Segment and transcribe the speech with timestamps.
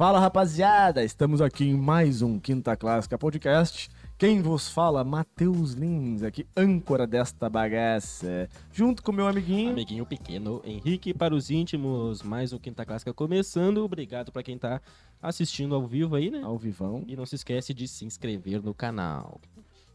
[0.00, 3.90] Fala rapaziada, estamos aqui em mais um Quinta Clássica Podcast.
[4.16, 9.72] Quem vos fala, Matheus Lins, aqui, âncora desta bagaça, junto com meu amiguinho.
[9.72, 13.84] Amiguinho pequeno, Henrique para os íntimos, mais um Quinta Clássica começando.
[13.84, 14.80] Obrigado para quem tá
[15.20, 16.40] assistindo ao vivo aí, né?
[16.42, 17.04] Ao vivão.
[17.06, 19.38] E não se esquece de se inscrever no canal.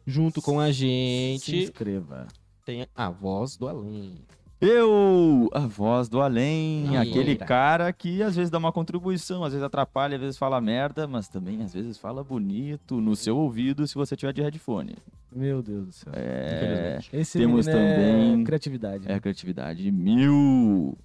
[0.05, 2.27] Junto com a Se gente inscreva.
[2.63, 4.19] tem a voz do além.
[4.61, 7.01] Eu, a voz do além, Eita.
[7.01, 11.05] aquele cara que às vezes dá uma contribuição, às vezes atrapalha, às vezes fala merda,
[11.07, 14.95] mas também às vezes fala bonito no seu ouvido se você tiver de headphone.
[15.35, 16.13] Meu Deus do céu.
[16.15, 16.99] É.
[17.11, 19.11] Esse temos é também- criatividade.
[19.11, 20.97] é criatividade mil.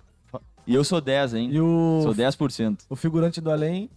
[0.66, 1.50] E eu sou 10, hein?
[1.52, 2.84] E o, Sou 10%.
[2.88, 3.90] o figurante do além,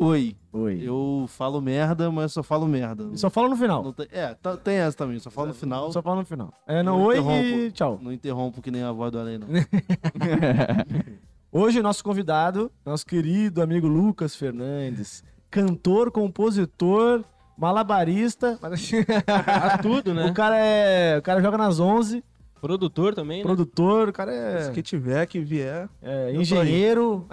[0.00, 0.80] Oi, oi.
[0.84, 3.04] eu falo merda, mas só falo merda.
[3.16, 3.92] Só fala no final.
[3.92, 5.90] Tem- é, tá- tem essa também, só falo no final.
[5.90, 6.52] Só fala no final.
[6.68, 7.18] É, não, Não oi
[7.66, 7.98] e tchau.
[8.00, 9.48] Não interrompo que nem a voz do além, não.
[11.50, 17.24] Hoje, nosso convidado, nosso querido amigo Lucas Fernandes, cantor, compositor,
[17.56, 18.56] malabarista.
[18.60, 18.92] Faz
[19.82, 20.26] tudo, né?
[20.26, 21.18] o cara é.
[21.18, 22.22] O cara joga nas 11,
[22.60, 23.44] Produtor também, né?
[23.44, 25.88] produtor, o cara é, que tiver, que vier.
[26.02, 27.26] é engenheiro.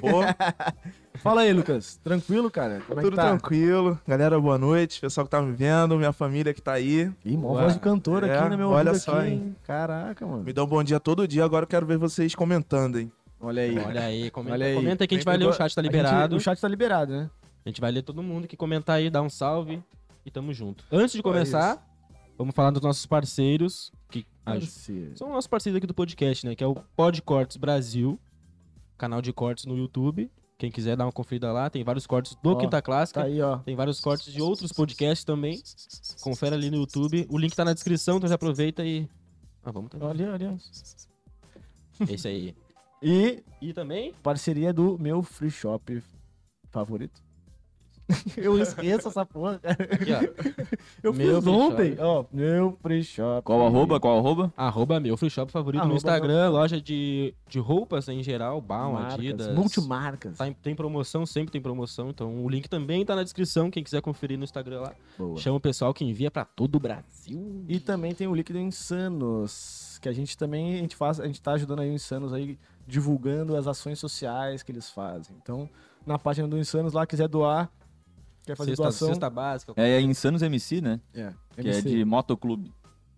[0.00, 0.20] Pô,
[1.20, 1.98] Fala aí, Lucas.
[2.02, 2.80] Tranquilo, cara?
[2.86, 3.28] Como é que Tudo tá?
[3.28, 3.98] tranquilo.
[4.06, 5.00] Galera, boa noite.
[5.00, 7.10] Pessoal que tá me vendo, minha família que tá aí.
[7.24, 9.56] Ih, mó voz de cantor É, aqui no meu olha só, aqui, hein?
[9.64, 10.42] Caraca, mano.
[10.42, 11.44] Me dão um bom dia todo dia.
[11.44, 13.12] Agora eu quero ver vocês comentando, hein?
[13.40, 13.78] Olha aí.
[13.78, 14.74] Olha aí, comenta, Olha aí.
[14.74, 16.36] comenta que a gente Tem vai ler, o chat tá A gente- liberado.
[16.36, 17.30] o chat tá liberado, né?
[17.64, 19.82] A gente vai ler todo mundo que comentar aí, dá um salve
[20.26, 20.84] e tamo junto.
[20.90, 21.82] Antes de começar,
[22.36, 23.92] vamos falar dos nossos parceiros,
[24.44, 25.16] Parceiro.
[25.16, 26.54] são nossos parceiros aqui do podcast, né?
[26.54, 28.18] Que é o Podcortes Brasil,
[28.98, 30.30] canal de cortes no YouTube.
[30.56, 33.20] Quem quiser dar uma conferida lá, tem vários cortes do Ó, Quinta Clássica.
[33.20, 33.58] Tá aí, ó.
[33.58, 35.60] Tem vários cortes de outros podcasts também.
[36.20, 37.26] Confere ali no YouTube.
[37.28, 39.08] O link tá na descrição, então já aproveita e.
[39.64, 40.06] Ah, vamos também.
[40.06, 40.56] Olha, olha.
[42.08, 42.54] Esse aí.
[43.02, 44.14] E E também.
[44.22, 46.02] parceria do meu free shop
[46.70, 47.22] favorito.
[48.36, 49.76] Eu esqueço essa porra, cara.
[49.90, 50.20] Aqui, ó.
[51.02, 53.42] Eu Meu fiz ontem, ó, meu free shop.
[53.44, 53.98] Qual arroba?
[53.98, 54.52] Qual arroba?
[54.56, 58.96] Arroba meu free shop favorito Arroba no Instagram, loja de, de roupas em geral, Baum,
[58.96, 59.54] Adidas.
[59.54, 60.36] multimarcas.
[60.38, 62.10] Tá em- tem promoção, sempre tem promoção.
[62.10, 63.70] Então o link também tá na descrição.
[63.70, 64.92] Quem quiser conferir no Instagram lá.
[65.18, 65.38] Boa.
[65.38, 67.64] Chama o pessoal que envia pra todo o Brasil.
[67.68, 71.40] E também tem o líquido Insanos, que a gente também a gente faz, a gente
[71.40, 75.34] tá ajudando aí o Insanos aí divulgando as ações sociais que eles fazem.
[75.42, 75.68] Então,
[76.06, 77.70] na página do Insanos lá quiser doar,
[78.44, 79.72] quer fazer Cesta, doação, cesta básica.
[79.76, 81.00] É, é Insanos MC, né?
[81.14, 82.72] é, Que é de motoclube.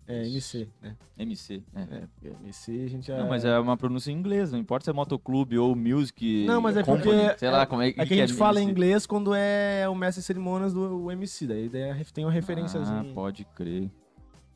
[0.07, 0.95] é MC, né?
[1.17, 1.63] MC.
[1.75, 1.81] É.
[1.81, 4.85] É, porque MC a gente já Não, mas é uma pronúncia em inglês, não importa
[4.85, 6.45] se é motoclube ou music.
[6.45, 8.63] Não, mas é company, porque Sei lá como é, É que a gente fala em
[8.63, 8.71] MC.
[8.71, 12.31] inglês quando é o mestre de cerimônias do o MC, daí, daí é tem uma
[12.31, 13.01] referênciazinha.
[13.01, 13.91] Ah, pode crer.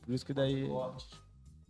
[0.04, 0.68] Por isso que daí.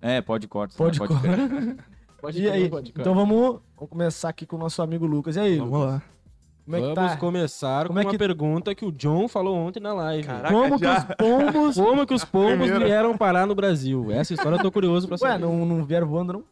[0.01, 0.77] É, pode cortes.
[0.77, 1.07] Pode né?
[1.07, 1.21] cor.
[1.21, 1.77] crer.
[2.35, 2.71] E aí?
[2.97, 5.35] Então vamos, vamos começar aqui com o nosso amigo Lucas.
[5.35, 5.95] E aí, Vamos Lucas?
[5.95, 6.03] lá.
[6.65, 7.17] Como é que Vamos tá?
[7.17, 10.27] começar Como com é uma que- pergunta que o John falou ontem na live.
[10.27, 10.87] Caraca, Como que
[11.19, 11.75] pombos.
[11.77, 14.13] Como que os pombos vieram parar no Brasil?
[14.13, 15.33] Essa história eu tô curioso pra saber.
[15.33, 16.45] Ué, não, não vieram voando, não?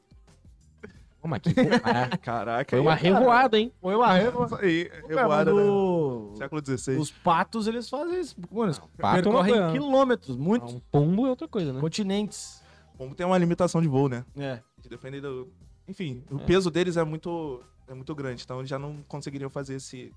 [1.22, 2.16] Pô, mas que revoada.
[2.18, 2.70] Caraca.
[2.70, 3.70] Foi uma aí, revoada, hein?
[3.80, 4.44] Foi uma revo...
[4.46, 5.62] Isso aí, revoada, né?
[5.62, 6.96] o- Século XVI.
[6.96, 8.34] Os patos, eles fazem isso.
[8.50, 11.80] Mano, eles pato uma percorrem quilômetros, muitos Um pombo é outra coisa, né?
[11.80, 12.62] continentes.
[12.96, 14.24] Como tem uma limitação de voo, né?
[14.36, 14.60] É.
[14.80, 15.46] De depender do...
[15.86, 16.44] Enfim, o É.
[16.44, 17.60] peso deles é muito,
[17.90, 20.12] é muito grande, então eles já não conseguiriam fazer esse...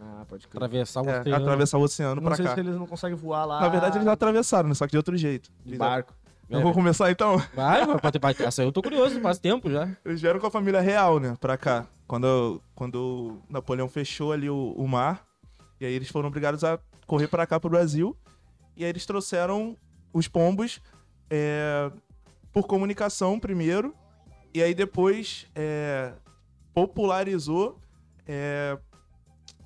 [0.00, 0.62] Ah, pode crer.
[0.62, 1.36] Atravessar o É, oceano.
[1.44, 2.54] atravessar o oceano Não pra sei cá.
[2.54, 3.60] se eles não conseguem voar lá.
[3.60, 4.74] Na verdade, eles já atravessaram, né?
[4.74, 5.50] Só que de outro jeito.
[5.64, 6.14] de barco.
[6.48, 7.36] Eu vou começar então.
[7.54, 8.34] Vai, vai, pode, vai.
[8.38, 9.86] Essa eu tô curioso, faz tempo já.
[10.04, 11.86] Eles vieram com a família real, né, pra cá.
[12.06, 15.26] Quando, quando Napoleão fechou ali o, o mar,
[15.78, 18.16] e aí eles foram obrigados a correr pra cá, pro Brasil.
[18.74, 19.76] E aí eles trouxeram
[20.10, 20.80] os pombos
[21.28, 21.90] é,
[22.50, 23.94] por comunicação primeiro,
[24.54, 26.12] e aí depois é,
[26.86, 27.80] popularizou
[28.26, 28.78] é,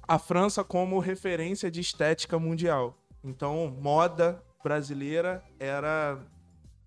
[0.08, 2.96] a França como referência de estética mundial.
[3.22, 6.18] Então, moda brasileira era,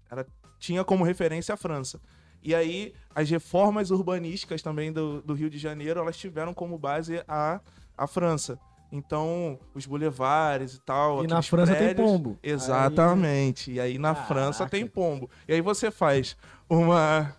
[0.10, 0.26] era
[0.60, 2.02] tinha como referência a França.
[2.42, 7.24] E aí, as reformas urbanísticas também do, do Rio de Janeiro, elas tiveram como base
[7.28, 7.60] a,
[7.98, 8.60] a França.
[8.92, 11.24] Então, os bulevares e tal.
[11.24, 12.40] E na França tem prédios- pombo.
[12.42, 13.72] Exatamente.
[13.72, 14.34] E aí na Caraca.
[14.34, 15.30] França tem pombo.
[15.48, 16.38] E aí você faz
[16.70, 17.36] uma,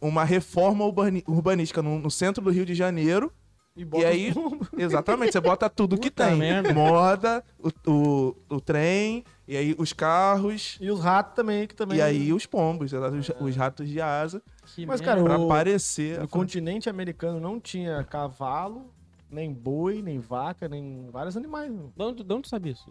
[0.00, 3.32] uma reforma urbanística no, no centro do Rio de Janeiro.
[3.76, 4.32] E, E aí,
[4.76, 6.36] exatamente, você bota tudo que Puta tem.
[6.36, 6.74] merda.
[6.74, 11.98] Moda, o, o, o trem, e aí os carros, E os ratos também, que também.
[11.98, 14.42] e aí os pombos, os, os ratos de asa,
[14.74, 15.14] Que Mas, merda.
[15.14, 16.18] cara, pra o- parecer.
[16.20, 18.90] No continente americano não tinha cavalo,
[19.30, 21.70] nem boi, nem vaca, nem vários animais.
[21.70, 21.92] meu.
[21.96, 22.84] De onde, de onde tu sabe isso?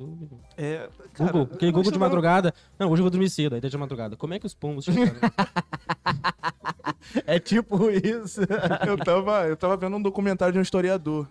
[0.57, 2.53] É, cara, Google, aquele Google de madrugada.
[2.77, 4.15] Não, hoje eu vou dormir cedo, aí tá de madrugada.
[4.15, 5.19] Como é que os pombos chegaram?
[7.25, 8.41] É tipo isso.
[8.87, 11.27] Eu tava, eu tava vendo um documentário de um historiador.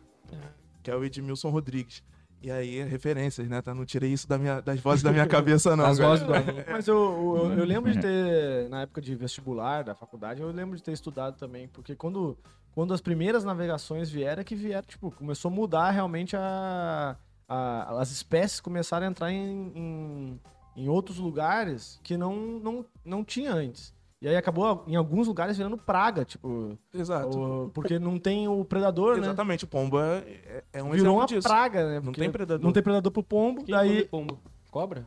[0.83, 2.03] que é o Edmilson Rodrigues.
[2.41, 3.61] E aí, referências, né?
[3.61, 3.75] Tá?
[3.75, 5.85] Não tirei isso da minha, das vozes da minha cabeça, não.
[5.85, 6.65] As vozes do aluno.
[6.71, 10.77] Mas eu, eu, eu lembro de ter, na época de vestibular da faculdade, eu lembro
[10.77, 12.39] de ter estudado também, porque quando,
[12.73, 17.17] quando as primeiras navegações vieram, é que vieram, tipo, começou a mudar realmente a,
[17.49, 20.41] a- as espécies começaram a entrar em, em,
[20.77, 23.93] em outros lugares que não, não, não tinha antes.
[24.21, 27.39] E aí acabou, em alguns lugares, virando praga, tipo, Exato.
[27.39, 29.23] o- porque não tem o predador, né?
[29.23, 31.47] Exatamente, o pombo é, é- é um Virou exemplo uma disso.
[31.49, 32.01] praga, né?
[32.05, 32.65] Não tem predador.
[32.65, 34.05] Não tem predador pro pombo, Quem daí...
[34.09, 34.41] come pombo?
[34.73, 35.07] Cobra?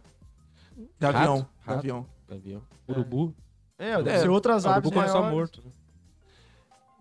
[0.98, 1.38] De avião.
[1.40, 1.50] Rato?
[1.60, 1.80] De Rato?
[1.80, 2.06] avião.
[2.30, 2.62] Gavião?
[2.88, 3.36] Urubu?
[3.78, 5.62] É, deve É, ser outras aves urubu come só morto.
[5.66, 5.72] né?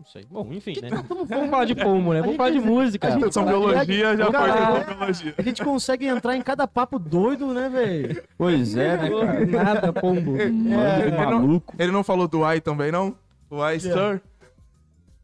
[0.00, 0.26] Não sei.
[0.31, 0.88] Bom, enfim, né?
[1.29, 2.23] Vamos falar de pombo, né?
[2.23, 3.06] Vamos falar de música.
[3.08, 5.35] a gente- Cara, biologia, já é- biologia.
[5.37, 8.23] A gente consegue entrar em cada papo doido, né, velho?
[8.38, 9.47] Pois é, né, cara?
[9.47, 10.32] Nada, pombo.
[10.32, 11.75] Mano, maluco.
[11.79, 13.14] Ele não falou do Ai também, não?
[13.50, 14.23] O Ai, sir?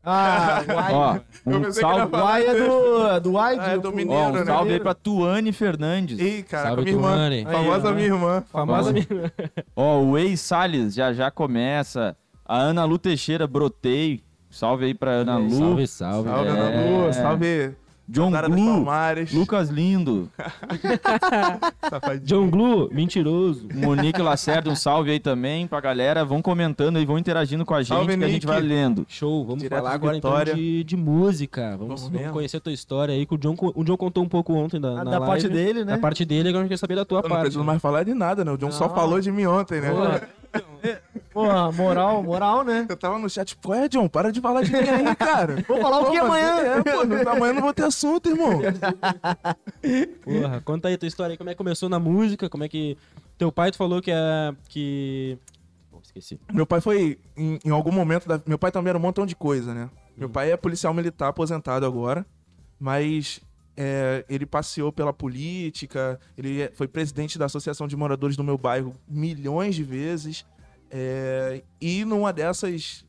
[0.08, 1.12] Ah, o Ó,
[1.46, 4.22] um pensei que salve, era O Ai é do, do Ai, Ah, é do mineiro,
[4.22, 4.44] ó, um né?
[4.44, 6.18] salve aí pra Tuane Fernandes.
[6.20, 7.10] Ih, cara, Salve, minha irmã.
[7.50, 7.96] Famosa Aí, ó.
[7.96, 8.44] minha irmã.
[8.52, 9.32] famosa Famosa
[9.74, 12.16] Ó, o Ei Salles já já começa.
[12.48, 14.22] A Ana Lu Teixeira, brotei.
[14.56, 15.50] Salve aí pra Ana Lu.
[15.50, 16.28] Salve, salve.
[16.30, 16.50] Salve, É.
[16.52, 17.12] Ana Lu.
[17.12, 17.70] Salve,
[18.08, 18.38] John Glu.
[18.66, 19.32] Palmares.
[19.34, 20.30] Lucas Lindo.
[21.90, 22.24] Safadinho.
[22.24, 23.66] John Glu, mentiroso.
[23.74, 26.24] Monique Lacerda, um salve aí também pra galera.
[26.24, 28.46] Vão comentando aí, vão interagindo com a gente Salve, que a gente Nick.
[28.46, 29.04] vai lendo.
[29.08, 30.50] Show, vamos Direto falar de agora Vitória.
[30.52, 31.76] então de, de música.
[31.76, 34.54] Vamos, Vamos conhecer a tua história aí, que o John, o John contou um pouco
[34.54, 35.26] ontem da, Ah, na da live.
[35.26, 35.92] parte dele, né?
[35.92, 37.40] Da parte dele, agora a gente quer saber da tua Eu não parte.
[37.42, 38.52] preciso mais falar de nada, né?
[38.52, 38.94] O John só Não.
[38.94, 39.90] falou de mim ontem, né?
[41.32, 42.86] Porra, moral, moral, né?
[42.88, 45.56] Eu tava no chat, pô, é, John, para de falar de mim aí, cara.
[45.68, 46.56] Vou falar o que Pô, amanhã?
[46.60, 48.60] É, pô, não- amanhã não vou ter assunto, irmão.
[50.24, 52.68] Porra, conta aí a tua história aí, como é que começou na música, como é
[52.68, 52.96] que...
[53.38, 54.54] Teu pai, tu falou que é...
[54.68, 55.38] que...
[55.90, 56.40] Pô, esqueci.
[56.52, 59.36] Meu pai foi, em, em algum momento, da- meu pai também era um montão de
[59.36, 59.90] coisa, né?
[60.16, 62.24] Meu pai é policial militar aposentado agora,
[62.80, 63.40] mas
[63.76, 68.94] é, ele passeou pela política, ele foi presidente da Associação de Moradores do meu bairro
[69.06, 70.46] milhões de vezes,
[70.90, 73.04] é, e numa dessas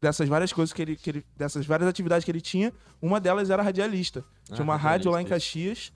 [0.00, 3.48] dessas várias coisas que ele, que ele dessas várias atividades que ele tinha, uma delas
[3.48, 4.22] era radialista.
[4.44, 5.90] Tinha Ah, uma rádio lá em Caxias,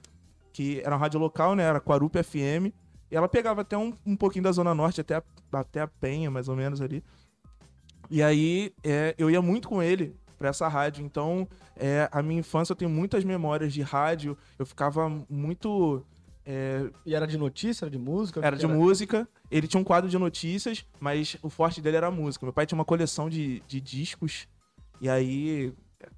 [0.52, 1.64] que era uma rádio local, né?
[1.64, 2.72] Era Quarupi FM.
[3.10, 5.22] E ela pegava até um, um pouquinho da Zona Norte, até a,
[5.52, 7.04] até a Penha, mais ou menos ali.
[8.10, 11.04] E aí é, eu ia muito com ele pra essa rádio.
[11.04, 11.46] Então,
[11.76, 14.36] é, a minha infância eu tenho muitas memórias de rádio.
[14.58, 16.04] Eu ficava muito.
[16.46, 18.40] é, E era de notícia, era de música?
[18.44, 19.28] era de música.
[19.50, 22.44] Ele tinha um quadro de notícias, mas o forte dele era a música.
[22.46, 24.46] Meu pai tinha uma coleção de, de discos.
[25.00, 25.72] E aí.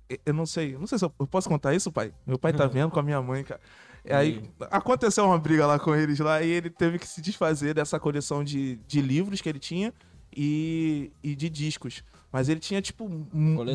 [0.08, 0.76] eu- Eu não sei.
[0.76, 2.12] Não sei se eu, eu posso contar isso, pai.
[2.26, 3.60] Meu pai tá vendo com a minha mãe, cara.
[4.04, 7.74] E aí aconteceu uma briga lá com eles lá e ele teve que se desfazer
[7.74, 9.92] dessa coleção de, de livros que ele tinha
[10.34, 12.02] e, e de discos.
[12.32, 13.26] Mas ele tinha, tipo, um-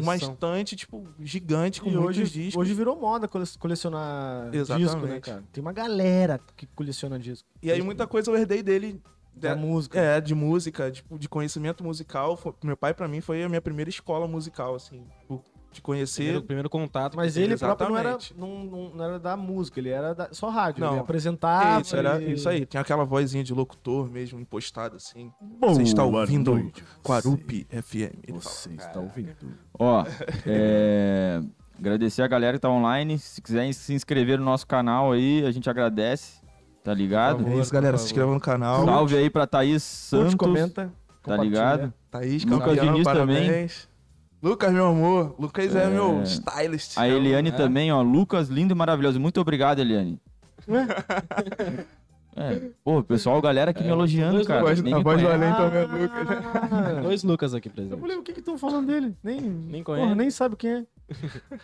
[0.01, 2.55] uma estante, tipo, gigante com E muitos hoje, discos.
[2.61, 5.21] hoje virou moda cole- colecionar disco, né, Exatamente.
[5.21, 5.43] cara?
[5.51, 7.47] Tem uma galera que coleciona disco.
[7.61, 9.01] E aí muita coisa eu herdei dele.
[9.37, 9.99] Da de- música.
[9.99, 12.37] É, de música, tipo, de conhecimento musical.
[12.37, 15.03] Foi- meu pai, pra mim, foi a minha primeira escola musical, assim.
[15.27, 15.43] por-
[15.75, 16.23] De conhecer.
[16.23, 17.17] Primeiro, primeiro contato.
[17.17, 20.49] Mas ele próprio não era, não, não- não era da música, ele era da- só
[20.49, 20.79] rádio.
[20.81, 20.91] Não.
[20.93, 21.81] Ele apresentava.
[21.81, 22.65] isso, era isso aí.
[22.65, 25.31] Tinha aquela vozinha de locutor mesmo, impostada, assim.
[25.41, 26.83] Boa Você está ouvindo noite.
[27.03, 28.19] Quarupi FM.
[28.25, 28.41] Ele fala.
[28.41, 29.35] Você está ouvindo.
[29.77, 30.05] Ó,
[30.45, 31.41] é,
[31.77, 33.17] agradecer a galera que tá online.
[33.19, 36.39] Se quiserem se inscrever no nosso canal aí, a gente agradece.
[36.83, 37.43] Tá ligado?
[37.43, 37.97] Por É isso, galera.
[37.97, 38.85] Se inscreva no canal.
[38.85, 40.35] Salve aí pra Thaís Santos.
[40.35, 40.93] Curte, comenta.
[41.23, 41.91] Tá ligado?
[42.11, 43.89] Thaís, Lucas campeão, Diniz parabéns.
[44.45, 45.35] Lucas, meu amor.
[45.39, 45.89] Lucas é, É.
[45.89, 46.97] meu stylist.
[46.99, 47.51] A Eliane É.
[47.51, 48.01] também, ó.
[48.03, 49.19] Lucas, lindo e maravilhoso.
[49.19, 50.19] Muito obrigado, Eliane.
[52.37, 54.59] É, pô, pessoal, galera aqui me elogiando, cara.
[54.61, 56.27] voz, Nem a me voz do além também é Lucas.
[56.69, 57.97] Ah, Dois Lucas aqui eu presentes.
[57.97, 59.15] falei, o que que estão falando dele?
[59.23, 60.15] Nem, Nem porra, conhece.
[60.15, 60.85] nem sabe quem é.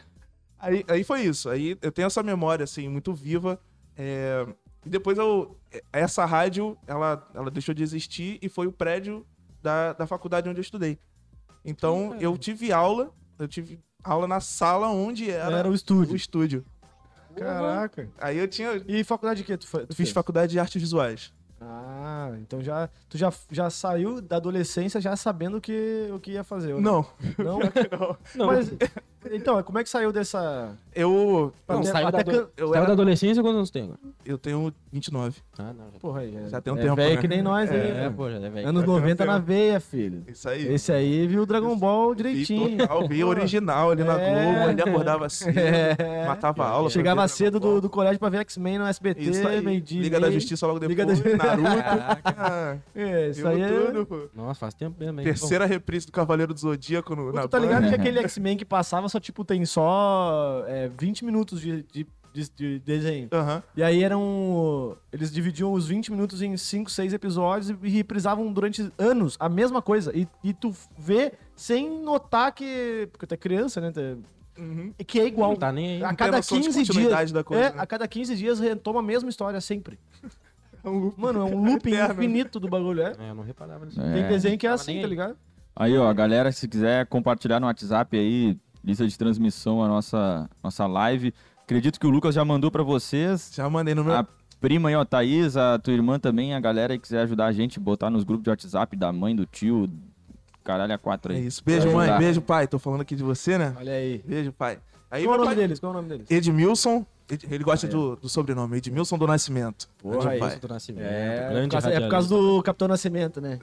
[0.57, 1.49] Aí, aí foi isso.
[1.49, 3.59] Aí eu tenho essa memória, assim, muito viva.
[3.97, 4.45] É,
[4.85, 5.57] E depois eu.
[5.91, 9.25] Essa rádio, ela, ela deixou de existir e foi o prédio
[9.61, 10.97] da, da faculdade onde eu estudei.
[11.63, 16.15] Então eu tive aula, eu tive aula na sala onde era, Era o o estúdio.
[16.15, 16.65] estúdio.
[17.35, 18.09] Caraca.
[18.19, 18.81] Aí eu tinha.
[18.87, 19.57] E faculdade de quê?
[19.57, 20.11] Tu, tu fiz fez?
[20.11, 21.33] faculdade de artes visuais.
[21.63, 26.31] Ah, então já, tu já, já saiu da adolescência já sabendo o que, o que
[26.31, 26.73] ia fazer.
[26.81, 27.05] Não,
[27.37, 27.59] Não?
[27.59, 28.17] não.
[28.35, 28.71] Não, Mas,
[29.31, 30.75] então, como é que saiu dessa...
[30.93, 31.53] Eu.
[31.67, 33.83] não, até- saiu, até da, can- ado- eu saiu era- da adolescência quantos anos tem
[33.83, 33.99] agora?
[34.25, 35.37] Eu tenho 29.
[35.57, 35.85] Ah, não.
[35.93, 37.21] Já, Porra aí, é, Já tem um é tempo, velho né?
[37.21, 37.77] que nem nós aí.
[37.91, 38.67] é, pô, já é velho.
[38.67, 40.23] Anos Já tem um 90 na veia, filho.
[40.27, 40.67] Isso aí.
[40.73, 42.69] Esse aí viu o Dragon Ball direitinho.
[42.71, 44.53] Vi total, vi original ali na É.
[44.53, 46.25] Globo, ele acordava cedo, É.
[46.27, 46.89] matava a aula.
[46.89, 49.61] Chegava cedo do, do colégio pra ver X-Men no SBT, Isso aí.
[49.61, 50.01] meio-dia.
[50.01, 50.31] Liga da.
[50.31, 51.67] Justiça logo depois, Liga da- Naruto.
[52.25, 53.67] Ah, É, isso aí é...
[53.69, 54.27] tudo, pô.
[54.35, 55.25] Nossa, faz tempo mesmo, hein?
[55.25, 59.07] Terceira reprise do Cavaleiro do Zodíaco no, Tu tá ligado que aquele X-Men que passava
[59.11, 63.27] só tipo, tem só é, 20 minutos de, de, de- de desenho.
[63.31, 63.61] Aham.
[63.75, 64.97] E aí eram.
[65.11, 69.81] Eles dividiam os 20 minutos em 5, 6 episódios e reprisavam durante anos a mesma
[69.81, 70.15] coisa.
[70.17, 73.09] E, e tu vê sem notar que.
[73.11, 73.91] Porque tu é criança, né?
[73.91, 74.23] tu-
[74.59, 74.93] Uhum.
[74.99, 75.51] e que é igual.
[75.51, 76.03] Não tá nem aí.
[76.03, 76.87] A cada noção de 15 dias.
[76.89, 77.75] continuidade da coisa, é, né?
[77.79, 79.97] a cada 15 dias retoma a mesma história sempre.
[80.83, 81.21] É um loop.
[81.21, 82.13] Mano, é um looping Eterno.
[82.23, 83.13] infinito do bagulho, é.
[83.19, 84.01] É, eu não reparava nisso.
[84.01, 84.13] É.
[84.13, 85.37] Tem desenho que é assim, tá ligado?
[85.75, 90.85] Aí, ó, galera, se quiser compartilhar no WhatsApp aí, lista de transmissão, a nossa, nossa
[90.87, 91.33] live.
[91.63, 93.51] Acredito que o Lucas já mandou pra vocês.
[93.53, 94.13] Já mandei no meu.
[94.15, 94.27] A
[94.59, 97.51] prima aí, ó, Thaís, a tua irmã também, a galera aí que quiser ajudar a
[97.51, 99.89] gente, botar nos grupos de WhatsApp da mãe, do tio,
[100.63, 101.47] caralho, a quatro É aí.
[101.47, 101.61] isso.
[101.65, 102.17] Beijo, mãe.
[102.17, 102.67] Beijo, pai.
[102.67, 103.73] Tô falando aqui de você, né?
[103.77, 104.23] Olha aí.
[104.25, 104.79] Beijo, pai.
[105.09, 105.79] Aí Qual é o nome pai- deles?
[105.79, 106.31] Qual é o nome deles?
[106.31, 107.05] Edmilson.
[107.49, 109.87] Ele gosta do, do sobrenome, Edmilson do Nascimento.
[109.97, 110.59] Porra, isso.
[110.59, 111.05] do Nascimento.
[111.05, 113.59] É, por grande causa, é por causa do Capitão Nascimento, né?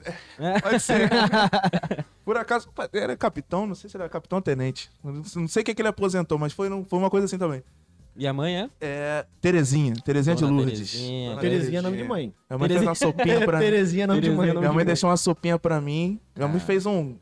[0.61, 1.09] Pode ser.
[2.25, 4.89] Por acaso, era capitão, não sei se era capitão ou tenente.
[5.03, 7.63] Não sei o que, que ele aposentou, mas foi, não- foi uma coisa assim também.
[8.15, 8.69] E a mãe é?
[8.81, 9.25] É.
[9.41, 9.95] Terezinha.
[10.03, 10.91] Terezinha de Dona Lourdes.
[10.91, 11.37] Terezinha.
[11.37, 12.33] Terezinha é nome de mãe.
[12.49, 13.63] Minha mãe fez uma sopinha pra mim.
[13.65, 14.49] Terezinha é nome de Terezinha mãe.
[14.49, 14.85] é nome Minha de mãe mãe.
[14.85, 16.19] deixou uma sopinha pra mim.
[16.35, 17.15] Minha mãe fez um.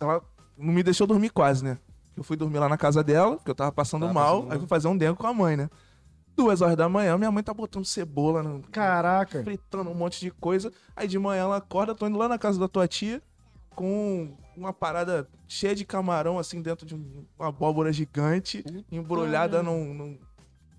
[0.00, 0.22] Ela
[0.56, 1.76] não me deixou dormir quase, né?
[2.16, 4.36] Eu fui dormir lá na casa dela, porque eu tava passando Tava mal.
[4.36, 5.68] passando aí fui fazer um dengo com a mãe, né?
[6.36, 9.42] Duas horas da manhã, minha mãe tá botando cebola, no, Caraca.
[9.42, 10.72] fritando um monte de coisa.
[10.96, 13.22] Aí de manhã ela acorda, tô indo lá na casa da tua tia
[13.74, 19.94] com uma parada cheia de camarão, assim, dentro de um- uma abóbora gigante, embrulhada num,
[19.94, 20.18] num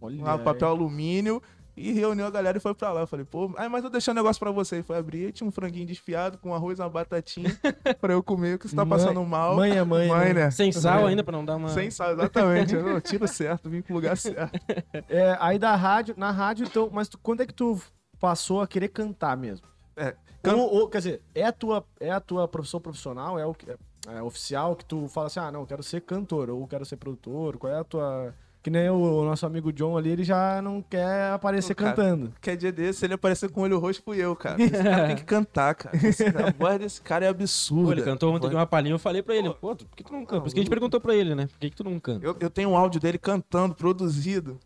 [0.02, 1.42] Olha um papel alumínio.
[1.78, 3.02] E reuniu a galera e foi pra lá.
[3.02, 4.80] Eu falei, pô, ai, mas eu deixei um negócio pra você.
[4.80, 7.50] E foi abrir, tinha um franguinho desfiado com arroz e uma batatinha
[8.00, 9.56] pra eu comer, que você tá Mãe- passando mal.
[9.58, 10.08] Mãe é mãe.
[10.08, 10.50] Mãe, né?
[10.52, 11.70] Sem sal ainda pra não dar uma.
[11.70, 12.74] Sem sal, exatamente.
[12.74, 14.58] Eu, tiro certo, vim pro lugar certo.
[15.10, 17.80] É, aí da rádio, na rádio, então, mas tu- quando é que tu
[18.20, 19.68] passou a querer cantar mesmo?
[19.98, 23.46] É, can- Ou, ou, quer dizer, é a tua, é a tua profissão profissional, é
[23.46, 23.70] o que-
[24.08, 26.96] é, oficial que tu fala assim, ah, não, eu quero ser cantor, ou quero ser
[26.98, 28.34] produtor, qual é a tua...
[28.66, 32.34] Que nem o, nosso amigo John ali, ele já não quer aparecer cara, cantando.
[32.42, 34.58] Quer dia desse, se ele aparecer com o olho roxo, fui eu, cara.
[34.60, 35.96] Esse cara tem que cantar, cara.
[35.96, 37.84] Esse- a voz desse cara é absurda.
[37.86, 40.12] Pô, ele cantou ontem de uma palhinha, eu falei pra ele, pô, por que tu
[40.12, 40.42] não canta?
[40.42, 41.46] Por isso que a gente perguntou pra ele, né?
[41.46, 42.26] Por que, que tu não canta?
[42.26, 44.58] Eu, eu tenho um áudio dele cantando, produzido.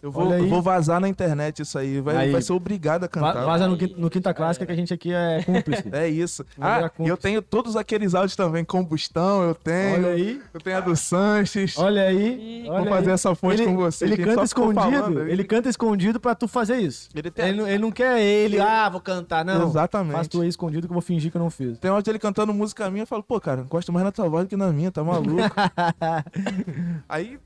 [0.00, 2.00] Eu vou, eu vou vazar na internet isso aí.
[2.00, 2.30] Vai, Aí.
[2.30, 3.44] vai ser obrigado a Va- cantar.
[3.44, 5.84] Vaza no, no Quinta Clássica que a gente aqui é cúmplice.
[5.92, 6.44] É isso.
[6.56, 8.64] Virar Ah, e eu tenho todos aqueles áudios também.
[8.64, 9.94] Combustão, eu tenho.
[9.96, 11.76] Olha aí, Eu tenho a do Sanches.
[11.78, 12.62] olha aí.
[12.66, 13.14] Vou olha fazer aí.
[13.14, 14.04] essa fonte Ele, com você.
[14.04, 17.08] ele canta escondido, ele canta escondido pra tu fazer isso.
[17.14, 19.66] Ele tem- Ele, não- ele não quer ele, ah, vou cantar, não.
[19.68, 20.12] Exatamente.
[20.14, 21.76] Faz tu aí escondido que eu vou fingir que eu não fiz.
[21.78, 23.02] Tem áudio dele cantando música minha.
[23.02, 25.28] Eu falo, pô, cara, gosto mais na tua voz do que na minha, tá maluco?
[27.08, 27.38] aí,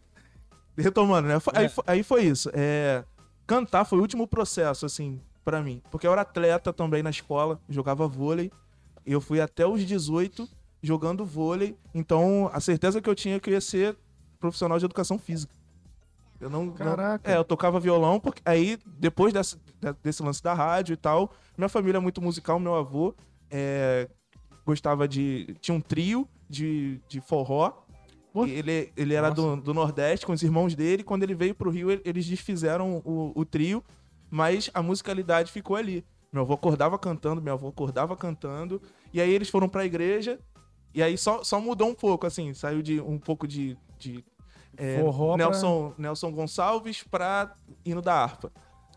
[0.76, 1.34] retomando, né?
[1.54, 2.50] Aí, fo- aí foi isso.
[2.54, 3.04] É,
[3.46, 5.82] cantar foi o último processo, assim, pra mim.
[5.90, 8.50] Porque eu era atleta também na escola, jogava vôlei.
[9.04, 10.48] E eu fui até os 18
[10.82, 11.76] jogando vôlei.
[11.94, 13.96] Então, a certeza que eu tinha é que eu ia ser
[14.38, 15.54] profissional de educação física.
[16.40, 17.30] Eu não, não- Caraca.
[17.30, 21.32] é, eu tocava violão, porque aí, depois dessa- de- desse lance da rádio e tal,
[21.56, 23.14] minha família é muito musical, meu avô
[23.48, 24.08] é,
[24.66, 25.54] gostava de.
[25.60, 27.72] Tinha um trio de, de forró.
[28.48, 31.02] Ele, ele era do, do Nordeste com os irmãos dele.
[31.04, 33.84] Quando ele veio pro Rio, ele- eles desfizeram o, o trio,
[34.30, 36.04] mas a musicalidade ficou ali.
[36.32, 38.80] Meu avô acordava cantando, meu avô acordava cantando.
[39.12, 40.38] E aí eles foram pra igreja.
[40.94, 42.54] E aí só, só mudou um pouco, assim.
[42.54, 43.76] Saiu de um pouco de.
[43.98, 44.24] de
[44.76, 48.50] é, Forró pra- Nelson, Nelson Gonçalves pra hino da harpa.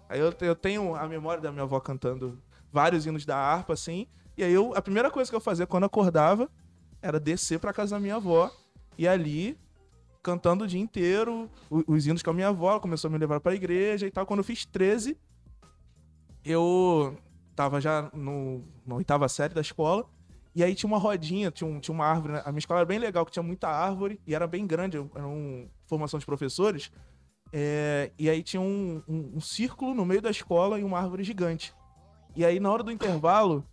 [0.07, 2.39] Aí eu, eu tenho a memória da minha avó cantando
[2.71, 4.07] vários hinos da harpa, assim.
[4.37, 6.49] E aí eu, a primeira coisa que eu fazia quando acordava
[7.01, 8.49] era descer pra casa da minha avó
[8.97, 9.57] e ali
[10.23, 13.39] cantando o dia inteiro os hinos com a minha avó, ela começou a me levar
[13.39, 14.25] pra igreja e tal.
[14.25, 15.15] Quando eu fiz 13,
[16.43, 17.17] eu
[17.55, 20.05] tava já no, na oitava série da escola.
[20.55, 22.33] E aí tinha uma rodinha, tinha, um- tinha uma árvore.
[22.33, 22.41] né?
[22.45, 25.27] A minha escola era bem legal, que tinha muita árvore e era bem grande, era
[25.27, 26.91] uma formação de professores.
[27.51, 31.23] É, e aí tinha um, um- um círculo no meio da escola e uma árvore
[31.23, 31.73] gigante.
[32.35, 33.65] E aí, na hora do intervalo,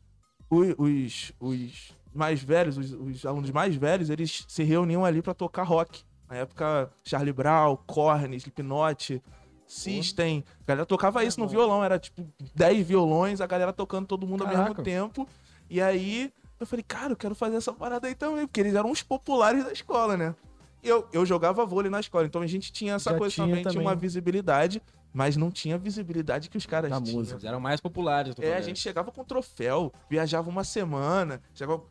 [0.50, 5.62] os, os mais velhos, os, os alunos mais velhos, eles se reuniam ali pra tocar
[5.62, 6.02] rock.
[6.28, 9.22] Na época, Charlie Brown, Korn, Slipknot,
[9.66, 10.44] System.
[10.62, 14.42] A galera tocava isso no violão, era tipo 10 violões, a galera tocando todo mundo
[14.42, 14.82] ao mesmo Caraca.
[14.82, 15.26] tempo.
[15.68, 18.90] E aí, eu falei, cara, eu quero fazer essa parada aí também, porque eles eram
[18.90, 20.34] os populares da escola, né?
[20.82, 23.62] Eu, eu jogava vôlei na escola, então a gente tinha essa Já coisa tinha também,
[23.64, 27.16] tinha uma visibilidade, mas não tinha a visibilidade que os caras Da tinham.
[27.18, 27.36] música.
[27.36, 28.34] Eles eram mais populares.
[28.34, 31.82] do É, a gente chegava com troféu, viajava uma semana, chegava...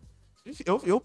[0.66, 1.04] Eu, eu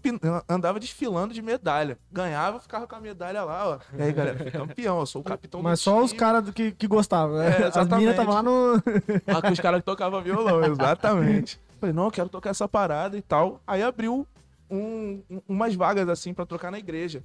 [0.49, 1.99] andava desfilando de medalha.
[2.11, 3.79] Ganhava, ficava com a medalha lá, ó.
[3.95, 6.19] E aí, galera, fui campeão, eu sou o capitão Mas do só os time.
[6.19, 7.49] caras que, que gostavam, né?
[7.61, 8.73] É, As minas estavam lá no.
[9.27, 11.59] Ah, os caras que tocavam violão, exatamente.
[11.79, 13.61] Falei, não, eu quero tocar essa parada e tal.
[13.67, 14.27] Aí abriu
[14.69, 17.23] um- um- umas vagas assim pra tocar na igreja.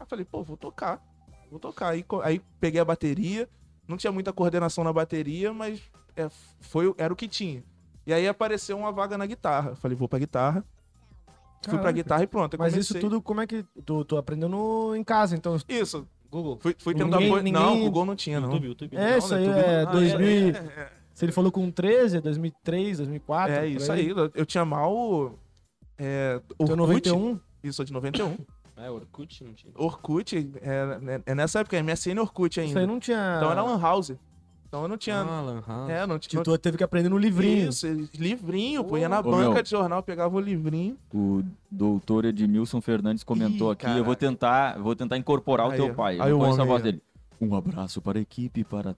[0.00, 1.00] Aí falei, pô, vou tocar.
[1.48, 1.90] vou tocar.
[1.90, 3.48] Aí, aí peguei a bateria,
[3.86, 5.80] não tinha muita coordenação na bateria, mas
[6.16, 6.28] é,
[6.60, 7.62] foi, era o que tinha.
[8.04, 9.76] E aí apareceu uma vaga na guitarra.
[9.76, 10.64] Falei, vou pra guitarra.
[11.68, 12.56] Fui pra guitarra e pronto.
[12.58, 12.98] Mas comecei.
[12.98, 13.64] isso tudo, como é que.
[13.84, 15.56] Tu, tu aprendeu no, em casa, então.
[15.68, 16.06] Isso.
[16.30, 16.58] Google.
[16.60, 17.42] Fui, fui tendo Ninguém- apoio.
[17.52, 18.48] Não, ninguém- Google não tinha, não.
[18.52, 18.96] YouTube, YouTube.
[18.96, 20.28] É, isso aí YouTube é não- 2000.
[20.28, 23.54] É, é, Se ele falou com 13, é 2003, 2004.
[23.54, 24.08] é por isso aí.
[24.34, 25.38] Eu tinha mal.
[25.98, 27.10] É, Então, Orkut.
[27.10, 27.38] 91.
[27.62, 28.36] Isso, de 91.
[28.76, 29.72] É, Orkut não tinha.
[29.76, 32.80] Orkut, é, é nessa época, MSN Orkut Isso ainda.
[32.80, 33.34] aí não tinha.
[33.36, 34.12] Então era Lan House.
[34.72, 35.18] Então eu não tinha.
[35.20, 35.90] Ah, Lan House.
[35.90, 36.42] é, não tinha.
[36.42, 37.68] tu teve que aprender no livrinho.
[37.68, 38.96] Isso, livrinho, pô.
[38.96, 39.62] Ia na Ô, banca meu.
[39.62, 40.96] de jornal, pegava o livrinho.
[41.12, 43.84] O doutor Edmilson Fernandes comentou Ih, aqui.
[43.84, 44.16] Eu vou caraca.
[44.16, 45.94] tentar, eu vou tentar incorporar o Aí, teu ó.
[45.94, 46.16] pai.
[46.18, 47.02] Eu Aí o conheço a homem voz aí, dele.
[47.38, 48.96] Um abraço para a equipe para...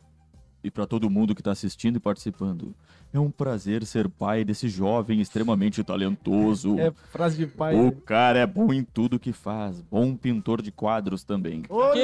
[0.64, 2.74] e para todo mundo que está assistindo e participando.
[3.12, 6.80] É um prazer ser pai desse jovem extremamente talentoso.
[6.80, 7.76] É frase de pai.
[7.76, 9.80] O cara é bom em tudo que faz.
[9.82, 11.62] Bom pintor de quadros também.
[11.68, 12.00] Ô, Que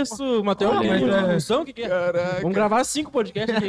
[0.00, 0.42] isso?
[0.42, 1.64] Matheus, Olha, mas é- função?
[1.64, 1.88] Que, que é?
[1.88, 2.40] Caraca.
[2.40, 3.66] Vamos gravar cinco podcasts aqui.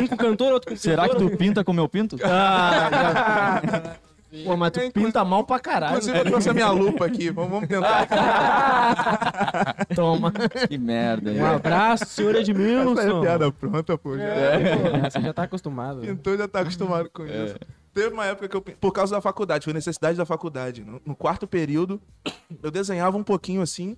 [0.00, 2.16] Um com cantor, outro com Será que pintor, tu pinta como eu pinto?
[2.22, 3.96] Ah,
[4.42, 5.92] Pô, mas tu pinta mal pra caralho.
[5.92, 7.30] Inclusive, eu trouxe a minha lupa aqui.
[7.30, 8.08] Vamos, vamos tentar.
[9.94, 10.32] Toma.
[10.68, 11.30] que merda.
[11.30, 11.54] Um né?
[11.54, 13.20] abraço, senhor Essa é Edmilson.
[13.20, 14.16] piada pronta, pô.
[14.16, 14.24] Já.
[14.24, 16.00] É, Você já tá acostumado.
[16.00, 16.08] né?
[16.08, 17.56] Pintor já tá acostumado com isso.
[17.92, 20.82] Teve uma época que eu, por causa da faculdade, foi necessidade da faculdade.
[20.84, 22.00] No, no quarto período,
[22.62, 23.96] eu desenhava um pouquinho assim.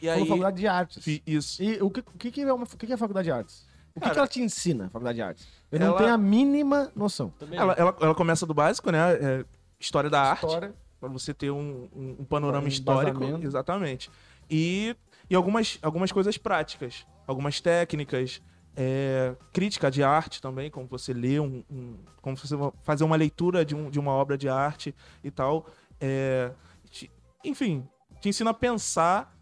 [0.00, 0.20] E aí.
[0.20, 1.02] Faculdade de artes.
[1.02, 1.60] fi- Isso.
[1.62, 3.66] E o que, o que, é uma, o que, é a faculdade de artes?
[3.90, 5.48] O que, Cara, que ela te ensina, a faculdade de artes?
[5.72, 7.32] Eu não ela- tenho a mínima noção.
[7.50, 8.98] Ela, ela, ela começa do básico, né?
[9.14, 9.44] É,
[9.80, 10.46] história da arte.
[10.46, 10.74] História.
[10.98, 13.22] Pra você ter um, um- um panorama Um histórico.
[13.42, 14.10] Exatamente.
[14.50, 14.96] E,
[15.28, 17.06] e algumas, algumas coisas práticas.
[17.26, 18.40] Algumas técnicas.
[18.78, 23.64] é, crítica de arte também, como você lê um, um- como você fazer uma leitura
[23.64, 25.66] de, um, de uma obra de arte e tal.
[25.98, 26.52] É,
[26.90, 27.10] te-
[27.42, 27.88] enfim,
[28.20, 29.34] te ensina a pensar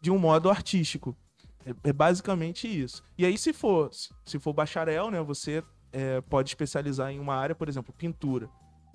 [0.00, 1.16] de um modo artístico.
[1.64, 3.02] É, é basicamente isso.
[3.16, 3.88] E aí, se for,
[4.26, 8.46] se for bacharel, né, você é, pode especializar em uma área, por exemplo, pintura.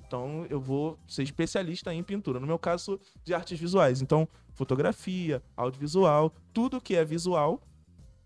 [0.08, 2.40] Então, eu vou ser especialista em pintura.
[2.40, 4.02] No meu caso, de artes visuais.
[4.02, 7.62] Então, fotografia, audiovisual, tudo que é visual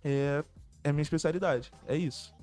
[0.04, 0.44] é,
[0.84, 1.72] é minha especialidade.
[1.88, 2.34] É isso.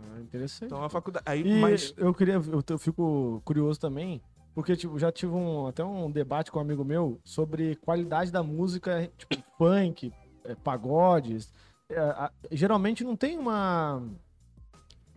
[0.00, 0.66] Ah, interessante.
[0.66, 1.24] Então, a faculdade.
[1.28, 1.92] Aí, E mas.
[1.96, 4.22] eu queria, eu, eu fico curioso também,
[4.54, 8.44] porque tipo, já tive um, até um debate com um amigo meu sobre qualidade da
[8.44, 10.12] música, tipo, funk,
[10.44, 11.52] é, pagodes.
[11.90, 14.02] É, a- geralmente não tem uma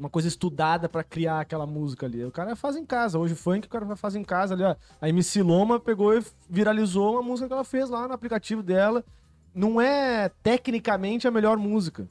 [0.02, 2.26] uma coisa estudada pra criar aquela música ali.
[2.26, 3.20] O cara faz em casa.
[3.20, 4.76] Hoje funk o cara faz em casa ali, ó.
[5.00, 9.06] A MC Loma pegou e viralizou uma música que ela fez lá no aplicativo dela.
[9.54, 12.10] Não é tecnicamente a melhor música.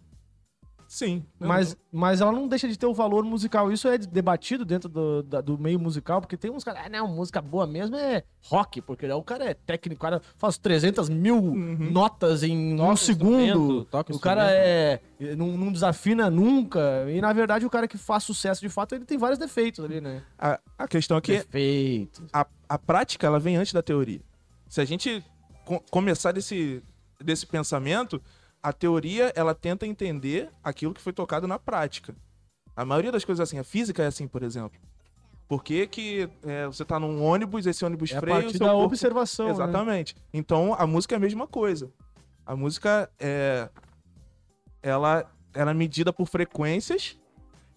[0.92, 1.24] Sim.
[1.38, 3.70] Mas, mas ela não deixa de ter o valor musical.
[3.70, 7.07] Isso é debatido dentro do, da- do meio musical, porque tem uns caras, ah, não,
[7.07, 11.37] música boa mesmo é rock, porque o cara é técnico, o cara faz 300 mil
[11.37, 11.92] Uhum.
[11.92, 13.87] notas em um segundo.
[14.09, 15.00] O cara é.
[15.37, 17.07] Não, não desafina nunca.
[17.09, 20.00] E na verdade, o cara que faz sucesso de fato, ele tem vários defeitos ali,
[20.00, 20.24] né?
[20.37, 22.20] A, a questão é que Defeitos.
[22.33, 24.20] a, a prática ela vem antes da teoria.
[24.68, 25.24] Se a gente
[25.64, 26.83] co- começar desse,
[27.22, 28.20] desse pensamento,
[28.62, 32.14] a teoria ela tenta entender aquilo que foi tocado na prática.
[32.77, 34.79] A maioria das coisas é assim, a física é assim, por exemplo.
[35.49, 38.59] Por que, que é, você tá num ônibus, esse ônibus É a freia, o partir
[38.59, 39.46] da corpo- observação.
[39.46, 39.53] né?
[39.53, 40.14] Exatamente.
[40.33, 41.90] Então a música é a mesma coisa.
[42.46, 43.68] A música é.
[44.83, 47.18] Ela, ela é medida por frequências,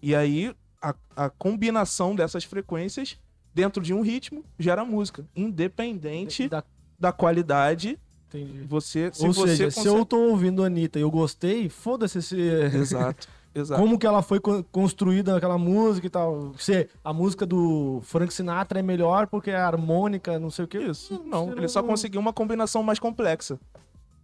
[0.00, 3.18] e aí a, a combinação dessas frequências
[3.52, 5.26] dentro de um ritmo gera música.
[5.36, 6.64] Independente Da-
[6.98, 7.98] da qualidade,
[8.38, 8.64] entendi.
[8.66, 9.10] você.
[9.12, 12.36] Se Ou você seja, se eu tô ouvindo a Anitta e eu gostei, foda-se esse.
[12.74, 13.80] Exato, exato.
[13.80, 16.52] Como que ela foi co- construída aquela música e tal.
[16.58, 20.78] Se a música do Frank Sinatra é melhor porque é harmônica, não sei o que.
[20.78, 21.22] Isso.
[21.24, 23.58] Não, ele só conseguiu uma combinação mais complexa.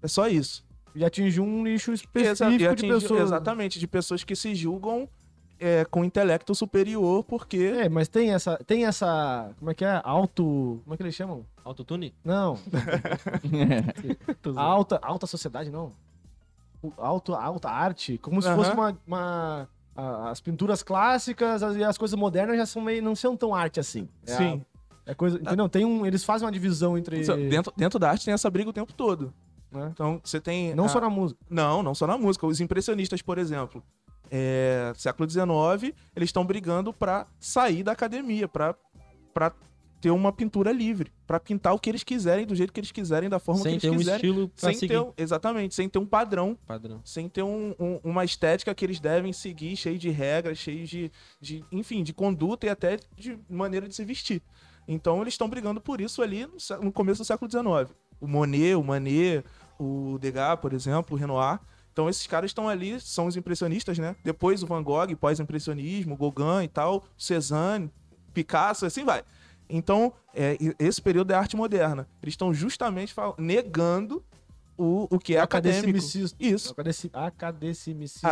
[0.03, 0.65] É só isso.
[0.95, 3.23] E atingiu um nicho Exa- específico e de atingiu- pessoas.
[3.23, 5.09] Exatamente, de pessoas que se julgam
[5.61, 7.59] é, com intelecto superior, porque.
[7.83, 10.01] É, mas tem essa, tem essa, como é que é?
[10.03, 11.45] Auto, como é que eles chamam?
[11.65, 12.15] Autotune?
[12.25, 12.59] Não,
[14.57, 15.93] alta, alta sociedade não.
[16.83, 21.85] O Alto, alta arte, como se fosse uma, uma- a- as pinturas clássicas as- e
[21.85, 24.09] as coisas modernas já são meio, não são tão arte assim.
[24.27, 24.65] É Sim.
[25.07, 25.69] a- é coisa, entendeu?
[25.69, 28.73] Tem um, eles fazem uma divisão entre, Dentro, dentro da arte tem essa briga o
[28.73, 29.31] tempo todo.
[29.71, 29.91] né?
[29.93, 30.75] Então, você tem.
[30.75, 31.39] não a- só na música.
[31.51, 32.47] Não, não só na música.
[32.47, 33.83] Os impressionistas, por exemplo,
[34.31, 38.75] é, século XIX, eles estão brigando pra sair da academia, pra
[40.01, 43.29] ter uma pintura livre, pra pintar o que eles quiserem, do jeito que eles quiserem,
[43.29, 44.17] da forma Sem que ter eles um quiserem.
[44.17, 44.89] estilo sem seguir.
[44.95, 47.03] ter, um- exatamente, sem ter um padrão, Padrão.
[47.05, 51.13] sem ter um- um- uma estética que eles devem seguir, cheio de regras, cheio de,
[51.39, 54.41] de, enfim, de conduta e até de maneira de se vestir.
[54.89, 57.95] Então eles estão brigando por isso ali no, no começo do século XIX.
[58.19, 59.45] O Monet, o Manet,
[59.79, 61.61] o Degas, por exemplo, o Renoir.
[61.93, 64.17] Então esses caras estão ali, são os impressionistas, né?
[64.25, 67.91] Depois o Van Gogh, pós-impressionismo, Gauguin e tal, Cézanne,
[68.33, 69.23] Picasso, assim vai.
[69.69, 72.09] Então, é, esse período é arte moderna.
[72.23, 74.25] Eles estão justamente negando
[74.77, 75.83] o, o que é acadêmico.
[75.83, 76.37] Academicismo.
[76.41, 77.19] Isso, Academicismo.
[78.25, 78.29] academicismo.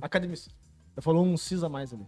[0.00, 0.63] Academicismo.
[0.94, 2.06] Você falou um cis a mais ali.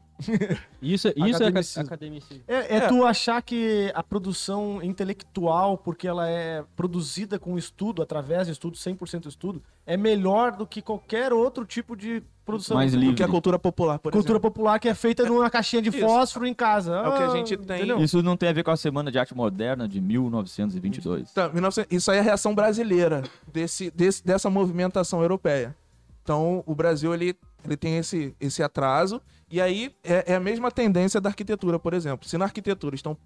[0.81, 1.83] Isso, isso é aca- Academicismo.
[1.83, 2.45] academicismo.
[2.47, 2.89] É, é É.
[2.89, 8.77] tu achar que a produção intelectual, porque ela é produzida com estudo, através de estudo,
[8.77, 12.77] 100% estudo, é melhor do que qualquer outro tipo de produção.
[12.77, 13.17] Mais Do livre.
[13.17, 14.51] que a cultura popular, por Cultura exemplo.
[14.53, 15.99] popular que é feita numa caixinha de Isso.
[15.99, 16.95] fósforo em casa.
[16.95, 17.79] É o que a Ah, gente tem.
[17.79, 17.99] entendeu?
[18.01, 21.29] Isso não tem a ver com a Semana de Arte Moderna de 1922.
[21.33, 23.23] Então, 1900 isso aí é a reação brasileira
[23.53, 25.75] desse, desse- dessa movimentação europeia.
[26.23, 29.21] Então, o Brasil ele, ele tem esse, esse atraso.
[29.51, 32.29] E aí é, é a mesma tendência da arquitetura, por exemplo.
[32.29, 33.17] Se na arquitetura estão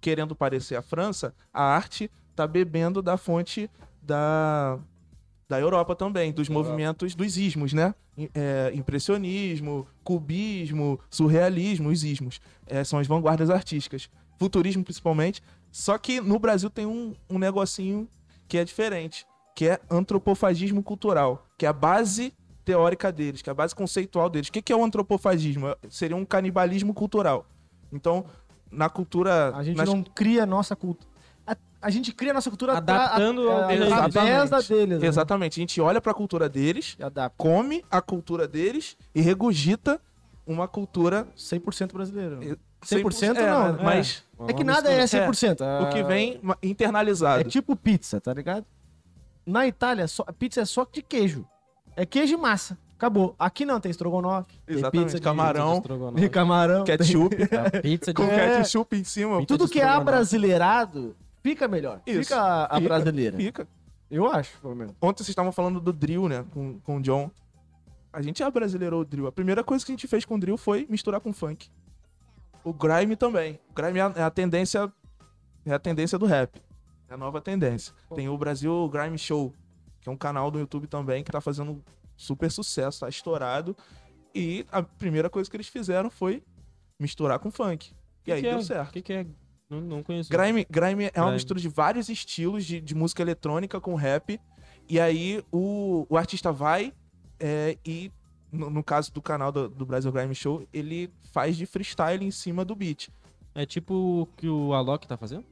[0.00, 3.70] querendo parecer a França, a arte está bebendo da fonte
[4.02, 4.78] da,
[5.48, 7.94] da Europa também, dos movimentos dos ismos, né?
[8.34, 12.40] É, impressionismo, cubismo, surrealismo, os ismos.
[12.66, 14.08] É, são as vanguardas artísticas.
[14.38, 15.42] Futurismo, principalmente.
[15.70, 18.08] Só que no Brasil tem um, um negocinho
[18.48, 22.32] que é diferente, que é antropofagismo cultural, que é a base
[22.70, 24.48] teórica deles, que é a base conceitual deles.
[24.48, 25.68] O que que é o antropofagismo?
[25.68, 27.46] É- Seria um canibalismo cultural.
[27.92, 28.26] Então,
[28.70, 29.56] na cultura...
[29.56, 31.08] A gente nas- não cria a nossa cultura.
[31.46, 33.92] A, a gente cria a nossa cultura Adaptando ao a- deles.
[33.92, 35.00] através da deles.
[35.00, 35.06] né?
[35.06, 35.60] Exatamente.
[35.60, 37.34] A gente olha para a cultura deles, adapta.
[37.38, 40.00] come a cultura deles e regurgita
[40.44, 42.40] uma cultura 100% brasileiro.
[42.42, 43.78] eh, 100% é, não, né?
[43.82, 45.60] Mas É que nada é 100%.
[45.82, 47.48] o que Ah, vem ma- É internalizado.
[47.48, 48.66] tipo pizza, tá ligado?
[49.46, 51.46] Na Itália, só, a pizza é só de queijo.
[51.96, 52.78] É queijo e massa.
[52.96, 53.34] Acabou.
[53.38, 55.82] Aqui não, tem estrogonofe, Exatamente, pizza de camarão,
[56.14, 56.84] de camarão.
[56.84, 57.36] tem- ketchup,
[57.82, 58.58] Pizza de com É.
[58.58, 59.34] ketchup em cima.
[59.40, 62.00] Pizza Tudo de que é abrasileirado fica melhor.
[62.06, 62.22] Isso.
[62.22, 63.36] Fica a, a Fica, brasileira.
[63.36, 63.68] Fica.
[64.10, 64.94] Eu acho, pelo menos.
[65.02, 66.44] Ontem vocês estavam falando do drill, né?
[66.54, 67.30] Com, com o John.
[68.12, 69.26] A gente abrasileirou o drill.
[69.26, 71.68] A primeira coisa que a gente fez com o drill foi misturar com funk.
[72.64, 73.60] O grime também.
[73.70, 74.90] O grime é é a tendência.
[75.66, 76.62] É a tendência do rap.
[77.10, 77.92] É a nova tendência.
[78.14, 79.52] Tem o Brasil Grime Show,
[80.06, 81.82] que é um canal do YouTube também que tá fazendo
[82.16, 83.76] super sucesso, tá estourado.
[84.32, 86.44] E a primeira coisa que eles fizeram foi
[86.98, 87.92] misturar com funk.
[88.24, 88.62] E aí que deu é?
[88.62, 88.90] certo.
[88.90, 89.26] O que, que é?
[89.68, 90.30] Não, não conheço.
[90.30, 91.32] Grime, grime é uma Grime.
[91.32, 94.40] mistura de vários estilos de, de música eletrônica com rap.
[94.88, 96.92] E aí o, o artista vai
[97.40, 98.12] é, e,
[98.52, 102.30] no, no caso do canal do, do Brasil Grime Show, ele faz de freestyle em
[102.30, 103.08] cima do beat.
[103.56, 105.44] É tipo o que o Alok tá fazendo?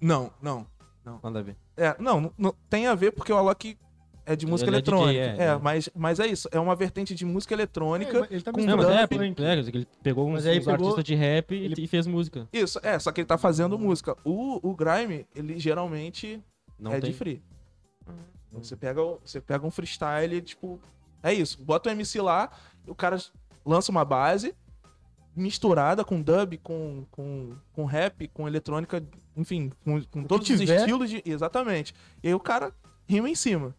[0.00, 0.66] Não, não.
[1.04, 1.56] Nada a ver.
[1.76, 3.76] É, não, não- não tem a ver porque o Alok
[4.24, 5.20] é de música Ele é DJ, eletrônica.
[5.20, 5.58] é, é, é.
[5.58, 6.48] Mas, mas é isso.
[6.52, 8.28] É uma vertente de música eletrônica.
[8.30, 11.14] ele tá com Não, mas é, é, ele pegou uns, aí uns pegou- artistas de
[11.16, 12.48] rap e- ele- e fez música.
[12.52, 14.16] Isso, é, só que ele tá fazendo música.
[14.24, 16.40] O, o Grime, ele geralmente
[16.78, 17.10] Não é tem.
[17.10, 17.42] de free.
[18.52, 20.78] Você pega, você pega um freestyle, tipo.
[21.22, 21.60] É isso.
[21.62, 22.50] Bota o MC lá,
[22.86, 23.16] o cara
[23.64, 24.54] lança uma base
[25.34, 29.02] misturada com dub, com, com, com rap, com eletrônica,
[29.36, 31.22] enfim, com, com todos os estilos de.
[31.24, 31.94] Exatamente.
[32.22, 32.72] E aí o cara
[33.08, 33.74] rima em cima.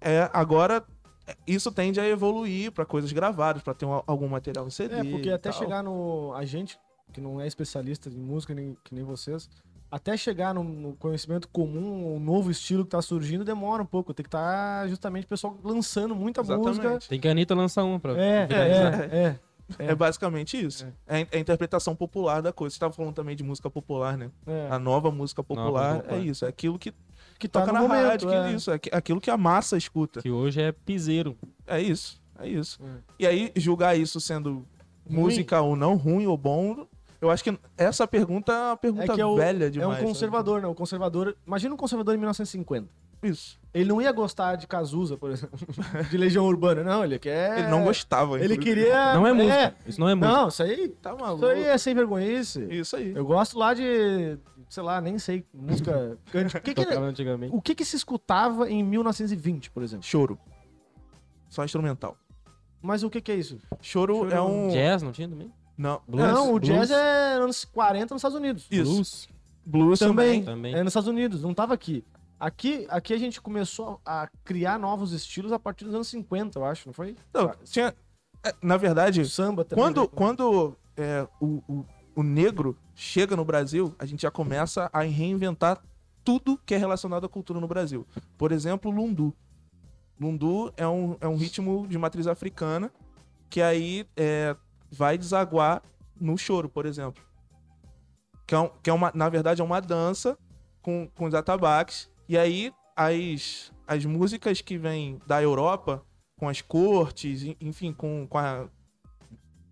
[0.00, 0.84] É, agora,
[1.26, 4.94] é, isso tende a evoluir pra coisas gravadas, pra ter um- algum material em CD.
[4.96, 5.58] É, porque até tal.
[5.58, 6.32] chegar no.
[6.34, 6.78] A gente,
[7.12, 9.48] que não é especialista em música, nem, que nem vocês,
[9.90, 14.12] até chegar no, no conhecimento comum, um novo estilo que tá surgindo, demora um pouco.
[14.14, 16.68] Tem que estar justamente o pessoal lançando muita Exatamente.
[16.82, 16.98] música.
[17.08, 19.04] Tem que a Anitta lançar um pra É, viralizar.
[19.12, 19.40] é, é.
[19.78, 20.86] É, basicamente isso.
[21.06, 21.16] É.
[21.16, 22.74] a- é a interpretação popular da coisa.
[22.74, 24.30] Você tava falando também de música popular, né?
[24.46, 24.68] é.
[24.70, 26.18] A nova música popular, popular.
[26.18, 26.44] é isso.
[26.44, 26.94] É aquilo que
[27.38, 28.06] que tá toca no na momento.
[28.08, 28.52] rádio, que é.
[28.52, 28.70] isso.
[28.70, 30.22] É aqui- aquilo que a massa escuta.
[30.22, 31.36] Que hoje é piseiro.
[31.66, 32.20] É isso.
[32.38, 32.78] É isso.
[32.82, 32.88] É.
[33.18, 34.64] E aí, julgar isso sendo
[35.08, 36.86] música ou não, ruim ou bom,
[37.20, 39.90] eu acho que essa pergunta é uma pergunta É que é o- velha É demais.
[39.90, 40.06] um sabe?
[40.06, 40.68] conservador, né?
[40.68, 41.36] O conservador.
[41.46, 42.88] Imagina um conservador em 1950.
[43.22, 43.58] Isso.
[43.72, 45.58] Ele não ia gostar de Cazuza, por exemplo.
[46.10, 46.82] de Legião Urbana.
[46.82, 47.58] Não, ele quer.
[47.58, 48.36] Ele não gostava.
[48.36, 48.64] Ele inclusive.
[48.64, 49.14] queria.
[49.14, 49.76] Não é música.
[49.86, 50.36] Isso não é música.
[50.36, 50.88] Não, isso aí.
[50.88, 51.44] Tá maluco.
[51.44, 52.66] Isso aí é sem vergonhice.
[52.70, 53.12] Isso aí.
[53.14, 54.38] Eu gosto lá de.
[54.68, 55.44] Sei lá, nem sei.
[55.52, 56.18] Música.
[56.26, 57.54] O que que, antigamente.
[57.54, 60.04] o que que se escutava em 1920, por exemplo?
[60.06, 60.38] Choro.
[61.48, 62.16] Só instrumental.
[62.82, 63.58] Mas o que que é isso?
[63.80, 64.68] Choro, Choro é um.
[64.70, 65.52] Jazz, não tinha também?
[65.76, 66.00] Não.
[66.08, 66.68] Blues, não, o blues.
[66.68, 68.66] jazz é anos 40 nos Estados Unidos.
[68.70, 68.92] Isso.
[68.92, 69.28] Blues.
[69.66, 70.42] Blues Também.
[70.42, 70.44] também.
[70.44, 70.74] Também.
[70.74, 72.04] É nos Estados Unidos, não tava aqui.
[72.38, 76.64] Aqui, aqui a gente começou a criar novos estilos a partir dos anos 50, eu
[76.64, 77.16] acho, não foi?
[77.32, 77.94] Não, tinha.
[78.44, 79.82] é, Na verdade, O samba também.
[79.84, 80.08] Quando, né?
[80.14, 85.82] quando é, o, o, o negro chega no Brasil, a gente já começa a reinventar
[86.22, 88.06] tudo que é relacionado à cultura no Brasil.
[88.36, 89.32] Por exemplo, o lundu.
[90.20, 92.90] Lundu é um, é um ritmo de matriz africana
[93.48, 94.56] que aí é,
[94.90, 95.82] vai desaguar
[96.20, 97.22] no choro, por exemplo.
[98.46, 100.36] Que, é um- que é uma, na verdade é uma dança
[100.82, 102.10] com, com os atabaques.
[102.28, 106.02] E aí as, as músicas que vêm da Europa,
[106.38, 108.68] com as cortes, en- enfim, com, com a.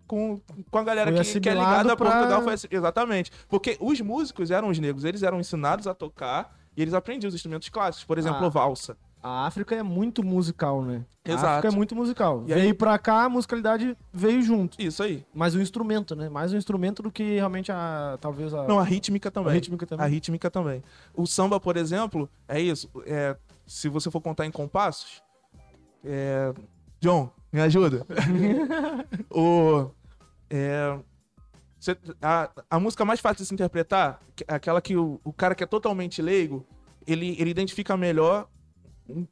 [0.07, 0.39] Com,
[0.69, 3.31] com a galera que, que é ligada a pra- Portugal, foi assim- exatamente.
[3.49, 7.33] Porque os músicos eram os negros, eles eram ensinados a tocar e eles aprendiam os
[7.33, 8.49] instrumentos clássicos, por exemplo, Ah.
[8.49, 8.95] valsa.
[9.27, 11.03] A África é muito musical, né?
[11.27, 11.47] A Exato.
[11.47, 12.43] África é muito musical.
[12.45, 14.79] E aí- veio pra cá, a musicalidade veio junto.
[14.79, 15.25] Isso aí.
[15.33, 16.29] Mas o instrumento, né?
[16.29, 18.19] Mais o instrumento do que realmente a.
[18.21, 18.67] Talvez a.
[18.67, 19.53] Não, a rítmica a também.
[19.53, 20.05] rítmica também.
[20.05, 20.83] A rítmica também.
[21.15, 22.87] O samba, por exemplo, é isso.
[23.07, 23.35] É,
[23.65, 25.23] se você for contar em compassos.
[26.03, 26.53] é,
[27.01, 28.05] John, me ajuda.
[29.31, 29.89] o,
[30.51, 30.99] é,
[31.79, 35.55] cê- a, a música mais fácil de se interpretar, que- aquela que o, o cara
[35.55, 36.63] que é totalmente leigo,
[37.07, 38.47] ele, ele identifica melhor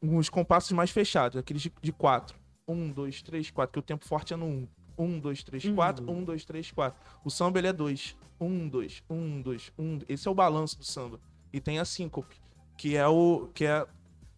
[0.01, 2.37] os compassos mais fechados, aqueles de, de quatro.
[2.67, 4.67] Um, dois, três, quatro, que o tempo forte é no um.
[4.97, 6.09] Um, dois, três, quatro.
[6.09, 6.99] Um, dois, três, quatro.
[7.25, 8.15] O samba, ele é dois.
[8.39, 9.99] Um, dois, um, dois, um.
[10.07, 11.19] Esse é o balanço do samba.
[11.51, 12.35] E tem a síncope,
[12.77, 13.49] que é o...
[13.53, 13.85] Que é,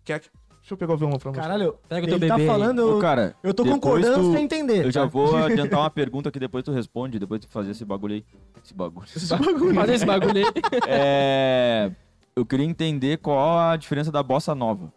[0.03, 0.31] que é, deixa
[0.71, 1.43] eu pegar o violão pra mostrar.
[1.43, 2.57] Caralho, Pega o ele teu tá bebê aí.
[2.57, 4.85] falando, Ô, eu, cara, eu tô concordando tu- sem entender.
[4.85, 5.07] eu já tá?
[5.07, 8.25] vou adiantar uma pergunta que depois tu responde, depois tu fazer esse bagulho aí.
[8.63, 9.07] Esse bagulho.
[9.75, 10.53] Fazer esse bagulho aí.
[10.87, 11.91] É,
[12.35, 14.91] eu queria entender qual a diferença da bossa nova.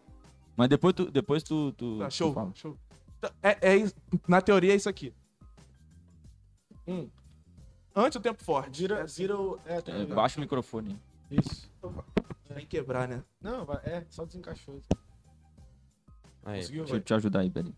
[0.58, 2.52] Mas depois tu, depois tu, tu, Tá, tu show, fala.
[2.52, 2.76] show.
[3.20, 3.92] Tá, É, é
[4.26, 5.14] na teoria é isso aqui.
[6.84, 7.08] Um.
[7.94, 8.76] Antes o tempo forte.
[8.78, 9.22] Gira, É assim.
[9.22, 9.56] gira o.
[9.64, 11.00] É, tá É, baixa o microfone.
[11.30, 11.70] Isso.
[12.48, 13.22] Tem que quebrar, né?
[13.40, 14.80] Não, vai- é, só desencaixou.
[16.44, 16.56] Aí.
[16.58, 17.04] Conseguiu, Deixa eu vai.
[17.04, 17.72] te ajudar aí, peraí.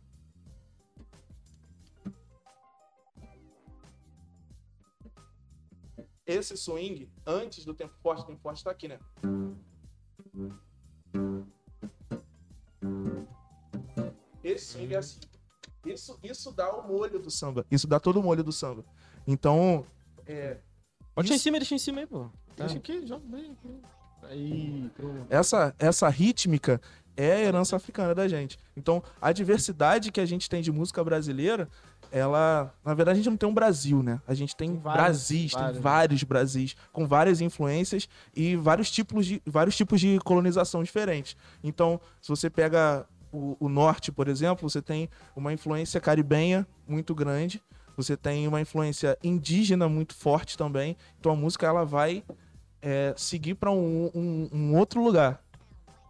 [6.26, 8.98] Esse swing, antes do tempo forte, o tempo forte tá aqui, né?
[14.42, 15.20] Esse swing é assim.
[15.84, 17.64] Isso, isso dá o molho do samba.
[17.70, 18.84] Isso dá todo o molho do samba.
[19.26, 19.86] Então,
[20.26, 20.58] é,
[21.14, 22.30] Pode deixar em cima, deixa em cima aí, pô.
[22.56, 23.80] Deixa aqui, joga bem aqui.
[24.22, 25.26] Aí, pronto.
[25.30, 26.80] essa, essa rítmica
[27.16, 28.58] é a herança africana da gente.
[28.76, 31.68] Então, a diversidade que a gente tem de música brasileira,
[32.12, 32.74] ela.
[32.84, 34.20] Na verdade, a gente não tem um Brasil, né?
[34.26, 35.72] A gente tem, Tem vários, Brasis, vários.
[35.72, 41.36] tem vários Brasis, com várias influências e vários tipos de, vários tipos de colonização diferentes.
[41.62, 47.14] Então, se você pega o, o norte, por exemplo, você tem uma influência caribenha muito
[47.14, 47.62] grande.
[47.96, 50.96] Você tem uma influência indígena muito forte também.
[51.18, 52.24] Então a música ela vai
[52.80, 55.42] é, seguir para um, um- um outro lugar.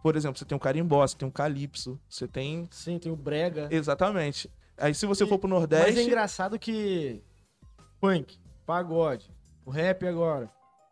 [0.01, 2.67] Por exemplo, você tem o carimbó, você tem o calypso, você tem.
[2.71, 3.67] Sim, tem o Brega.
[3.69, 4.49] Exatamente.
[4.81, 5.99] Aí se você E- for pro Mas Nordeste.
[5.99, 7.21] é engraçado que
[7.99, 9.29] punk, pagode,
[9.65, 10.49] o rap agora,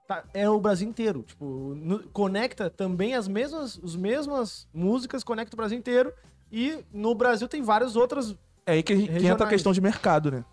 [0.07, 1.23] tá- é o Brasil inteiro.
[1.23, 6.13] Tipo, no- conecta também as mesmas, os mesmas músicas, conecta o Brasil inteiro.
[6.51, 8.35] E no Brasil tem várias outras.
[8.65, 10.45] É aí que, que entra a questão de mercado, né?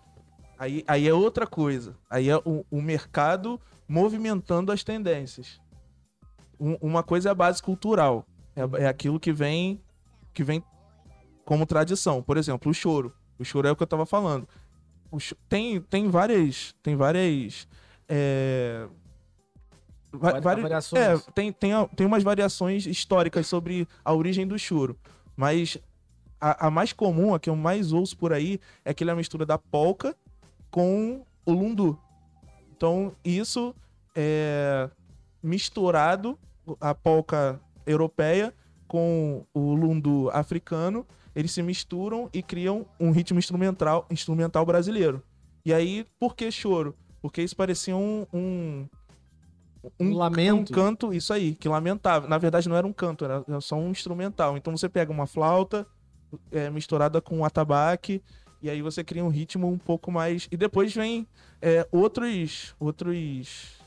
[0.59, 1.95] Aí, aí é outra coisa.
[2.09, 5.59] Aí é o, o mercado movimentando as tendências.
[6.59, 8.25] Um- uma coisa é a base cultural.
[8.55, 9.79] É, é aquilo que vem,
[10.33, 10.63] que vem
[11.45, 12.21] como tradição.
[12.23, 13.13] Por exemplo, o choro.
[13.39, 14.47] O choro é o que eu tava falando.
[15.47, 16.75] Tem, tem várias.
[16.83, 17.67] Tem várias.
[18.09, 18.87] é,
[20.11, 21.01] vários- variações.
[21.01, 24.97] É, tem, tem, a- tem umas variações históricas sobre a origem do choro.
[25.35, 25.77] Mas
[26.41, 29.57] a, a mais comum, a que eu mais ouço por aí, é aquela mistura da
[29.57, 30.15] polca
[30.71, 31.97] com o lundu.
[32.75, 33.73] Então, isso
[34.15, 34.89] é
[35.41, 36.37] misturado,
[36.81, 38.53] a polca europeia
[38.87, 45.21] com o lundu africano, eles se misturam e criam um ritmo instrumental, instrumental brasileiro.
[45.65, 46.95] E aí, por que choro?
[47.21, 48.87] Porque isso parecia um, um,
[49.99, 50.71] Um lamento.
[50.71, 52.27] um canto, isso aí, que lamentava.
[52.27, 54.57] Na verdade, não era um canto, era só um instrumental.
[54.57, 55.85] Então você pega uma flauta
[56.51, 58.21] é, misturada com um atabaque,
[58.61, 60.47] e aí você cria um ritmo um pouco mais.
[60.51, 61.27] E depois vem
[61.61, 62.75] é, outros.
[62.79, 63.77] outros.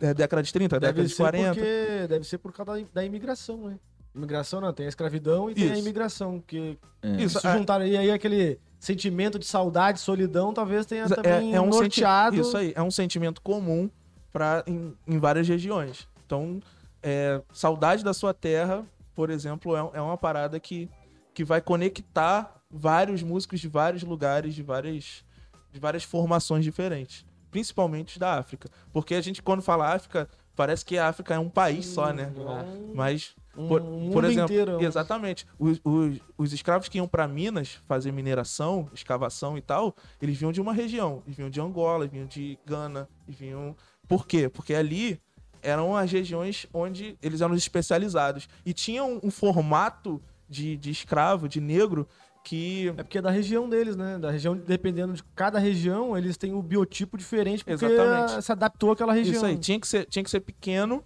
[0.00, 1.54] É, década de 30, década Deve de ser 40.
[1.54, 2.06] porque.
[2.08, 3.78] Deve ser por causa da, da imigração, né?
[4.14, 5.82] Imigração não, tem a escravidão e tem a Isso.
[5.82, 6.42] imigração.
[6.46, 7.22] Que É.
[7.22, 11.56] Isso, se é- juntaram e aí aquele sentimento de saudade, solidão, talvez tenha também É,
[11.56, 12.36] é um norteado.
[12.40, 13.90] Isso aí, é um sentimento comum
[14.32, 16.08] pra, em, em várias regiões.
[16.24, 16.60] Então,
[17.02, 18.84] é, saudade da sua terra,
[19.14, 20.88] por exemplo, é, é uma parada que,
[21.34, 25.24] que vai conectar vários músicos de vários lugares, de várias,
[25.72, 27.24] de várias formações diferentes.
[27.50, 28.68] Principalmente da África.
[28.92, 32.32] Porque a gente, quando fala África, parece que a África é um país só, né?
[32.36, 34.72] Um- Mas um por, mundo por exemplo, inteiro.
[34.72, 35.46] é um- exatamente.
[35.58, 40.52] Os, os, os escravos que iam para Minas fazer mineração, escavação e tal, eles vinham
[40.52, 41.22] de uma região.
[41.26, 43.74] Eles vinham de Angola, eles vinham de Gana, eles vinham.
[44.06, 44.48] Por quê?
[44.48, 45.20] Porque ali
[45.62, 48.48] eram as regiões onde eles eram especializados.
[48.64, 52.08] E tinham um formato de, de escravo, de negro,
[52.44, 52.88] que.
[52.96, 54.18] É porque é da região deles, né?
[54.18, 58.42] Da região, dependendo de cada região, eles têm o biotipo diferente porque Exatamente.
[58.44, 59.34] se adaptou àquela região.
[59.36, 61.04] Isso aí, tinha que ser, tinha que ser pequeno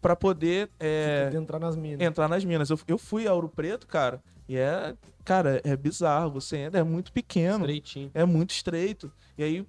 [0.00, 2.00] pra poder é, entrar nas minas.
[2.06, 2.68] entrar nas minas.
[2.70, 6.30] Eu, eu fui a Ouro Preto, cara, e é, cara, é bizarro.
[6.32, 8.10] Você entra, é muito pequeno, Estreitinho.
[8.12, 9.12] é muito estreito.
[9.38, 9.66] E aí,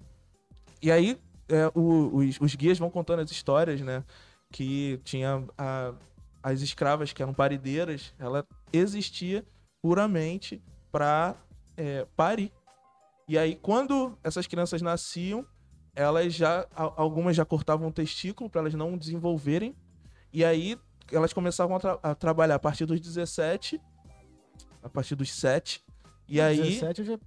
[0.81, 1.17] e aí
[1.49, 4.03] é, o- os, os guias vão contando as histórias, né?
[4.51, 5.93] Que tinha a-
[6.41, 9.45] as escravas que eram parideiras, ela existia
[9.81, 10.61] puramente
[10.93, 11.36] pra
[11.75, 12.53] é, parir.
[13.27, 15.43] E aí, quando essas crianças nasciam,
[15.95, 19.75] elas já, algumas já cortavam o testículo para elas não desenvolverem.
[20.32, 20.77] E aí,
[21.12, 23.82] elas começavam a, tra- a trabalhar a partir dos 17,
[24.84, 25.84] a partir dos 7.
[26.29, 27.19] E aí, 17 eu já,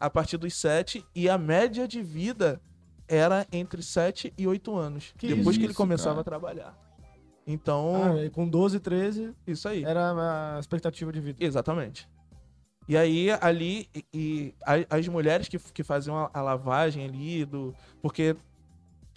[0.00, 2.60] a partir dos 7 e a média de vida
[3.06, 5.14] era entre 7 e 8 anos.
[5.18, 6.20] Que depois que ele isso, começava cara.
[6.20, 6.78] a trabalhar.
[7.46, 9.84] Então, Ah, com 12, 13 isso aí.
[9.84, 11.44] era a expectativa de vida.
[11.44, 12.08] Exatamente.
[12.90, 14.54] E aí, ali, e, e
[14.90, 17.72] as mulheres que, que faziam a, a lavagem ali, do,
[18.02, 18.34] porque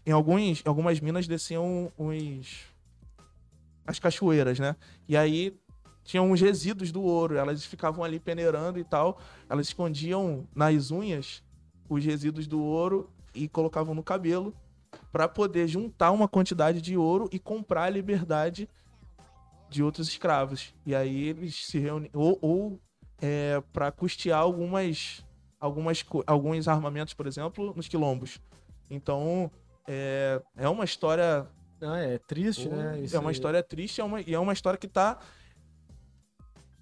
[0.06, 2.68] em alguns, algumas minas desciam os.
[3.84, 4.76] as cachoeiras, né?
[5.10, 5.60] E aí
[6.04, 11.42] tinham os resíduos do ouro, elas ficavam ali peneirando e tal, elas escondiam nas unhas
[11.90, 14.54] os resíduos do ouro e colocavam no cabelo
[15.12, 18.70] para poder juntar uma quantidade de ouro e comprar a liberdade
[19.68, 20.76] de outros escravos.
[20.86, 22.80] E aí eles se reuniam ou, ou
[23.26, 25.26] é, para custear algumas,
[25.58, 28.42] algumas alguns armamentos, por exemplo, nos quilombos.
[28.90, 29.50] Então
[29.88, 31.48] é, é uma história
[31.82, 33.00] Ah, é triste, né?
[33.00, 33.34] Isso é uma aí.
[33.34, 35.20] história triste é uma, e é uma história que tá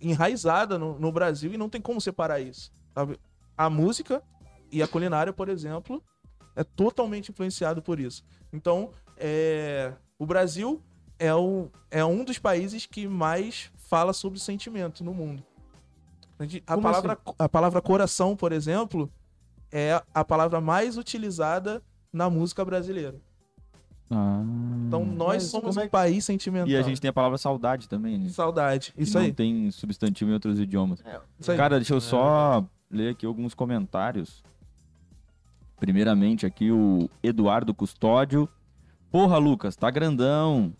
[0.01, 2.71] enraizada no, no Brasil e não tem como separar isso.
[2.95, 3.19] sabe?
[3.55, 4.23] A música
[4.71, 6.03] e a culinária, por exemplo,
[6.55, 8.23] é totalmente influenciado por isso.
[8.51, 10.81] Então, é, o Brasil
[11.19, 15.43] é, o, é um dos países que mais fala sobre sentimento no mundo.
[16.41, 19.11] A, gente- a Como palavra, a palavra coração, por exemplo,
[19.71, 23.15] é a palavra mais utilizada na música brasileira.
[24.09, 24.41] Ah.
[24.87, 26.67] Então, nós somos é um país sentimental.
[26.67, 28.29] E a gente tem a palavra saudade também, né?
[28.29, 28.91] Saudade.
[28.91, 29.31] Que Isso não aí.
[29.31, 31.01] tem substantivo em outros idiomas.
[31.05, 31.55] Aí.
[31.55, 34.43] Cara, deixa eu só ler aqui alguns comentários.
[35.79, 38.49] Primeiramente aqui o Eduardo Custódio.
[39.09, 40.73] Porra, Lucas, tá grandão.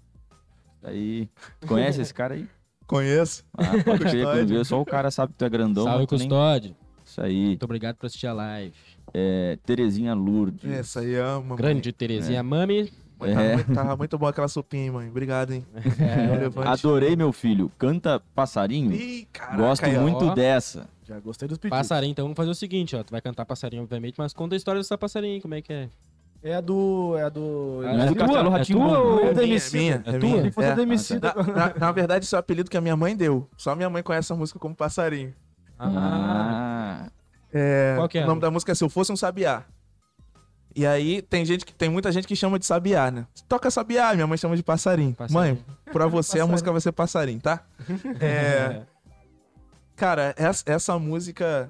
[0.84, 1.30] Aí,
[1.68, 2.48] conhece esse cara aí?
[2.92, 3.44] Conheço.
[3.58, 4.24] Ah, pode Custódio.
[4.24, 5.86] quando vê, só o cara sabe que tu é grandão.
[5.86, 6.76] Salve, tu nem- Custódio.
[7.06, 7.46] Isso aí.
[7.48, 8.74] Muito obrigado por assistir a live.
[9.14, 10.70] É, Terezinha Lourdes.
[10.70, 11.56] Essa aí ama.
[11.56, 12.92] Grande Terezinha Mami.
[13.20, 13.34] Mãe.
[13.34, 13.54] Tava, É.
[13.56, 15.08] muito, tava muito boa aquela sopinha, hein, mãe.
[15.10, 15.66] Obrigado, hein.
[16.00, 16.68] É, Relevante.
[16.68, 17.72] Adorei, meu filho.
[17.78, 18.92] Canta passarinho.
[18.94, 19.58] Ih, caraca.
[19.58, 20.34] Gosto aí, muito ó.
[20.34, 20.90] dessa.
[21.08, 21.78] Já gostei dos pedidos.
[21.78, 23.04] Passarinho, então vamos fazer o seguinte, ó.
[23.04, 25.90] Tu vai cantar passarinho, obviamente, mas conta a história dessa passarinho, como é que é?
[26.44, 27.16] É a do.
[27.18, 27.82] É a do.
[27.86, 28.16] Ah, é do?
[28.16, 28.88] Castelo É Rá-Tim-Bum.
[28.88, 30.66] tua ou- É da minha, é minha, É é tua?
[30.66, 30.76] É.
[30.76, 31.34] da Emicida.
[31.36, 33.48] Na, na- na verdade, esse é o apelido que a minha mãe deu.
[33.58, 35.34] Só minha mãe conhece essa música como passarinho.
[35.78, 37.12] Ah, Ah,
[37.54, 38.24] É, Qual que é?
[38.24, 39.64] O nome da música é Se Eu Fosse um Sabiá.
[40.74, 43.28] E aí tem gente que tem muita gente que chama de sabiá, né?
[43.50, 45.14] Toca sabiá, minha mãe chama de passarinho.
[45.14, 45.56] Passarinho.
[45.56, 47.62] Mãe, pra você a música vai ser passarinho, tá?
[48.22, 48.84] É,
[49.98, 51.70] cara, essa, essa música,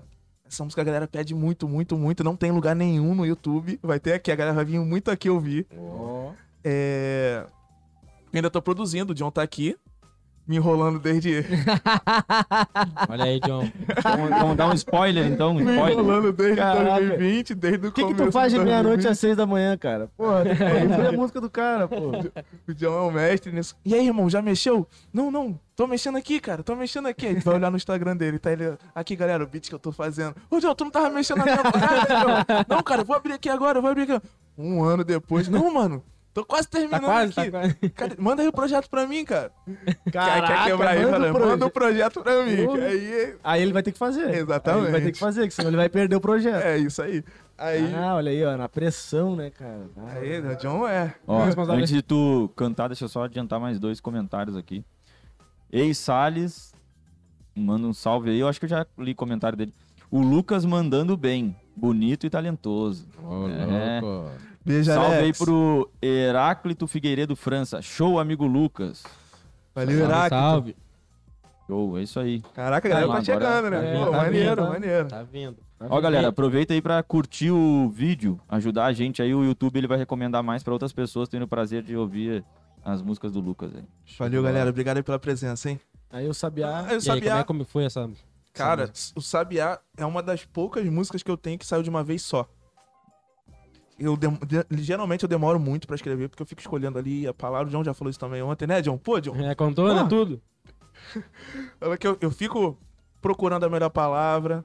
[0.52, 3.80] essa música a galera pede muito, muito, muito, não tem lugar nenhum no YouTube.
[3.82, 5.66] Vai ter aqui, a galera vai vir muito aqui ouvir.
[5.78, 6.34] Ó.
[6.64, 7.46] É,
[8.34, 9.78] ainda tô produzindo, o John tá aqui,
[10.48, 11.46] me enrolando desde
[13.10, 13.70] olha aí, John.
[14.04, 15.52] vamos, vamos dar um spoiler então.
[15.52, 15.92] Um me spoiler.
[15.94, 17.00] enrolando desde Caraca.
[17.00, 19.12] 2020, desde o O que, que começo tu faz de meia-noite 2020.
[19.12, 20.10] às seis da manhã, cara?
[20.18, 22.12] Porra, que ouvir a música do cara, pô.
[22.68, 23.76] O John é o mestre nisso.
[23.86, 24.88] E aí, irmão, já mexeu?
[25.14, 27.28] Não, não, tô mexendo aqui, cara, tô mexendo aqui.
[27.28, 28.74] Aí tu vai olhar no Instagram dele, tá ele.
[28.94, 30.36] Aqui, galera, o beat que eu tô fazendo.
[30.50, 31.58] Ô, John, tu não tava mexendo na minha.
[32.68, 34.28] Não, cara, eu vou abrir aqui agora, eu vou abrir aqui.
[34.58, 35.48] Um ano depois.
[35.48, 37.52] Não, mano, tô quase Tá terminando quase, tá aqui.
[37.52, 37.76] quase.
[37.96, 38.16] Cadê?
[38.18, 39.52] Manda aí o projeto pra mim, cara.
[40.12, 41.48] Caraca, quer quebrar aí, manda o projeto.
[41.50, 42.66] manda o projeto pra mim.
[42.66, 42.78] Porra.
[42.80, 44.30] Que aí Aí ele vai ter que fazer.
[44.34, 44.80] Exatamente.
[44.80, 46.62] Aí ele vai ter que fazer, que senão ele vai perder o projeto.
[46.64, 47.24] é, é isso aí.
[47.58, 47.94] Aí.
[47.94, 49.86] Ah, olha aí, ó, na pressão, né, cara?
[49.98, 51.14] Ah, Aí, o John é.
[51.28, 54.84] Ó, antes de tu cantar, deixa eu só adiantar mais dois comentários aqui.
[55.72, 56.74] Ei, Salles,
[57.56, 58.40] manda um salve aí.
[58.40, 59.74] Eu acho que eu já li comentário dele.
[60.10, 63.08] O Lucas mandando bem, bonito e talentoso.
[63.24, 64.00] Ô, É.
[64.02, 64.32] louco.
[64.66, 65.40] Beijo, Salve aí Alex.
[65.40, 67.82] pro Heráclito Figueiredo França.
[67.82, 69.04] Show, amigo Lucas.
[69.74, 70.30] Valeu, Salve, Iraque.
[70.30, 70.76] salve.
[71.68, 72.42] Show, é isso aí.
[72.54, 73.96] Caraca, a galera Tá, tá agora- chegando, né?
[73.96, 74.70] É, Pô, tá maneiro, vindo, tá?
[74.70, 75.08] maneiro.
[75.08, 75.58] Tá vindo.
[75.90, 79.34] Ó, galera, aproveita aí pra curtir o vídeo, ajudar a gente aí.
[79.34, 82.44] O YouTube ele vai recomendar mais pra outras pessoas terem o prazer de ouvir
[82.86, 83.84] as músicas do Lucas aí.
[84.20, 84.70] Valeu, galera.
[84.70, 85.80] Obrigado aí pela presença, hein?
[86.12, 86.86] Aí o Sabiá.
[86.88, 88.08] Ah, eu E aí, como é como foi essa...
[88.54, 91.90] Cara, essa o Sabiá é uma das poucas músicas que eu tenho que saiu de
[91.90, 92.48] uma vez só.
[94.04, 97.34] Eu dem- de- geralmente eu demoro muito pra escrever, porque eu fico escolhendo ali a
[97.34, 97.68] palavra.
[97.68, 98.98] O John já falou isso também ontem, né, John?
[98.98, 100.42] Pô, John, É, contou, né, tudo?
[101.80, 102.78] olha que eu, eu fico
[103.22, 104.64] procurando a melhor palavra,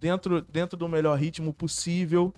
[0.00, 2.32] dentro, dentro do melhor ritmo possível.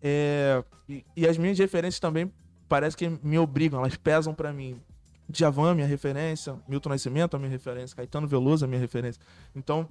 [0.00, 2.32] É, e, e as minhas referências também
[2.68, 4.80] parece que me obrigam, elas pesam pra mim.
[5.28, 9.20] Djavan é minha referência, Milton Nascimento é minha referência, Caetano Veloso é minha referência.
[9.54, 9.88] Então,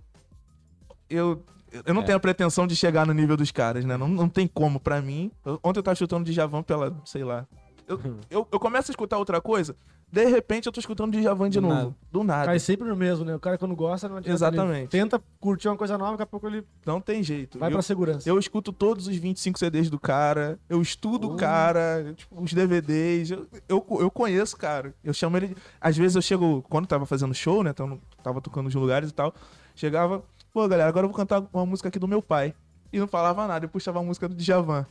[1.09, 1.43] eu,
[1.85, 2.05] eu não É.
[2.05, 3.97] tenho a pretensão de chegar no nível dos caras, né?
[3.97, 5.31] Não, não tem como, pra mim.
[5.45, 7.45] Eu- ontem eu tava chutando Djavan pela, sei lá.
[7.87, 7.99] Eu,
[8.29, 9.75] eu, eu começo a escutar outra coisa,
[10.09, 11.73] de repente eu tô escutando Djavan de Do novo.
[11.75, 11.95] nada.
[12.11, 12.45] Do nada.
[12.45, 13.35] Cai sempre no mesmo, né?
[13.35, 14.33] O cara quando gosta, não adianta.
[14.35, 14.79] Exatamente.
[14.95, 17.57] Ele tenta curtir uma coisa nova, daqui a pouco ele Não tem jeito.
[17.59, 18.29] vai eu, pra segurança.
[18.29, 21.35] eu escuto todos os 25 CDs do cara, eu estudo o Oh.
[21.37, 24.93] cara, tipo, os DVDs, eu, eu, eu conheço o cara.
[25.03, 25.55] Eu chamo ele.
[25.81, 27.71] Às vezes eu chego, quando tava fazendo show, né?
[27.71, 29.33] Então, tava tocando nos lugares e tal.
[29.75, 30.23] Chegava,
[30.53, 32.53] pô, galera, agora eu vou cantar uma música aqui do meu pai.
[32.91, 34.85] E não falava nada, eu puxava a música do Djavan.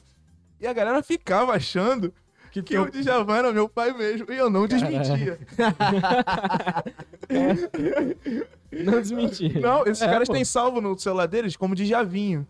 [0.61, 2.13] E a galera ficava achando
[2.51, 4.31] Que, que o Djavan era meu pai mesmo.
[4.33, 5.39] E eu não desmentia.
[8.73, 9.61] Não desmentir.
[9.61, 10.35] Não, esses É, caras pô.
[10.35, 12.47] têm salvo no celular deles como Djavinho.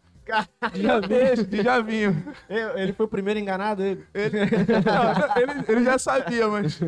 [0.73, 2.35] Djavinho, Djavinho.
[2.49, 4.05] Ele ele foi o primeiro enganado, ele.
[4.15, 6.79] Ele, não, ele, ele já sabia, mas.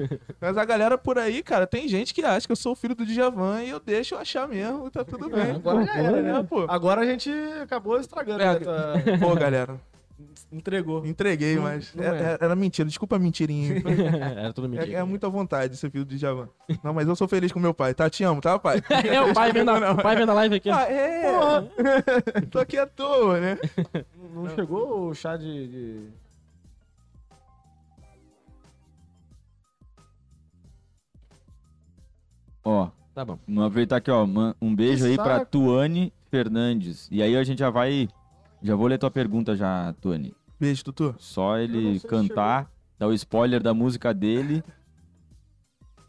[0.40, 2.94] Mas a galera por aí, cara, tem gente que acha que eu sou o filho
[2.94, 5.52] do Djavan e eu deixo achar mesmo, tá tudo bem.
[5.52, 6.46] Agora já era, né?
[6.48, 6.64] pô?
[6.68, 7.30] Agora a gente
[7.62, 8.42] acabou estragando.
[8.42, 8.60] É, né?
[8.60, 9.80] Tá- Pô, galera,
[10.50, 11.04] Entregou.
[11.06, 12.22] entreguei, Não- mas não é- é.
[12.34, 13.82] é- era mentira, desculpa a mentirinha.
[14.36, 14.90] Era tudo mentira.
[14.90, 16.48] É, é muita vontade ser filho do Djavan.
[16.84, 18.08] Não, mas eu sou feliz com meu pai, tá?
[18.10, 18.82] Te amo, tá, pai?
[19.10, 20.68] É, o pai vendo a, o pai vendo a live aqui.
[20.70, 21.22] Ah, é!
[22.50, 23.58] Tô aqui à toa, né?
[24.34, 25.68] Não, chegou o chá de.
[25.68, 26.08] de-
[32.64, 33.38] Ó, Tá bom.
[33.46, 34.26] vamos aproveitar aqui, ó.
[34.60, 35.44] Um beijo Que aí pra.
[35.44, 37.08] Tuane Fernandes.
[37.10, 38.08] E aí a gente já vai.
[38.62, 40.34] Já vou ler tua pergunta já, Tuane.
[40.60, 41.14] Beijo, Tutu.
[41.18, 44.62] Só ele cantar, dar o spoiler da música dele.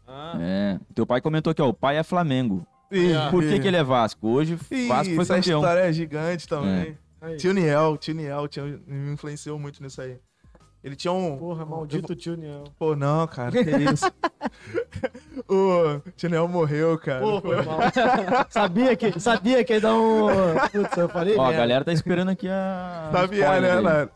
[0.06, 0.78] Ah, É.
[0.94, 1.68] Teu pai comentou aqui, ó.
[1.68, 2.66] O pai é Flamengo.
[2.92, 4.28] Ih, Por que, que ele é Vasco?
[4.28, 5.60] Hoje, Ih, Vasco foi essa campeão.
[5.60, 6.96] história é gigante também.
[7.20, 7.36] Aí.
[7.38, 10.18] Tio Niel, tio Niel, tio, me influenciou muito nisso aí.
[10.84, 11.38] Ele tinha um.
[11.38, 12.64] Porra, maldito tio Niel.
[12.78, 14.04] Pô, não, cara, que isso.
[15.48, 17.20] o tio Niel morreu, cara.
[17.20, 17.78] Pô, foi mal.
[18.50, 20.26] sabia que, sabia que ia dar um.
[20.70, 21.38] Putz, eu falei.
[21.38, 23.08] Ó, a galera tá esperando aqui a.
[23.10, 23.80] Sabia, né, aí.
[23.80, 24.12] Lara?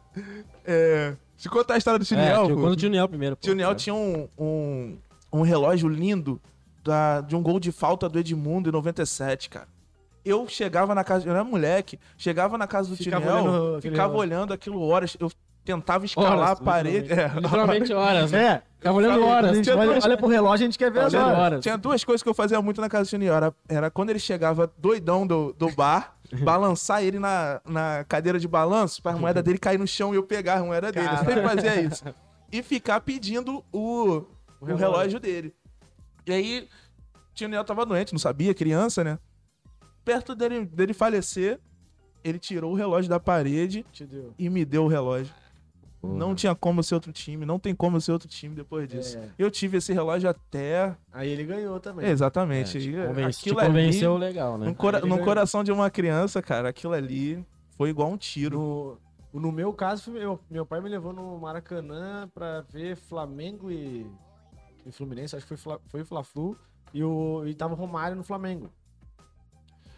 [0.63, 3.35] É, deixa eu contar a história do tio é, Niel, o tio Niel primeiro.
[3.35, 3.41] pô.
[3.41, 3.75] Tio Niel É.
[3.75, 4.99] tinha um, um,
[5.33, 6.39] um relógio lindo
[6.85, 9.69] da, de um gol de falta do Edmundo em 97, cara.
[10.23, 13.95] Eu chegava na casa, eu era moleque, chegava na casa do Ficava tio olhando aquele
[13.95, 15.31] ficava olhando aquilo horas, eu
[15.69, 17.13] tentava escalar Horas, a parede.
[17.13, 18.33] É, Literalmente horas.
[18.33, 18.45] né?
[18.45, 19.57] É, Ficava olhando a horas.
[19.57, 21.39] gente olha, olha pro relógio, a gente quer ver as horas.
[21.39, 21.63] horas.
[21.63, 23.35] Tinha duas coisas que eu fazia muito na casa do tio Niel.
[23.35, 28.49] Era, era quando ele chegava doidão do, do bar, balançar ele na, na cadeira de
[28.49, 31.07] balanço pra moeda dele cair no chão e eu pegar a moeda dele.
[31.07, 32.05] Eu sempre fazia isso.
[32.51, 34.25] E ficar pedindo o,
[34.61, 34.77] o relógio.
[34.79, 35.21] relógio.
[35.21, 35.55] dele.
[36.27, 36.69] E aí,
[37.15, 39.19] o tio Niel tava doente, não sabia, criança, né?
[40.05, 41.59] Perto dele, dele falecer,
[42.25, 44.33] ele tirou o relógio da parede Te deu.
[44.39, 45.35] e me deu o relógio.
[46.01, 46.15] Porra.
[46.15, 49.19] Não tinha como ser outro time, não tem como ser outro time depois disso.
[49.19, 49.29] É.
[49.39, 52.07] Eu tive esse relógio até Aí ele ganhou também.
[52.09, 52.79] Exatamente.
[52.79, 54.67] É, te E convence- te convenceu ali, legal, né?
[54.67, 57.45] no, cora- no coração de uma criança, cara, aquilo ali
[57.77, 58.99] foi igual um tiro.
[59.33, 63.69] No, no meu caso, foi meu, meu pai me levou no Maracanã pra ver Flamengo
[63.71, 64.07] e,
[64.87, 66.57] e Fluminense, acho que foi, Fla, foi Fla-Flu,
[66.95, 68.71] e, o, e tava o Romário no Flamengo.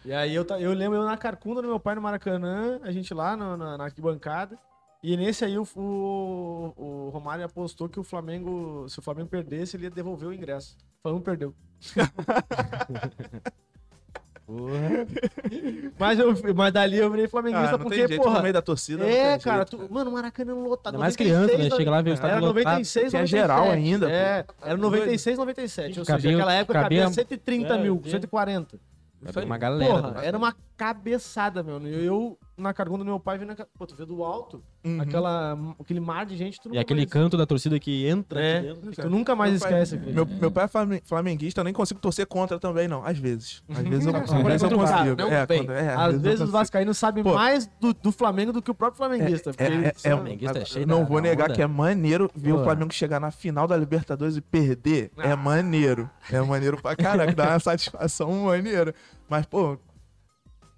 [0.05, 3.13] E aí eu, eu lembro eu na carcunda do meu pai no Maracanã, a gente
[3.13, 4.59] lá no- na, na arquibancada,
[5.03, 9.77] e nesse aí o, o, o Romário apostou que o Flamengo, se o Flamengo perdesse,
[9.77, 10.77] ele ia devolver o ingresso.
[10.99, 11.55] O Flamengo perdeu.
[14.51, 15.07] Porra.
[15.97, 18.53] Mas, eu, mas dali eu virei Ah, flamenguista não porque, tem jeito, porra, no meio
[18.53, 19.05] da torcida.
[19.07, 20.99] É, cara, jeito, tu, mano, o Maracanã lotado.
[20.99, 21.77] Mais 96, criança, né?
[21.77, 22.65] Chega lá, vê o estádio Era lotado.
[22.65, 23.31] 96, Tinha 97.
[23.31, 24.13] geral ainda, pô.
[24.13, 26.01] É, era 96, 97.
[26.01, 28.11] Ou Cabia- seja, naquela época cabia, cabia- 130 é, mil, é.
[28.11, 28.81] 140.
[29.23, 29.45] Isso aí.
[29.45, 29.95] Uma galera.
[30.03, 31.81] Porra, era uma cabeçada, meu.
[31.83, 34.99] E eu, na cargunda do meu pai, vendo, pô, tu vê do alto, Uhum.
[34.99, 37.11] aquela, aquele mar de gente, tu E aquele mais...
[37.11, 39.03] canto da torcida que entra É, aqui dentro.
[39.03, 39.95] tu nunca mais Meu pai- esquece.
[39.97, 40.13] aquele.
[40.15, 43.05] Meu, meu pai é flame- flamenguista, eu nem consigo torcer contra também, não.
[43.05, 43.63] Às vezes.
[43.69, 45.17] Às vezes eu, às é vezes eu o consigo.
[45.19, 46.51] não É, quando- é, Às eu vezes os consigo.
[46.53, 49.51] vascaínos sabem mais do, do Flamengo do que o próprio flamenguista.
[49.51, 51.55] porque É, eles é, é, são- flamenguista é cheio não da- vou da negar onda.
[51.55, 52.61] que é maneiro ver Pô.
[52.61, 55.11] o Flamengo chegar na final da Libertadores e perder.
[55.19, 56.09] É maneiro.
[56.33, 57.35] É maneiro pra caraca.
[57.35, 58.95] Dá uma satisfação maneira.
[59.29, 59.79] Mas, pô,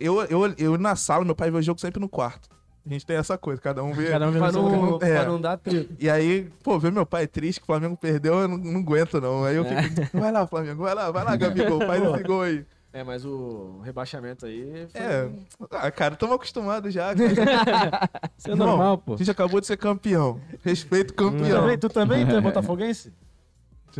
[0.04, 2.48] eu, eu, eu na sala, meu pai vê o jogo sempre no quarto.
[2.84, 4.08] A gente tem essa coisa, cada um vê.
[4.10, 4.96] Cada um vê Pra não.
[5.00, 5.14] É.
[5.22, 5.60] pra não dar.
[6.00, 9.20] E aí, pô, ver meu pai triste que o Flamengo perdeu, eu não, não aguento,
[9.20, 9.44] não.
[9.44, 12.64] Aí eu fico, vai lá, Flamengo, vai lá, vai lá, Gabigol, faz esse gol aí.
[12.92, 15.00] É, mas o rebaixamento aí foi...
[15.00, 15.30] É,
[15.70, 17.14] ah, cara, estamos acostumados já.
[17.14, 18.10] cara.
[18.36, 19.16] Isso é normal, A pô.
[19.16, 20.38] gente acabou de ser campeão.
[20.62, 21.60] Respeito Tu campeão.
[21.62, 23.12] também, tu também tu é botafoguense?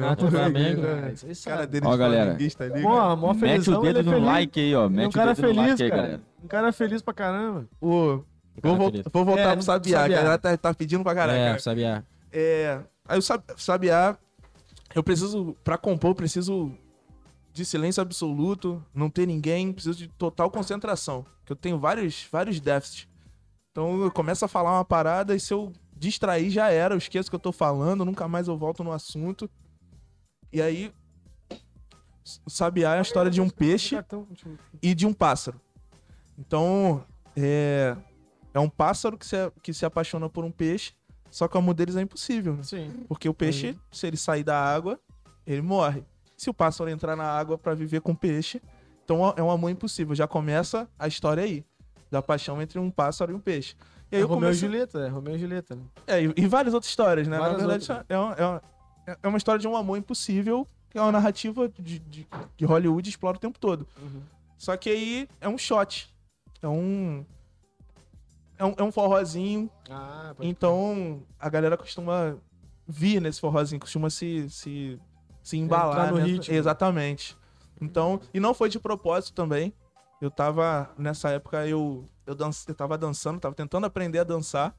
[0.01, 0.83] Ah, tu é Flamengo.
[0.87, 2.25] Ah, isso aí cara dele Ó, de galera.
[2.25, 2.83] flamenguista ali.
[2.83, 3.17] Pô, cara.
[3.17, 4.27] mó Mete felizão, o dedo ele é no feliz.
[4.27, 4.85] like aí, ó.
[4.85, 6.03] É Mete um o cara dedo no feliz, like aí, cara.
[6.03, 6.23] galera.
[6.43, 7.67] Um cara feliz pra caramba.
[7.81, 8.23] O-
[8.61, 9.05] Cara Vou, vol- feliz.
[9.13, 10.17] vou voltar É, pro Sabiá, Sabiá.
[10.19, 11.39] a galera tá, tá pedindo pra caralho.
[11.39, 11.59] É, cara.
[11.59, 12.05] sabia.
[12.31, 14.17] É, aí o Sab- Sabiá
[14.95, 16.71] eu preciso, pra compor, eu preciso
[17.53, 21.25] de silêncio absoluto, não ter ninguém, preciso de total concentração.
[21.47, 23.09] Que eu tenho vários, vários déficits.
[23.71, 27.29] Então eu começo a falar uma parada e se eu distrair já era, eu esqueço
[27.29, 29.49] o que eu tô falando, nunca mais eu volto no assunto.
[30.53, 30.93] E aí,
[32.45, 33.97] o Sabiá é a história de um peixe
[34.83, 35.61] e de um pássaro.
[36.39, 37.05] Então,
[37.37, 37.97] é,
[38.53, 40.93] é um pássaro que se, que se apaixona por um peixe,
[41.31, 42.63] só que o amor deles é impossível, né?
[42.63, 42.91] Sim.
[43.09, 45.01] Porque o peixe, se ele sair da água,
[45.47, 46.05] ele morre.
[46.37, 48.61] Se o pássaro entrar na água pra viver com o peixe,
[49.05, 50.15] então é um amor impossível.
[50.15, 51.65] Já começa a história aí,
[52.11, 53.75] da paixão entre um pássaro e um peixe.
[54.11, 54.69] E É aí eu Romeu e comecei...
[54.69, 55.75] Julieta, é Romeu e Julieta.
[55.75, 55.83] né?
[56.07, 57.39] É, e, e várias outras histórias, né?
[57.39, 58.63] Várias Na verdade, é uma, é, uma,
[59.23, 62.27] é uma história de um amor impossível, que é uma narrativa de, de,
[62.57, 63.87] que Hollywood explora o tempo todo.
[64.59, 66.13] Só que aí é um shot.
[66.61, 67.25] É um.
[68.59, 69.69] É um, é um forrozinho.
[69.91, 72.37] Ah, Então a galera costuma
[72.87, 75.01] vir nesse forrozinho, costuma se, se,
[75.43, 75.93] se embalar.
[75.93, 76.55] Entrar no nessa- ritmo.
[76.55, 77.37] Exatamente.
[77.81, 79.73] Então, e não foi de propósito também.
[80.21, 82.37] Eu tava, nessa época, eu, eu,
[82.69, 84.75] eu tava dançando, tava tentando aprender a dançar.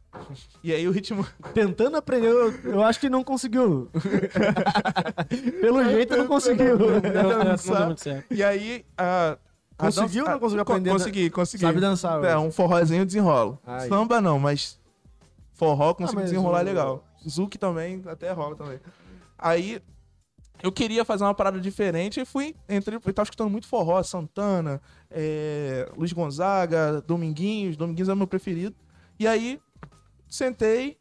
[0.63, 1.25] E aí o ritmo.
[1.53, 3.89] Tentando aprender, eu, eu acho que não conseguiu.
[5.61, 6.77] Pelo jeito não conseguiu.
[6.77, 8.23] Não, não, não.
[8.31, 8.85] E aí.
[8.97, 9.37] A,
[9.77, 10.89] a Conseguiu ou não dança- conseguiu co- aprender?
[10.91, 11.61] Consegui, consegui.
[11.65, 13.59] Sabe dançar, É, um forrozinho eu desenrolo.
[13.65, 13.89] Aí.
[13.89, 14.79] Samba não, mas
[15.53, 17.03] forró consigo mas desenrolar o- legal.
[17.27, 18.79] Zuki também, até rola também.
[19.37, 19.81] Aí
[20.63, 24.81] eu queria fazer uma parada diferente e fui, entre, eu tava escutando muito forró, Santana,
[25.11, 28.73] é, Luiz Gonzaga, Dominguinhos, Dominguinhos é o meu preferido.
[29.19, 29.59] E aí
[30.27, 30.97] sentei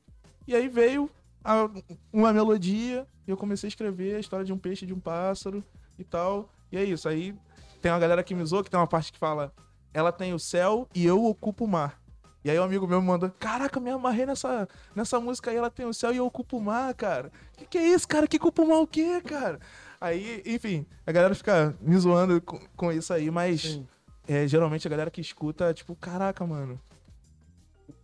[0.46, 1.08] e aí veio
[1.44, 1.70] a-
[2.12, 5.64] uma melodia e eu comecei a escrever a história de um peixe de um pássaro
[5.98, 6.50] e tal.
[6.70, 7.08] E é isso.
[7.08, 7.34] Aí
[7.80, 9.52] tem uma galera que me zoou, que tem uma parte que fala
[9.94, 12.00] ela tem o céu e eu ocupo o mar.
[12.44, 15.70] E aí um amigo meu me manda, caraca, me amarrei nessa, nessa música aí, ela
[15.70, 17.30] tem o céu e eu ocupo o mar, cara.
[17.62, 18.26] Que que é isso, cara?
[18.26, 19.60] Que ocupa o mar o quê, cara?
[20.00, 23.80] Aí, enfim, a galera fica me zoando com, com isso aí, mas
[24.26, 26.80] é, geralmente a galera que escuta, tipo, caraca, mano.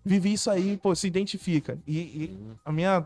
[0.05, 1.79] Vivi isso aí, pô, se identifica.
[1.87, 3.05] E, e a minha,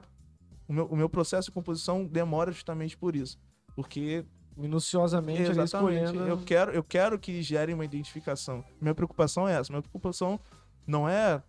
[0.69, 3.39] o, meu, o meu processo de composição demora justamente por isso.
[3.75, 4.25] Porque
[4.57, 6.27] Minuciosamente ali escolhendo.
[6.27, 8.65] Eu quero, eu quero que gere uma identificação.
[8.81, 9.73] Minha preocupação é essa.
[9.73, 10.39] Minha preocupação
[10.87, 11.43] não é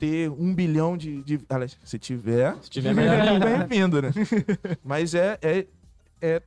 [0.00, 1.22] ter um bilhão de.
[1.22, 1.40] de...
[1.48, 3.38] Aliás, se tiver, Se tiver melhor.
[3.38, 4.10] bem-vindo, né?
[4.82, 5.66] Mas é, é,
[6.20, 6.42] é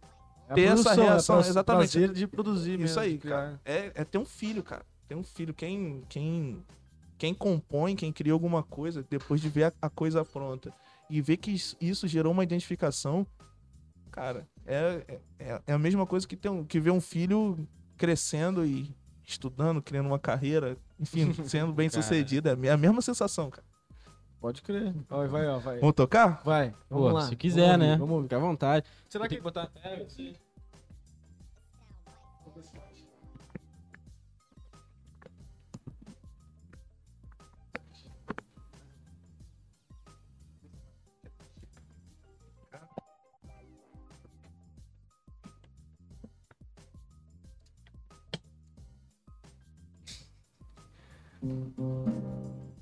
[0.50, 1.92] É ter essa produção, é reação, pra- exatamente.
[1.92, 3.62] prazer de produzir isso mesmo, aí, cara.
[3.64, 4.84] É, é ter um filho, cara.
[5.08, 5.54] Ter um filho.
[5.54, 6.64] Quem, quem,
[7.18, 10.74] quem compõe, quem cria alguma coisa, depois de ver a, a coisa pronta
[11.10, 13.26] e ver que isso, isso gerou uma identificação,
[14.12, 18.66] cara, é, é, é a mesma coisa que, ter um, que ver um filho crescendo
[18.66, 18.96] e
[19.26, 22.50] estudando, criando uma carreira, enfim, sendo bem sucedido.
[22.50, 23.66] É a mesma sensação, cara.
[24.40, 24.94] Pode crer.
[25.10, 25.80] Vai, vai, ó, vai.
[25.80, 26.42] Vamos tocar?
[26.44, 27.28] Vai, vamos Pô, lá.
[27.28, 27.86] se quiser, Vamos né?
[27.92, 28.26] ouvir, Vamos ouvir.
[28.26, 28.86] Fica à vontade.
[29.08, 29.36] Será que...
[29.38, 29.72] que botar.
[29.84, 30.36] É, sim.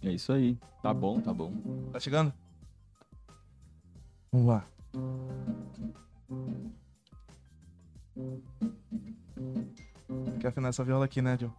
[0.01, 0.57] É isso aí.
[0.81, 1.53] Tá bom, tá bom.
[1.91, 2.33] Tá chegando?
[4.31, 4.65] Vamos lá.
[10.39, 11.51] Quer afinar essa viola aqui, né, Joe?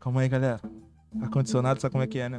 [0.00, 0.60] Calma aí, galera.
[1.20, 2.38] Ar-condicionado, sabe como é que é, né?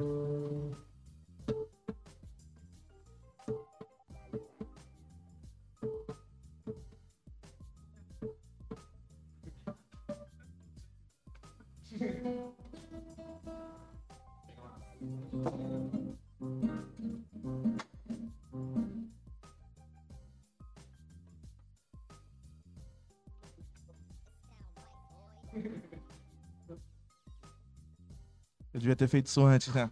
[28.73, 29.89] Eu devia ter feito isso antes, né?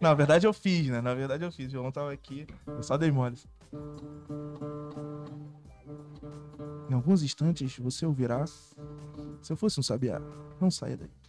[0.00, 1.00] Na verdade eu fiz, né?
[1.00, 1.68] Na verdade eu fiz.
[1.68, 2.44] O violão tava aqui.
[2.66, 3.38] Eu só dei mole.
[6.90, 8.44] Em alguns instantes você ouvirá.
[8.46, 10.20] Se eu fosse um sabiá,
[10.60, 11.25] não saia daí.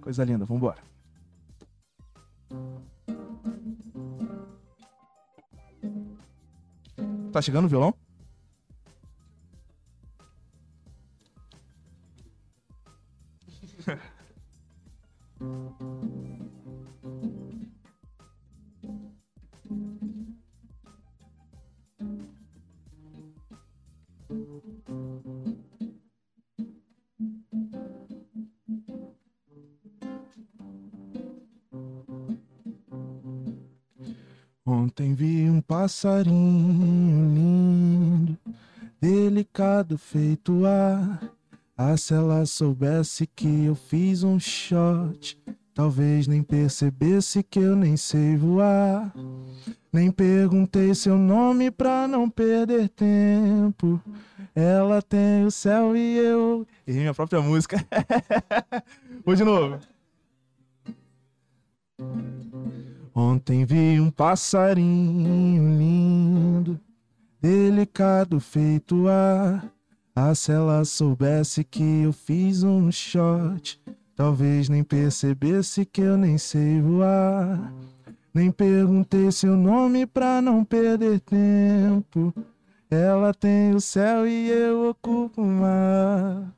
[0.00, 0.78] Coisa linda, vambora.
[7.30, 7.99] Tá chegando o violão?
[36.00, 38.38] Passarinho lindo,
[38.98, 41.20] delicado feito ar.
[41.76, 45.38] Ah, se ela soubesse que eu fiz um shot,
[45.74, 49.12] talvez nem percebesse que eu nem sei voar.
[49.92, 54.00] Nem perguntei seu nome pra não perder tempo.
[54.54, 56.66] Ela tem o céu e eu.
[56.86, 57.76] Errei minha própria música.
[59.22, 59.78] Vou de novo.
[63.30, 66.80] Ontem vi um passarinho lindo,
[67.40, 69.72] delicado feito ar.
[70.16, 73.80] Ah, se ela soubesse que eu fiz um shot,
[74.16, 77.72] talvez nem percebesse que eu nem sei voar.
[78.34, 82.34] Nem perguntei seu nome pra não perder tempo.
[82.90, 86.52] Ela tem o céu e eu ocupo o mar.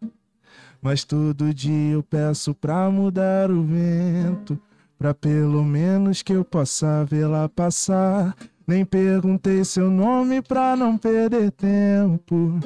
[0.81, 4.59] Mas todo dia eu peço pra mudar o vento.
[5.03, 8.37] Pra pelo menos que eu possa vê-la passar.
[8.65, 12.61] Nem perguntei seu nome pra não perder tempo.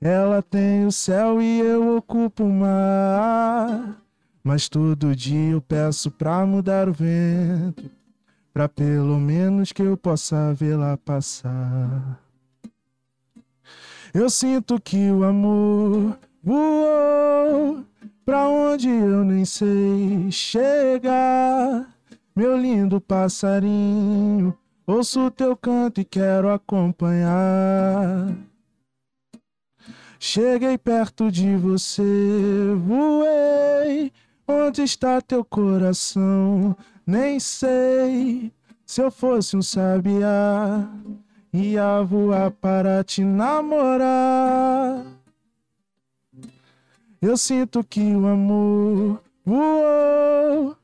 [0.00, 4.02] Ela tem o céu e eu ocupo o mar.
[4.42, 7.88] Mas todo dia eu peço pra mudar o vento.
[8.52, 12.20] Pra pelo menos que eu possa vê-la passar.
[14.12, 17.84] Eu sinto que o amor voou
[18.26, 21.88] pra onde eu nem sei chegar.
[22.34, 24.52] Meu lindo passarinho,
[24.84, 28.36] ouço teu canto e quero acompanhar.
[30.18, 32.02] Cheguei perto de você,
[32.84, 34.12] voei.
[34.48, 36.76] Onde está teu coração?
[37.06, 38.52] Nem sei.
[38.84, 40.88] Se eu fosse um sabiá,
[41.52, 45.15] ia voar para te namorar.
[47.26, 50.76] Eu sinto que o amor voou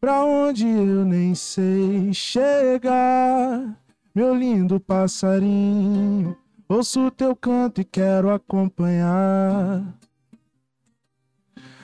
[0.00, 3.78] pra onde eu nem sei chegar.
[4.14, 6.34] Meu lindo passarinho,
[6.66, 9.84] ouço teu canto e quero acompanhar.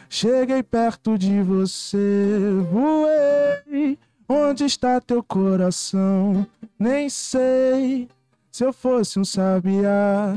[0.08, 2.40] Cheguei perto de você,
[2.72, 3.98] voei.
[4.26, 6.46] Onde está teu coração?
[6.78, 8.08] Nem sei.
[8.50, 10.34] Se eu fosse um sabiá,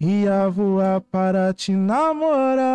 [0.00, 2.66] ia voar para te namorar.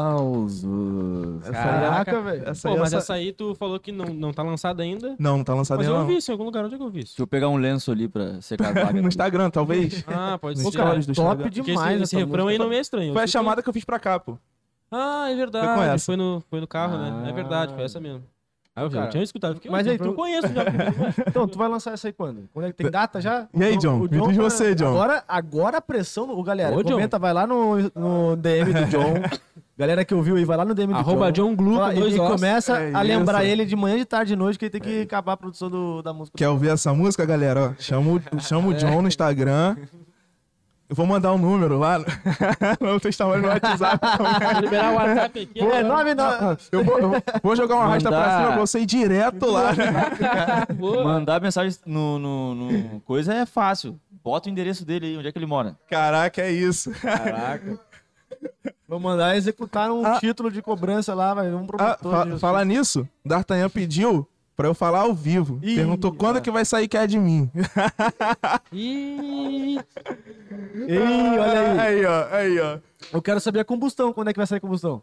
[0.00, 1.42] Aplausos.
[1.50, 2.48] Caraca, velho.
[2.48, 5.16] Essa Pô, aí, mas essa- essa aí tu falou que não, não tá lançada ainda.
[5.18, 6.06] Não, não tá lançado Mas ainda eu não.
[6.06, 6.64] ouvi isso em algum lugar.
[6.64, 7.12] Onde é que eu ouvi isso?
[7.12, 9.00] Deixa eu pegar um lenço ali pra secar a vaga.
[9.00, 10.04] No Instagram, talvez.
[10.06, 10.70] Ah, pode ser.
[10.70, 11.42] stories do Top Instagram.
[11.50, 12.50] Porque demais esse, esse refrão música.
[12.50, 13.12] aí não me é estranho.
[13.12, 14.36] Foi a Eu chamada que eu fiz pra cá, pô.
[14.90, 15.94] Ah, é com verdade.
[15.94, 16.04] essa.
[16.06, 17.24] Foi no, foi no carro, né?
[17.26, 17.34] É Ah.
[17.34, 18.22] verdade, foi essa mesmo.
[18.74, 19.54] Ah, eu já tinha escutado.
[19.56, 20.62] Fiquei, mas mas aí tu tu- conheço já.
[21.26, 22.48] Então, tu vai lançar essa aí quando?
[22.52, 23.46] Quando é que tem data já?
[23.52, 23.96] E aí, John?
[23.98, 24.88] O Me diz tá- você, John.
[24.90, 26.92] Agora, agora a pressão, o galera, Ô, John.
[26.92, 29.14] comenta, vai lá no, no DM do John.
[29.76, 31.48] galera que ouviu aí, vai lá no DM do Arroba John.
[31.50, 34.30] John Glu Fala- com dois e começa É a lembrar ele de manhã, de tarde,
[34.30, 36.38] de noite, que ele tem que acabar a produção do- da música.
[36.38, 37.74] Quer ouvir essa música, galera?
[37.76, 39.76] Ó, chama, o- chama o John no Instagram.
[40.90, 44.00] Eu vou mandar um número lá no, no testemunho no WhatsApp.
[44.18, 45.60] Vou liberar o WhatsApp aqui.
[45.60, 45.86] É, ó.
[45.86, 46.56] nove, nove.
[46.72, 48.36] Eu vou, eu vou jogar uma arrasta pra Mandar.
[48.40, 49.70] cima pra você ir direto lá.
[50.74, 51.04] Boa.
[51.04, 54.00] Mandar mensagem no, no, no coisa é fácil.
[54.24, 55.76] Bota o endereço dele aí, onde é que ele mora.
[55.88, 56.90] Caraca, é isso.
[57.00, 57.78] Caraca.
[58.88, 60.18] Vou mandar executar um Ah.
[60.18, 61.48] título de cobrança lá, vai.
[61.52, 61.66] Um Ah,
[61.96, 62.10] promotor.
[62.12, 64.26] fa- de- falar nisso, D'Artagnan pediu
[64.60, 65.58] pra eu falar ao vivo.
[65.62, 66.40] Ih, Perguntou quando ah.
[66.42, 67.50] que vai sair que é de mim.
[68.70, 69.78] Ih,
[70.86, 70.98] Ei,
[71.38, 71.78] olha aí.
[71.78, 72.78] Aí, ó, aí, ó.
[73.10, 74.12] Eu quero saber a combustão.
[74.12, 75.02] Quando é que vai sair a combustão?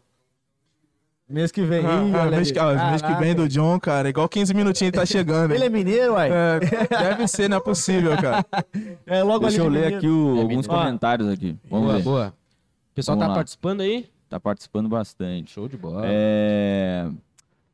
[1.28, 1.82] Mês que vem.
[1.82, 4.54] Ih, Ah, ah, olha mês, que, ó, mês que vem do John, cara, igual 15
[4.54, 5.52] minutinhos tá chegando.
[5.52, 6.30] Ele é mineiro, uai.
[6.30, 8.46] É, deve ser, não é possível, cara.
[9.04, 9.96] É, logo Deixa eu ali de ler mineiro.
[9.98, 11.56] aqui o- É alguns comentários aqui.
[11.68, 12.02] Vamos boa, ver.
[12.04, 12.34] boa.
[12.92, 13.34] O pessoal Vamos tá lá.
[13.34, 14.08] participando aí?
[14.28, 15.50] Tá participando bastante.
[15.52, 16.02] Show de bola.
[16.04, 17.08] É...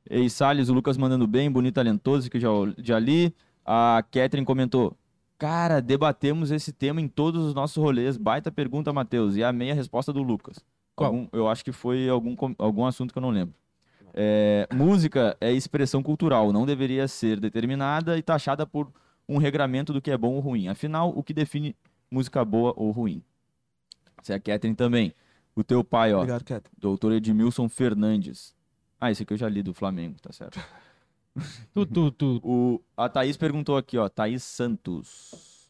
[0.09, 2.49] Ei, Salles, o Lucas mandando bem, bonito, talentoso, que já,
[2.79, 3.35] já li.
[3.65, 4.97] A Catherine comentou:
[5.39, 8.17] Cara, debatemos esse tema em todos os nossos rolês.
[8.17, 9.37] Baita pergunta, Matheus.
[9.37, 10.59] E amei a resposta do Lucas.
[10.95, 11.09] Qual?
[11.11, 13.55] Algum- eu acho que foi algum, algum assunto que eu não lembro.
[14.13, 18.89] É, música é expressão cultural, não deveria ser determinada e taxada por
[19.29, 20.69] um regramento do que é bom ou ruim.
[20.69, 21.75] Afinal, o que define
[22.11, 23.23] música boa ou ruim?
[24.23, 25.13] Essa é a Catherine também.
[25.57, 26.19] O teu pai, ó.
[26.19, 26.65] Obrigado, Cat.
[26.79, 28.55] Doutor Edmilson Fernandes.
[29.05, 30.59] Ah, esse aqui eu já li do Flamengo, tá certo.
[31.75, 32.41] Tu, tu, tu.
[32.45, 34.09] O, a Thaís perguntou aqui, ó.
[34.09, 35.69] Thaís Santos.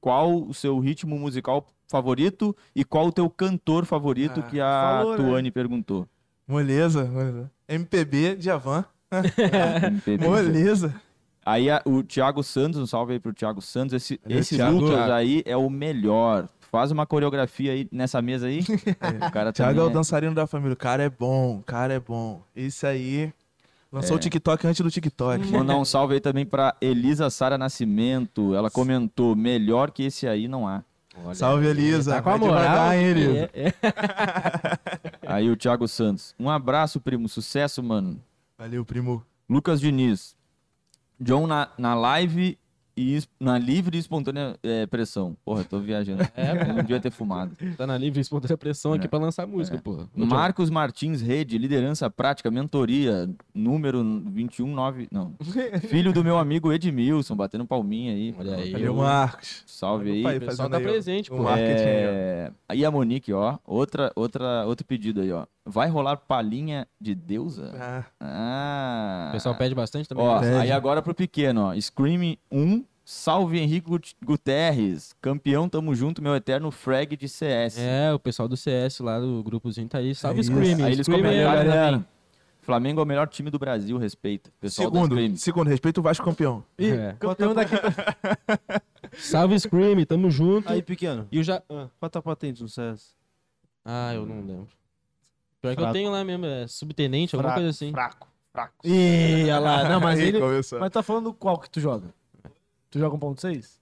[0.00, 4.98] Qual o seu ritmo musical favorito e qual o teu cantor favorito Ah, que a
[4.98, 5.16] falou, né?
[5.24, 6.08] Tuane perguntou?
[6.46, 7.50] Moleza, moleza.
[7.68, 8.84] MPB, Djavan.
[9.90, 10.24] MPB.
[10.28, 10.94] Moleza.
[11.44, 13.92] Aí a- o Thiago Santos, um salve aí pro Thiago Santos.
[13.94, 14.78] Esse, Valeu, esse Thiago.
[14.78, 16.48] Lucas aí é o melhor.
[16.70, 18.60] Faz uma coreografia aí nessa mesa aí.
[19.26, 20.74] O cara Thiago é o dançarino da família.
[20.74, 22.42] O cara é bom, o cara é bom.
[22.54, 23.32] Esse aí
[23.92, 24.16] lançou É.
[24.16, 25.46] o TikTok antes do TikTok.
[25.52, 28.54] Mandar um salve aí também pra Elisa Sara Nascimento.
[28.54, 30.82] Ela comentou: melhor que esse aí não há.
[31.24, 32.14] Olha Salve, aí, Elisa.
[32.14, 32.62] Tá com a Vai moral.
[32.62, 33.50] devagar, hein, Elisa?
[33.52, 33.74] É, é.
[35.26, 36.34] Aí o Thiago Santos.
[36.38, 37.28] Um abraço, primo.
[37.28, 38.18] Sucesso, mano.
[38.56, 39.22] Valeu, primo.
[39.48, 40.34] Lucas Diniz.
[41.20, 42.56] John na, na live
[43.00, 45.36] e na livre e espontânea é, pressão.
[45.44, 46.22] Porra, eu tô viajando.
[46.36, 47.56] É, Eu não devia ter fumado.
[47.76, 49.08] Tá na livre e espontânea pressão aqui É.
[49.08, 50.08] pra lançar música, porra.
[50.14, 55.08] Marcos Martins Rede, liderança prática, mentoria, número 219.
[55.10, 55.34] Não.
[55.88, 58.34] Filho do meu amigo Edmilson, batendo palminha aí.
[58.38, 58.72] Olha aí.
[58.72, 59.62] Valeu, Marcos.
[59.66, 60.22] Salve aí.
[60.22, 61.48] Pai, O pessoal tá aí presente, pô.
[61.48, 62.52] É...
[62.68, 63.58] Aí a Monique, ó.
[63.66, 65.46] Outra, outra, outro pedido aí, ó.
[65.64, 67.72] Vai rolar palhinha de deusa?
[67.78, 69.26] Ah, Ah.
[69.28, 70.24] O pessoal pede bastante também.
[70.24, 70.48] Ó, né?
[70.50, 70.62] Pede.
[70.62, 71.80] aí agora pro pequeno, ó.
[71.80, 75.14] Scream 1, salve Henrique Gut- Guterres.
[75.20, 77.76] Campeão, tamo junto, meu eterno frag de CS.
[77.78, 80.14] É, o pessoal do CS lá do grupozinho tá aí.
[80.14, 80.42] Salve É.
[80.44, 80.82] Screaming.
[80.84, 81.92] Aí eles comentaram galera.
[81.92, 82.06] também.
[82.62, 84.52] Flamengo é o melhor time do Brasil, respeita.
[84.60, 86.62] Pessoal do segundo, segundo, respeito o Vasco campeão.
[86.78, 87.16] Ih, É.
[87.18, 87.74] campeão daqui.
[89.18, 90.70] Salve Scream, tamo junto.
[90.70, 91.26] Aí, pequeno.
[91.32, 91.62] E o já.
[91.68, 91.88] Ah.
[91.98, 93.14] Qual tua patente no CS?
[93.84, 94.68] Ah, eu não lembro.
[95.60, 95.92] Pior que eu Fraco.
[95.94, 97.90] tenho lá mesmo, é subtenente, alguma Fraco, coisa assim.
[97.92, 98.74] Fraco, fraco.
[98.86, 99.88] Ih, olha lá.
[99.88, 100.38] Não, mas ele.
[100.38, 100.78] começou.
[100.78, 102.14] Mas tá falando qual que tu joga?
[102.90, 103.78] Tu joga 1.6?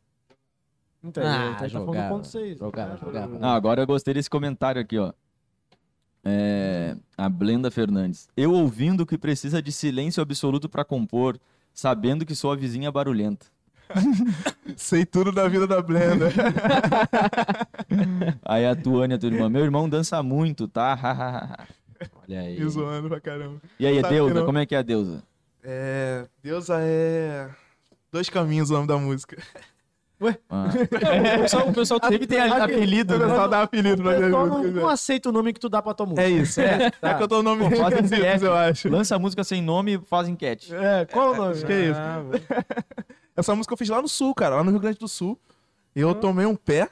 [1.03, 2.59] Então, Ah, tá falando jogava, 1.6.
[2.59, 3.39] jogava, Ah, jogava.
[3.41, 5.13] Ah, agora eu gostei desse comentário aqui, ó.
[6.25, 8.29] É, a Blenda Fernandes.
[8.37, 11.39] Eu ouvindo que precisa de silêncio absoluto pra compor,
[11.73, 13.47] sabendo que sou a vizinha barulhenta.
[14.77, 16.27] Sei tudo da vida da Blenda.
[18.45, 19.49] Aí a Tuane, a tua irmã.
[19.49, 21.67] Meu irmão dança muito, tá?
[22.23, 22.61] Olha aí.
[22.61, 23.61] Me zoando pra caramba.
[23.81, 24.35] e aí, a deusa?
[24.35, 24.45] não.
[24.45, 25.23] Como é que é a deusa?
[25.65, 26.27] É.
[26.43, 27.49] Deusa é.
[28.11, 29.37] Dois caminhos o nome da música.
[30.51, 30.67] Ah.
[31.37, 33.27] O pessoal, o pessoal Sempre tem a- apelido, O né?
[33.27, 34.81] pessoal dá apelido pra Eu não, música.
[34.81, 36.23] não aceito o nome que tu dá pra tua música.
[36.23, 36.61] É isso.
[36.61, 37.11] É, Tá.
[37.11, 38.45] é que eu tô no nome Faz requisitos, enquete.
[38.45, 38.89] eu acho.
[38.89, 40.75] Lança a música sem nome e faz enquete.
[40.75, 41.53] É, qual o nome?
[41.53, 42.01] Acho que é isso.
[42.01, 42.23] Ah,
[43.37, 45.39] Essa música eu fiz lá no sul, cara, lá no Rio Grande do Sul.
[45.95, 46.89] Eu tomei um pé.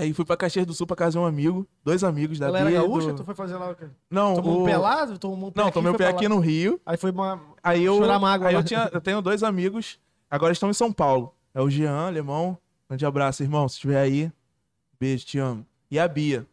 [0.00, 2.60] Aí fui pra Caxias do Sul pra casa de um amigo, dois amigos da Ela
[2.60, 3.08] era Bia, gaúcha?
[3.12, 3.86] do- Tu foi fazer lá o quê?
[4.10, 4.62] Não, Tomou o...
[4.62, 5.18] um pelado?
[5.18, 6.34] Tomou um pé Não, aqui, tomei um foi pé aqui lá.
[6.34, 6.80] no Rio.
[6.86, 7.40] Aí foi uma...
[7.62, 9.98] Aí eu, Chorar mágoa aí eu, tinha, eu tenho dois amigos,
[10.30, 11.34] agora estão em São Paulo.
[11.54, 12.56] É o Jean, alemão.
[12.88, 13.68] Grande abraço, irmão.
[13.68, 14.32] Se estiver aí,
[14.98, 15.66] beijo, te amo.
[15.90, 16.46] E a Bia.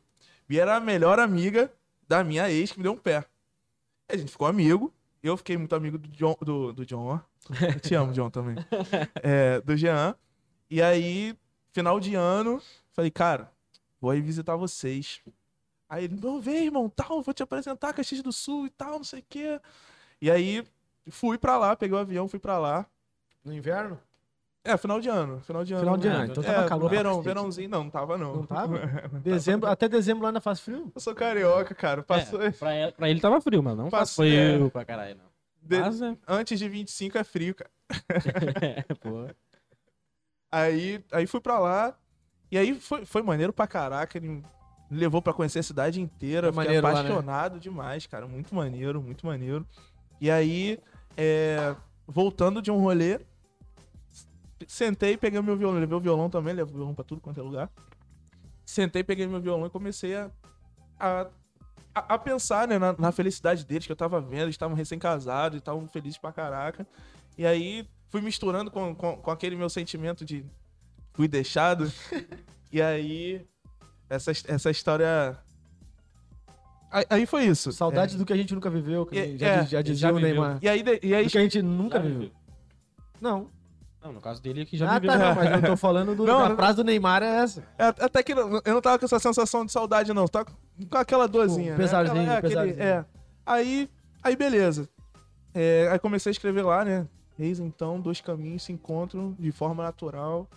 [0.47, 1.71] Bia era a melhor amiga
[2.07, 3.17] da minha ex que me deu um pé.
[4.09, 4.93] Aí a gente ficou amigo.
[5.23, 7.19] Eu fiquei muito amigo do John, do, do John, ó.
[7.73, 8.55] Eu te amo, John, também.
[9.23, 10.15] É, do Jean.
[10.69, 11.35] E aí,
[11.73, 12.61] final de ano,
[12.97, 13.51] falei, cara,
[14.01, 15.21] vou aí visitar vocês.
[15.87, 19.03] Aí ele, não, vem, irmão, tal, vou te apresentar Caxias do Sul e tal, não
[19.03, 19.61] sei o quê.
[20.19, 20.65] E aí,
[21.09, 22.85] fui pra lá, peguei o avião, fui pra lá.
[23.45, 23.99] No inverno?
[24.63, 25.83] É, final de ano, final de ano.
[25.83, 26.15] Final de né?
[26.15, 28.35] ano, então é, tava calor pra Verão, verãozinho, não, não tava não.
[28.37, 28.79] Não tava?
[29.23, 30.91] Dezembro, até dezembro lá ainda faz frio?
[30.93, 32.03] Eu sou carioca, cara.
[32.03, 32.41] Passou...
[32.41, 35.25] É, pra, ele, pra ele tava frio, mas não faz Passou- frio pra caralho, não.
[35.61, 37.71] de- Mas, é, Antes de 25 é frio, cara.
[38.99, 39.27] pô.
[40.51, 41.95] Aí, aí fui pra lá.
[42.51, 44.17] E aí foi, foi maneiro pra caraca.
[44.17, 44.43] Ele me
[44.89, 46.51] levou pra conhecer a cidade inteira.
[46.53, 46.99] Foi Fiquei maneiro lá, né?
[47.09, 48.27] apaixonado demais, cara.
[48.27, 49.65] Muito maneiro, muito maneiro.
[50.21, 50.79] E aí,
[51.15, 51.75] é,
[52.07, 53.19] voltando de um rolê,
[54.67, 55.79] sentei, peguei meu violão.
[55.79, 57.69] Levei o violão também, levei o violão pra tudo quanto é lugar.
[58.65, 60.29] Sentei, peguei meu violão e comecei a,
[60.99, 61.27] a,
[61.93, 64.43] a- pensar né, na, na felicidade deles, que eu tava vendo.
[64.43, 66.85] Eles estavam recém-casados e estavam felizes pra caraca.
[67.37, 70.43] E aí fui misturando com, com, com aquele meu sentimento de
[71.17, 71.91] fui deixado.
[72.71, 73.45] e aí,
[74.09, 75.37] essa, essa história.
[76.89, 77.71] Aí, aí foi isso.
[77.73, 80.19] Saudade do que a gente nunca viveu, que É, já, é, já dizia o.
[80.19, 80.59] Neymar.
[80.61, 82.19] E aí, de- e aí Do que a gente nunca viveu.
[82.19, 82.35] viveu.
[83.19, 83.49] Não.
[84.01, 85.17] Não, no caso dele aqui já ah, viveu.
[85.17, 86.55] tá, não, mas eu tô falando do, Não, da não.
[86.55, 87.61] frase do Neymar é essa.
[87.77, 90.27] É, Até que não- eu não tava com essa sensação de saudade, não.
[90.27, 91.71] Tava com aquela dorzinha.
[91.71, 91.77] né?
[91.77, 92.81] pesadinho, Aquela- é, aquele- pesadinho.
[92.83, 93.05] é.
[93.45, 93.89] Aí,
[94.23, 94.87] aí beleza.
[95.53, 97.07] É, aí comecei a escrever lá, né?
[97.39, 100.47] Eis então, dois caminhos se encontram de forma natural.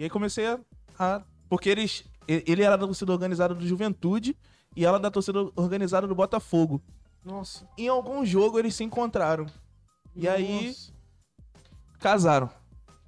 [0.00, 0.58] E aí comecei a.
[0.98, 2.04] a- porque eles.
[2.26, 4.34] Ele era da torcida organizada do Juventude
[4.74, 6.80] e ela da torcida organizada do Botafogo.
[7.22, 7.68] Nossa.
[7.76, 9.44] Em algum jogo eles se encontraram.
[10.16, 10.92] E aí Nossa.
[11.98, 12.48] casaram.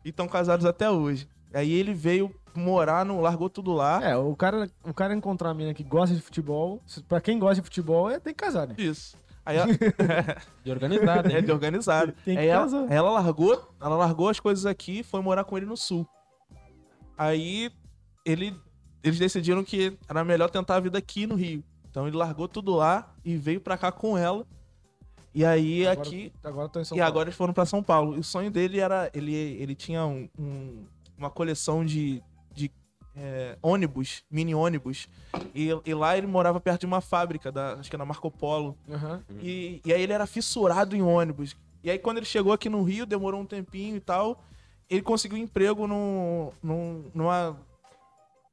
[0.04, 1.26] E estão casados até hoje.
[1.54, 3.20] Aí ele veio morar no.
[3.22, 4.02] largou tudo lá.
[4.04, 7.56] É, o cara, o cara encontrar uma menina que gosta de futebol, pra quem gosta
[7.56, 8.74] de futebol, é, tem que casar, né?
[8.76, 9.16] Isso.
[9.46, 9.68] Aí ela,
[10.62, 12.12] De organizado, é de organizado.
[12.24, 12.82] Tem que Aí ela, casar.
[12.88, 16.06] aí ela largou, ela largou as coisas aqui e foi morar com ele no sul.
[17.22, 17.70] Aí
[18.24, 18.54] ele,
[19.02, 21.62] eles decidiram que era melhor tentar a vida aqui no Rio.
[21.90, 24.46] Então ele largou tudo lá e veio pra cá com ela.
[25.34, 27.02] E aí Agora- aqui Agora e Paulo.
[27.04, 28.16] agora eles foram pra São Paulo.
[28.16, 30.84] E o sonho dele era ele ele tinha um- um-
[31.16, 32.70] uma coleção de, de
[33.14, 35.06] é, ônibus, mini ônibus.
[35.54, 38.76] E, e lá ele morava perto de uma fábrica, da, acho que era Marco Polo.
[38.90, 39.22] Aham.
[39.40, 41.54] E, e aí ele era fissurado em ônibus.
[41.84, 44.42] E aí quando ele chegou aqui no Rio, demorou um tempinho e tal,
[44.94, 47.56] ele conseguiu emprego no, num- numa,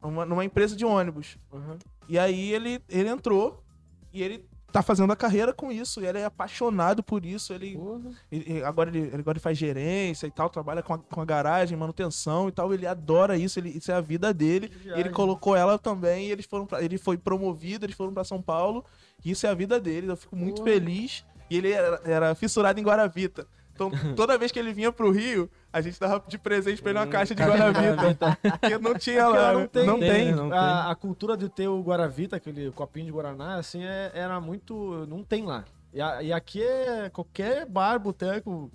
[0.01, 1.37] numa, numa empresa de ônibus.
[1.53, 1.77] Aham.
[2.07, 3.63] E aí ele, ele entrou
[4.11, 5.99] e ele tá fazendo a carreira com isso.
[6.01, 7.53] E ele é apaixonado por isso.
[7.53, 8.11] Ele, Porra.
[8.31, 11.77] ele- agora, ele, agora ele faz gerência e tal, trabalha com a, com a garagem,
[11.77, 12.73] manutenção e tal.
[12.73, 14.71] Ele adora isso, ele, isso é a vida dele.
[14.85, 18.23] E ele colocou ela também, e eles foram pra, ele foi promovido, eles foram pra
[18.23, 18.83] São Paulo,
[19.25, 20.09] e isso é a vida dele.
[20.11, 21.25] Eu fico muito feliz.
[21.49, 23.47] E ele era, era fissurado em Guaravita.
[23.87, 26.99] Então, toda vez que ele vinha pro Rio, a gente dava de presente pra ele
[26.99, 28.37] uma caixa de Guaravita.
[28.59, 29.53] Porque não tinha Porque lá.
[29.53, 29.67] não né?
[29.71, 30.25] tem, Não tem, tem.
[30.25, 30.31] né?
[30.33, 34.39] Não a, a cultura de ter o Guaravita, aquele copinho de Guaraná, assim, é- era
[34.41, 35.05] muito.
[35.07, 35.63] Não tem lá.
[35.93, 38.71] E, a- e aqui é qualquer bar, boteco.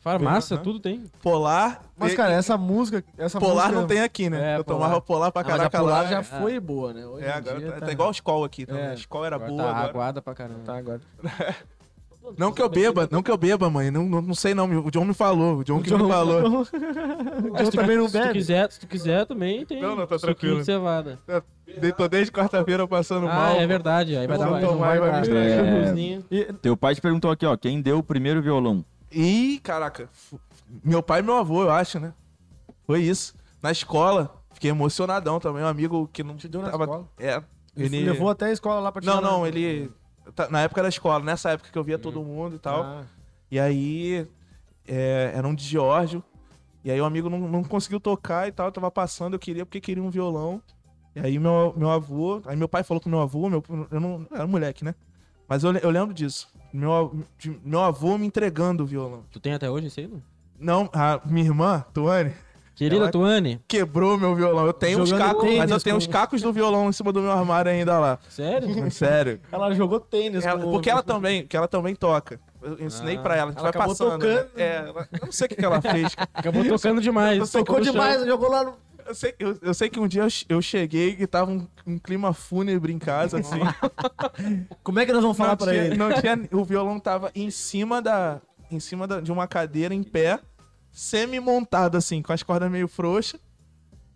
[0.00, 0.64] Farmácia, Aham.
[0.64, 1.04] tudo tem.
[1.22, 1.82] Polar.
[1.96, 3.04] Mas, cara, essa música.
[3.16, 4.54] Essa Polar música, não tem aqui, né?
[4.54, 6.08] É, eu tomava polar pra Ah, mas a caraca Polar lá.
[6.10, 6.22] já é.
[6.24, 7.06] foi boa, né?
[7.06, 8.82] Hoje É, agora dia tá, tá igual a escola aqui também.
[8.82, 8.90] É.
[8.90, 9.88] A escola era Agora boa tá agora.
[9.88, 10.60] aguada pra caramba.
[10.64, 11.00] Tá, agora.
[12.38, 13.90] Não que eu beba, não que eu beba, mãe.
[13.90, 14.66] Não, não, não sei não.
[14.84, 15.58] O John me falou.
[15.58, 16.62] O John que me falou.
[16.62, 18.32] o John também não Se tu bebe.
[18.32, 19.80] quiser, se tu quiser também tem.
[19.80, 20.58] Não, não, tá tranquilo.
[20.60, 21.18] de cevada.
[21.66, 23.56] De- Tô desde quarta-feira passando Ah, mal.
[23.56, 24.16] é verdade.
[24.16, 24.66] Aí vai dar mais.
[24.66, 25.28] tomar e vai mais.
[25.28, 25.94] É.
[26.30, 28.84] E- Teu pai te perguntou aqui, ó, quem deu o primeiro violão?
[29.12, 30.08] Ih, caraca.
[30.84, 32.12] Meu pai e meu avô, eu acho, né?
[32.86, 33.34] Foi isso.
[33.62, 35.62] Na escola, fiquei emocionadão também.
[35.62, 37.08] Um amigo que não Te deu na tava- escola?
[37.18, 37.42] É.
[37.76, 39.90] Ele, Ele levou até a escola lá pra Não, tirar não, na- ele.
[40.32, 42.82] Tá- Na época da escola, nessa época que eu via todo mundo e tal.
[42.82, 43.04] Ah,
[43.50, 44.26] E aí.
[44.86, 46.22] É, era um de Giorgio.
[46.82, 48.66] E aí o amigo não, não conseguiu tocar e tal.
[48.66, 50.60] Eu tava passando, eu queria porque queria um violão.
[51.14, 52.40] E aí meu, meu avô.
[52.46, 54.26] Aí meu pai falou com meu avô, meu, eu não.
[54.30, 54.94] Eu era moleque, né?
[55.48, 56.48] Mas eu, eu lembro disso.
[56.72, 59.24] Meu, de- meu avô me entregando o violão.
[59.30, 60.22] Tu tem até hoje esse aí, não?
[60.58, 62.32] Não, a minha irmã, Tuane,
[62.80, 64.64] Querida Ela- Tuane, quebrou meu violão.
[64.66, 67.20] Eu tenho uns cacos, mas tênis eu tenho uns cacos do violão em cima do
[67.20, 68.18] meu armário ainda lá.
[68.28, 68.68] sério?
[68.90, 69.38] Sério.
[69.52, 70.44] Ela jogou tênis.
[70.44, 72.40] Ela- porque ela também, que ela também toca.
[72.62, 74.12] Eu ensinei Ah, pra ela, a gente ela vai acabou passando.
[74.12, 74.34] tocando.
[74.34, 74.46] né?
[74.56, 76.14] É, ela- eu não sei o que, que ela fez.
[76.32, 77.50] Acabou tocando demais.
[77.50, 78.74] Tocou demais, jogou lá no.
[79.06, 81.98] Eu sei, eu, eu sei que um dia eu, eu cheguei e tava um, um
[81.98, 83.58] clima fúnebre em casa, assim.
[84.82, 85.96] Como é que nós vamos falar não pra tinha, ele?
[85.96, 90.02] Não tinha, o violão tava em cima da, em cima da- de uma cadeira em
[90.02, 90.38] pé,
[91.00, 93.40] semi-montado assim, com as cordas meio frouxas.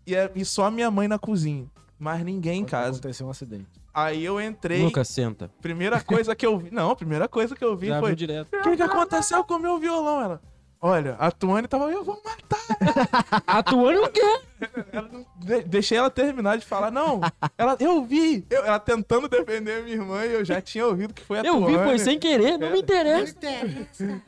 [0.07, 1.67] E, é- e só a minha mãe na cozinha.
[1.99, 2.99] Mas ninguém em casa.
[2.99, 3.67] Aconteceu um acidente.
[3.93, 4.83] Aí eu entrei.
[4.83, 5.51] Lucas, senta.
[5.63, 6.71] Primeira coisa que eu vi.
[6.71, 8.13] Não, a primeira coisa que eu vi Já foi.
[8.13, 10.21] O que, que aconteceu com o meu violão?
[10.21, 10.43] Ela.
[10.87, 11.91] Olha, a Tuane tava.
[11.91, 12.59] Eu vou matar.
[13.47, 14.41] A Tuane o quê?
[14.93, 15.09] Ela
[15.65, 16.91] deixei ela terminar de falar.
[16.91, 17.23] Não,
[17.57, 18.45] ela, eu vi.
[18.51, 21.43] Eu- ela tentando defender a minha irmã e eu já tinha ouvido que foi a
[21.43, 21.89] Eu vi, Tuane.
[21.89, 23.35] foi sem querer, não me interessa.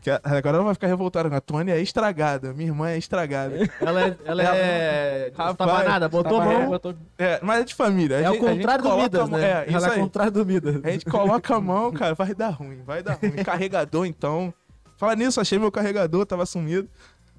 [0.01, 1.35] Que agora ela vai ficar revoltada.
[1.37, 2.55] A Tuane é estragada.
[2.55, 3.55] Minha irmã é estragada.
[3.79, 4.17] Ela é.
[4.25, 5.33] Ela Ela- é.
[5.37, 6.67] Rapaz, tava nada, botou Tava- mão.
[6.69, 8.17] botou- É, mas é de família.
[8.17, 9.47] A É o gente- gente contrário do Midas, mão- né?
[9.47, 10.81] É, Ela é o contrário do Midas.
[10.83, 13.33] A gente coloca a mão, cara, vai dar ruim, vai dar ruim.
[13.45, 14.55] Carregador, então.
[14.97, 16.89] Fala nisso, achei meu carregador, tava sumido.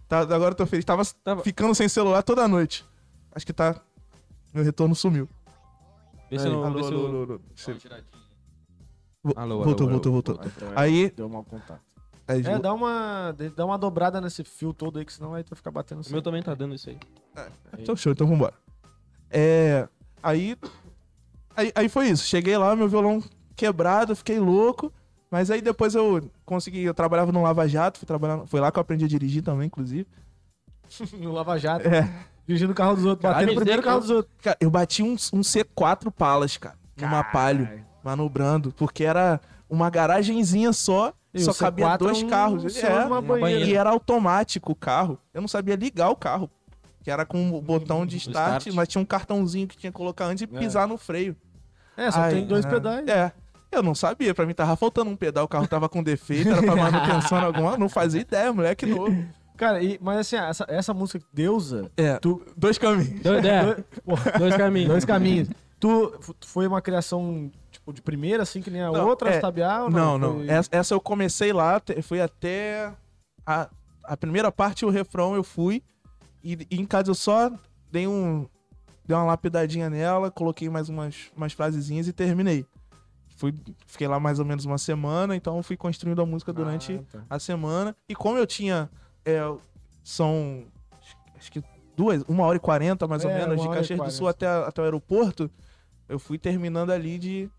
[0.08, 0.86] Tá, agora eu tô feliz.
[0.86, 2.86] Tava, Tava- ficando sem celular toda noite.
[3.34, 3.76] Acho que tá.
[4.54, 5.28] Meu retorno sumiu.
[6.30, 6.64] Vê se Aí, não.
[6.64, 7.42] alô, alô, eu- alô, alô.
[9.24, 10.44] Alô, alô, voltou, alô, voltou, alô.
[10.44, 10.70] voltou.
[10.76, 11.10] Aí.
[11.12, 11.82] Deu mau contato.
[12.28, 15.50] aí É, dá uma, dá uma dobrada nesse fio todo aí, que senão aí tu
[15.50, 16.98] vai ficar batendo O meu também tá dando isso aí.
[17.78, 18.54] Então show, então vambora.
[19.30, 19.88] É.
[20.24, 20.58] Aí,
[21.56, 21.72] aí.
[21.76, 22.24] Aí foi isso.
[22.26, 23.22] Cheguei lá, meu violão
[23.56, 24.92] quebrado, fiquei louco.
[25.30, 26.84] Mas aí depois eu consegui.
[26.84, 28.46] Eu trabalhava no Lava Jato, fui trabalhar.
[28.48, 30.08] Foi lá que eu aprendi a dirigir também, inclusive.
[31.20, 31.88] no Lava Jato.
[31.88, 32.10] É.
[32.48, 34.34] Dirigindo o carro dos outros, batendo o primeiro é carro dos outros.
[34.42, 36.76] Cara, eu bati um, um C4 palas, cara.
[36.96, 37.68] Numa palio,
[38.02, 38.72] manobrando.
[38.72, 41.14] Porque era uma garagenzinha só.
[41.34, 42.78] E só cabia C4 dois é um carros.
[42.78, 43.66] É, uma banheira.
[43.66, 45.20] E era automático o carro.
[45.34, 46.50] Eu não sabia ligar o carro.
[47.04, 48.76] Que era com o botão de start, start.
[48.76, 50.60] mas tinha um cartãozinho que tinha que colocar antes e É.
[50.60, 51.36] pisar no freio.
[51.98, 52.70] É, só Aí, tem dois é.
[52.70, 53.08] pedais.
[53.08, 53.32] É.
[53.72, 56.62] Eu não sabia, pra mim tava faltando um pedal, o carro tava com defeito, era
[56.62, 59.26] pra manutenção alguma, não fazia ideia, moleque novo.
[59.58, 63.22] Cara, e, mas assim, essa, essa música Deusa, É, tu, dois caminhos.
[63.22, 64.88] Dois, é, porra, dois caminhos.
[64.90, 65.50] dois caminhos.
[65.80, 69.86] Tu foi uma criação, tipo, de primeira, assim, que nem a Não, outra, é, estabial?
[69.86, 70.36] ou Não, não.
[70.36, 72.92] Foi- Essa, essa eu comecei lá, fui até.
[73.46, 73.70] A,
[74.04, 75.84] a primeira parte, o refrão, eu fui.
[76.44, 77.52] E, e em casa eu só
[77.92, 78.48] dei um.
[79.06, 82.66] Dei uma lapidadinha nela, coloquei mais umas, umas frasezinhas e terminei.
[83.38, 83.54] Fui,
[83.86, 87.24] fiquei lá mais ou menos uma semana, então fui construindo a música durante Ah, tá.
[87.30, 87.96] a semana.
[88.10, 88.90] E como eu tinha.
[89.26, 89.40] é,
[90.04, 90.66] são.
[91.38, 91.64] Acho que
[91.96, 94.12] duas, uma hora e quarenta mais ou É, menos, uma de Caxias do 40.
[94.18, 95.50] Sul até, até o aeroporto.
[96.10, 97.50] Eu fui terminando ali de,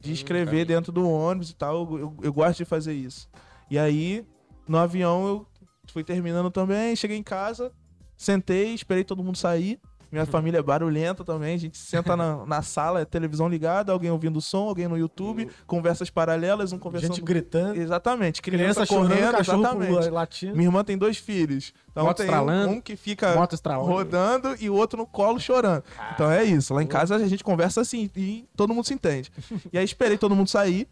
[0.00, 0.66] de Hum, escrever caminho.
[0.66, 1.74] dentro do ônibus e tal.
[1.92, 3.28] Eu, eu- eu gosto de fazer isso.
[3.70, 4.24] E aí,
[4.66, 5.46] no avião, eu
[5.88, 6.94] fui terminando também.
[6.96, 7.70] Cheguei em casa,
[8.16, 9.78] sentei, esperei todo mundo sair.
[10.12, 11.54] Minha família é barulhenta também.
[11.54, 15.48] A gente senta na, na sala, é televisão ligada, alguém ouvindo som, alguém no YouTube,
[15.66, 17.14] conversas paralelas, um conversando.
[17.14, 17.80] Gente gritando.
[17.80, 20.10] Exatamente, criança, Criança chorando, correndo, cachorro exatamente.
[20.10, 20.54] latindo.
[20.54, 21.72] Minha irmã tem dois filhos.
[21.90, 22.74] Então Moto tem estralando.
[22.74, 23.34] um que fica
[23.78, 25.82] rodando e o outro no colo chorando.
[26.14, 26.74] Então é isso.
[26.74, 29.32] Lá em casa a gente conversa assim e todo mundo se entende.
[29.72, 30.86] e aí esperei todo mundo sair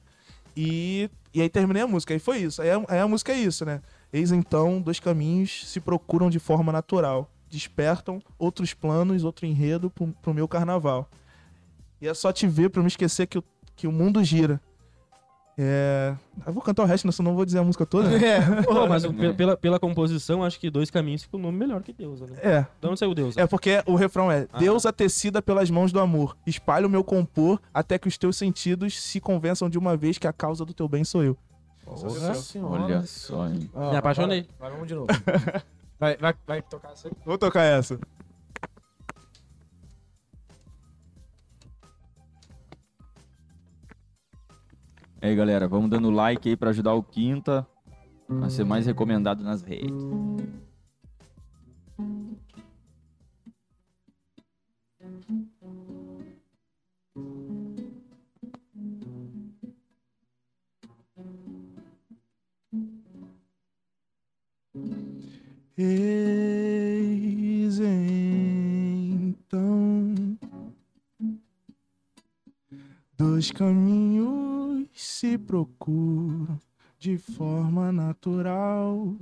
[0.57, 2.15] e, e aí terminei a música.
[2.15, 2.63] Aí foi isso.
[2.63, 3.83] Aí a, aí a música é isso, né?
[4.11, 7.31] Eis então, dois caminhos se procuram de forma natural.
[7.51, 11.09] Despertam outros planos, outro enredo pro, pro meu carnaval.
[12.01, 13.45] E é só te ver pra eu me esquecer que, o-
[13.77, 14.61] que o mundo gira.
[15.59, 16.15] É...
[16.47, 17.13] Eu vou cantar o resto, né?
[17.13, 18.09] senão eu não vou dizer a música toda.
[18.09, 18.19] né?
[18.25, 21.83] É, Pô, mas pe- pela, pela composição, acho que Dois Caminhos fica o nome melhor
[21.83, 22.29] que Deus, né?
[22.41, 23.37] É, De onde saiu Deus?
[23.37, 24.59] É porque o refrão é: Ah.
[24.59, 28.99] Deus tecida pelas mãos do amor, espalha o meu compor até que os teus sentidos
[29.03, 31.37] se convençam de uma vez que a causa do teu bem sou eu.
[31.87, 32.83] Nossa senhora.
[32.85, 33.69] Olha só, hein?
[33.75, 34.39] Ó, Me apaixonei.
[34.39, 35.07] Agora, agora vamos de novo.
[36.01, 37.15] Vai, vai, vai tocar essa aí.
[37.27, 38.01] Vou tocar essa.
[45.23, 47.67] E aí, galera, vamos dando like aí pra ajudar o Quinta
[48.43, 50.03] a ser mais recomendado nas redes.
[65.83, 69.35] Eis então
[73.17, 76.61] dois caminhos se procuram
[76.99, 79.17] de forma natural.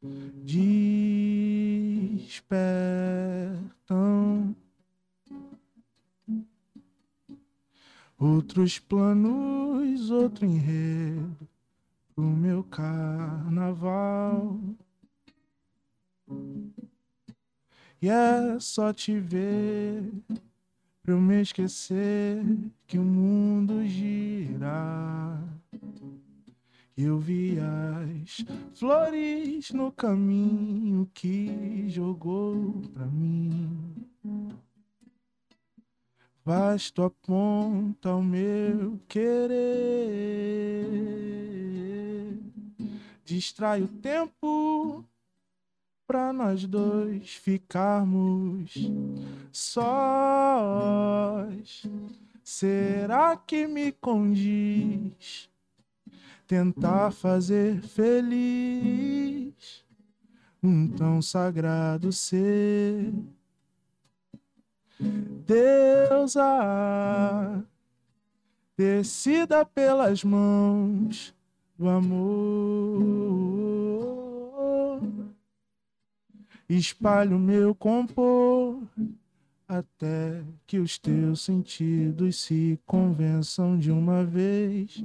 [0.00, 0.96] Despertam
[8.18, 11.51] outros planos, outro enredo
[12.14, 14.58] pro meu carnaval.
[18.00, 20.02] E é só te ver
[21.02, 22.44] pra eu me esquecer
[22.86, 25.40] que o mundo gira.
[26.96, 28.44] Eu vi as
[28.74, 33.94] flores no caminho que jogou pra mim.
[36.44, 39.62] Vasto aponta o meu querer.
[43.24, 45.04] Distrai o tempo
[46.04, 48.74] pra nós dois ficarmos
[49.52, 50.24] sós.
[52.42, 55.48] Será que me condiz
[56.44, 59.84] tentar fazer feliz
[60.60, 63.14] um tão sagrado ser?
[65.46, 66.44] Deusa,
[68.76, 71.34] descida pelas mãos
[71.78, 73.02] do amor.
[76.68, 78.82] Espalho meu compor
[79.68, 85.02] até que os teus sentidos se convençam de uma vez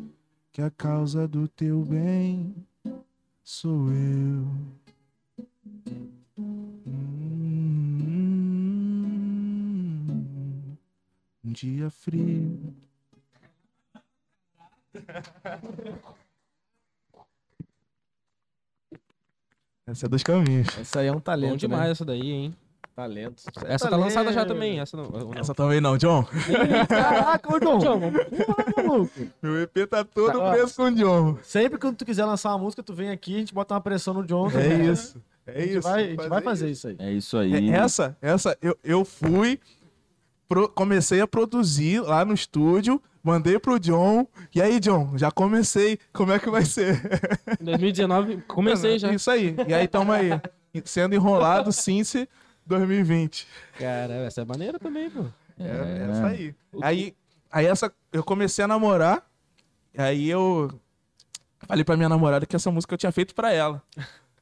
[0.52, 2.54] que a causa do teu bem
[3.44, 4.46] sou eu.
[11.48, 12.76] Um dia frio.
[19.86, 20.68] Essa é dos caminhos.
[20.78, 21.52] Essa aí é um talento.
[21.52, 21.92] Bom demais Né?
[21.92, 22.56] essa daí, hein?
[22.94, 23.38] Talento.
[23.38, 24.54] Isso é Essa tá lançada já talento.
[24.54, 25.08] também, essa não.
[25.10, 25.34] não?
[25.36, 26.26] Essa também não, John.
[26.90, 27.78] Caraca, ô John.
[27.78, 29.28] John, vamos- Porra, maluco.
[29.42, 31.38] Meu EP tá todo Tá, preso com o John.
[31.44, 34.16] Sempre que tu quiser lançar uma música, tu vem aqui, a gente bota uma pressão
[34.16, 34.50] no John.
[34.50, 34.86] É né?
[34.92, 35.22] isso.
[35.46, 35.82] É A gente, isso.
[35.88, 36.96] vai, a gente vai fazer isso aí.
[37.00, 37.70] É isso aí.
[37.70, 39.60] É, essa, essa, eu, eu fui,
[40.48, 44.28] pro- comecei a produzir lá no estúdio, mandei pro John.
[44.54, 46.00] E aí, John, já comecei.
[46.14, 47.02] Como é que vai ser?
[47.60, 49.12] Em 2019, comecei já.
[49.14, 49.56] Isso aí.
[49.68, 50.30] E aí, tamo aí.
[50.86, 52.28] Sendo enrolado, Cincy
[52.66, 53.48] 2020.
[53.80, 55.26] Cara, essa é maneira também, pô.
[55.60, 56.08] É, É.
[56.12, 56.56] essa aí.
[56.82, 57.16] Aí,
[57.52, 59.26] aí essa, eu comecei a namorar.
[59.98, 60.70] Aí eu
[61.68, 63.82] falei pra minha namorada que essa música eu tinha feito pra ela.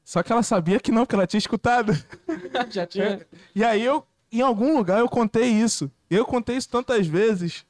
[0.04, 1.94] Só que ela sabia que não, porque ela tinha escutado.
[2.70, 3.26] já tinha.
[3.56, 4.06] E aí eu,
[4.38, 5.92] em algum lugar, eu contei isso.
[6.10, 7.66] Eu contei isso tantas vezes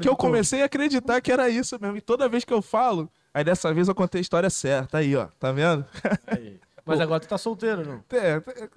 [0.00, 1.96] que eu comecei a acreditar que era isso mesmo.
[1.96, 4.98] E toda vez que eu falo, aí dessa vez eu contei a história certa.
[4.98, 5.84] Aí, ó, tá vendo?
[6.26, 6.58] Aí.
[6.84, 8.04] Mas agora tu tá solteiro, não?
[8.18, 8.68] É, é...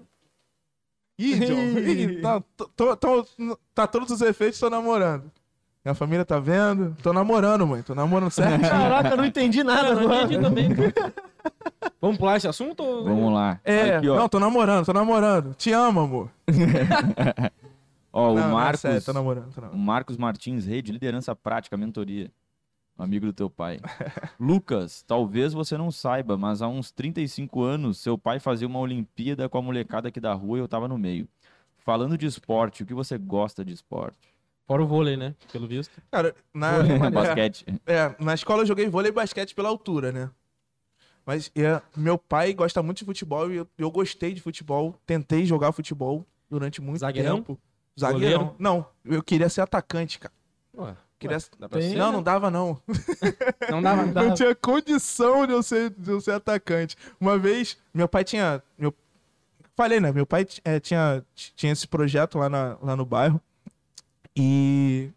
[1.17, 3.25] Ih, John, ih, tá, tô- tô-
[3.75, 5.29] tá todos os efeitos, tô namorando.
[5.89, 6.95] Minha família tá vendo?
[7.01, 7.81] Tô namorando, mãe.
[7.81, 8.61] Tô namorando certo.
[8.61, 10.23] Caraca, eu não entendi nada Cara, não agora.
[10.23, 10.69] entendi também.
[11.99, 12.83] Vamos pular esse assunto?
[12.83, 13.59] ou- Vamos lá.
[13.63, 14.15] É, Aqui, ó.
[14.15, 15.55] não, tô namorando, tô namorando.
[15.55, 16.29] Te amo, amor.
[18.13, 18.81] Ó, o Não, não é Marcos.
[18.81, 19.83] sério, tô namorando, tô o namorando.
[19.83, 22.31] Marcos Martins, rei de liderança prática, mentoria.
[22.97, 23.79] amigo do teu pai.
[24.39, 29.47] Lucas, talvez você não saiba, mas há uns 35 anos, seu pai fazia uma Olimpíada
[29.49, 31.27] com a molecada aqui da rua e eu tava no meio.
[31.77, 34.17] Falando de esporte, o que você gosta de esporte?
[34.69, 35.33] Fora o vôlei, né?
[35.51, 35.99] Pelo visto.
[36.11, 36.77] Cara, na,
[37.09, 37.65] Basquete.
[37.87, 40.29] é, na escola eu joguei vôlei e basquete pela altura, né?
[41.25, 44.95] Mas é, meu pai gosta muito de futebol e eu, eu gostei de futebol.
[45.07, 47.37] Tentei jogar futebol durante muito Zagueirão?
[47.37, 47.59] tempo.
[47.99, 48.37] Zagueirão?
[48.37, 48.55] Goleiro?
[48.59, 50.33] Não, eu queria ser atacante, cara.
[50.77, 51.39] Ué, Queria...
[51.71, 52.11] Tem- ser, Não, né?
[52.17, 52.79] não dava não.
[53.71, 54.27] Não dava, não dava.
[54.27, 56.95] Não tinha condição de eu ser, de eu ser atacante.
[57.19, 58.61] Uma vez, meu pai tinha.
[58.77, 58.93] Meu...
[59.75, 60.11] Falei, né?
[60.11, 63.41] Meu pai eh, tinha, tinha esse projeto lá, na- lá no bairro.
[64.41, 65.11] E.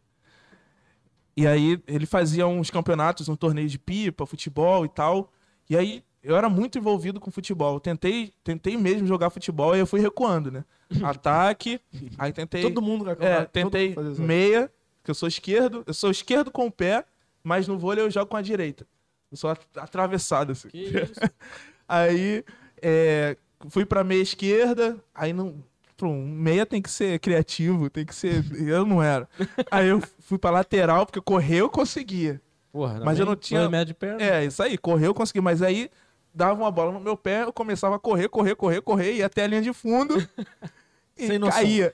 [1.36, 5.32] E aí ele fazia uns campeonatos, um torneio de pipa, futebol e tal.
[5.68, 7.74] E aí eu era muito envolvido com futebol.
[7.74, 10.64] Eu tentei, tentei mesmo jogar futebol e eu fui recuando, né?
[11.02, 11.80] Ataque,
[12.18, 12.62] aí tentei.
[12.62, 14.70] Todo mundo vai É, tentei meia,
[15.02, 15.82] que eu sou esquerdo.
[15.86, 17.04] Eu sou esquerdo com o pé,
[17.42, 18.86] mas no vôlei eu jogo com a direita.
[19.30, 20.68] Eu sou at- atravessado, assim.
[20.68, 21.14] Que isso?
[21.88, 22.44] Aí
[22.82, 23.36] é,
[23.70, 25.62] fui pra meia esquerda, aí não.
[26.02, 28.42] Pô, um meia tem que ser criativo, tem que ser.
[28.68, 29.28] Eu não era.
[29.70, 32.42] Aí eu fui pra lateral, porque correr eu conseguia.
[32.72, 34.20] Porra, Mas eu não tinha- metros de perna.
[34.20, 35.88] É, isso aí, correr eu consegui, mas aí
[36.34, 39.44] dava uma bola no meu pé, eu começava a correr, correr, correr, correr, ia até
[39.44, 40.16] a linha de fundo
[41.16, 41.56] e Sem noção.
[41.62, 41.92] caía.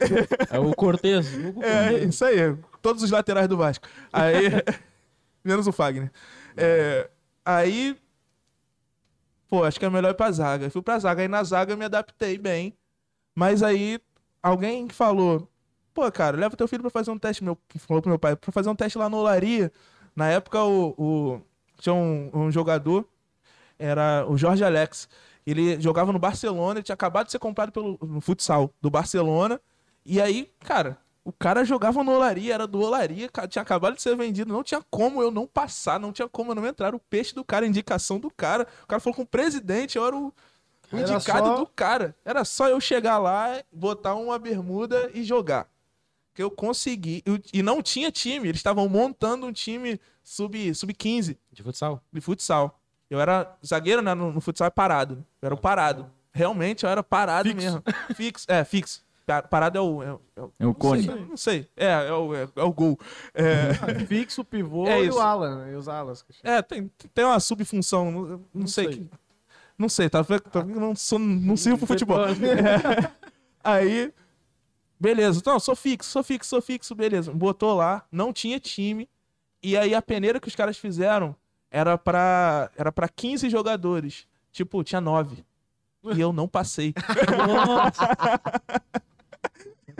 [0.51, 1.27] É o Cortez.
[1.61, 2.57] É, isso aí.
[2.81, 3.87] Todos os laterais do Vasco.
[4.11, 4.45] Aí.
[5.45, 6.11] menos o Fagner.
[6.57, 7.11] É,
[7.45, 7.95] aí.
[9.49, 10.65] Pô, acho que é melhor ir pra zaga.
[10.67, 11.21] Eu fui pra zaga.
[11.21, 12.73] Aí na zaga eu me adaptei bem.
[13.39, 14.01] Mas aí
[14.43, 15.49] alguém falou:
[15.95, 17.45] pô, cara, leva teu filho pra fazer um teste.
[17.45, 19.71] Meu, falou pro meu pai: pra fazer um teste lá no Olaria.
[20.17, 21.41] Na época o, o-
[21.79, 23.07] tinha um, um jogador,
[23.79, 25.09] era o Jorge Alex.
[25.47, 29.61] Ele jogava no Barcelona, ele tinha acabado de ser comprado pelo no futsal do Barcelona.
[30.05, 34.17] E aí, cara, o cara jogava no Olaria, era do Olaria, tinha acabado de ser
[34.17, 34.53] vendido.
[34.53, 36.95] Não tinha como eu não passar, não tinha como eu não entrar.
[36.95, 38.67] O peixe do cara, indicação do cara.
[38.85, 40.33] O cara falou com o presidente, eu era o,
[40.93, 42.15] o Era indicado só- do cara.
[42.25, 45.69] Era só eu chegar lá, botar uma bermuda e jogar.
[46.35, 47.23] Que eu consegui.
[47.27, 52.03] Eu- E não tinha time, eles estavam montando um time sub- sub-15 De futsal.
[52.13, 52.81] de futsal.
[53.11, 54.15] Eu era zagueiro, né?
[54.15, 55.25] No, no futsal é parado.
[55.43, 56.11] Eu era o parado.
[56.33, 57.83] Realmente eu era parado mesmo.
[58.15, 58.45] Fixo.
[58.49, 59.03] É, fixo.
[59.27, 60.03] Pa- Parado é o.
[60.03, 61.07] É, o- é o- É o cone.
[61.07, 61.69] Não sei, não sei.
[61.77, 62.99] É, é o, é, é o gol.
[63.35, 63.75] É,
[64.07, 65.73] Fixo, o pivô É e o ala, né?
[65.73, 66.25] E os alas.
[66.43, 68.11] é, tem, tem uma subfunção.
[68.11, 68.85] Não, não, Não sei.
[68.85, 68.97] sei.
[68.97, 69.11] que-
[69.79, 70.25] Não sei, tá?
[70.25, 72.27] Tá não, sou, não sirvo pro futebol.
[72.27, 73.13] É.
[73.63, 74.13] Aí,
[74.99, 75.39] beleza.
[75.39, 77.33] Então, sou fixo, sou fixo, sou fixo, beleza.
[77.33, 79.09] Botou lá, não tinha time.
[79.63, 81.35] E aí a peneira que os caras fizeram
[81.71, 84.27] era pra, era pra 15 jogadores.
[84.53, 85.45] Tipo, tinha 9.
[86.15, 86.95] E eu não passei.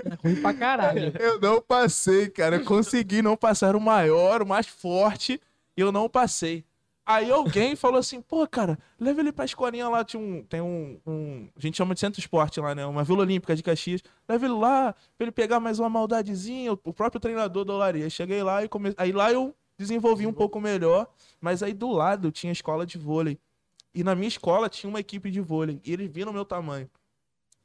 [0.05, 1.13] É ruim pra caralho.
[1.19, 2.57] Eu não passei, cara.
[2.57, 3.69] Eu consegui não passar.
[3.69, 5.41] Era o maior, o mais forte.
[5.77, 6.65] E eu não passei.
[7.11, 10.05] Aí alguém falou assim, pô, cara, leva ele pra escolinha lá.
[10.05, 12.85] Tinha um, tem um, um- A gente chama de centro esporte lá, né?
[12.85, 14.03] Uma Vila Olímpica de Caxias.
[14.29, 16.71] Leva ele lá pra ele pegar mais uma maldadezinha.
[16.73, 18.11] O próprio treinador da Olaria.
[18.11, 18.93] Cheguei lá e come...
[18.99, 21.07] Aí lá eu desenvolvi um pouco melhor.
[21.41, 23.39] Mas aí do lado tinha escola de vôlei.
[23.95, 25.81] E na minha escola tinha uma equipe de vôlei.
[25.87, 26.91] E eles viram o meu tamanho.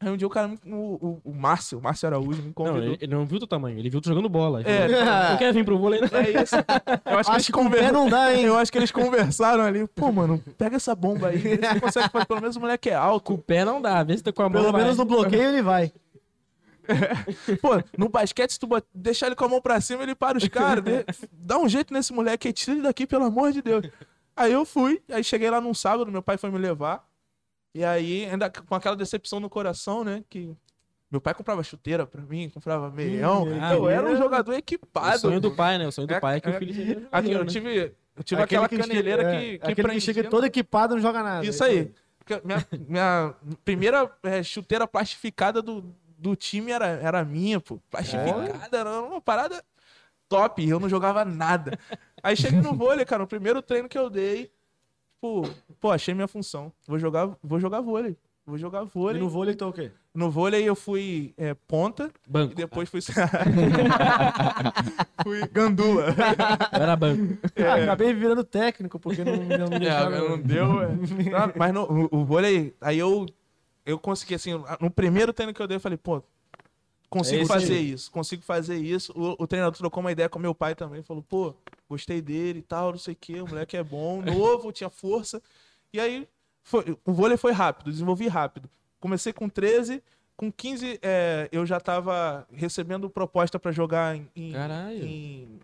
[0.04, 2.54] Aí um dia o cara, me- o, o, o Márcio, o Márcio Araújo, me Não,
[2.54, 2.82] convidou.
[2.82, 4.62] ele, ele não viu o teu tamanho, ele viu tu jogando bola.
[4.62, 6.08] É, falou, Não quer vir pro vôlei, né?
[6.12, 6.56] É isso.
[6.56, 8.00] Eu acho que eles Acho que com o pé conversaram.
[8.04, 8.44] não dá, hein?
[8.46, 9.88] Eu acho que eles conversaram ali.
[9.88, 11.40] Pô, mano, pega essa bomba aí.
[11.40, 12.26] Você consegue fazer.
[12.26, 13.34] Pelo menos o moleque é Com alto.
[13.34, 14.62] o pé não dá, vê se tá com a mão.
[14.62, 14.82] Pelo vai.
[14.82, 15.92] menos no bloqueio ele vai.
[17.62, 20.38] Pô, no basquete, se tu bot- deixar ele com a mão pra cima, ele para
[20.38, 20.84] os caras.
[21.32, 23.88] Dá um jeito nesse moleque tira ele daqui, pelo amor de Deus.
[24.36, 27.06] Aí eu fui, aí cheguei lá num sábado, meu pai foi me levar.
[27.74, 30.24] E aí, ainda com aquela decepção no coração, né?
[30.30, 30.56] Que
[31.10, 33.44] meu pai comprava chuteira pra mim, comprava meião.
[33.44, 35.20] Hum, eu era um jogador O equipado.
[35.20, 35.88] sonho do pai, né?
[35.88, 37.46] O sonho do É- pai é que é- o filho seja Aqui, eu né?
[37.46, 40.46] tive, eu tive Aquele aquela que chega- caneleira é, que, que Aquele que chega todo
[40.46, 41.46] equipado e não joga nada.
[41.46, 41.92] Isso aí.
[42.46, 43.36] Minha, minha
[43.66, 47.80] primeira é, chuteira plastificada do, do time era, era minha, pô.
[47.90, 49.62] Plastificada, era uma parada
[50.30, 50.68] top.
[50.68, 51.78] Eu não jogava nada.
[52.24, 53.24] Aí cheguei no vôlei, cara.
[53.24, 54.50] O primeiro treino que eu dei,
[55.24, 55.44] pô,
[55.80, 56.70] pô achei minha função.
[56.86, 58.18] Vou jogar, vou jogar vôlei.
[58.46, 59.22] Vou jogar E vôlei.
[59.22, 59.90] no vôlei então o quê?
[60.14, 62.52] No vôlei eu fui é, ponta Banco.
[62.52, 63.00] e depois fui.
[65.24, 66.08] fui gandula.
[66.74, 67.38] Eu era banco.
[67.56, 70.88] Ah, acabei virando técnico, porque não, não me É, não deu, é.
[70.90, 73.26] Não, mas no, o, o vôlei, aí eu,
[73.86, 76.22] eu consegui, assim, no primeiro treino que eu dei, eu falei, pô,
[77.14, 77.92] consigo É fazer aí.
[77.92, 79.14] isso, consigo fazer isso.
[79.16, 81.54] O, o treinador trocou uma ideia com meu pai também, falou, pô,
[81.90, 85.42] gostei dele e tal, não sei o quê, o moleque é bom, novo, tinha força.
[85.92, 86.28] E aí,
[86.64, 88.70] foi, o vôlei foi rápido, desenvolvi rápido.
[89.00, 90.02] Comecei com 13,
[90.36, 95.60] com 15 é, eu já tava recebendo proposta pra jogar em, em,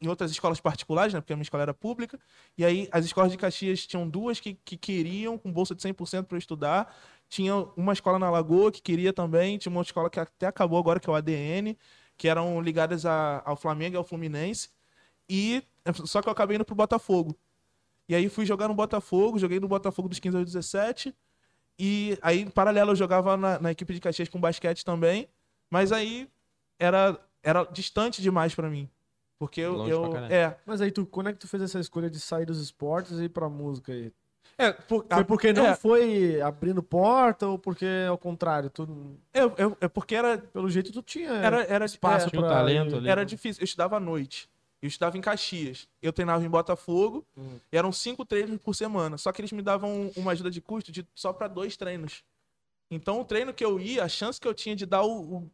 [0.00, 1.20] em, outras escolas particulares, né?
[1.20, 2.18] Porque a minha escola era pública.
[2.56, 6.24] E aí as escolas de Caxias tinham duas que, que queriam, com bolsa de 100%
[6.24, 6.96] para eu estudar.
[7.28, 9.58] Tinha uma escola na Lagoa que queria também.
[9.58, 11.76] Tinha uma outra escola que até acabou agora, que é o ADN,
[12.16, 14.70] que eram ligadas a- ao Flamengo e ao Fluminense.
[15.28, 15.62] E
[16.04, 17.36] só que eu acabei indo pro Botafogo.
[18.08, 21.14] E aí fui jogar no Botafogo, joguei no Botafogo dos 15 aos 17.
[21.78, 25.28] E aí, em paralelo, eu jogava na, na equipe de Caxias com basquete também.
[25.68, 26.30] Mas aí
[26.78, 28.88] era, era distante demais pra mim.
[29.38, 29.72] Porque eu.
[29.74, 30.56] Longe eu é.
[30.64, 33.24] Mas aí, tu, quando é que tu fez essa escolha de sair dos esportes e
[33.24, 34.12] ir pra música aí?
[34.58, 38.88] É, por, Foi porque não é, foi abrindo porta ou porque, ao contrário, tu,
[39.32, 40.38] é, é, é porque era.
[40.38, 42.48] pelo jeito tu tinha Era, era, espaço é, pra...
[42.48, 43.08] talento ali.
[43.08, 43.24] era né?
[43.26, 43.60] difícil.
[43.60, 44.48] Eu estudava à noite.
[44.80, 45.86] Eu estudava em Caxias.
[46.00, 47.26] Eu treinava em Botafogo.
[47.36, 47.58] Hum.
[47.70, 49.18] E eram cinco treinos por semana.
[49.18, 52.24] Só que eles me davam uma ajuda de custo de só pra dois treinos.
[52.90, 55.50] Então, o treino que eu ia, a chance que eu tinha de dar o, o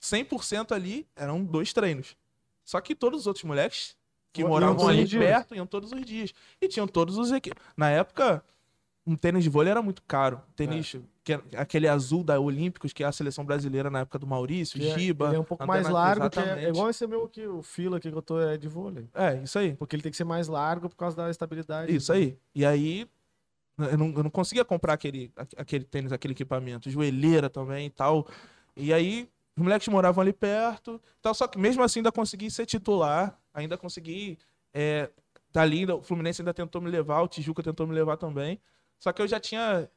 [0.00, 2.16] 100% ali eram dois treinos.
[2.64, 3.96] Só que todos os outros moleques
[4.32, 6.32] que moravam ali perto iam todos os dias.
[6.60, 7.62] E tinham todos os equipes.
[7.76, 8.44] Na época,
[9.06, 10.40] um tênis de vôlei era muito caro.
[10.54, 14.26] Tênis, que era aquele azul da Olímpicos, que é a seleção brasileira na época do
[14.26, 15.28] Maurício, Que é- Giba.
[15.28, 17.96] Ele é um pouco mais largo, que é, é igual esse meu aqui, o fila
[17.96, 19.08] aqui que eu tô é de vôlei.
[19.14, 19.74] É, isso aí.
[19.74, 21.94] Porque ele tem que ser mais largo por causa da estabilidade.
[21.94, 22.36] Isso aí.
[22.54, 23.08] E aí,
[23.78, 26.88] eu não, eu não conseguia comprar aquele, aque- aquele tênis, aquele equipamento.
[26.90, 28.26] Joelheira também e tal.
[28.76, 29.28] E aí,
[29.60, 31.00] os moleques moravam ali perto.
[31.20, 33.38] Tal, só que mesmo assim ainda consegui ser titular.
[33.52, 34.38] Ainda consegui.
[34.72, 35.10] É,
[35.52, 38.60] dali, o Fluminense ainda tentou me levar, o Tijuca tentou me levar também.
[38.98, 39.88] Só que eu já tinha.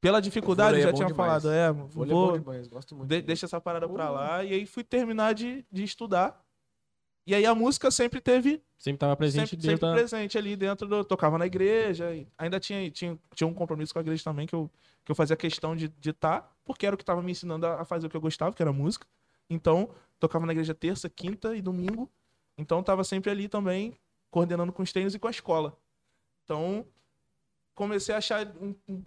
[0.00, 1.42] Pela dificuldade, eu é já bom tinha demais.
[1.42, 3.08] falado, é, é vou, demais, gosto muito.
[3.08, 4.14] de- deixa essa parada pra Uh.
[4.14, 4.44] lá.
[4.44, 6.42] E aí fui terminar de, de estudar.
[7.26, 9.92] E aí a música sempre teve Sempre tava presente sempre, sempre da...
[9.92, 11.04] presente ali dentro do.
[11.04, 12.06] Tocava na igreja.
[12.38, 14.70] ainda tinha, tinha, tinha um compromisso com a igreja também que eu,
[15.04, 17.66] que eu fazia questão de estar, de tá, porque era o que estava me ensinando
[17.66, 19.06] a a fazer o que eu gostava, que era música.
[19.50, 22.10] Então, tocava na igreja terça, quinta e domingo.
[22.56, 23.98] Então, tava sempre ali também,
[24.30, 25.76] coordenando com os treinos e com a escola.
[26.44, 26.86] Então,
[27.74, 29.02] comecei a achar um- um-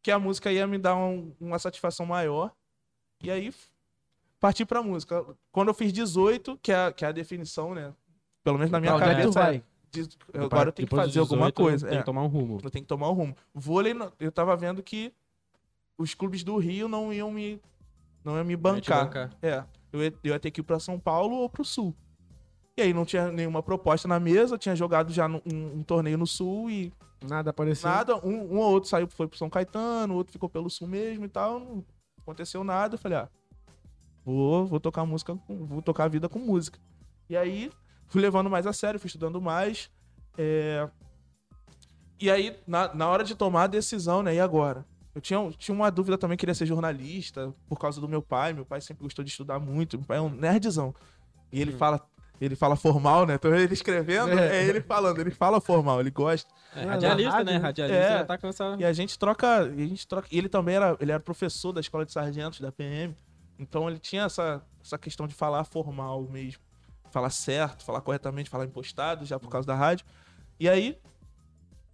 [0.00, 2.52] que a música ia me dar um- uma satisfação maior.
[3.20, 3.52] E aí,
[4.38, 5.26] parti pra música.
[5.50, 7.92] Quando eu fiz 18, que é, que é a definição, né?
[8.42, 9.30] Pelo menos na minha onde é cabeça.
[9.40, 9.62] vai?
[9.92, 11.88] diz- Agora eu tenho que fazer dos alguma 18, coisa.
[11.88, 12.00] Tem é.
[12.00, 12.58] que tomar um rumo.
[12.62, 13.34] Eu tenho que tomar o rumo.
[13.54, 15.12] Vôlei, não- eu tava vendo que
[15.98, 17.60] os clubes do Rio não iam me,
[18.24, 19.04] não iam me bancar.
[19.06, 19.30] bancar.
[19.42, 21.94] É, eu ia, eu ia ter que ir pra São Paulo ou pro Sul.
[22.76, 26.16] E aí não tinha nenhuma proposta na mesa, tinha jogado já num- um, um torneio
[26.16, 26.90] no Sul e
[27.28, 27.90] Nada apareceu.
[27.90, 28.16] nada.
[28.26, 31.26] Um, um ou outro saiu, foi pro São Caetano, o outro ficou pelo Sul mesmo
[31.26, 31.60] e tal.
[31.60, 31.84] Não
[32.22, 32.94] aconteceu nada.
[32.94, 33.28] Eu falei, ah,
[34.24, 36.78] vou, vou tocar música, vou tocar a vida com música.
[37.28, 37.70] E aí
[38.10, 39.90] fui levando mais a sério, fui estudando mais.
[40.36, 40.86] é,
[42.20, 44.34] E aí, na, na hora de tomar a decisão, né?
[44.34, 44.84] E agora?
[45.14, 48.52] Eu tinha, tinha uma dúvida também, queria ser jornalista, por causa do meu pai.
[48.52, 49.96] Meu pai sempre gostou de estudar muito.
[49.96, 50.94] Meu pai é um nerdzão.
[51.50, 52.00] E ele fala.
[52.40, 53.34] Ele fala formal, né?
[53.34, 54.60] Então ele escrevendo, É.
[54.60, 56.48] é ele falando, ele fala formal, ele gosta.
[56.74, 57.52] É, radialista, rádio, né?
[57.52, 57.58] né?
[57.58, 58.18] Radialista É.
[58.18, 58.76] já tá com essa...
[58.78, 60.26] E a gente troca, e a gente troca.
[60.32, 63.14] E ele também era, ele era professor da escola de sargentos da PM.
[63.58, 66.62] Então ele tinha essa, essa questão de falar formal mesmo.
[67.10, 70.06] Falar certo, falar corretamente, falar impostado, já por causa da rádio.
[70.58, 70.98] E aí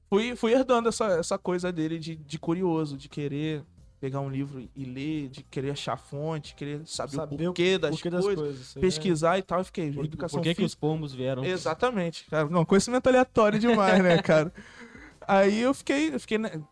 [0.09, 3.65] fui, fui herdando essa, essa coisa dele de, de curioso, de querer
[3.99, 7.91] pegar um livro e ler, de querer achar fonte, querer saber, Saber o porquê das
[7.93, 8.61] Porquê das coisas, coisas.
[8.61, 9.61] isso aí, pesquisar e tal.
[9.61, 11.45] E fiquei, Por, educação por que, que os pombos vieram?
[11.45, 12.49] Exatamente, cara.
[12.49, 14.53] Não, conhecimento aleatório demais, né, cara?
[15.27, 16.15] Aí eu fiquei.
[16.15, 16.63] Eu fiquei né,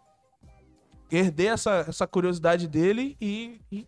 [1.11, 3.87] herdei essa, essa curiosidade dele e, e,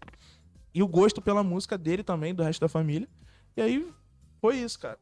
[0.75, 3.09] e o gosto pela música dele também, do resto da família.
[3.57, 3.89] E aí
[4.41, 4.99] foi isso, cara.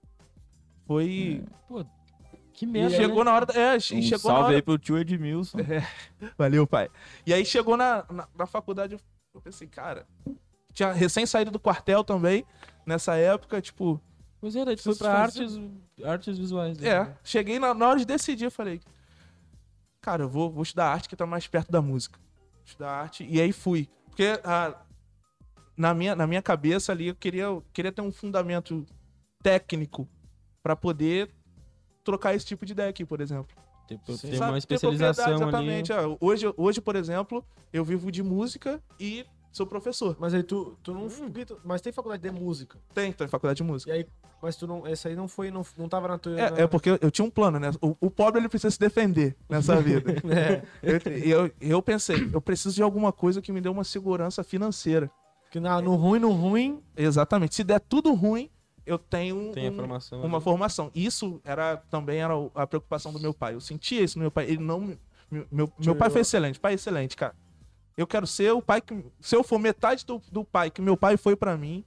[0.86, 1.42] Foi.
[2.52, 3.24] Que E merda, chegou né?
[3.30, 3.46] na hora.
[3.46, 4.54] da- É, Um chegou na salve hora.
[4.56, 5.58] aí pro tio Edmilson.
[6.38, 6.88] Valeu, pai.
[7.26, 8.94] E aí chegou na, na, na faculdade,
[9.34, 10.06] eu- pensei, cara.
[10.72, 12.44] Tinha recém saído do quartel também,
[12.86, 14.00] nessa época, tipo.
[14.40, 15.58] Pois é, daí foi pra artes,
[16.04, 16.78] artes visuais.
[16.78, 16.88] né?
[16.88, 18.80] É, cheguei na, na hora de decidir, eu falei,
[20.00, 22.18] cara, eu vou, vou estudar arte que tá mais perto da música.
[22.18, 23.88] Vou estudar arte, e aí fui.
[24.06, 24.74] Porque ah,
[25.76, 28.84] na, minha, na minha cabeça ali, eu queria, eu queria ter um fundamento
[29.44, 30.08] técnico
[30.62, 31.30] pra poder
[32.02, 33.54] trocar esse tipo de ideia aqui, por exemplo.
[33.86, 35.78] Tem, tem uma especialização propriedade, ali.
[35.80, 35.92] exatamente.
[35.92, 40.16] Ah, hoje, hoje, por exemplo, eu vivo de música e sou professor.
[40.18, 41.06] Mas aí tu, tu não.
[41.62, 42.78] Mas tem faculdade de música.
[42.94, 43.90] Tem, tô em faculdade de música.
[43.90, 44.06] E aí,
[44.42, 44.86] mas tu não.
[44.86, 45.50] Essa aí não foi.
[45.50, 46.32] Não, não tava na tua.
[46.32, 47.70] na- É, é porque eu, eu tinha um plano, né?
[47.82, 50.14] O, o pobre ele precisa se defender nessa vida.
[50.32, 54.42] É, Eu, eu, eu pensei, eu preciso de alguma coisa que me dê uma segurança
[54.42, 55.10] financeira.
[55.50, 56.82] que na- no ruim, no ruim.
[56.96, 57.54] Exatamente.
[57.54, 58.48] Se der tudo ruim,
[58.86, 60.20] eu tenho Tem a um- formação.
[60.22, 60.44] uma ali.
[60.44, 60.90] formação.
[60.94, 63.54] Isso era também era a preocupação do meu pai.
[63.54, 64.44] Eu sentia isso no meu pai.
[64.46, 64.80] Ele não.
[64.80, 64.98] me-
[65.50, 66.60] Meu, meu, pai foi excelente.
[66.60, 67.34] Pai excelente, cara.
[67.96, 69.04] Eu quero ser o pai que.
[69.20, 71.84] Se eu for metade do, do pai que meu pai foi pra mim,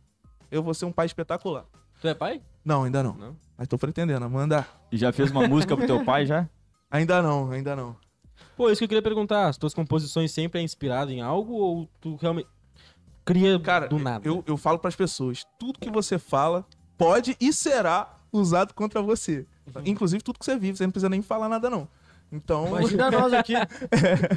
[0.52, 1.65] eu vou ser um pai espetacular.
[2.02, 2.41] Tu é pai?
[2.65, 3.14] Não, ainda não.
[3.14, 3.36] Não?
[3.57, 4.86] Mas tô pretendendo, mandar.
[4.91, 6.49] E já fez uma música pro teu pai já?
[6.91, 7.95] Ainda não, ainda não.
[8.56, 9.48] Pô, isso que eu queria perguntar.
[9.48, 12.48] As tuas composições sempre é inspirado em algo ou tu realmente
[13.26, 14.28] cria Cara, do nada?
[14.28, 16.65] eu, eu falo pras pessoas, tudo que você fala
[16.98, 19.45] pode e será usado contra você.
[19.86, 21.88] Inclusive tudo que você vive, você não precisa nem falar nada não.
[22.32, 23.53] Então, Imagina nós aqui,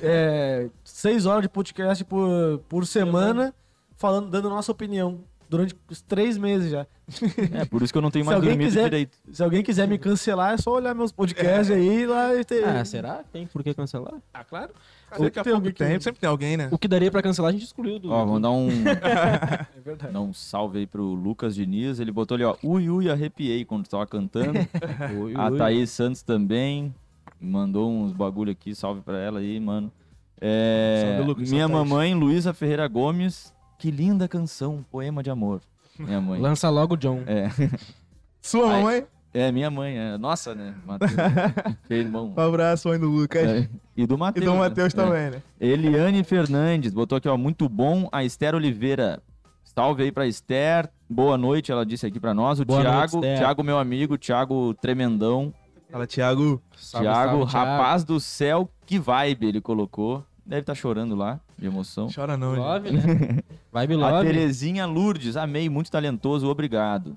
[0.02, 3.54] é, seis horas de podcast por, por semana,
[3.96, 5.20] falando, dando nossa opinião.
[5.48, 6.86] Durante os três meses já.
[7.60, 9.18] É, por isso que eu não tenho mais dormido quiser- direito.
[9.32, 12.64] Se alguém quiser me cancelar, é só olhar meus podcasts aí e lá e ter.
[12.64, 13.24] Ah, será?
[13.32, 14.14] Tem por que cancelar?
[14.32, 14.70] Ah, claro.
[15.10, 16.68] A Tem pouco alguém que- sempre tem alguém, né?
[16.70, 18.10] O que daria pra cancelar a gente excluiu do.
[18.10, 18.68] Ó, vamos dar um,
[19.76, 20.12] É verdade.
[20.12, 22.00] dar um salve aí pro Lucas Diniz.
[22.00, 24.58] Ele botou ali, ó, ui, ui, arrepiei quando tava cantando.
[25.20, 25.58] Ui, A ui.
[25.58, 26.94] Thaís Santos também
[27.40, 29.90] mandou uns bagulho aqui, salve pra ela aí, mano.
[30.40, 35.60] É, Salve, Lucas, minha mamãe, Luísa Ferreira Gomes, que linda canção, poema de amor.
[35.98, 36.40] Minha mãe.
[36.40, 37.22] Lança logo o John.
[37.26, 37.48] É,
[38.40, 38.78] Sua Ai.
[38.80, 40.18] mamãe, é, minha mãe, é.
[40.18, 40.74] Nossa, né?
[40.86, 41.12] Matheus.
[41.88, 42.32] Irmão.
[42.36, 43.42] um abraço, mãe do Lucas.
[43.42, 44.44] É, E do E Matheus.
[44.46, 44.58] do né?
[44.58, 44.96] Matheus É.
[44.96, 45.42] também, né?
[45.60, 48.08] Eliane Fernandes botou aqui, ó, muito bom.
[48.12, 49.22] A Esther Oliveira.
[49.64, 50.90] Salve aí pra Esther.
[51.08, 52.58] Boa noite, ela disse aqui pra nós.
[52.60, 53.38] O Boa noite, Thiago, Esther.
[53.38, 55.54] Thiago, meu amigo, Thiago Tremendão.
[55.90, 56.60] Fala, Thiago.
[56.76, 57.70] Salve, Thiago, salve, Thiago.
[57.70, 60.24] rapaz do céu, que vibe ele colocou.
[60.44, 62.08] Deve estar chorando lá, de emoção.
[62.12, 62.62] Chora não, gente.
[62.64, 63.38] Love, né?
[63.72, 64.26] Vibe A love.
[64.26, 67.16] Terezinha Lourdes, amei, muito talentoso, obrigado.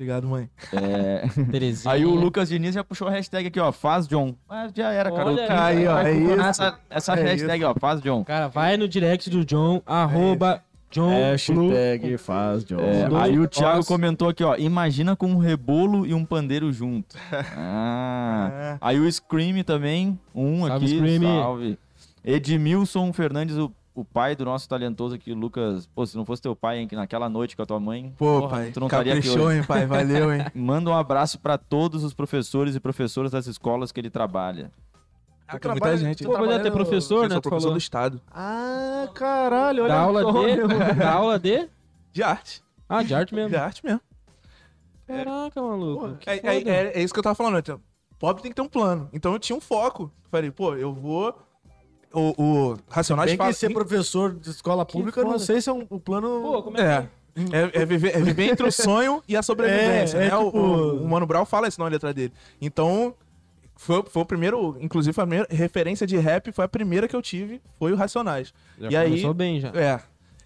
[0.00, 0.48] Obrigado, mãe.
[0.72, 1.92] É, Terezinha.
[1.92, 4.32] Aí o Lucas Diniz já puxou a hashtag aqui, ó, faz John.
[4.48, 5.26] Ah, já era, cara.
[5.26, 6.40] Olha que- aí, ó, é isso.
[6.40, 8.22] Essa, essa É hashtag, ó, faz John.
[8.22, 11.10] Cara, vai no direct do John, arroba John
[11.48, 11.70] Blue.
[11.72, 12.78] Hashtag faz, John.
[12.78, 13.88] É, aí o Thiago nós.
[13.88, 17.16] comentou aqui, ó, imagina com um rebolo e um pandeiro junto.
[17.56, 18.50] Ah.
[18.52, 18.78] É.
[18.80, 21.22] Aí o Scream também, um Salve, aqui, Scream.
[21.42, 21.78] salve.
[22.24, 25.86] Edmilson Fernandes, o, o pai do nosso talentoso aqui, Lucas.
[25.86, 28.40] Pô, se não fosse teu pai, hein, que naquela noite com a tua mãe, Pô,
[28.40, 28.70] porra, pai.
[28.70, 29.58] tu não estaria aqui Caprichou, hoje.
[29.58, 29.86] hein, pai?
[29.86, 30.44] Valeu, hein?
[30.54, 34.70] Manda um abraço pra todos os professores e professoras das escolas que ele trabalha.
[35.46, 36.24] Ah, tem muita gente.
[36.24, 37.34] Pô, mas é ter professor, Eu né?
[37.36, 37.74] sou professor falou.
[37.74, 38.20] do estado.
[38.30, 40.56] Ah, caralho, olha Da aula só, de.
[40.98, 41.68] Da aula de.
[42.12, 42.62] De arte.
[42.88, 43.48] Ah, de arte mesmo.
[43.50, 44.00] De arte mesmo.
[45.06, 46.16] Caraca, maluco.
[46.18, 47.58] que É, é- é- é isso que eu tava falando.
[47.58, 47.80] Então,
[48.18, 49.08] pobre tem que ter um plano.
[49.12, 50.12] Então eu tinha um foco.
[50.30, 51.34] Falei, pô, eu vou.
[52.12, 53.50] O, o Racionais Tem fala.
[53.50, 56.40] que ser professor de escola pública, eu não sei se é um, o plano.
[56.40, 57.08] Pô, como é que É.
[57.52, 60.18] É, é viver, é viver entre o sonho e a sobrevivência.
[60.18, 60.36] É, é né?
[60.36, 62.32] O- tipo- o, o Mano Brown fala isso na letra dele.
[62.60, 63.14] Então,
[63.76, 64.76] foi, foi o primeiro.
[64.80, 67.60] Inclusive, a primeira referência de rap foi a primeira que eu tive.
[67.78, 68.52] Foi o Racionais.
[68.80, 69.68] Já e aí- bem já.
[69.68, 70.00] É.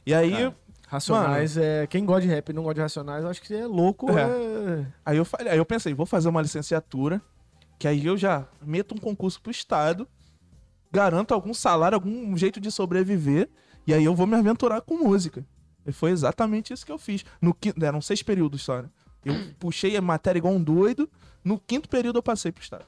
[0.04, 0.32] E aí.
[0.32, 0.54] Cara,
[0.88, 3.66] Racionais, é, quem gosta de rap e não gosta de Racionais, eu acho que é
[3.66, 4.10] louco.
[4.10, 4.22] É.
[4.22, 7.22] é- Aí eu falei, aí eu pensei, vou fazer uma licenciatura,
[7.78, 10.06] que aí eu já meto um concurso pro estado,
[10.92, 13.48] garanto algum salário, algum jeito de sobreviver,
[13.86, 15.44] e aí eu vou me aventurar com música.
[15.86, 17.24] E foi exatamente isso que eu fiz.
[17.40, 18.88] No quinto, eram seis períodos só, né?
[19.24, 21.08] Eu puxei a matéria igual um doido,
[21.42, 22.84] no quinto período eu passei pro estado.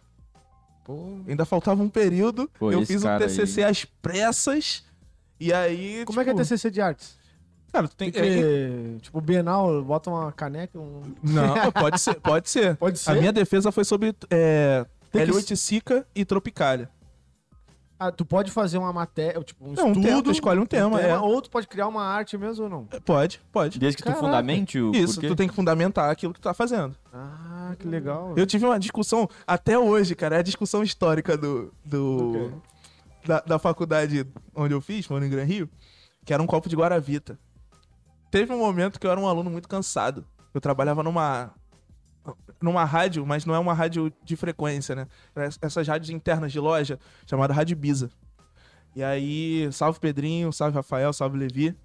[1.26, 4.84] Ainda faltava um período, Pô, eu fiz um TCC às pressas,
[5.40, 6.04] e aí...
[6.04, 7.16] Como é que é tipo, TCC de artes?
[7.72, 8.20] Cara, tu tem que...
[8.20, 11.02] que, tipo, Bienal, bota uma caneca, um...
[11.22, 12.76] Não, pode ser, pode ser.
[12.76, 13.10] Pode ser?
[13.10, 16.90] A minha defesa foi sobre é, Tem que L8 Sica e Tropicália.
[17.98, 20.02] Ah, tu pode fazer uma matéria, tipo, um Não, um estudo...
[20.06, 21.16] tema, tu escolhe um tema, é.
[21.16, 22.88] Ou tu pode criar uma arte mesmo ou não.
[22.90, 23.78] É, Pode, pode.
[23.78, 24.20] Desde que tu Caraca.
[24.24, 25.28] fundamente o Isso, porquê.
[25.28, 26.96] tu tem que fundamentar aquilo que tu tá fazendo.
[27.12, 28.34] Ah, que legal.
[28.36, 32.62] Eu tive uma discussão, até hoje, cara, é a discussão histórica do, do, Do
[33.24, 35.68] da, da faculdade onde eu fiz, foi no Gran Rio,
[36.24, 37.38] que era um copo de Guaravita.
[38.30, 40.26] Teve um momento que eu era um aluno muito cansado.
[40.52, 41.52] Eu trabalhava numa
[42.64, 45.06] numa rádio, mas não é uma rádio de frequência, né?
[45.36, 48.10] Era Essas rádios internas de loja, chamada Rádio Biza.
[48.96, 51.76] E aí, salve Pedrinho, salve Rafael, salve Levi.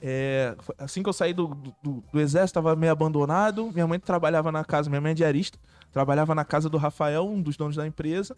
[0.00, 1.48] É, assim que eu saí do,
[1.82, 3.70] do, do exército, tava meio abandonado.
[3.72, 5.58] Minha mãe trabalhava na casa, minha mãe é diarista,
[5.92, 8.36] trabalhava na casa do Rafael, um dos donos da empresa.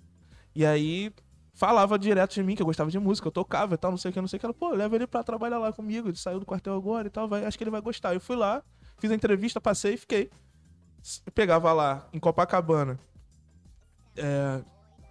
[0.54, 1.12] E aí
[1.52, 4.10] falava direto de mim que eu gostava de música, eu tocava e tal, não sei
[4.10, 4.46] o que, não sei o que.
[4.46, 7.28] Ela, pô, leva ele pra trabalhar lá comigo, ele saiu do quartel agora e tal,
[7.28, 8.14] vai, acho que ele vai gostar.
[8.14, 8.62] Eu fui lá,
[8.98, 10.30] fiz a entrevista, passei e fiquei.
[11.24, 12.98] Eu pegava lá em Copacabana
[14.16, 14.60] é,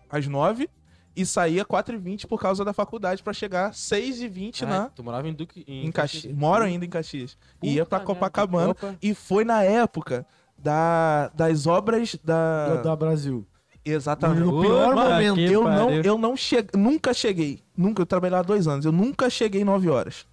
[0.10, 0.70] às nove
[1.16, 5.34] e saía 4h20 por causa da faculdade pra chegar 6h20 Ah, na, Tu morava em
[5.34, 5.64] Duque.
[5.68, 6.36] em Caxias.
[6.36, 7.38] Moro ainda em Caxias.
[7.64, 8.68] E ia pra Puta Copacabana.
[8.68, 8.98] merda, Opa.
[9.02, 10.26] E foi na época
[10.58, 12.76] da, das obras da.
[12.76, 13.48] Da, da Brasil.
[13.86, 14.40] Exatamente.
[14.42, 15.40] No pior Puta momento.
[15.40, 17.64] Eu não, eu não cheguei, nunca cheguei.
[17.78, 18.84] Nunca, eu trabalhei lá há dois anos.
[18.84, 20.26] Eu nunca cheguei nove horas.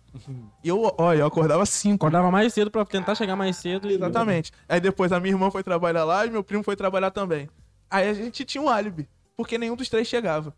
[0.63, 2.05] Eu, olha, eu acordava cinco.
[2.07, 3.89] Acordava mais cedo pra tentar chegar mais cedo.
[3.91, 4.53] e- Exatamente.
[4.69, 7.49] Aí depois a minha irmã foi trabalhar lá e meu primo foi trabalhar também.
[7.91, 10.55] Aí a gente tinha um álibi, porque nenhum dos três chegava.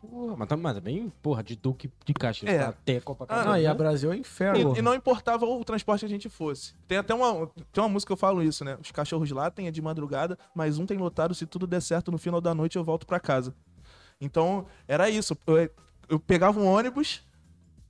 [0.00, 2.58] Porra, mas, tá- mas também, porra, de Duque de Caxias É.
[2.58, 3.42] pra até Copacabana.
[3.48, 3.68] Ah, Não, e né?
[3.68, 4.74] a Brasil é inferno.
[4.76, 6.74] E, e não importava o transporte que a gente fosse.
[6.86, 8.76] Tem até uma, tem uma música que eu falo isso, né?
[8.82, 11.34] Os cachorros lá tem é de madrugada, mas um tem lotado.
[11.34, 13.54] Se tudo der certo, no final da noite eu volto pra casa.
[14.20, 15.36] Então, era isso.
[15.46, 15.70] Eu,
[16.10, 17.22] eu pegava um ônibus,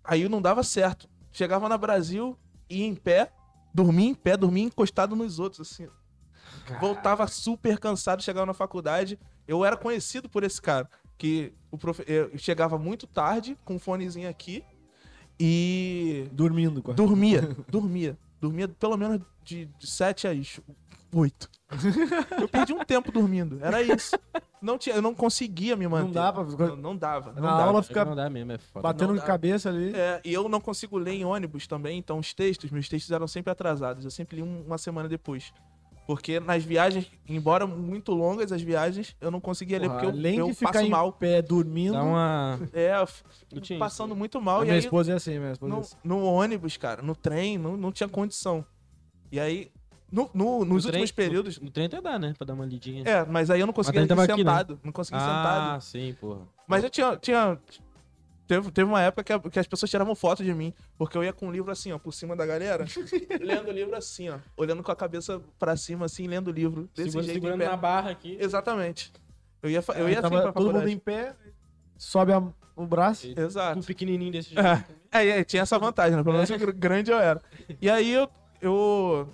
[0.05, 1.09] aí não dava certo.
[1.32, 2.39] Chegava na Brasil,
[2.70, 3.32] ia em pé,
[3.72, 5.89] dormia em pé, dormia encostado nos outros, assim.
[6.81, 9.18] Voltava super cansado, chegava na faculdade.
[9.47, 10.89] Eu era conhecido por esse cara.
[11.18, 12.05] Que o profe...
[12.06, 14.64] eu chegava muito tarde, com um fonezinho aqui.
[15.39, 16.82] E Dormindo.
[16.89, 18.18] a- Dormia, dormia.
[18.40, 20.60] Dormia pelo menos de, de 7 às
[21.12, 21.51] 8.
[22.40, 23.59] Eu perdi um tempo dormindo.
[23.62, 24.16] Era isso.
[24.60, 26.05] Não tinha, eu não conseguia me manter.
[26.06, 26.44] Não dava.
[26.68, 27.32] Não, não dava.
[27.32, 27.62] Não Na dava.
[27.64, 28.82] aula Não fica dá mesmo, é foda.
[28.82, 29.92] batendo não de cabeça ali.
[29.94, 33.26] É, e eu não consigo ler em ônibus também, então os textos, meus textos eram
[33.28, 34.05] sempre atrasados.
[34.05, 35.52] Eu sempre li um- uma semana depois.
[36.06, 40.18] Porque nas viagens, embora muito longas as viagens, eu não conseguia ler Porra, porque eu,
[40.18, 41.12] além eu de ficar passo em mal.
[41.12, 41.92] pé dormindo.
[41.94, 42.59] Dá uma.
[42.74, 43.09] É, eu
[43.56, 44.18] Eu tinha passando isso.
[44.18, 44.60] muito A mal.
[44.62, 45.96] E minha aí, esposa é assim, minha esposa é no, assim.
[46.05, 48.64] no ônibus, cara, no trem, não, não tinha condição.
[49.32, 49.70] E aí,
[50.15, 51.59] no, no- nos No últimos períodos.
[51.59, 52.35] No, no trem até dá, né?
[52.39, 53.03] Pra dar uma lidinha.
[53.07, 54.51] É, mas aí eu não ir também tava aqui, né?
[54.51, 54.81] sentado.
[54.85, 55.81] Não conseguia ir ah, sentado.
[55.82, 56.41] sim, porra.
[56.69, 57.16] Mas eu tinha.
[57.16, 57.59] tinha
[58.47, 60.73] teve, teve uma época que, a- que as pessoas tiravam foto de mim.
[60.97, 62.85] Porque eu ia com o livro assim, ó, por cima da galera.
[63.41, 64.39] lendo o livro assim, ó.
[64.57, 66.89] Olhando com a cabeça pra cima, assim, lendo o livro.
[66.95, 67.66] Desse Segura- jeito em segurando pé.
[67.69, 68.36] na barra aqui.
[68.41, 69.12] Exatamente.
[69.62, 71.35] Eu ia, eu Aí ia assim pra todo mundo em pé,
[71.97, 72.43] sobe a-
[72.77, 73.27] o braço.
[73.36, 73.78] Exato.
[73.78, 74.65] Um pequenininho desse jeito.
[74.66, 76.23] É, é, é, tinha essa vantagem, né?
[76.23, 77.41] Pelo menos gr- grande eu era.
[77.81, 78.28] E aí eu,
[78.61, 79.28] eu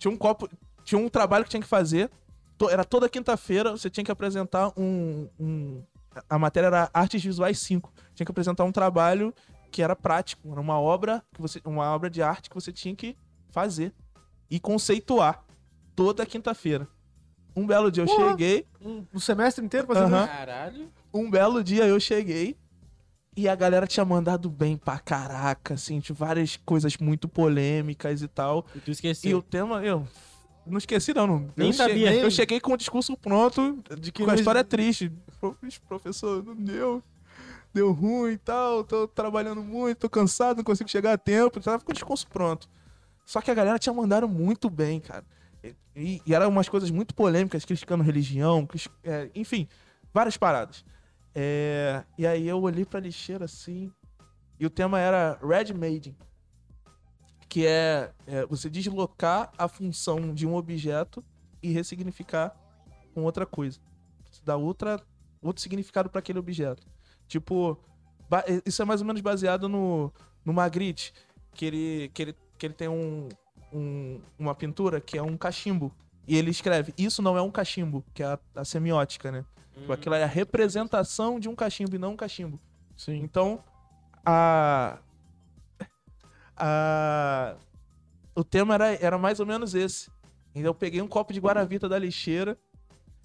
[0.00, 0.48] tinha um copo,
[0.82, 2.10] tinha um trabalho que tinha que fazer.
[2.58, 5.82] To- Era toda quinta-feira, você tinha que apresentar um, um-
[6.28, 7.92] A matéria era Artes Visuais 5.
[8.14, 9.32] Tinha que apresentar um trabalho
[9.70, 10.50] que era prático.
[10.50, 13.16] Era uma obra, que você, uma obra de arte que você tinha que
[13.50, 13.94] fazer
[14.50, 15.44] e conceituar
[15.94, 16.88] toda quinta-feira.
[17.54, 18.30] Um belo dia eu Porra.
[18.30, 20.26] cheguei, Um, um semestre inteiro fazendo isso.
[20.26, 20.90] Caralho.
[21.14, 22.56] um belo dia eu cheguei
[23.36, 28.28] e a galera tinha mandado bem pra caraca, assim, de várias coisas muito polêmicas e
[28.28, 28.66] tal.
[28.74, 29.30] E tu esqueceu.
[29.30, 30.06] E o tema, eu
[30.66, 31.26] não esqueci não.
[31.26, 31.50] não.
[31.56, 32.08] Nem eu sabia.
[32.08, 35.12] Cheguei, eu cheguei com o discurso pronto, De que com a história triste.
[35.40, 35.56] Pro-
[35.88, 37.02] Professor, não deu.
[37.72, 41.60] Deu ruim e tal, tô trabalhando muito, tô cansado, não consigo chegar a tempo.
[41.60, 42.68] Tava com o discurso pronto.
[43.24, 45.24] Só que a galera tinha mandado muito bem, cara.
[45.94, 48.66] E, e, eram umas coisas muito polêmicas, criticando religião,
[49.04, 49.68] é, enfim,
[50.12, 50.84] várias paradas.
[51.34, 53.92] É, e aí eu olhei pra lixeira assim,
[54.58, 56.16] e o tema era Red Maiden,
[57.48, 61.24] que é, é você deslocar a função de um objeto
[61.62, 62.54] e ressignificar
[63.14, 63.78] com outra coisa.
[64.30, 65.00] Você dá outra,
[65.42, 66.86] outro significado pra aquele objeto.
[67.26, 67.78] Tipo,
[68.28, 70.12] ba- isso é mais ou menos baseado no,
[70.44, 71.12] no Magritte,
[71.54, 73.28] que ele, que ele, que ele tem um,
[73.72, 75.92] um- uma pintura que é um cachimbo.
[76.28, 79.44] E ele escreve, isso não é um cachimbo, que é a, a semiótica, né?
[79.74, 82.60] Tipo, aquilo é a representação de um cachimbo e não um cachimbo.
[82.96, 83.16] Sim.
[83.22, 83.62] Então,
[84.24, 84.98] a.
[86.56, 87.56] a
[88.34, 90.10] o tema era, era mais ou menos esse.
[90.54, 92.56] Então, eu peguei um copo de Guaravita da lixeira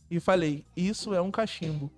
[0.09, 1.91] e falei: Isso é um cachimbo.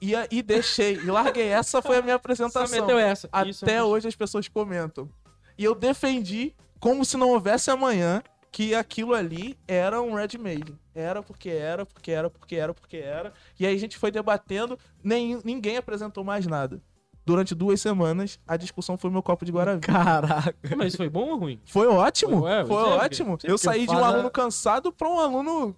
[0.00, 1.46] E, e deixei, e larguei.
[1.48, 2.80] Essa foi a minha apresentação.
[2.80, 3.28] meteu essa.
[3.46, 5.08] Isso Até é um- hoje as pessoas comentam.
[5.56, 8.20] E eu defendi, como se não houvesse amanhã,
[8.52, 10.78] que aquilo ali era um Red Maiden.
[10.94, 13.32] Era porque era, porque era, porque era, porque era.
[13.58, 16.80] E aí a gente foi debatendo, nem, ninguém apresentou mais nada.
[17.24, 19.90] Durante duas semanas, a discussão foi meu copo de Guaravita.
[19.92, 20.54] Caraca.
[20.76, 21.60] Mas foi bom ou ruim?
[21.64, 23.38] Foi ótimo, Foi, ué, foi ótimo.
[23.44, 25.74] Eu saí de um aluno cansado para um aluno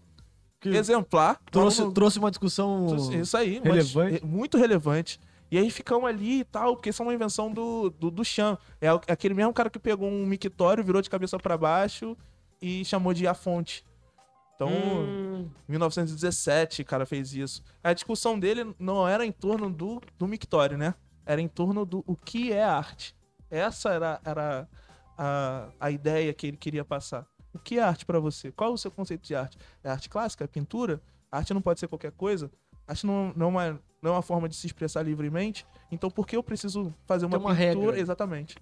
[0.59, 1.38] Que exemplar.
[1.42, 2.96] Um trouxe, aluno- trouxe uma discussão.
[3.20, 4.20] isso aí, relevante.
[4.22, 5.20] é muito relevante.
[5.51, 8.56] E aí ficamos ali e tal, porque isso é uma invenção do, do, do Chan.
[8.80, 12.16] É o- aquele mesmo cara que pegou um mictório, virou de cabeça pra baixo
[12.64, 13.84] e chamou de A Fonte.
[14.54, 17.62] Então, Hum, 1917 o cara fez isso.
[17.82, 20.94] A discussão dele não era em torno do, do mictório, né?
[21.26, 23.14] Era em torno do o que é arte.
[23.50, 24.68] Essa era, era
[25.18, 27.26] a, a ideia que ele queria passar.
[27.52, 28.50] O que é arte pra você?
[28.50, 29.58] Qual é o seu conceito de arte?
[29.82, 30.44] É arte clássica?
[30.44, 31.02] É pintura?
[31.30, 32.50] A arte não pode ser qualquer coisa?
[32.86, 35.66] A arte não, não, é, uma, não é uma forma de se expressar livremente?
[35.90, 37.86] Então por que eu preciso fazer uma, Tem uma pintura?
[37.86, 38.00] regra.
[38.00, 38.56] Exatamente.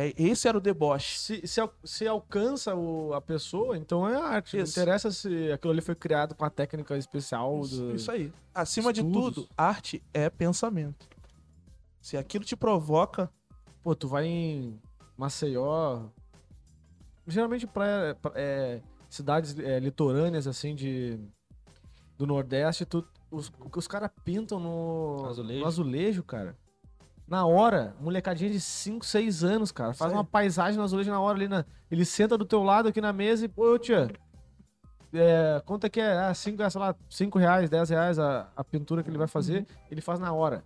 [0.00, 1.18] É, esse era o deboche.
[1.18, 4.56] Se, se, se alcança o- a pessoa, então é arte.
[4.56, 4.78] Não Isso.
[4.78, 7.60] interessa se aquilo ali foi criado com a técnica especial.
[7.62, 8.32] Isso, do- isso aí.
[8.54, 9.34] Acima de estudos.
[9.34, 11.08] tudo, arte é pensamento.
[12.00, 13.28] Se aquilo te provoca,
[13.82, 14.78] Pô, tu vai em
[15.16, 16.02] Maceió.
[17.26, 21.18] Geralmente praia, pra- é, cidades é, litorâneas, assim, de.
[22.16, 25.60] Do Nordeste, tu, os, os caras pintam no Azulejo.
[25.60, 26.56] no azulejo, cara.
[27.28, 29.92] Na hora, molecadinha de 5, 6 anos, cara.
[29.92, 31.46] Faz uma paisagem no azulejo na hora ali.
[31.46, 34.10] Na, ele senta do teu lado aqui na mesa e, pô, tia.
[35.12, 36.18] é, quanto é que é?
[36.18, 39.66] Ah, cinco, sei lá, 5 reais, 10 reais a, a pintura que ele vai fazer,
[39.90, 40.64] ele faz na hora.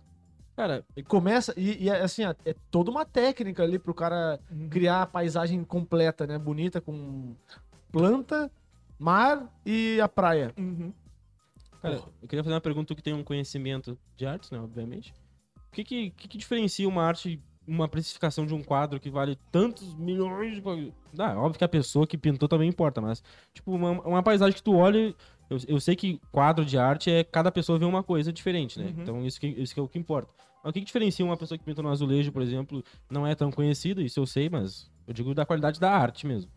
[0.55, 4.39] Cara, E começa, e, e é assim, ó, é toda uma técnica ali pro cara
[4.69, 6.37] criar a paisagem completa, né?
[6.37, 7.35] Bonita, com
[7.91, 8.51] planta,
[8.99, 10.53] mar e a praia.
[10.57, 10.93] Uhum.
[11.81, 15.13] Cara, eu queria fazer uma pergunta que tem um conhecimento de artes, né, obviamente.
[15.73, 19.35] O que que, que que diferencia uma arte, uma precificação de um quadro que vale
[19.51, 20.93] tantos milhões de...
[21.17, 23.23] Ah, óbvio que a pessoa que pintou também importa, mas,
[23.55, 25.15] tipo, uma, uma paisagem que tu olha...
[25.49, 28.85] Eu, eu sei que quadro de arte é cada pessoa vê uma coisa diferente, né?
[28.85, 29.01] Uhum.
[29.01, 30.31] Então isso que, isso que é o que importa.
[30.63, 33.33] Mas o que, que diferencia uma pessoa que pintou no azulejo, por exemplo, não é
[33.33, 36.51] tão conhecida, isso eu sei, mas eu digo da qualidade da arte mesmo.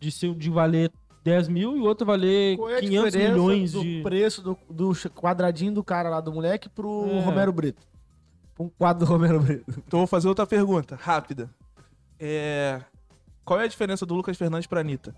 [0.00, 0.90] De, ser, de valer
[1.22, 4.00] 10 mil e o outro valer é a 500 diferença milhões do de...
[4.02, 7.20] preço do, do quadradinho do cara lá, do moleque, pro É.
[7.20, 7.89] Romero Brito?
[8.60, 9.82] Um quadro do Romero Brito.
[9.86, 11.48] Então vou fazer outra pergunta, rápida.
[12.18, 12.82] É...
[13.44, 15.14] Qual é a diferença do Lucas Fernandes pra Anitta?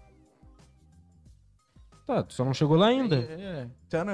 [2.06, 3.16] Tá, tu só não chegou lá ainda.
[3.16, 3.69] É.
[3.89, 4.12] Tcharam.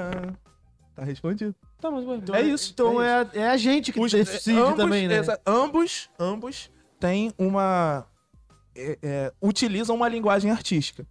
[0.95, 1.55] Tá respondido.
[1.79, 2.15] Tá, mas ué.
[2.17, 5.21] Então, É isso, Então é é, é a gente que Os- decide ambos, também, né?
[5.45, 8.05] ambos, ambos têm uma.
[8.75, 11.05] é, é, utilizam uma linguagem artística.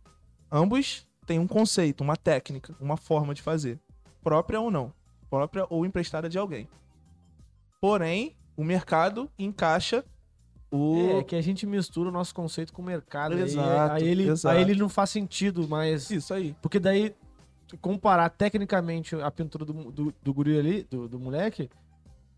[0.50, 3.78] Ambos têm um conceito, uma técnica, uma forma de fazer.
[4.22, 4.92] Própria ou não.
[5.30, 6.68] Própria ou emprestada de alguém.
[7.88, 10.04] Porém, o mercado encaixa
[10.70, 11.18] o.
[11.20, 13.34] É que a gente mistura o nosso conceito com o mercado.
[13.34, 14.54] aí- Exato, aí, ele, exato.
[14.56, 16.10] aí ele não faz sentido, mas.
[16.10, 16.54] Isso aí.
[16.60, 17.14] Porque daí,
[17.80, 21.70] comparar tecnicamente a pintura do, do, do guri ali, do, do moleque,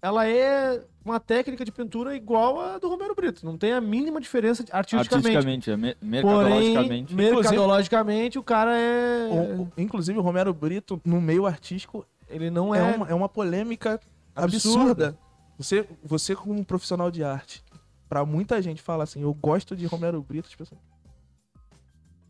[0.03, 3.45] ela é uma técnica de pintura igual a do Romero Brito.
[3.45, 5.37] Não tem a mínima diferença artisticamente.
[5.37, 7.15] Artisticamente, é me- Porém, mercadologicamente.
[7.15, 9.29] mercadologicamente, o cara é.
[9.31, 12.97] O- o- inclusive, o Romero Brito, no meio artístico, Ele não é, é.
[12.97, 13.99] uma, é uma polêmica
[14.37, 14.91] Absurda.
[15.09, 15.19] absurda.
[15.61, 17.63] Você, você como um profissional de arte,
[18.09, 20.81] pra muita gente fala assim, eu gosto de Romero Brito, as pessoas,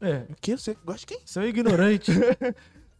[0.01, 0.27] É.
[0.29, 0.57] o que?
[0.57, 1.21] Você gosta de quem?
[1.25, 2.11] Você é ignorante.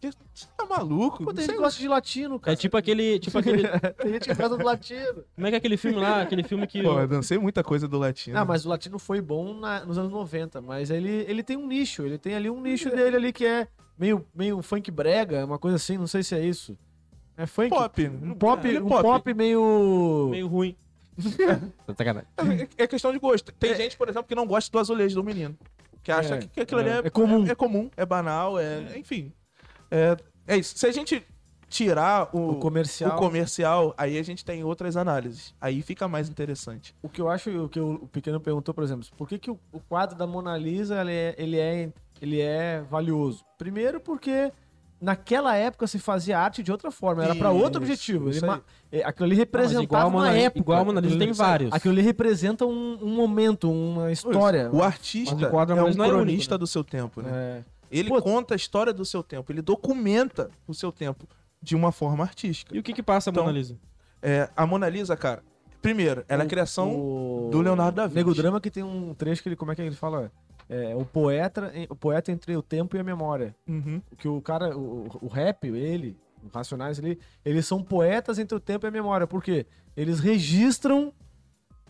[0.01, 1.23] Você tá maluco?
[1.25, 2.55] Pô, tem gente gosta de latino, cara.
[2.55, 3.19] É tipo aquele.
[3.19, 3.65] Tipo aquele.
[3.69, 5.25] Tem gente que gosta do latino.
[5.35, 6.23] Como é que é aquele filme lá?
[6.23, 6.83] Aquele filme que.
[6.83, 8.39] Pô, eu dancei muita coisa do latino.
[8.39, 11.67] Ah, mas o latino foi bom na- nos anos 90, mas ele, ele tem um
[11.67, 15.59] nicho, ele tem ali um nicho dele ali que é meio, meio funk brega, uma
[15.59, 16.79] coisa assim, não sei se é isso.
[17.41, 17.71] É funk?
[17.71, 18.07] Pop.
[18.07, 20.29] Um pop, é um pop, meio...
[20.31, 20.77] meio ruim.
[21.97, 22.29] Sacanagem.
[22.77, 23.51] É, é questão de gosto.
[23.53, 25.57] Tem gente, por exemplo, que não gosta do azulejo do menino.
[26.03, 27.47] Que acha É, que, que aquilo ali é, é comum.
[27.47, 28.99] É, comum, é banal, é.
[28.99, 29.33] Enfim.
[29.91, 30.77] É, é isso.
[30.77, 31.27] Se a gente
[31.71, 33.17] tirar o, O comercial.
[33.17, 35.55] o comercial, aí a gente tem outras análises.
[35.59, 36.95] Aí fica mais interessante.
[37.03, 39.51] O que eu acho, o que o o Pequeno perguntou, por exemplo, por que, que
[39.51, 43.47] o, o quadro da Mona Lisa ele é, ele, é, ele é valioso?
[43.57, 44.53] Primeiro porque
[45.01, 48.29] naquela época se fazia arte de outra forma, era para outro objetivo.
[48.31, 48.61] Ele ma-
[48.93, 50.59] é, aquilo ali Não, representava igual a uma Mona- época.
[50.61, 51.73] igual a Mona Lisa tem vários.
[51.73, 54.71] Aquilo ali representa um, um momento, uma história.
[54.73, 56.59] O artista o quadro é um mais não é único, cronista né?
[56.59, 57.31] do seu tempo, né?
[57.33, 57.65] É.
[57.91, 58.21] Ele Pô.
[58.23, 61.27] conta a história do seu tempo, ele documenta o seu tempo
[61.63, 62.75] de uma forma artística.
[62.77, 63.77] E o que que passa a Então, Mona Lisa?
[64.23, 65.43] É, a Mona Lisa, cara,
[65.83, 68.17] primeiro, ela é a criação O- do Leonardo da Vinci.
[68.17, 70.31] Nego Drama que tem um trecho que ele, como é que ele fala?
[70.73, 73.57] É, o poeta, o poeta entre o tempo e a memória.
[73.69, 74.01] Uhum.
[74.17, 78.61] Que o cara, o, o rap, ele, o Racionais ali, eles são poetas entre o
[78.61, 79.27] tempo e a memória.
[79.27, 79.67] Por quê?
[79.97, 81.13] Eles registram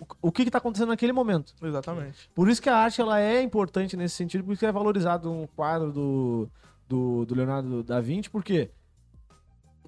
[0.01, 1.55] o, o que, que tá acontecendo naquele momento.
[1.63, 2.31] Exatamente.
[2.35, 5.31] Por isso que a arte ela é importante nesse sentido, por isso que é valorizado
[5.31, 6.49] um quadro do,
[6.89, 8.71] do, do Leonardo da Vinci, porque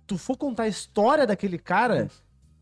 [0.06, 2.10] tu for contar a história daquele cara,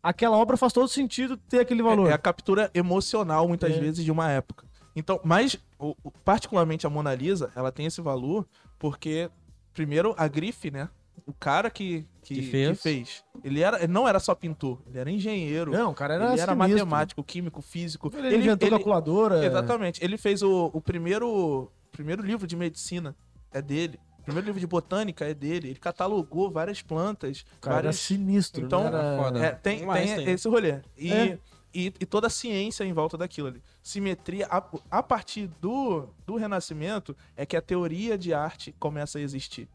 [0.01, 2.07] aquela obra faz todo sentido ter aquele valor.
[2.07, 3.79] É, é a captura emocional, muitas É.
[3.79, 4.70] vezes, de uma época.
[4.95, 8.45] Então, mas, o- o- particularmente a Mona Lisa, ela tem esse valor
[8.77, 9.29] porque,
[9.73, 10.89] primeiro, a grife, né?
[11.25, 12.69] O cara que, que, Que fez.
[12.77, 16.15] que fez, ele, era, ele não era só pintor, ele era engenheiro, Não, o cara
[16.15, 16.57] era ele era sinistro.
[16.87, 18.11] matemático, químico, físico.
[18.17, 19.45] Ele, inventou calculadora.
[19.45, 20.03] Exatamente.
[20.03, 23.15] Ele fez o, o primeiro, primeiro livro de medicina,
[23.53, 23.99] é dele.
[24.19, 25.69] O primeiro livro de botânica é dele.
[25.69, 28.65] Ele catalogou várias plantas, O cara era várias sinistro.
[28.65, 29.45] Então, não era...
[29.45, 30.29] é, tem, tem Einstein.
[30.29, 30.79] esse rolê.
[30.97, 31.37] E, É.
[31.73, 33.61] e, e toda a ciência em volta daquilo ali.
[33.81, 39.21] Simetria, a, a partir do, do Renascimento, é que a teoria de arte começa a
[39.21, 39.67] existir.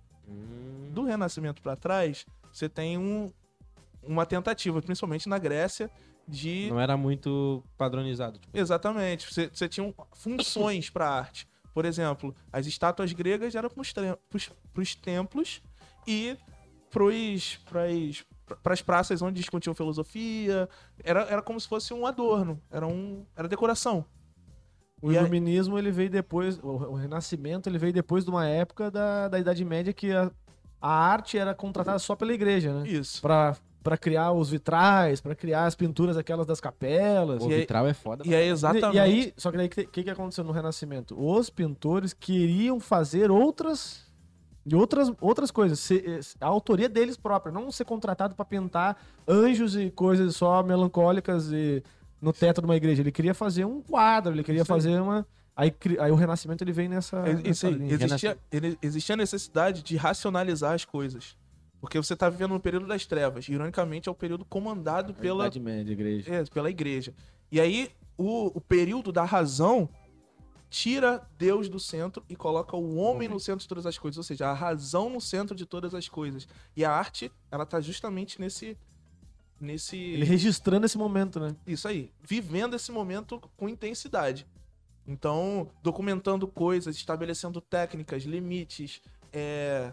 [0.90, 3.32] Do Renascimento pra trás, você tem um,
[4.02, 5.90] uma tentativa, principalmente na Grécia,
[6.26, 6.68] de.
[6.70, 8.38] Não era muito padronizado.
[8.38, 8.56] Tipo.
[8.56, 9.32] Exatamente.
[9.32, 11.46] Você, você tinha funções pra arte.
[11.74, 13.82] Por exemplo, as estátuas gregas eram para
[14.80, 15.62] os templos
[16.06, 16.36] e
[16.90, 17.86] para
[18.64, 20.68] as praças onde discutiam filosofia.
[21.02, 24.04] Era, era como se fosse um adorno, era, um, era decoração.
[25.02, 28.46] O E a- iluminismo ele veio depois, o, o renascimento ele veio depois de uma
[28.46, 30.30] época da, da Idade Média que a,
[30.80, 32.88] a arte era contratada só pela igreja, né?
[32.88, 33.20] Isso.
[33.20, 37.42] Pra, pra criar os vitrais, pra criar as pinturas aquelas das capelas.
[37.44, 38.22] O E aí- vitral é foda.
[38.26, 38.96] E é exatamente.
[38.96, 41.14] E aí, só que daí o que que aconteceu no Renascimento?
[41.20, 44.05] Os pintores queriam fazer outras
[44.68, 45.78] E outras, outras coisas.
[45.78, 47.52] Se- a autoria deles própria.
[47.52, 48.96] Não ser contratado pra pintar
[49.28, 51.82] anjos e coisas só melancólicas e
[52.20, 53.00] no teto de uma igreja.
[53.02, 55.26] Ele queria fazer um quadro, ele queria fazer uma.
[55.54, 57.22] Aí, cri- aí o Renascimento ele vem nessa.
[57.22, 61.36] Nessa existia, ele- existia a necessidade de racionalizar as coisas.
[61.80, 63.48] Porque você tá vivendo no período das trevas.
[63.48, 66.34] Ironicamente, é o período comandado pela, Idade Média, igreja.
[66.34, 67.14] é, pela igreja.
[67.52, 69.88] E aí, o, o período da razão
[70.68, 74.18] tira Deus do centro e coloca o homem no centro de todas as coisas.
[74.18, 76.46] Ou seja, a razão no centro de todas as coisas.
[76.76, 78.76] E a arte, ela tá justamente nesse.
[79.60, 79.96] Nesse.
[79.96, 81.56] Ele registrando esse momento, né?
[81.66, 82.12] Isso aí.
[82.22, 84.46] Vivendo esse momento com intensidade.
[85.06, 89.00] Então, documentando coisas, estabelecendo técnicas, limites,
[89.32, 89.92] é.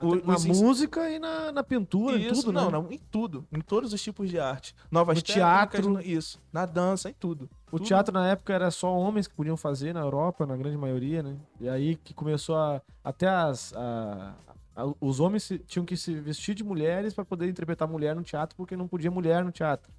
[0.00, 2.70] O- na os música e na, na pintura, em isso, tudo, não, né?
[2.72, 3.46] não, em tudo.
[3.52, 4.74] Em todos os tipos de arte.
[4.90, 6.00] Novas No teatro.
[6.00, 6.40] isso.
[6.52, 7.48] Na dança, em tudo.
[7.70, 7.84] O Tudo.
[7.86, 11.36] teatro na época era só homens que podiam fazer na Europa, na grande maioria, né?
[11.60, 12.80] E aí que começou a.
[13.04, 13.72] Até as.
[13.76, 14.34] a-
[14.76, 18.22] a- os homens se- tinham que se vestir de mulheres para poder interpretar mulher no
[18.22, 19.92] teatro, porque não podia mulher no teatro.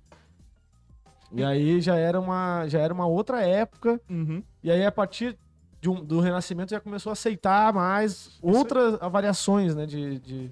[1.31, 4.01] E aí já era uma, já era uma outra época.
[4.09, 4.41] Uhum.
[4.63, 5.37] E aí, a partir
[5.87, 10.51] um- do Renascimento, já começou a aceitar mais outras variações né, de, de,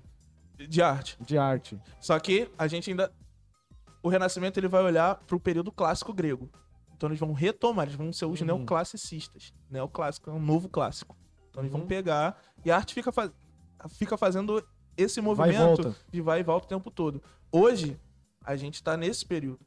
[0.69, 1.17] De arte.
[1.19, 1.77] de arte.
[1.99, 3.11] Só que a gente ainda.
[4.01, 6.49] O Renascimento ele vai olhar pro período clássico grego.
[6.95, 8.47] Então eles vão retomar, eles vão ser os Uhum.
[8.47, 9.53] neoclassicistas.
[9.69, 11.17] Neoclássico é um novo clássico.
[11.49, 11.87] Então eles vão Uhum.
[11.87, 12.39] pegar.
[12.63, 13.31] E a arte fica, fa-
[13.89, 14.63] fica fazendo
[14.95, 17.21] esse Vai e movimento de vai e volta o tempo todo.
[17.51, 17.99] Hoje,
[18.43, 19.59] a gente tá nesse período.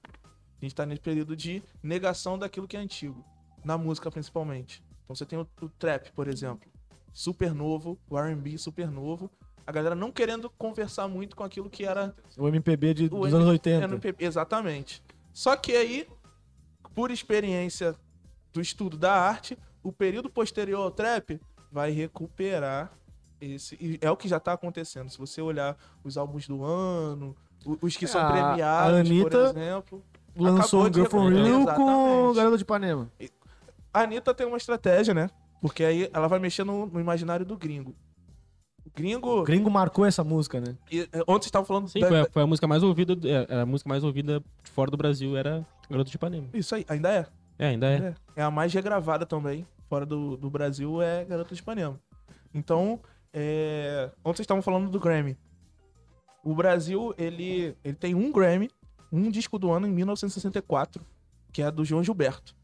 [0.61, 3.25] A gente tá nesse período de negação daquilo que é antigo.
[3.65, 4.83] Na música, principalmente.
[5.11, 6.71] Então você tem o, o trap, por exemplo.
[7.13, 9.29] Super novo, o R&B super novo.
[9.67, 13.27] A galera não querendo conversar muito com aquilo que era O MPB de, o dos
[13.29, 13.85] M- anos 80.
[13.87, 15.03] NPB, exatamente.
[15.33, 16.07] Só que aí,
[16.95, 17.97] por experiência
[18.53, 21.41] do estudo da arte, o período posterior ao trap
[21.73, 22.93] vai recuperar
[23.41, 23.77] esse.
[23.81, 25.11] E é o que já tá acontecendo.
[25.11, 27.35] Se você olhar os álbuns do ano,
[27.83, 30.05] os que são É, A- a premiados, Anitta por exemplo.
[30.37, 32.33] Lançou de Girl from Rio com.
[32.33, 33.11] Garota de Ipanema.
[33.93, 35.29] A Anitta tem uma estratégia, né?
[35.61, 37.95] Porque aí ela vai mexer no, no imaginário do gringo.
[38.85, 39.41] O gringo.
[39.41, 40.77] O gringo marcou essa música, né?
[40.91, 43.13] e- é, Ontem você estava falando Sim, da- foi a, foi a música mais ouvida.
[43.29, 46.49] é, era a música mais ouvida de fora do Brasil era Garoto de Ipanema.
[46.55, 47.27] Isso aí, ainda é.
[47.59, 47.97] É, ainda é.
[47.97, 52.01] É, é a mais regravada também, fora do, do Brasil, é Garota de Ipanema.
[52.55, 52.99] Então,
[53.33, 54.11] é...
[54.25, 55.37] ontem vocês estavam falando do Grammy.
[56.43, 58.71] O Brasil, ele, ele tem um Grammy,
[59.13, 61.05] um disco do ano em 1964,
[61.53, 62.57] que é do João Gilberto.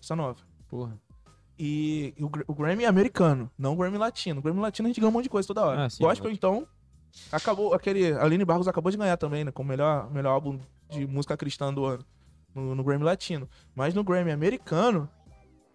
[0.00, 0.38] Essa nova.
[0.74, 0.98] Porra.
[1.56, 4.40] E o, Gra- o Grammy é americano, não o Grammy latino.
[4.40, 5.84] O Grammy latino a gente ganha um monte de coisa toda hora.
[5.84, 6.34] Ah, sim, Gospel, ótimo.
[6.34, 6.66] então,
[7.30, 7.72] acabou.
[7.72, 8.12] Aquele.
[8.12, 9.52] A Aline Barros acabou de ganhar também, né?
[9.52, 10.58] Como melhor, melhor álbum
[10.90, 12.04] de música cristã do ano.
[12.52, 13.48] No, no Grammy latino.
[13.72, 15.08] Mas no Grammy americano,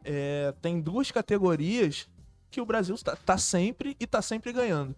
[0.04, 2.10] é, tem duas categorias
[2.52, 4.94] que o Brasil tá, tá sempre e tá sempre ganhando.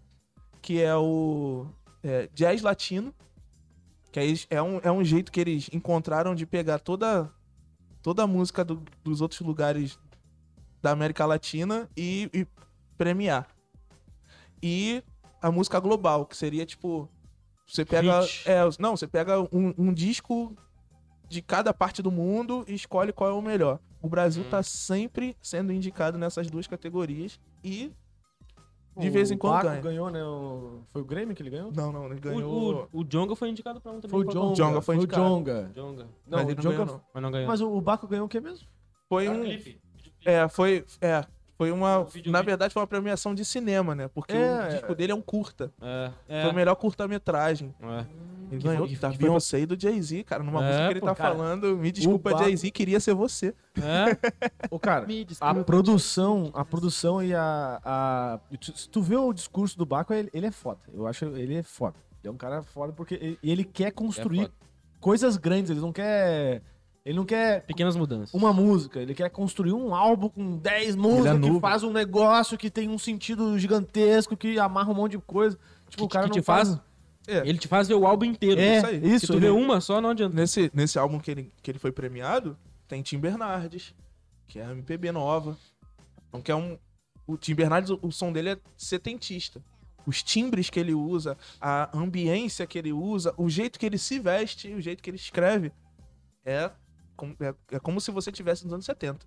[0.63, 1.67] Que é o
[2.03, 3.13] é, jazz latino.
[4.11, 7.31] Que aí é um, é um jeito que eles encontraram de pegar toda,
[8.01, 9.97] toda a música do- dos outros lugares
[10.81, 12.47] da América Latina e, e
[12.97, 13.47] premiar.
[14.61, 15.03] E
[15.41, 17.09] a música global, que seria tipo.
[17.67, 18.19] Você pega.
[18.45, 20.55] É, não, você pega um, um disco
[21.29, 23.79] de cada parte do mundo e escolhe qual é o melhor.
[24.01, 27.91] O Brasil tá sempre sendo indicado nessas duas categorias e.
[29.01, 29.81] De vez em quando o Baco ganha.
[29.81, 30.23] ganhou, né?
[30.23, 30.79] O...
[30.91, 31.71] Foi o Grêmio que ele ganhou?
[31.75, 32.89] Não, não, ele O, ganhou.
[32.93, 34.09] o, o Jonga foi indicado pra um também.
[34.11, 34.53] Foi o Jonga.
[34.55, 35.23] Djonga foi foi o indicado.
[35.23, 35.71] Jonga.
[35.75, 36.03] Jonga.
[36.27, 36.77] Não, mas o ele não Jonga...
[36.77, 37.01] ganhou, não.
[37.13, 37.47] Mas não ganhou.
[37.47, 38.67] Mas o, o Baco ganhou o que mesmo?
[39.09, 39.43] Foi um.
[39.43, 39.81] Clipe.
[40.25, 40.85] É, foi.
[41.01, 41.25] É.
[41.57, 42.07] Foi uma.
[42.25, 44.07] Na verdade, foi uma premiação de cinema, né?
[44.07, 45.71] Porque É, o disco dele é um curta.
[45.79, 46.11] É,
[46.41, 46.53] Foi o é.
[46.53, 47.73] melhor curta-metragem.
[47.81, 48.05] é.
[48.51, 50.43] Ele ganhou da que foi- Beyoncé e do Jay-Z, cara.
[50.43, 51.35] Numa É, música que ele pô, tá cara.
[51.35, 51.77] falando.
[51.77, 53.53] Me desculpa, Jay-Z, queria ser você.
[53.77, 54.17] É.
[54.69, 55.07] Ô, cara,
[55.39, 58.39] a produção, a produção e a, a...
[58.73, 60.79] Se tu vê o discurso do Baco, ele, ele é foda.
[60.93, 61.95] Eu acho ele é foda.
[62.21, 64.53] Ele é um cara foda porque ele, ele quer construir foda.
[64.99, 65.71] coisas grandes.
[65.71, 66.61] Ele não quer...
[67.03, 68.31] Ele não quer Pequenas mudanças.
[68.31, 72.69] uma música, ele quer construir um álbum com 10 músicas, que faz um negócio que
[72.69, 75.57] tem um sentido gigantesco, que amarra um monte de coisa.
[75.89, 76.79] Tipo, Que- o cara que não te faz-
[77.27, 77.37] É.
[77.47, 78.59] Ele te faz ver o álbum inteiro.
[78.59, 79.13] É, isso aí.
[79.13, 79.27] isso.
[79.27, 80.35] Se tu vê uma só, não adianta.
[80.35, 82.57] Nesse, nesse álbum que ele, que ele foi premiado,
[82.87, 83.93] tem Tim Bernardes,
[84.47, 85.57] que é a MPB nova.
[86.27, 86.77] Então, que é um.
[87.27, 89.63] O Tim Bernardes, o, o som dele é setentista.
[90.05, 94.19] Os timbres que ele usa, a ambiência que ele usa, o jeito que ele se
[94.19, 95.71] veste o jeito que ele escreve
[96.43, 96.71] é,
[97.39, 99.25] é, é como se você tivesse nos anos 70.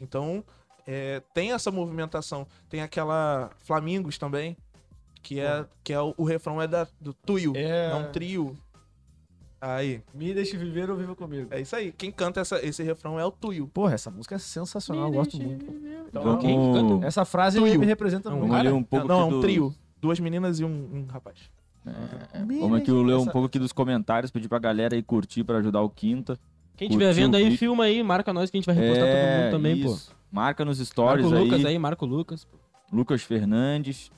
[0.00, 0.44] Então,
[0.86, 2.46] é, tem essa movimentação.
[2.68, 4.56] Tem aquela Flamingos também,
[5.26, 7.52] que é, que é o, o refrão é da, do Tuyo.
[7.56, 7.90] É.
[7.90, 8.56] É um trio.
[9.60, 11.48] Aí, Me deixe viver ou viva comigo.
[11.50, 11.90] é isso aí.
[11.90, 13.66] Quem canta essa, esse refrão é o Tuyo.
[13.68, 15.64] Porra, essa música é sensacional, eu gosto muito.
[16.08, 17.06] Então, Quem canta?
[17.06, 17.80] Essa frase Tuyo.
[17.80, 18.50] me representa Não, muito.
[18.50, 19.74] vamos ler um não, pouco não, é aqui um do- trio.
[20.00, 21.38] Duas meninas e um, um rapaz.
[21.86, 25.58] É, Vamos aqui ler um pouco aqui dos comentários, pedir pra galera aí curtir pra
[25.58, 26.38] ajudar o Quinta.
[26.76, 29.50] Quem estiver vendo aí, filma aí, marca nós que a gente vai repostar todo mundo
[29.50, 29.88] também, pô.
[29.88, 30.12] É, isso.
[30.30, 31.66] Marca nos Marca stories o Lucas aí.
[31.68, 32.46] aí, marca o Lucas.
[32.92, 34.10] Lucas Fernandes.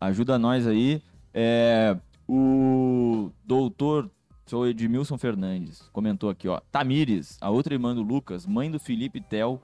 [0.00, 1.02] Ajuda nós aí.
[1.34, 1.96] É,
[2.28, 4.10] o doutor,
[4.46, 6.60] sou Edmilson Fernandes, comentou aqui, ó.
[6.70, 9.60] Tamires, a outra irmã do Lucas, mãe do Felipe Tel.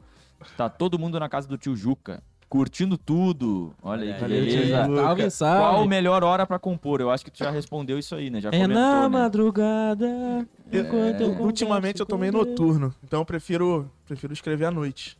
[0.57, 3.73] Tá todo mundo na casa do tio Juca, curtindo tudo.
[3.83, 4.57] Olha aí que beleza.
[4.59, 5.89] tio Salve, Qual a salve.
[5.89, 7.01] melhor hora pra compor?
[7.01, 8.41] Eu acho que tu já respondeu isso aí, né?
[8.41, 9.09] Já É comentou, na né?
[9.09, 10.47] madrugada.
[10.71, 15.17] enquanto eu Ultimamente eu tomei com noturno, então eu prefiro, prefiro escrever à noite.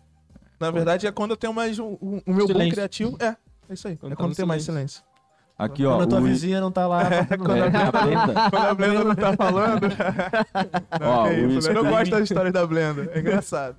[0.61, 2.55] Na verdade é quando eu tenho mais um, um- o meu Silêncio.
[2.69, 3.17] bom criativo.
[3.21, 3.37] É,
[3.69, 3.97] é isso aí.
[3.97, 5.03] Quando é tá quando no tem mais silêncio.
[5.57, 5.97] Aqui, ó.
[5.97, 7.05] Quando a tua o- vizinha não tá lá.
[7.39, 8.35] quando É, a a Brenda.
[8.51, 9.83] Quando a Blenda não tá falando.
[11.01, 13.09] não, Ó, o isso, eu não gosto das histórias da Blenda.
[13.15, 13.77] É engraçado.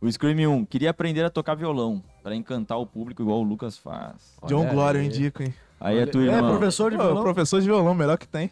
[0.00, 3.78] O Scream 1, queria aprender a tocar violão, pra encantar o público igual o Lucas
[3.78, 4.36] faz.
[4.42, 5.06] Olha John Glória, eu aí.
[5.08, 5.54] indico, hein?
[5.80, 6.50] Aí é tua É, irmã.
[6.50, 7.22] professor de Pô, violão.
[7.22, 8.50] professor de violão, melhor que tem.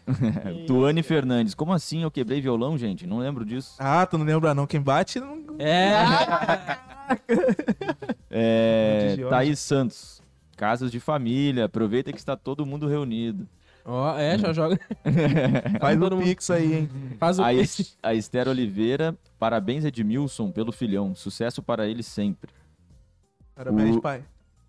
[0.67, 1.53] Tuane Fernandes.
[1.53, 3.05] Como assim eu quebrei violão, gente?
[3.05, 3.75] Não lembro disso.
[3.79, 4.65] Ah, tu não lembra não.
[4.67, 5.37] Quem bate não.
[5.59, 5.93] É.
[8.31, 10.22] É, Thaís Santos.
[10.55, 11.65] Casas de família.
[11.65, 13.47] Aproveita que está todo mundo reunido.
[13.85, 14.79] Ó, é, já joga.
[15.79, 16.89] Faz o mundo- pix aí, hein?
[17.19, 17.97] Faz o A, pix.
[18.01, 19.15] A Esther Oliveira.
[19.37, 21.13] Parabéns, Edmilson, pelo filhão.
[21.13, 22.51] Sucesso para ele sempre.
[23.53, 24.23] Parabéns, O- pai.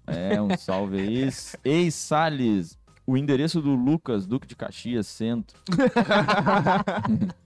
[0.06, 1.28] É, um salve aí.
[1.64, 2.76] Ei, Salles.
[3.06, 5.58] O endereço do Lucas, Duque de Caxias, Centro.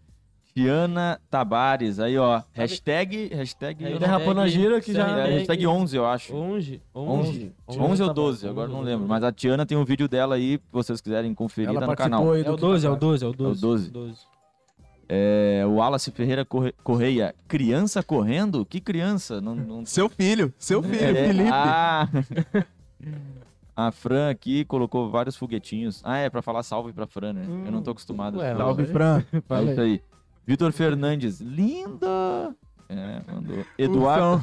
[0.62, 2.00] Tiana Tabares.
[2.00, 2.42] Aí, ó.
[2.52, 3.28] Hashtag.
[3.32, 3.84] Hashtag.
[3.84, 6.34] Hashtag- Derrapando a gira que já- É, hashtag 11, eu acho.
[6.34, 6.82] 11.
[6.94, 7.52] 11.
[7.68, 7.80] 11.
[7.80, 8.50] 11 ou tá 12, bom.
[8.50, 9.02] agora não 11, lembro.
[9.04, 9.08] 11.
[9.10, 11.86] Mas a Tiana tem um vídeo dela aí, se vocês quiserem conferir, Ela tá no
[11.96, 12.32] participou canal.
[12.34, 13.60] aí É do o 12, é o Kika 12, é o 12.
[13.60, 13.90] 12.
[13.90, 14.18] 12.
[15.08, 17.34] É, o Wallace Ferreira Corre- Correia.
[17.46, 18.66] Criança correndo?
[18.66, 19.40] Que criança?
[19.40, 19.86] Não, não...
[19.86, 21.50] Seu filho, seu filho, É, Felipe.
[21.52, 22.08] Ah!
[23.74, 26.02] A Fran aqui colocou vários foguetinhos.
[26.04, 27.42] Ah, é pra falar salve pra Fran, né?
[27.64, 28.38] Eu não tô acostumado.
[28.38, 28.86] Ué, a Salve.
[28.86, 29.22] Fran.
[29.32, 30.02] É isso aí.
[30.48, 31.40] Vitor Fernandes.
[31.40, 32.54] Linda!
[32.88, 33.62] É, mandou.
[33.76, 34.42] Eduardo,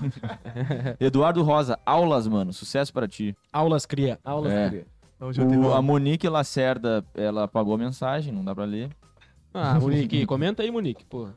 [1.01, 1.79] Eduardo Rosa.
[1.83, 2.53] Aulas, mano.
[2.53, 3.35] Sucesso pra ti.
[3.51, 4.19] Aulas cria.
[4.23, 4.69] Aulas É.
[4.69, 4.85] cria.
[5.33, 8.89] Tenho O- a Monique Lacerda, ela apagou a mensagem, não dá pra ler.
[9.51, 11.33] Ah, Monique, comenta aí, Monique, porra.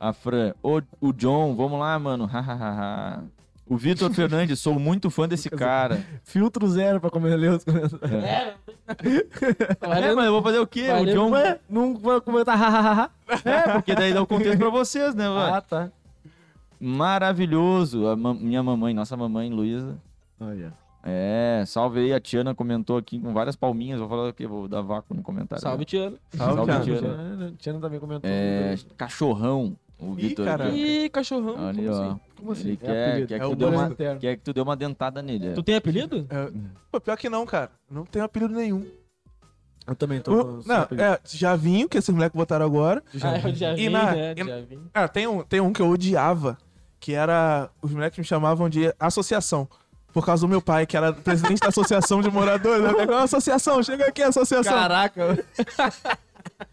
[0.00, 2.28] A Fran, o, o John, vamos lá, mano.
[3.70, 6.04] O Vitor Fernandes, sou muito fã desse cara.
[6.24, 8.12] Filtro zero pra comer ler os comentários.
[8.12, 8.54] É,
[9.86, 10.88] Olha, mas eu vou fazer o quê?
[10.88, 11.30] Valeu, o John.
[11.30, 13.10] Ué, não vai comentar hahaha.
[13.44, 15.54] É, porque daí dá o contexto pra vocês, né, mano?
[15.54, 15.88] Ah, tá.
[16.80, 18.08] Maravilhoso.
[18.08, 19.96] A ma- minha mamãe, nossa mamãe, Luísa.
[20.40, 20.72] Olha.
[21.04, 22.12] É, salve aí.
[22.12, 24.00] A Tiana comentou aqui com várias palminhas.
[24.00, 24.46] Vou falar o quê?
[24.46, 25.62] Vou dar vácuo no comentário.
[25.62, 25.84] Salve, né?
[25.84, 26.18] Tiano.
[26.34, 26.84] Salve, Salve.
[26.84, 27.00] Tiana.
[27.00, 28.28] Tiana, Tiana também comentou.
[28.28, 29.76] É, cachorrão.
[30.00, 30.48] O Ih, Vitor.
[30.48, 31.04] aqui.
[31.04, 31.56] Ih, cachorrão.
[31.58, 32.02] Olha, como ó.
[32.10, 32.20] assim?
[32.36, 32.62] Como assim?
[32.68, 34.76] Ele É quer, quer, É que o tu dê uma, quer que tu dê uma
[34.76, 35.48] dentada nele.
[35.48, 35.52] é.
[35.52, 36.26] Tu tem apelido?
[36.30, 36.50] É,
[36.90, 37.70] Pô, pior que não, cara.
[37.90, 38.86] Não tenho apelido nenhum.
[39.86, 40.32] Eu também tô.
[40.32, 43.02] O- os não, é, Javinho, que esses moleques botaram agora.
[43.22, 44.34] Ah, eu já vi, E na- né?
[44.36, 44.78] e-.
[44.94, 46.56] Ah, tem um, tem um que eu odiava,
[47.00, 47.68] que era.
[47.82, 49.68] Os moleques me chamavam de associação.
[50.12, 52.84] Por causa do meu pai, que era presidente da associação de moradores.
[52.84, 54.72] Eu pegava, associação, chega aqui, associação.
[54.72, 55.44] Caraca.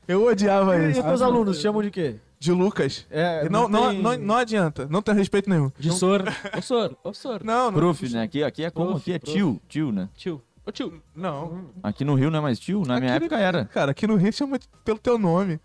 [0.07, 0.99] Eu odiava E isso.
[1.01, 2.15] os teus alunos chamam de quê?
[2.39, 3.05] De Lucas.
[3.09, 5.71] É, não, não, tem- não, não adianta, não tem respeito nenhum.
[5.79, 6.23] De sor.
[6.55, 6.95] Ô, sor.
[7.03, 7.43] Ô, sor.
[7.43, 7.73] Não, não.
[7.79, 8.21] Prof, né?
[8.23, 8.91] Aqui, aqui é como?
[8.91, 9.33] Prof, aqui é prof.
[9.35, 10.07] tio, tio, né?
[10.15, 10.41] Tio.
[10.65, 11.01] Ô, tio.
[11.15, 11.65] Não.
[11.81, 12.83] Aqui no Rio não é mais tio?
[12.85, 13.65] Na minha Aqui- época era.
[13.65, 15.59] Cara, aqui no Rio chama pelo teu nome.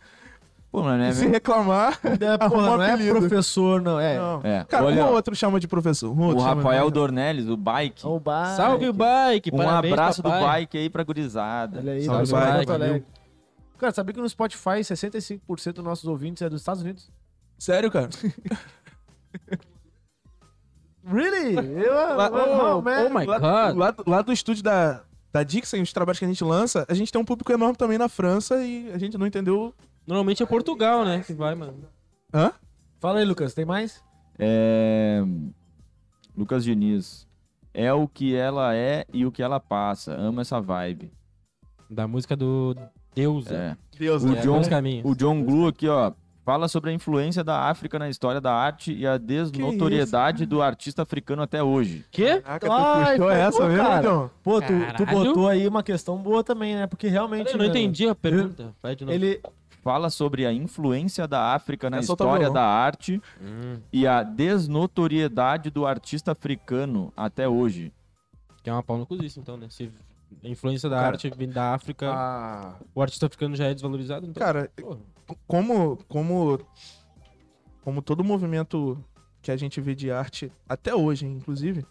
[0.71, 2.01] Pô, na minha E se reclamar.
[2.03, 3.19] É, porra, não é apelido.
[3.19, 4.01] professor, não.
[4.01, 4.17] É.
[4.17, 4.41] Não.
[4.43, 6.11] É, Cara, olha, um outro chama de professor.
[6.11, 8.07] Um o Rafael Dornelles, o Bike.
[8.07, 8.57] O bar.
[8.57, 9.51] Salve o bike.
[9.53, 10.41] Um parabéns, abraço papai.
[10.41, 11.79] do Bike aí pra gurizada.
[11.81, 12.73] Olha aí, Salve, Bike.
[12.73, 13.05] Alegre.
[13.83, 17.11] Cara, sabia que no Spotify 65% dos nossos ouvintes é dos Estados Unidos?
[17.59, 18.09] Sério, cara?
[21.05, 21.57] Really?
[21.85, 23.07] Eu, Lá- oh, Oh, man.
[23.07, 23.39] oh my lá,
[23.73, 23.77] god.
[23.77, 25.03] lá, lá do estúdio da,
[25.33, 27.99] da Dixon, os trabalhos que a gente lança, a gente tem um público enorme também
[27.99, 29.75] na França e a gente não entendeu.
[30.07, 31.25] Normalmente é Portugal, né?
[31.27, 31.89] Que vai, mano.
[32.33, 32.53] Hã?
[33.01, 34.01] Fala aí, Lucas, tem mais?
[34.39, 35.23] É...
[36.37, 37.27] Lucas Diniz.
[37.75, 40.15] É o que ela é e o que ela passa.
[40.15, 41.13] Amo essa vibe.
[41.91, 42.77] Da música do
[43.15, 43.51] Deus.
[43.51, 43.77] É.
[43.99, 44.41] Deus, O né?
[44.41, 44.63] John-.
[45.05, 46.13] O John Glue aqui, ó,
[46.45, 51.03] fala sobre a influência da África na história da arte e a desnotoriedade do artista
[51.03, 52.05] africano até hoje.
[52.11, 52.41] Quê?
[52.41, 54.09] Caraca, tu Ai, puxou essa mesmo, cara.
[54.09, 54.31] John?
[54.43, 56.87] Pô, tu, tu botou aí uma questão boa também, né?
[56.87, 57.49] Porque realmente.
[57.53, 58.75] Eu não mano, entendi a pergunta.
[58.83, 59.15] Vai de novo.
[59.15, 59.41] Ele.
[59.85, 65.71] Fala sobre a influência da África na É história da arte Hum, e a desnotoriedade
[65.71, 67.93] do artista africano até hoje.
[68.63, 69.67] que é uma pau no cozice, então, né?
[69.69, 69.91] Se
[70.43, 72.11] A influência da Cara, arte vem da África.
[72.13, 74.27] Ah, O artista africano já é desvalorizado?
[74.27, 74.99] Então, Cara, porra.
[75.47, 76.61] como, como,
[77.83, 79.03] como todo movimento
[79.41, 81.85] que a gente vê de arte, até hoje, inclusive,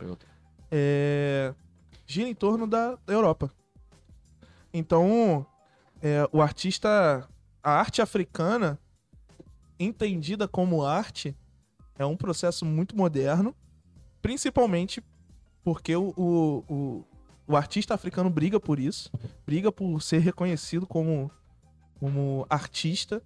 [0.71, 1.53] é,
[2.05, 3.51] gira em torno da, da Europa.
[4.73, 5.45] Então,
[6.01, 7.27] é, o artista,
[7.61, 8.79] a arte africana,
[9.77, 11.35] entendida como arte,
[11.97, 13.53] é um processo muito moderno,
[14.21, 15.03] principalmente
[15.63, 17.05] porque o, o, o,
[17.51, 19.11] o artista africano briga por isso,
[19.45, 21.29] briga por ser reconhecido como,
[21.99, 23.21] como artista,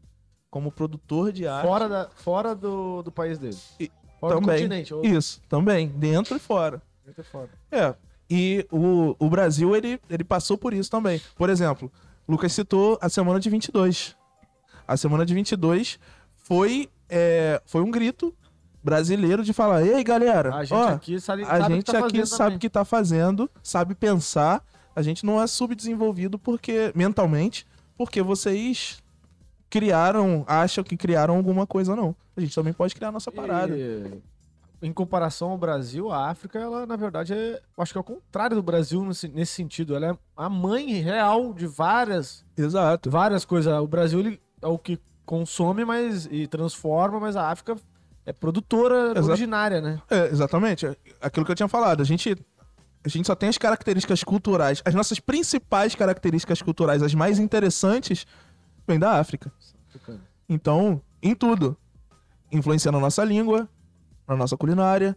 [0.50, 1.68] como produtor de arte.
[1.68, 3.58] fora da, fora do, do país dele.
[3.80, 4.58] E- fora do também.
[4.58, 4.94] continente.
[4.94, 5.06] Ou...
[5.06, 6.82] Isso, também, dentro e fora.
[7.06, 7.50] Muito fora.
[7.72, 7.94] É,
[8.28, 11.22] e o, o Brasil, ele, ele passou por isso também.
[11.36, 11.92] Por exemplo,
[12.28, 14.16] Lucas citou a semana de 22.
[14.88, 16.00] A semana de 22
[16.36, 18.36] foi, é, foi um grito
[18.86, 22.00] brasileiro de falar: Ei, galera, A gente ó, aqui sabe, a sabe gente que tá
[22.00, 24.64] aqui fazendo sabe o que tá fazendo, sabe pensar.
[24.96, 27.66] A gente não é subdesenvolvido porque mentalmente,
[27.98, 29.04] porque vocês
[29.70, 32.16] criaram, acham que criaram alguma coisa, não.
[32.38, 33.76] A gente também pode criar nossa parada.
[33.76, 34.22] E,
[34.82, 38.56] em comparação ao Brasil, a África, ela, na verdade, é, acho que é o contrário
[38.56, 39.96] do Brasil nesse, nesse sentido.
[39.96, 43.10] Ela é a mãe real de várias, Exato.
[43.10, 43.74] várias coisas.
[43.82, 47.76] O Brasil ele é o que consome mas, e transforma, mas a África
[48.26, 49.28] é produtora Exato.
[49.28, 50.02] originária, né?
[50.10, 50.86] É, exatamente.
[50.86, 52.02] É Aquilo que eu tinha falado.
[52.02, 52.36] A gente,
[53.04, 54.82] a gente só tem as características culturais.
[54.84, 58.26] As nossas principais características culturais, as mais interessantes,
[58.88, 59.52] vêm da África.
[60.50, 61.78] Então, em tudo.
[62.52, 63.68] Influencia na nossa língua,
[64.28, 65.16] na nossa culinária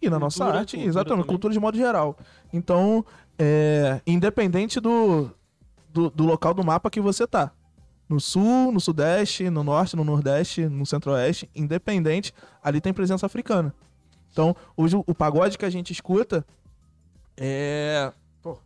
[0.00, 0.76] e na nossa Cultura, arte.
[0.76, 1.26] cultura Exatamente, também.
[1.26, 2.16] cultura de modo geral.
[2.52, 3.04] Então,
[3.38, 5.30] é, independente do,
[5.92, 7.52] do, do local do mapa que você tá.
[8.08, 12.32] No sul, no sudeste, no norte, no nordeste, no centro-oeste, independente,
[12.62, 13.74] ali tem presença africana.
[14.32, 16.44] Então, hoje o, pagode que a gente escuta
[17.36, 18.12] é.
[18.42, 18.58] Pô.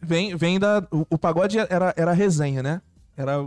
[0.00, 0.86] Vem, vem da.
[0.90, 2.80] O, o pagode era, era resenha, né?
[3.16, 3.42] Era.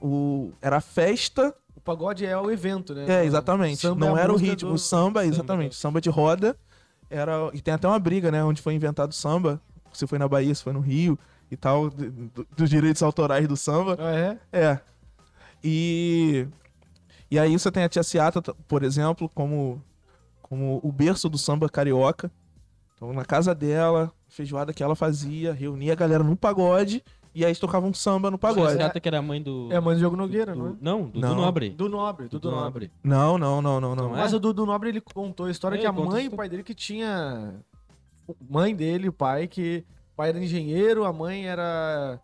[0.00, 3.04] o- era a festa O pagode é o evento, né?
[3.08, 3.80] é, exatamente.
[3.80, 4.70] Samba é não a era o ritmo.
[4.70, 5.74] do- O samba, Samba, exatamente.
[5.74, 6.56] Samba de roda.
[7.10, 7.50] Era...
[7.52, 8.42] E tem até uma briga, né?
[8.42, 9.60] Onde foi inventado o samba.
[9.92, 11.18] Se foi na Bahia, se foi no Rio
[11.52, 11.90] e tal.
[11.90, 13.96] do- do- dos direitos autorais do samba.
[14.00, 14.38] Ah, é?
[14.52, 14.80] É.
[15.62, 16.46] E.
[17.30, 19.82] E aí você tem a Tia Ciata, t- por exemplo, como,
[20.42, 22.30] como o berço do samba carioca.
[22.94, 27.02] Então, na casa dela, feijoada que ela fazia, reunia a galera no pagode.
[27.34, 28.74] E aí tocavam um samba no pagode.
[28.76, 29.68] Você que era a mãe do.
[29.72, 30.70] É a mãe do Diogo Nogueira, não é?
[30.72, 31.28] do- Não, do, Não.
[31.30, 31.70] do Nobre.
[31.70, 32.90] Do Nobre, do, Do Nobre.
[33.02, 34.08] Não, não, não, não, não.
[34.10, 34.20] Não é?
[34.20, 36.48] Mas o Dudu Nobre, ele contou a história É, que a mãe e o pai
[36.50, 37.54] dele que tinha...
[38.48, 39.82] Mãe dele, o pai, que...
[40.22, 42.20] O pai era engenheiro, a mãe era...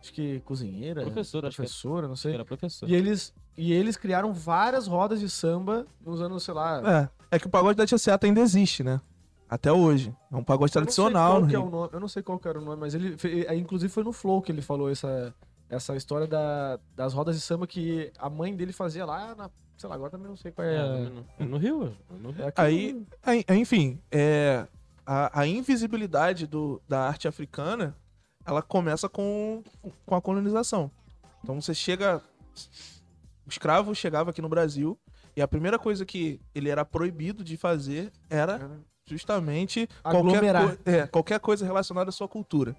[0.00, 1.02] Acho que cozinheira.
[1.02, 2.32] Professora, acho que Professora, não sei.
[2.34, 2.88] Era professor.
[2.88, 7.10] E eles, e eles criaram várias rodas de samba nos anos, sei lá...
[7.30, 9.00] É, é que o pagode da Tia Ciata ainda existe, né?
[9.50, 10.14] Até hoje.
[10.32, 12.94] É um pagode tradicional é nome, eu não sei qual que era o nome, mas
[12.94, 13.16] ele.
[13.46, 15.34] é, Inclusive foi no Flow que ele falou essa,
[15.68, 19.50] essa história da, das rodas de samba que a mãe dele fazia lá na.
[19.76, 21.10] Sei lá, agora também não sei qual É, é.
[21.38, 21.94] no, no- Rio.
[22.18, 22.46] No Rio.
[22.46, 24.66] é Aí, aí- enfim, é,
[25.06, 27.96] a, a invisibilidade do, da arte africana,
[28.44, 29.62] ela começa com,
[30.06, 30.90] com a colonização.
[31.42, 32.22] Então você chega...
[33.44, 34.96] O escravo chegava aqui no Brasil
[35.34, 38.70] e a primeira coisa que ele era proibido de fazer era
[39.04, 40.64] justamente qualquer, Aglomerar.
[40.64, 42.76] coi- é, qualquer coisa relacionada à sua cultura.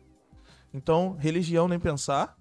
[0.74, 2.38] Então, religião nem pensar.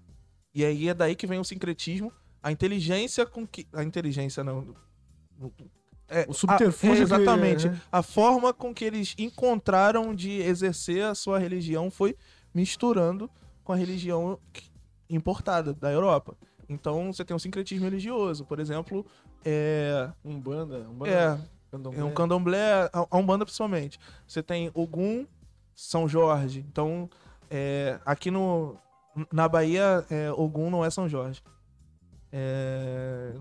[0.55, 3.67] E aí é daí que vem o sincretismo, a inteligência com que.
[3.73, 4.73] A inteligência não.
[6.09, 7.69] É, O subterfúgio a- é, que- exatamente.
[7.69, 7.81] né?
[7.91, 12.15] A forma com que eles encontraram de exercer a sua religião foi
[12.53, 13.29] misturando
[13.63, 14.37] com a religião
[15.09, 16.35] importada da Europa.
[16.69, 18.45] Então você tem um sincretismo religioso.
[18.45, 19.05] Por exemplo,
[19.45, 20.79] é, Umbanda.
[20.89, 21.37] Umbanda é,
[21.71, 21.99] candomblé.
[21.99, 23.99] é um candomblé, a Umbanda principalmente.
[24.27, 25.25] Você tem Ogum,
[25.75, 26.65] São Jorge.
[26.69, 27.09] Então,
[27.49, 28.77] é, aqui no,
[29.31, 31.41] na Bahia, é, Ogum não é São Jorge.
[32.31, 33.33] É...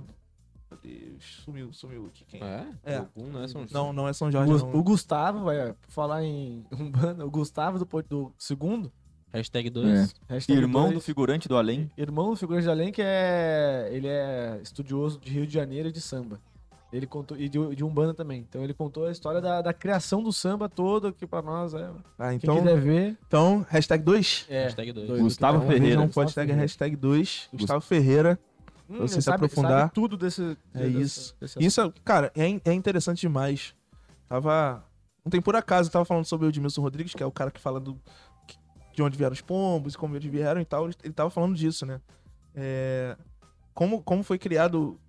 [0.82, 2.24] Deus, sumiu, sumiu aqui.
[2.26, 2.42] Quem?
[2.42, 2.66] É?
[2.84, 2.96] É.
[2.96, 3.74] Algum, não é São Jorge.
[3.74, 4.74] Não, não é São O, Jorge, Gus- não.
[4.74, 8.90] o Gustavo, vai por falar em Umbanda, o Gustavo do, Porto- do segundo.
[9.32, 10.14] Hashtag 2.
[10.28, 11.90] hashtag Irmão dois, do figurante do além.
[11.96, 13.88] Irmão do Figurante de Além, que é.
[13.90, 16.38] Ele é estudioso de Rio de Janeiro e de samba.
[16.92, 17.34] Ele contou.
[17.38, 18.40] E de, de Umbanda também.
[18.46, 21.88] Então ele contou a história da, da criação do samba todo, que pra nós é.
[22.18, 23.16] Ah, Quem então, quiser ver.
[23.26, 24.46] então, hashtag 2.
[24.50, 24.64] É.
[24.64, 25.08] Hashtag 2.
[25.08, 26.00] doido, Gustavo então, Ferreira.
[26.02, 26.60] Hashtag, Ferreira.
[26.60, 27.48] hashtag 2.
[27.54, 28.38] Gustavo Ferreira.
[28.92, 29.80] Hum, você ele se aprofundar.
[29.80, 30.56] Sabe tudo desse.
[30.74, 31.34] É isso.
[31.40, 33.74] desse Isso, cara, é, é interessante demais.
[34.28, 34.84] Tava.
[35.24, 37.50] Não tem por acaso, eu tava falando sobre o Edmilson Rodrigues, que é o cara
[37.50, 37.98] que fala do.
[38.92, 40.86] de onde vieram os pombos como eles vieram e tal.
[40.86, 42.00] Ele tava falando disso, né?
[42.54, 43.16] É,
[43.72, 45.00] como, como foi criado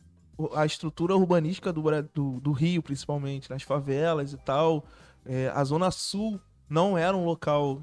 [0.55, 1.83] a estrutura urbanística do,
[2.13, 4.85] do, do Rio, principalmente, nas favelas e tal.
[5.25, 6.39] É, a Zona Sul
[6.69, 7.81] não era um local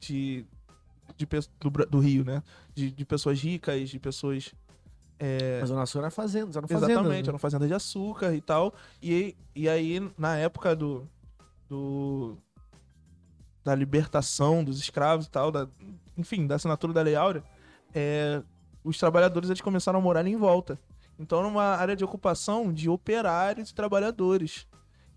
[0.00, 0.46] de
[1.16, 1.26] de,
[1.60, 2.42] do, do Rio, né?
[2.74, 4.54] De, de pessoas ricas, de pessoas
[5.60, 6.90] Mas a Zona Sul era fazenda, eram fazendas.
[6.90, 7.28] Exatamente, né?
[7.28, 8.74] era uma fazenda de açúcar e tal.
[9.02, 11.08] E, e aí, na época do,
[11.68, 12.36] do.
[13.64, 15.68] da libertação dos escravos e tal, da,
[16.16, 17.44] enfim, da assinatura da Lei Áurea,
[17.94, 18.42] é,
[18.82, 20.78] os trabalhadores eles começaram a morar em volta.
[21.18, 24.66] Então era uma área de ocupação de operários e trabalhadores.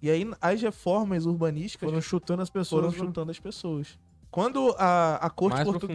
[0.01, 2.81] E aí as reformas urbanísticas Foram chutando as pessoas.
[2.83, 2.97] foram né?
[3.07, 3.97] chutando as pessoas.
[4.29, 5.87] Quando a, a corte portu-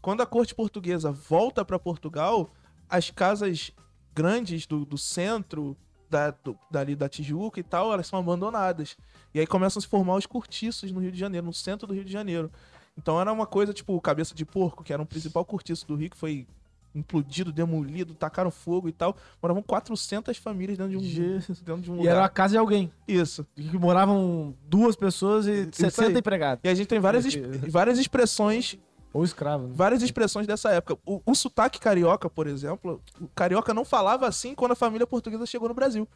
[0.00, 2.48] quando a corte portuguesa volta para Portugal,
[2.90, 3.70] as casas
[4.14, 5.76] grandes do, do centro,
[6.10, 8.96] da, do- dali da Tijuca e tal, elas são abandonadas.
[9.32, 11.94] E aí começam a se formar os cortiços no Rio de Janeiro, no centro do
[11.94, 12.50] Rio de Janeiro.
[12.98, 15.94] Então era uma coisa tipo o Cabeça de Porco, que era um principal cortiço do
[15.94, 16.46] Rio, que foi
[16.92, 19.16] implodido, demolido, tacaram fogo e tal.
[19.40, 21.60] Moravam 400 famílias dentro de um, Jesus.
[21.60, 22.10] dentro de um E lugar.
[22.16, 22.90] era a casa de alguém.
[23.06, 23.46] Isso.
[23.54, 26.18] Que moravam duas pessoas e Isso 60 aí.
[26.18, 26.60] empregados.
[26.64, 27.24] E a gente tem várias,
[27.68, 28.76] várias expressões
[29.12, 29.66] Ou escravo.
[29.68, 29.72] Né?
[29.74, 30.96] várias expressões dessa época.
[31.04, 35.44] O, o sotaque carioca, por exemplo, o carioca não falava assim quando a família portuguesa
[35.46, 36.06] chegou no Brasil.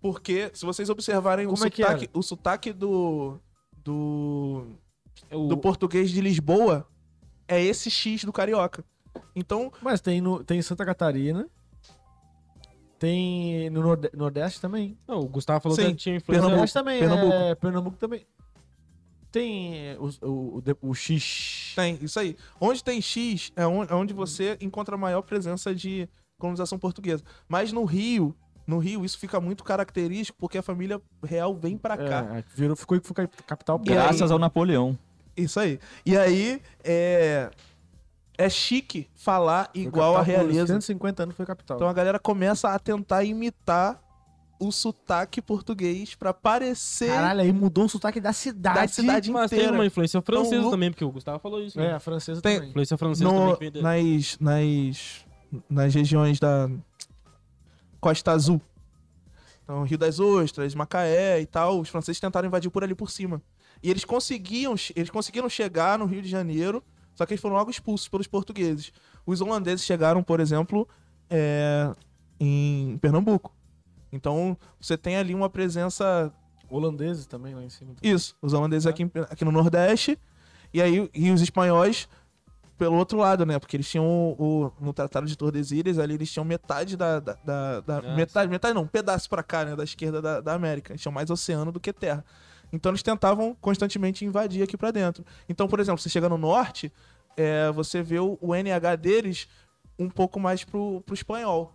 [0.00, 3.38] Porque, se vocês observarem o Como é que sotaque, o sotaque do,
[3.84, 4.66] do,
[5.30, 6.86] É o- do português de Lisboa
[7.46, 8.84] é esse X do carioca.
[9.34, 11.48] Então, Mas tem, no, tem em Santa Catarina.
[12.98, 14.96] Tem no Norde- Nordeste também.
[15.08, 16.42] Não, o Gustavo falou Sim, que tinha influência.
[16.42, 16.56] Pernambuco.
[16.56, 16.98] Nordeste também.
[17.00, 17.32] Pernambuco.
[17.32, 18.26] É, Pernambuco também.
[19.32, 21.59] Tem é, o, o, o, o X.
[21.74, 22.36] tem isso aí.
[22.60, 27.22] Onde tem X é é onde você encontra a maior presença de colonização portuguesa.
[27.48, 28.34] Mas no Rio,
[28.66, 32.36] no Rio, isso fica muito característico porque a família real vem pra cá.
[32.38, 33.80] É, virou, ficou, ficou capital.
[33.84, 34.98] E aí- Graças ao Napoleão.
[35.36, 35.78] Isso aí.
[36.04, 37.50] E aí, é.
[38.38, 40.68] É chique falar igual a realeza.
[40.72, 41.76] 150 anos foi capital.
[41.76, 44.00] Então a galera começa a tentar imitar
[44.60, 48.78] o sotaque português pra parecer Caralho, aí mudou o sotaque da cidade.
[48.80, 49.74] da cidade Mas tem inteira.
[49.74, 51.80] uma influência francesa Então, também, porque o Gustavo falou isso.
[51.80, 51.94] É, Né?
[51.94, 52.70] a francesa Tem- também.
[52.70, 55.26] Influência francesa também No, de- nas, nas,
[55.68, 56.70] nas regiões da
[58.00, 58.60] Costa Azul.
[59.64, 63.40] Então, Rio das Ostras, Macaé e tal, os franceses tentaram invadir por ali por cima.
[63.82, 66.82] E eles conseguiam, eles conseguiram chegar no Rio de Janeiro,
[67.14, 68.92] só que eles foram logo expulsos pelos portugueses.
[69.24, 70.86] Os holandeses chegaram, por exemplo,
[71.30, 71.90] é,
[72.38, 73.54] em Pernambuco.
[74.12, 76.32] Então, você tem ali uma presença
[76.68, 77.92] Holandeses também lá em cima.
[78.02, 80.18] isso, os holandeses aqui, em- aqui no Nordeste,
[80.72, 82.08] e aí e os espanhóis
[82.78, 83.58] pelo outro lado, né?
[83.58, 87.18] Porque eles tinham o, o- no Tratado de Tordesilhas, ali eles tinham metade da.
[87.20, 89.76] da, da- da- Ah, metade, metade não, um pedaço pra cá, né?
[89.76, 90.92] Da esquerda da, da América.
[90.92, 92.24] Eles tinham mais oceano do que terra.
[92.72, 95.24] Então eles tentavam constantemente invadir aqui pra dentro.
[95.48, 96.92] Então, por exemplo, você chega no norte,
[97.36, 99.48] é, você vê o, o NH deles
[99.98, 101.74] um pouco mais pro, pro espanhol.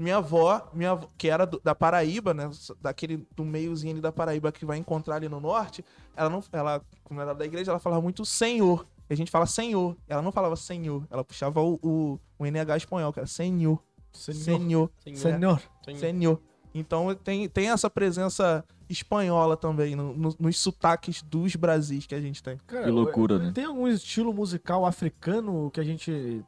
[0.00, 2.50] Minha avó, minha avó, que era do- da Paraíba, né?
[2.80, 5.84] Daquele do meiozinho ali da Paraíba que vai encontrar ali no norte,
[6.16, 8.86] ela não, ela, como era da igreja, ela falava muito senhor.
[9.08, 9.94] E a gente fala senhor.
[10.08, 13.78] Ela não falava senhor, ela puxava o, o, o NH espanhol, que era senhor.
[14.12, 14.34] Senhor.
[14.42, 14.90] Senhor.
[15.04, 15.16] Senhor.
[15.18, 15.60] Senhor.
[15.84, 15.98] Senhor.
[16.00, 16.40] Senhor.
[16.74, 22.20] Então tem, tem essa presença espanhola também no- no- nos sotaques dos Brasis que a
[22.20, 22.56] gente tem.
[22.66, 23.52] Cara, Que loucura, eu- né?
[23.54, 26.42] Tem algum estilo musical africano que a gente.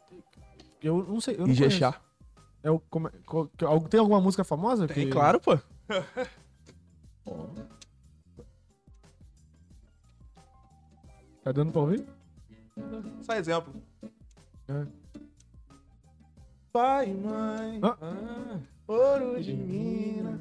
[0.82, 1.34] Eu não sei.
[1.34, 1.92] Eu não Ijexá.
[1.92, 2.11] conheço.
[2.62, 3.12] É o, como, é-
[3.90, 4.86] tem alguma música famosa?
[4.86, 5.58] Tem, que- claro, pô.
[11.42, 12.06] Tá dando pra ouvir?
[13.22, 13.74] Só exemplo.
[14.68, 14.86] É.
[16.72, 17.96] Pai e mãe, Ah.
[18.00, 20.40] Ah, ouro de mina,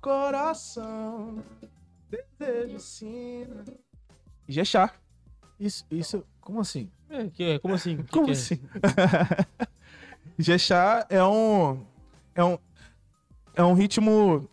[0.00, 1.42] coração,
[2.10, 3.64] desejo sina.
[4.48, 4.92] Ijexá.
[5.60, 6.24] Isso, isso.
[6.40, 6.90] Como assim?
[7.10, 7.98] é, que é, como assim?
[7.98, 8.34] Que Como que é?
[10.38, 11.84] Ijexá é um
[12.34, 12.58] é um
[13.54, 14.48] é um ritmo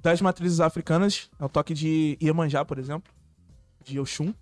[0.00, 3.12] das matrizes africanas, é o toque de Iemanjá, por exemplo,
[3.84, 4.32] de Oxum.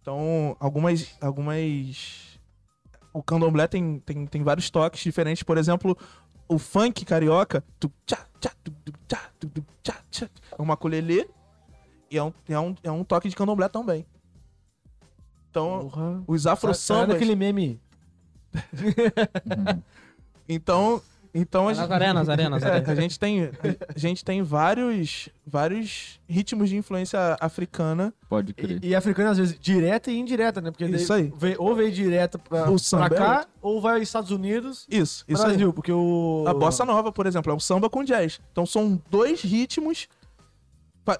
[0.00, 2.38] Então, algumas algumas
[3.12, 5.96] o candomblé tem, tem, tem vários toques diferentes, por exemplo,
[6.48, 7.64] o funk carioca,
[10.56, 11.28] é uma colelê
[12.10, 14.06] e é um, é, um, é um toque de candomblé também.
[15.50, 16.22] Então, Porra.
[16.26, 17.16] os afro-sambas...
[17.16, 17.80] aquele meme?
[20.48, 21.02] Então,
[21.34, 22.12] então a gente, Nazaré,
[22.48, 22.84] Nazaré.
[22.86, 23.50] É, a gente tem,
[23.94, 28.14] a gente tem vários, vários ritmos de influência africana.
[28.28, 28.78] Pode crer.
[28.82, 30.70] E, e africano, às vezes, direta e indireta, né?
[30.70, 31.32] Porque Isso aí.
[31.36, 33.48] vem- ou vem direto pra, O samba pra é cá, outro.
[33.60, 35.48] ou vai aos Estados Unidos, Isso, isso aí.
[35.48, 36.44] Brasil, porque o...
[36.46, 38.40] A bossa nova, por exemplo, é um samba com jazz.
[38.52, 40.06] Então são dois ritmos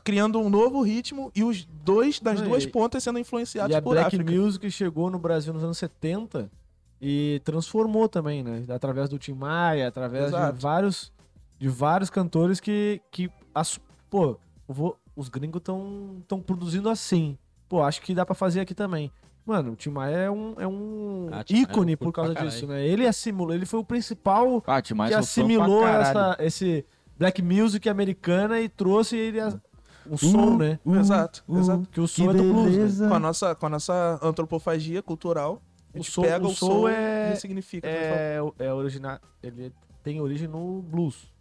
[0.04, 3.90] criando um novo ritmo e os dois das duas pontas sendo influenciados E a por
[3.90, 4.32] Black África.
[4.32, 6.50] Music chegou no Brasil nos anos 70
[7.00, 8.64] e transformou também, né?
[8.68, 10.54] Através do Tim Maia, através Exato.
[10.56, 11.12] de vários,
[11.58, 17.36] de vários cantores que, que ass- pô, vou- os gringos estão tão produzindo assim.
[17.68, 19.10] pô, acho que dá pra fazer aqui também.
[19.44, 22.34] Mano, o Tim Maia é um, é um Ah, Maia ícone eu por curto causa
[22.34, 22.86] disso, né?
[22.86, 26.84] Ele assimilou, ele foi o principal Ah, Tim Maia que pra assimilou essa, esse
[27.18, 29.52] black music americana e trouxe ele a,
[30.08, 30.78] um som, né?
[30.98, 31.88] exato, exato.
[31.90, 33.08] Que o som é do blues, né?
[33.08, 35.60] Com a, nossa, com a nossa antropofagia cultural,
[36.00, 37.88] O soul- pega o o, soul som é- e ressignifica.
[37.88, 38.54] transforma.
[38.58, 41.32] É, é original, ele tem origem no blues.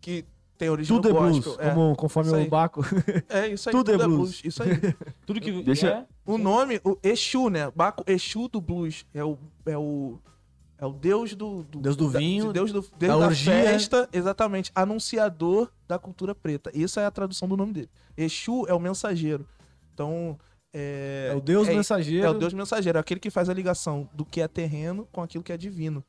[0.00, 0.24] Que
[0.58, 1.66] tem origem Tudo é no blues, gospel.
[1.66, 1.74] É.
[1.74, 2.48] como, conforme o.
[2.48, 2.82] Baco.
[3.28, 3.72] É, isso aí.
[3.72, 4.16] tudo Tudo, é é, blues.
[4.18, 4.42] blues.
[4.44, 4.70] Isso aí.
[5.26, 5.62] Tudo que.
[5.62, 7.70] Deixa- é, o nome, o Exu, né?
[7.74, 9.04] Baco Exu do blues.
[9.14, 9.38] É o.
[9.66, 10.18] É o
[10.78, 13.52] é o deus do, Deus do da- vinho, Deus, do, da deus da, orgia.
[13.52, 14.72] festa, exatamente.
[14.74, 16.72] Anunciador da cultura preta.
[16.74, 17.90] Isso é a tradução do nome dele.
[18.16, 19.46] Exu é o mensageiro.
[19.94, 20.36] Então.
[20.74, 22.26] É, É o Deus é, mensageiro.
[22.26, 25.22] É o Deus mensageiro, é aquele que faz a ligação do que é terreno com
[25.22, 26.02] aquilo que é divino.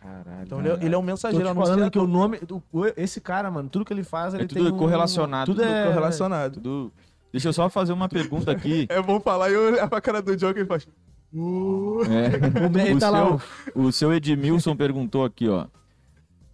[0.00, 0.42] Caralho.
[0.44, 1.90] Então ele é, ele é um Tô mensageiro, te falando anunciador.
[1.90, 2.38] que o nome.
[2.38, 2.62] do-
[2.96, 5.84] esse cara, mano, tudo que ele faz, ele tudo tem um- correlacionado, Tudo tudo é
[5.86, 6.54] correlacionado.
[6.60, 6.92] Tudo...
[7.32, 8.86] Deixa eu só fazer uma pergunta aqui.
[8.90, 10.86] É bom falar e olhar pra cara do Joker e faz.
[11.34, 12.00] Uh.
[12.04, 12.36] É.
[12.94, 13.38] O tá lá.
[13.38, 13.40] seu-
[13.82, 15.66] O seu Edmilson perguntou aqui, ó.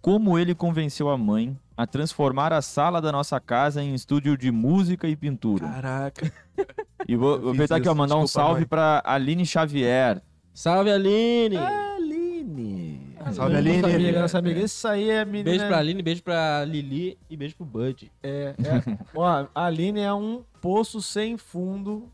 [0.01, 4.51] Como ele convenceu a mãe a transformar a sala da nossa casa em estúdio de
[4.51, 5.67] música e pintura?
[5.67, 6.31] Caraca.
[7.05, 8.67] E vou, vou aproveitar aqui, ó, mandar um desculpa, salve mãe.
[8.67, 10.21] pra Aline Xavier.
[10.53, 11.57] Salve, Aline!
[11.57, 13.15] Aline.
[13.33, 13.93] Salve, Nossa Aline.
[13.93, 14.59] amiga, nossa amiga.
[14.61, 15.43] Isso aí é menina.
[15.49, 18.09] Beijo pra Aline, beijo pra Lili e beijo pro Bud.
[18.23, 18.97] É, é.
[19.13, 22.09] Ó, a Aline é um poço sem fundo.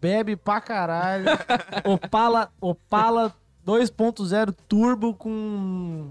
[0.00, 1.24] Bebe pra caralho.
[1.84, 3.34] Opala, Opala
[3.66, 6.10] 2.0 turbo com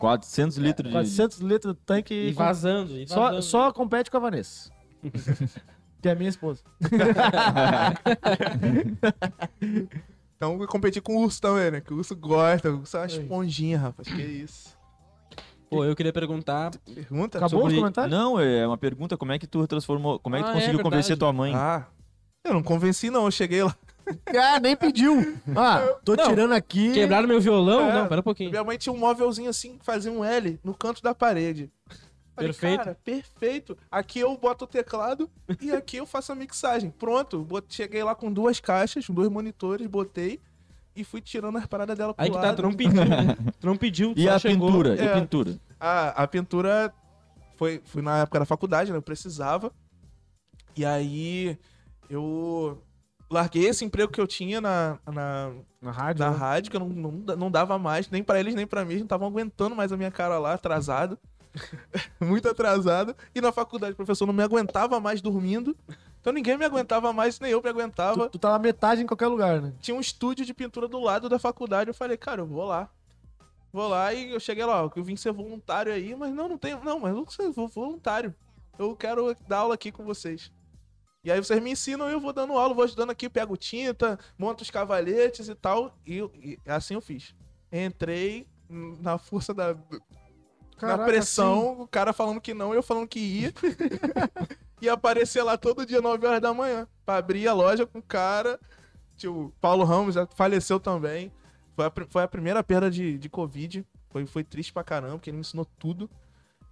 [0.00, 0.92] 400 litros de...
[0.92, 2.14] 400 litros de tanque.
[2.14, 3.42] E vazando, e só, vazando.
[3.42, 4.70] só compete com a Vanessa.
[6.02, 6.62] que é minha esposa.
[10.36, 11.80] Então eu competi com o urso também, né?
[11.82, 14.08] Que o urso gosta, o urso é uma esponjinha, rapaz.
[14.08, 14.74] Que isso.
[15.68, 16.70] Pô, eu queria perguntar.
[16.94, 17.36] Pergunta?
[17.36, 18.10] Acabou Sobre- os comentários?
[18.18, 20.54] Não, é uma pergunta, como é que tu transformou, como é que tu Ah, é
[20.54, 20.90] conseguiu verdade.
[20.90, 21.52] convencer tua mãe?
[21.54, 21.86] Ah,
[22.46, 23.76] eu não convenci não, eu cheguei lá.
[24.36, 25.36] Ah, nem pediu.
[25.56, 26.92] Ah, tô Não, tirando aqui.
[26.92, 27.90] Quebraram meu violão?
[27.90, 27.94] É.
[27.94, 28.50] Não, pera um pouquinho.
[28.50, 31.70] Minha mãe tinha um móvelzinho assim, que fazia um L no canto da parede.
[32.34, 32.78] Falei, Perfeito.
[32.78, 33.76] Cara, perfeito.
[33.90, 35.28] Aqui eu boto o teclado
[35.60, 36.90] e aqui eu faço a mixagem.
[36.90, 40.40] Pronto, cheguei lá com duas caixas, com dois monitores, botei
[40.96, 42.56] e fui tirando as paradas dela pro Aí que tá, lado.
[42.56, 43.02] tu não pediu.
[43.60, 44.68] tu não pediu, tu E só a chegou.
[44.68, 44.94] pintura?
[44.94, 45.12] E É.
[45.12, 45.60] a pintura?
[45.78, 46.94] A, a pintura
[47.56, 48.96] foi, foi na época da faculdade, né?
[48.96, 49.70] Eu precisava.
[50.76, 51.58] E aí
[52.08, 52.80] eu
[53.30, 56.24] larguei esse emprego que eu tinha na, na, Na rádio.
[56.24, 56.36] na né?
[56.36, 59.04] rádio, que eu não, não, não dava mais, nem pra eles nem pra mim, não
[59.04, 61.18] estavam aguentando mais a minha cara lá, atrasado.
[62.20, 63.14] Muito atrasado.
[63.34, 65.76] E na faculdade o professor não me aguentava mais dormindo.
[66.20, 68.28] Então ninguém me aguentava mais, nem eu me aguentava.
[68.28, 69.72] Tu, tu na metade em qualquer lugar, né?
[69.80, 71.88] Tinha um estúdio de pintura do lado da faculdade.
[71.88, 72.88] Eu falei, cara, eu vou lá.
[73.72, 76.58] Vou lá e eu cheguei lá, ó, eu vim ser voluntário aí, mas não, não
[76.58, 76.82] tenho.
[76.84, 78.34] Não, mas eu não vou voluntário.
[78.78, 80.50] Eu quero dar aula aqui com vocês.
[81.22, 84.18] E aí vocês me ensinam e eu vou dando aula, vou ajudando aqui, pego tinta,
[84.38, 85.94] monto os cavalhetes e tal.
[86.06, 87.34] E, e assim eu fiz.
[87.70, 89.74] Entrei na força da.
[89.74, 89.80] na
[90.78, 93.52] Caraca, pressão, o cara falando que não eu falando que ia.
[94.80, 96.88] e aparecer lá todo dia, 9 horas da manhã.
[97.04, 98.58] Pra abrir a loja com o cara.
[99.16, 101.30] Tipo, Paulo Ramos já faleceu também.
[101.76, 103.86] Foi a, foi a primeira perda de, de Covid.
[104.08, 106.08] Foi, foi triste pra caramba, porque ele me ensinou tudo.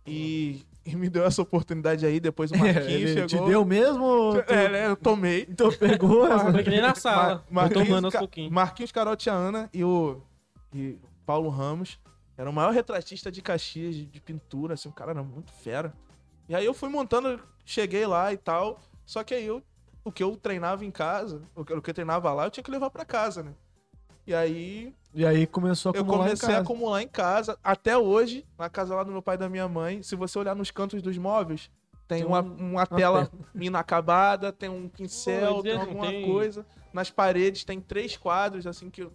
[0.06, 2.18] E, e me deu essa oportunidade aí.
[2.20, 2.56] Depois o.
[2.58, 3.26] Marquinhos Ele chegou.
[3.26, 4.04] te deu mesmo?
[4.04, 4.86] ou tu- É, né?
[4.86, 5.46] Eu tomei.
[5.48, 6.50] Então pegou essa.
[6.52, 7.44] Foi que nem na sala.
[7.50, 8.50] Mar- Tô tomando aos Ca- pouquinhos.
[8.52, 10.20] Marquinhos Carote Ana e o
[10.74, 11.98] e o Paulo Ramos.
[12.36, 15.92] Era o maior retratista de Caxias, de, de pintura, assim, um cara era muito fera.
[16.48, 18.80] E aí eu fui montando, cheguei lá e tal.
[19.04, 19.60] Só que aí eu,
[20.04, 22.62] o que eu treinava em casa, o que o que eu treinava lá, eu tinha
[22.62, 23.52] que levar pra casa, né?
[24.28, 26.62] E aí E aí começou a eu acumular em comecei a casa.
[26.62, 27.58] acumular em casa.
[27.64, 30.54] Até hoje, na casa lá do meu pai e da minha mãe, se você olhar
[30.54, 31.70] nos cantos dos móveis,
[32.06, 36.66] tem, Tem uma, um- uma tela inacabada, tem um eu pincel, tem alguma tem- coisa.
[36.92, 39.08] Nas paredes tem três quadros, assim, que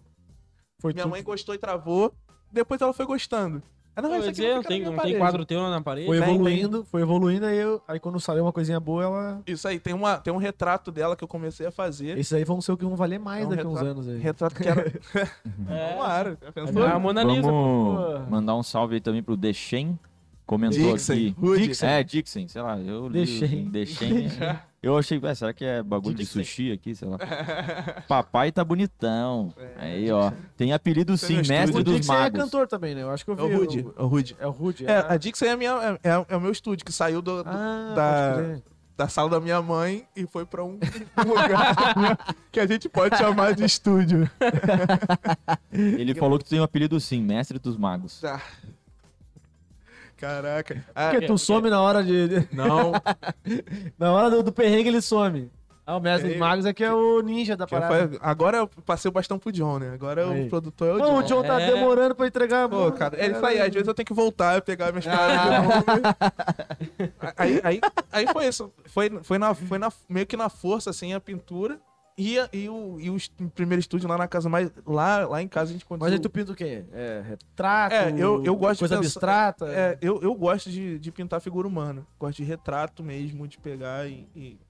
[0.80, 2.12] Foi minha tu- mãe gostou e travou.
[2.50, 3.62] Depois ela foi gostando.
[3.96, 6.06] Ah, não, isso dizer, não tem, não tem quadro teu lá na parede?
[6.06, 9.42] Foi Tem, evoluindo, foi evoluindo, aí, eu, aí quando saiu uma coisinha boa, ela.
[9.46, 12.18] Isso aí, tem, uma, tem um retrato dela que eu comecei a fazer.
[12.18, 14.08] Esses aí vão ser o que vão valer mais É um daqui a uns anos
[14.08, 14.18] aí.
[14.18, 14.84] Retrato que era.
[15.68, 16.50] É.
[16.52, 16.84] Pensou?
[16.84, 17.48] É a Mona Lisa.
[17.48, 17.94] pô.
[17.94, 19.98] Vamos mandar um salve aí também pro Dechen.
[20.46, 21.36] Comentou Dixon, aqui.
[21.58, 21.86] Dixon.
[21.86, 23.64] É, Dixon, sei lá, eu li Dechen.
[23.70, 24.28] Dechen.
[24.84, 26.40] Eu achei, ué, será que é bagulho de Dixon.
[26.40, 27.18] sushi aqui, sei lá.
[28.06, 29.52] Papai tá bonitão.
[29.78, 30.30] Aí, ó.
[30.56, 32.40] Tem apelido sim, mestre O dos Dixon é magos.
[32.40, 33.02] cantor também, né?
[33.02, 33.54] Eu acho que eu É vi.
[33.54, 33.86] o Rude.
[33.96, 34.36] É o Rude.
[34.40, 34.86] É o Rude.
[34.86, 37.42] É, a Dixon é, a minha, é, é- é o meu estúdio, que saiu do,
[37.42, 38.56] do- Ah, da-
[38.96, 40.78] da sala da minha mãe e foi pra um,
[41.18, 44.30] um lugar que a gente pode chamar de estúdio.
[45.72, 48.20] Ele falou que tu tem um apelido sim, mestre dos magos.
[48.20, 48.40] Tá.
[50.24, 50.84] Caraca.
[50.94, 52.48] Ah, Porque tu some na hora de.
[52.52, 52.92] não,
[53.98, 55.50] Na hora do, do perrengue ele some.
[55.86, 58.08] Ah, o Mestre dos Magos é que é o ninja da parada.
[58.08, 59.90] foi- agora eu passei o bastão pro John, né?
[59.92, 60.46] Agora Aí.
[60.46, 61.18] o produtor é o Não, John.
[61.18, 61.70] o John tá É.
[61.74, 62.66] demorando pra entregar.
[62.70, 63.60] Pô, cara, é isso aí.
[63.60, 65.84] Às vezes eu tenho que voltar e pegar minhas paradas de novo.
[67.36, 67.80] aí, aí,
[68.10, 68.72] aí foi isso.
[68.86, 71.78] Foi, foi, na, foi na, meio que na força, assim, a pintura.
[72.16, 73.16] E, e, o, e o
[73.54, 76.14] primeiro estúdio lá na casa, mas lá, lá em casa a gente Mas conseguiu...
[76.14, 76.84] aí tu pinta o quê?
[76.92, 77.92] É retrato?
[77.92, 79.66] É, eu- eu gosto de Coisa pensar- abstrata?
[79.68, 82.06] É, eu, eu gosto de, de pintar figura humana.
[82.18, 84.28] Gosto de retrato mesmo, de pegar e.
[84.36, 84.60] E,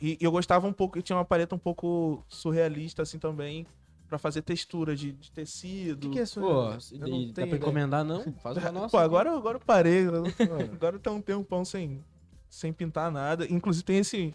[0.00, 3.66] e eu gostava um pouco, eu tinha uma paleta um pouco surrealista, assim também,
[4.08, 6.00] pra fazer textura de, de O tecido.
[6.08, 6.40] que, que é isso?
[6.40, 7.54] Pô, Eu não dá pra ideia.
[7.56, 8.20] encomendar, não?
[8.42, 8.88] Faz uma nossa.
[8.88, 10.06] Pô, agora, agora eu parei.
[10.08, 10.24] eu-
[10.72, 12.02] agora tá um tempão sem,
[12.48, 13.46] sem pintar nada.
[13.52, 14.34] Inclusive tem esse.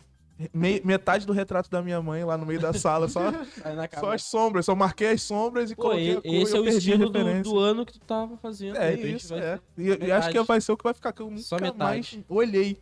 [0.53, 3.21] Me- metade do retrato da minha mãe lá no meio da sala, só,
[3.99, 4.65] só as sombras.
[4.65, 6.63] Só marquei as sombras e Pô, coloquei e- a cor esse e é eu o
[6.63, 7.43] perdi a estilo do, referência.
[7.51, 8.77] do ano que tu tava fazendo.
[8.77, 9.59] É repente isso, vai é.
[9.77, 11.77] E, e acho que vai ser o que vai ficar, que eu nunca Só metade.
[11.77, 12.79] mais olhei.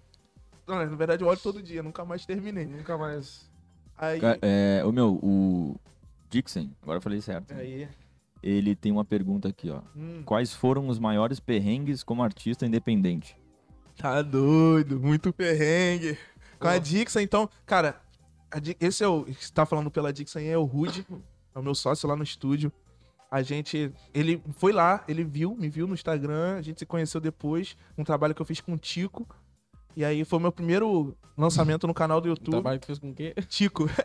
[0.68, 2.66] Não, na verdade eu olho todo dia, nunca mais terminei.
[2.66, 3.50] Nunca mais.
[3.98, 5.76] Aí, É, o meu, o
[6.30, 7.54] Dixon, agora eu falei certo.
[7.54, 7.88] Aí.
[8.44, 9.82] Ele tem uma pergunta aqui, ó.
[9.96, 13.36] hum, Quais foram os maiores perrengues como artista independente?
[13.98, 16.18] tá doido, muito perrengue.
[16.60, 16.80] Com a Pô.
[16.80, 18.00] Dixon, então, cara,
[18.80, 19.24] esse é o.
[19.26, 21.06] que Você tá falando pela Dixon aí, é o Rude,
[21.54, 22.72] é o meu sócio lá no estúdio.
[23.30, 23.92] A gente.
[24.14, 28.04] Ele foi lá, ele viu, me viu no Instagram, a gente se conheceu depois, um
[28.04, 29.28] trabalho que eu fiz com o Tico.
[29.96, 32.52] E aí foi meu primeiro lançamento no canal do O YouTube.
[32.52, 33.34] trabalho que fez com o quê?
[33.48, 33.86] Tico.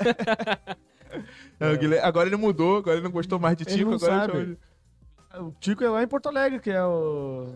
[1.58, 3.96] É, o Guilherme- agora ele mudou, agora ele não gostou mais de Ele Tico, não
[3.96, 4.58] agora de-
[5.40, 7.52] O Tico é lá em Porto Alegre, que é o.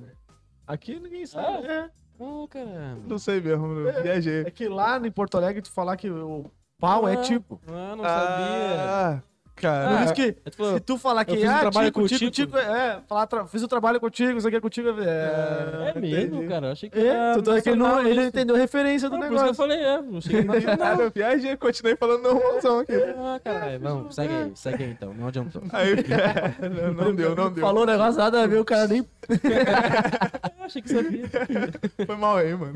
[0.66, 1.64] Aqui ninguém sabe.
[1.66, 1.88] É.
[2.20, 3.00] Ah, caramba.
[3.06, 4.42] Não sei mesmo, eu viajei.
[4.42, 6.44] É que lá em Porto Alegre tu falar que o
[6.78, 7.60] pau é Ah, Tico.
[7.66, 8.80] Ah, não sabia.
[8.80, 9.22] Ah,
[9.54, 10.04] Por cara.
[10.04, 12.00] isso que Aí tu falou, se tu falar eu que fiz um ah, trabalho Tico,
[12.00, 15.92] com o Tico, é, falar, tra- fiz o trabalho contigo, isso aqui é contigo, é.
[15.94, 16.48] é mesmo, entendi.
[16.48, 16.66] cara.
[16.66, 18.20] Eu achei que É, era tu tá que ele, não, ele isso.
[18.22, 19.54] entendeu a referência do Ah, por isso que eu negócio.
[19.54, 20.02] falei, é.
[20.02, 20.76] Não cheguei nada.
[20.76, 22.92] Nada, eu viajei, continuei falando normalzão aqui.
[22.94, 23.80] Ah, caralho.
[23.80, 25.14] Vamos, segue aí, segue aí então.
[25.14, 25.62] Não adiantou.
[25.72, 25.94] Aí,
[26.92, 27.64] não, não deu, não deu.
[27.64, 29.00] Falou o negócio nada a ver, o cara nem.
[30.58, 31.24] Eu achei que sabia.
[32.06, 32.74] Foi mal aí, mano.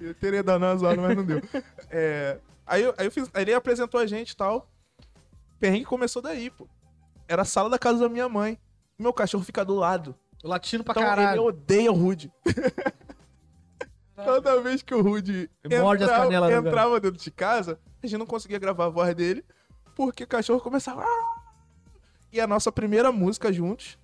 [0.00, 1.40] Eu teria dado uma zoada, mas não deu.
[1.90, 4.66] É, aí, aí, eu fiz, aí ele apresentou a gente e tal.
[5.60, 6.66] Perrengue começou daí, pô.
[7.28, 8.58] Era a sala da casa da minha mãe.
[8.98, 10.14] Meu cachorro fica do lado.
[10.42, 11.42] Latino pra Então ele caralho.
[11.44, 12.32] odeia o Rude.
[14.24, 18.06] Toda vez que o Rude Ele morde entrava, canelas do entrava dentro de casa, a
[18.06, 19.44] gente não conseguia gravar a voz dele,
[19.94, 21.04] porque o cachorro começava.
[22.32, 23.98] E a nossa primeira música juntos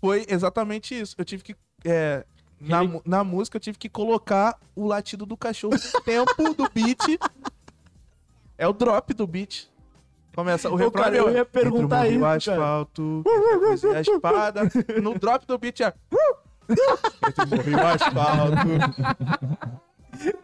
[0.00, 1.14] foi exatamente isso.
[1.16, 1.56] Eu tive que.
[1.84, 2.24] é,
[2.60, 6.68] na, Ele- na música, eu tive que colocar o latido do cachorro no tempo do
[6.70, 7.18] beat.
[8.58, 9.68] É o drop do beat.
[10.34, 11.02] Começa o refrão.
[11.02, 12.64] cara, é eu meu, ia perguntar entre o morro isso, o cara.
[12.64, 13.24] asfalto,
[13.94, 14.60] a e espada.
[15.02, 15.92] No drop do beat é.
[17.28, 18.56] Entre o morro e o asfalto.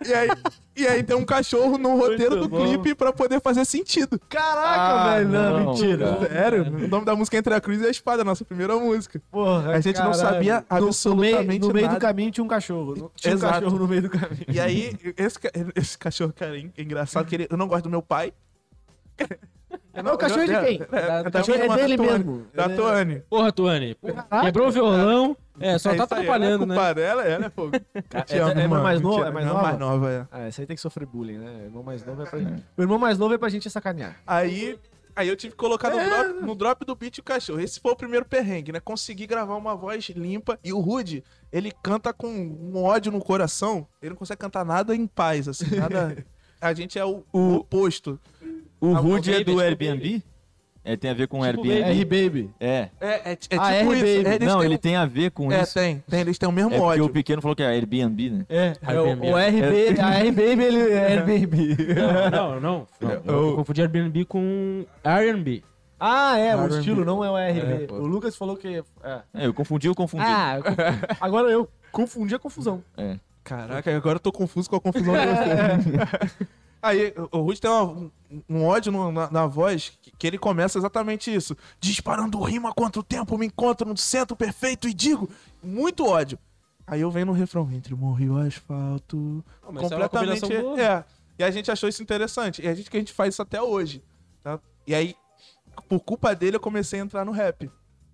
[0.05, 0.29] E aí,
[0.77, 2.65] e aí tem um cachorro no roteiro Muito do bom.
[2.65, 4.19] clipe pra poder fazer sentido.
[4.29, 5.29] Caraca, Ah, velho.
[5.29, 6.07] Não, não, mentira.
[6.17, 6.29] cara.
[6.29, 6.63] Sério?
[6.85, 9.21] O nome da música é Entre a Cruz e a Espada, nossa primeira música.
[9.31, 10.19] Porra, A gente não caralho.
[10.35, 12.01] sabia No- absolutamente no meio, no meio do nada.
[12.01, 13.13] caminho tinha um cachorro.
[13.15, 13.53] Tinha Exato.
[13.53, 14.45] um cachorro no meio do caminho.
[14.49, 15.39] E aí, esse,
[15.77, 18.33] esse cachorro, cara, é engraçado que ele, eu não gosto do meu pai.
[20.03, 20.81] Não, o cachorro é de quem?
[20.93, 22.47] É, O da cachorro é dele da mesmo.
[22.55, 23.23] Da é- Tuane.
[23.29, 23.95] Porra, Tuane.
[23.97, 24.47] porra, Caraca.
[24.47, 25.37] Quebrou o violão.
[25.61, 26.75] É, só É tá atrapalhando, é né?
[26.77, 27.73] culpa dela, ela é fogo.
[27.75, 29.27] É, é, é irmã mais nova?
[29.27, 29.63] É mais nova?
[29.63, 30.27] mais nova, é.
[30.31, 31.63] Ah, esse aí tem que sofrer bullying, né?
[31.63, 32.65] O irmão mais novo é pra gente.
[32.77, 34.21] O irmão mais novo é pra gente sacanear.
[34.25, 34.79] Aí,
[35.17, 37.61] aí eu tive que colocar no, drop, no drop do beat o cachorro.
[37.61, 38.79] Esse foi o primeiro perrengue, né?
[38.79, 40.57] Consegui gravar uma voz limpa.
[40.63, 43.85] E o Rude, ele canta com um ódio no coração.
[44.01, 45.75] Ele não consegue cantar nada em paz, assim.
[45.75, 46.25] Nada...
[46.61, 48.19] A gente é o, o oposto.
[48.81, 50.23] O Ah, Rude o é do tipo Airbnb?
[50.85, 51.81] É, tem a ver com Tipo Airbnb.
[51.91, 52.51] R-Baby.
[52.59, 52.89] É.
[52.99, 53.93] É, é, é tipo Ah, isso.
[53.93, 54.45] R-Baby.
[54.47, 55.75] Não, ele tem a ver com É, isso.
[55.75, 56.21] tem, tem.
[56.21, 57.05] Eles têm o mesmo É porque ódio.
[57.05, 58.47] o pequeno falou que é Airbnb, né?
[58.49, 59.31] É, é o, Airbnb.
[59.33, 61.77] o R-Baby, a R-Baby ele é Airbnb.
[62.31, 62.87] Não, não, não.
[63.25, 63.35] não.
[63.49, 65.63] Eu confundi Airbnb com R&B.
[66.01, 66.79] Ah, é, o R&B.
[66.79, 67.87] estilo não é o R&B.
[67.91, 68.83] É, o Lucas falou que...
[69.03, 69.21] É.
[69.35, 70.25] É, eu confundi, eu confundi.
[70.27, 70.89] Ah, eu confundi.
[71.21, 72.83] agora eu confundi a confusão.
[72.97, 73.17] É.
[73.45, 76.47] Caraca, agora eu tô confuso com a confusão de você.
[76.81, 78.11] Aí, o Rude tem uma-
[78.49, 81.57] um, ódio no- na, na voz que, que ele começa exatamente isso.
[81.81, 85.29] Disparando rima contra o tempo, me encontro no centro perfeito e digo.
[85.63, 86.39] Muito ódio.
[86.87, 89.45] Aí eu venho no refrão, entre e o asfalto.
[89.63, 90.59] Essa é completamente.
[90.63, 90.81] boa.
[90.81, 91.05] É,
[91.39, 92.63] E a gente achou isso interessante.
[92.63, 94.03] E a gente que a gente faz isso até hoje.
[94.43, 94.59] tá?
[94.87, 95.15] E aí,
[95.89, 97.71] por culpa dele, eu comecei a entrar no rap.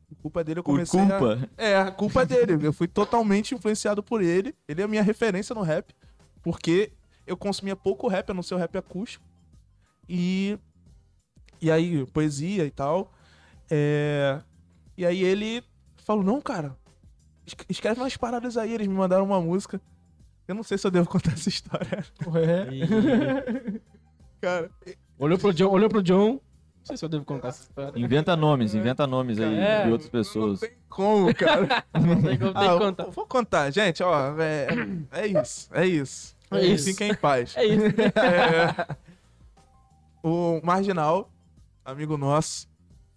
[0.08, 1.06] Por culpa dele, eu Por comecei a...
[1.06, 1.48] culpa.
[1.56, 2.66] É, a culpa é dele.
[2.66, 4.54] Eu fui totalmente influenciado por ele.
[4.68, 5.94] Ele é a minha referência no rap.
[6.42, 6.92] Porque
[7.26, 9.24] eu consumia pouco rap, a não ser o rap acústico.
[10.08, 10.58] E.
[11.60, 13.12] E aí, poesia e tal.
[13.70, 14.40] É,
[14.96, 15.62] e aí ele
[15.96, 16.76] falou: Não, cara,
[17.46, 18.72] es- escreve umas paradas aí.
[18.74, 19.80] Eles me mandaram uma música.
[20.46, 22.04] Eu não sei se eu devo contar essa história.
[22.26, 22.68] Ué.
[22.70, 23.80] E-
[24.40, 24.70] Cara,
[25.18, 26.32] Olhou pro John, olhou pro John.
[26.32, 26.40] Não
[26.88, 27.98] sei se eu devo contar essa história.
[27.98, 29.84] Inventa nomes, inventa nomes aí É.
[29.86, 30.60] de outras pessoas.
[30.60, 31.82] não tem como, cara.
[31.94, 33.04] Não sei como tem Ah, que eu- contar.
[33.06, 34.34] Vou contar, gente, ó.
[34.38, 34.68] É,
[35.12, 36.33] é isso, é isso.
[36.56, 36.86] É isso.
[36.86, 37.56] Fiquem em paz.
[37.56, 37.84] É isso.
[38.16, 38.96] É,
[40.22, 41.30] o Marginal,
[41.84, 42.68] amigo nosso,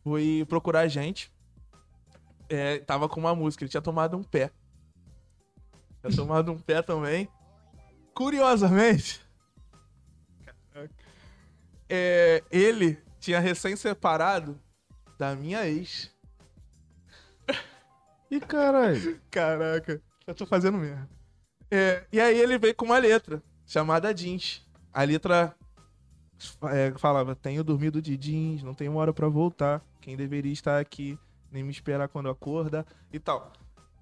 [0.04, 1.32] foi procurar a gente.
[2.50, 4.52] É, tava com uma música, ele tinha tomado um pé.
[6.02, 7.30] Tinha tomado um pé também.
[8.14, 9.22] Curiosamente,
[11.90, 14.60] é, ele tinha recém-separado
[15.18, 16.12] da minha ex.
[18.30, 19.22] Ih, caralho.
[19.32, 21.17] Caraca, eu tô fazendo merda.
[21.70, 24.66] É, e aí ele veio com uma letra chamada jeans.
[24.94, 25.56] A letra
[26.72, 29.82] é, falava: Tenho dormido de jeans, não tenho hora pra voltar.
[30.02, 31.20] Quem deveria estar aqui,
[31.52, 33.52] nem me esperar quando acorda e tal.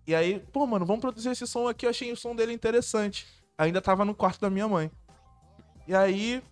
[0.08, 1.86] E aí, pô, mano, vamos produzir esse som aqui.
[1.86, 3.26] Eu achei o som dele interessante.
[3.58, 4.92] Ainda tava no quarto da minha mãe.
[5.88, 6.44] E aí,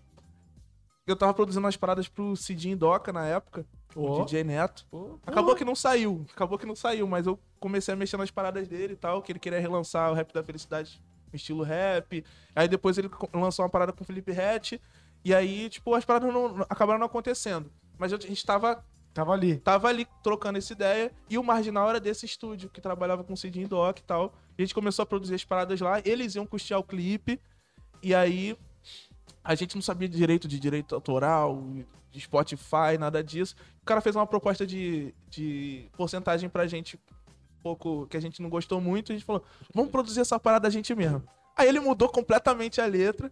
[1.06, 4.24] eu tava produzindo umas paradas pro Cidinho Doca na época, o Ó.
[4.24, 4.86] DJ Neto.
[5.26, 8.68] Acabou que não saiu, acabou que não saiu, mas eu comecei a mexer nas paradas
[8.68, 11.02] dele e tal, que ele queria relançar o Rap da Felicidade
[11.34, 12.24] estilo rap.
[12.56, 14.80] Aí depois ele lançou uma parada com o Felipe Rett.
[15.26, 17.72] E aí, tipo, as paradas não- acabaram não acontecendo.
[17.98, 19.58] Mas a gente tava, Tava ali.
[19.58, 21.12] tava ali trocando essa ideia.
[21.30, 24.34] E o Marginal era desse estúdio, que trabalhava com o Cidinho Doc e tal.
[24.58, 26.00] E a gente começou a produzir as paradas lá.
[26.06, 27.40] Eles iam custear o clipe.
[28.04, 28.56] E aí,
[29.44, 31.62] a gente não sabia direito de direito autoral,
[32.12, 33.56] de Spotify, nada disso.
[33.82, 38.42] O cara fez uma proposta de, de porcentagem pra gente, um pouco que a gente
[38.42, 39.12] não gostou muito.
[39.12, 39.44] A gente falou,
[39.74, 41.24] vamos produzir essa parada a gente mesmo.
[41.58, 43.32] Aí ele mudou completamente a letra.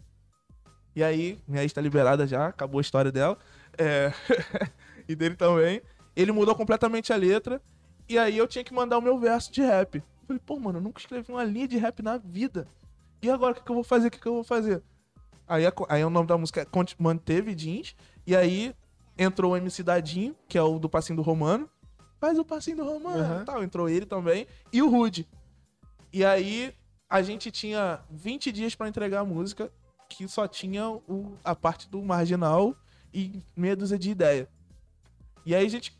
[0.96, 3.38] E aí, minha ex tá liberada já, acabou a história dela.
[3.78, 4.12] É,
[5.08, 5.82] e dele também.
[6.16, 7.62] Ele mudou completamente a letra.
[8.10, 9.96] E aí eu tinha que mandar o meu verso de rap.
[9.96, 12.68] Eu Falei, pô, mano, eu nunca escrevi uma linha de rap na vida.
[13.22, 14.08] E agora, o que, que eu vou fazer?
[14.08, 14.84] O que, que eu vou fazer?
[15.48, 17.96] Aí, aí o nome da música é Manteve Jeans.
[18.26, 18.74] E aí
[19.18, 21.70] entrou o MC Dadinho, que é o do passinho do Romano.
[22.20, 23.64] Faz o passinho do Romano e tal.
[23.64, 24.46] Entrou ele também.
[24.72, 25.28] E o Rude.
[26.14, 26.74] E aí
[27.10, 29.72] a gente tinha 20 dias pra entregar a música,
[30.08, 32.76] que só tinha o- a parte do marginal
[33.14, 34.48] e meia dúzia de ideia.
[35.46, 35.98] E aí a gente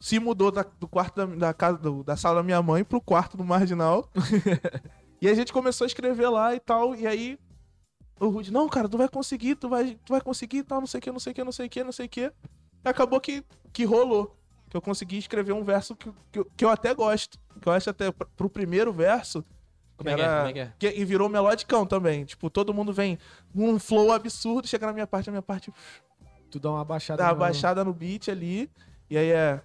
[0.00, 3.00] se mudou da- do quarto da, da casa do- da sala da minha mãe pro
[3.00, 4.08] quarto do marginal.
[5.20, 6.94] e a gente começou a escrever lá e tal.
[6.94, 7.38] E aí
[8.20, 10.98] o Rude, não, cara, tu vai conseguir, tu vai, tu vai conseguir tal, não sei
[10.98, 12.32] o que, não sei o que, não sei o que, não sei o que.
[12.84, 14.34] Acabou que, que rolou.
[14.70, 17.38] Que eu consegui escrever um verso que, que, eu- que eu até gosto.
[17.60, 19.44] Que eu acho até pr- pro primeiro verso.
[19.96, 20.24] Como é que é?
[20.24, 20.72] era- Como é que é?
[20.78, 22.24] que- e virou melodicão também.
[22.24, 23.18] Tipo, todo mundo vem
[23.54, 25.72] num flow absurdo, chega na minha parte, a minha parte
[26.50, 27.18] Tu dá uma baixada.
[27.22, 28.70] dá uma no- baixada no beat ali.
[29.10, 29.62] E aí é.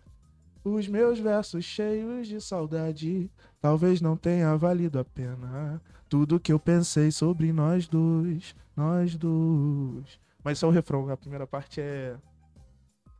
[0.63, 5.81] Os meus versos cheios de saudade talvez não tenha valido a pena.
[6.13, 10.19] Tudo que eu pensei sobre nós dois, nós dois.
[10.43, 12.13] Mas isso é o refrão, a primeira parte é.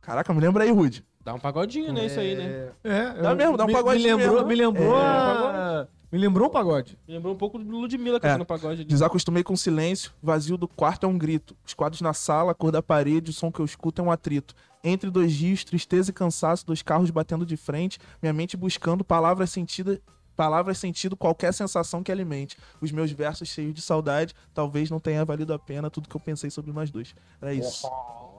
[0.00, 1.04] Caraca, me lembra aí, Rude.
[1.24, 2.06] Dá um pagodinho, né?
[2.06, 2.70] Isso aí, né?
[2.84, 4.46] É, Dá eu- mesmo, dá um me, pagode me lembrou, mesmo.
[4.46, 6.96] Me lembrou, É, a- Me lembrou um pagode.
[7.08, 8.46] Me lembrou um pouco do Ludmilla cantando É.
[8.46, 8.84] pagode ali.
[8.84, 11.56] Desacostumei com o silêncio, vazio do quarto é um grito.
[11.66, 14.10] Os quadros na sala, a cor da parede, o som que eu escuto é um
[14.12, 14.54] atrito.
[14.84, 19.50] Entre dois rios, tristeza e cansaço, dois carros batendo de frente, minha mente buscando palavras
[19.50, 19.98] sentidas.
[20.36, 22.56] Palavras sentido qualquer sensação que alimente.
[22.80, 26.20] Os meus versos cheios de saudade, talvez não tenha valido a pena tudo que eu
[26.20, 27.14] pensei sobre nós dois.
[27.40, 27.88] Era isso.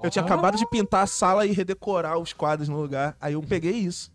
[0.04, 3.16] Eu tinha acabado de pintar a sala e redecorar os quadros no lugar.
[3.20, 4.14] Aí eu peguei isso.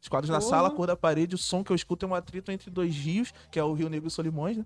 [0.00, 2.14] Os quadros na sala, a cor da parede, o som que eu escuto é um
[2.14, 4.64] atrito entre dois rios, que é o Rio Negro e Solimões, né?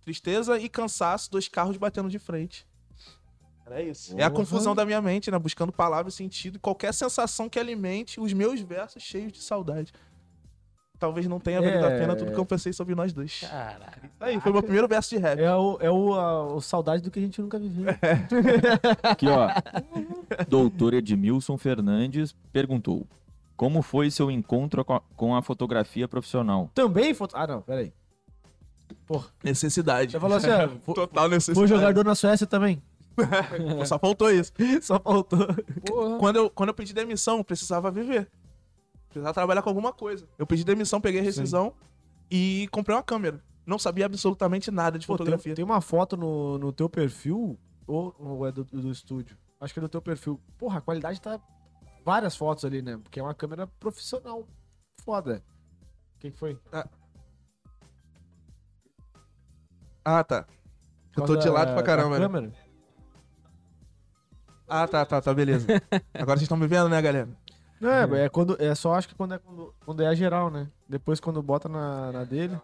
[0.00, 2.66] Tristeza e cansaço, dois carros batendo de frente.
[3.64, 4.18] Era isso.
[4.18, 4.42] É a Porra.
[4.42, 5.38] confusão da minha mente, né?
[5.38, 9.92] Buscando palavras, sentido e qualquer sensação que alimente os meus versos cheios de saudade.
[11.00, 11.98] Talvez não tenha valido a É.
[11.98, 13.40] pena tudo que eu pensei sobre nós dois.
[13.40, 13.80] Caralho.
[14.04, 15.40] Isso aí, foi meu primeiro verso de rap.
[15.40, 17.86] É o, é o, a- o saudade do que a gente nunca viveu.
[19.02, 19.48] Aqui, ó.
[20.46, 23.06] Doutor Edmilson Fernandes perguntou:
[23.56, 26.70] Como foi seu encontro com a, com a fotografia profissional?
[26.74, 27.34] Também foto.
[27.34, 27.92] Ah, não, peraí.
[29.42, 30.12] Necessidade.
[30.12, 31.58] Você falou assim, ó, Total necessidade.
[31.58, 32.82] vou jogador na Suécia também.
[33.86, 34.52] Só faltou isso.
[34.82, 35.46] Só faltou.
[35.86, 36.18] Porra.
[36.18, 38.28] Quando eu, quando eu pedi demissão, eu precisava viver.
[39.10, 40.26] Precisava trabalhar com alguma coisa.
[40.38, 41.74] Eu pedi demissão, peguei rescisão
[42.30, 43.42] e comprei uma câmera.
[43.66, 45.54] Não sabia absolutamente nada de Pô, tem, fotografia.
[45.54, 49.36] tem uma foto no, no teu perfil, ou, ou é do, do estúdio?
[49.60, 50.40] Acho que é do teu perfil.
[50.56, 51.40] Porra, a qualidade tá.
[52.04, 52.98] Várias fotos ali, né?
[53.02, 54.48] Porque é uma câmera profissional.
[55.04, 55.42] Foda.
[56.16, 56.58] O que, que foi?
[60.04, 60.46] Ah, tá.
[61.16, 62.26] Eu tô de lado pra caramba, né?
[62.26, 62.52] câmera?
[64.66, 65.66] Ah, tá, tá, tá, beleza.
[66.14, 67.28] Agora vocês estão me vendo, né, galera?
[67.80, 68.56] Não, é, é quando.
[68.62, 70.68] É só acho que quando é, quando, quando é a geral, né?
[70.88, 72.60] Depois quando bota na, na dele.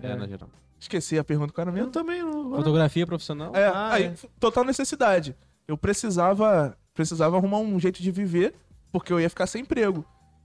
[0.00, 0.48] É, na geral.
[0.80, 1.90] Esqueci a pergunta, cara Eu mesmo.
[1.90, 2.54] também não.
[2.56, 3.54] Fotografia profissional?
[3.54, 4.14] É, Ah, aí, é.
[4.38, 5.36] total necessidade.
[5.66, 8.54] eu precisava, precisava arrumar um jeito de viver,
[8.92, 10.04] porque eu ia ficar sem emprego.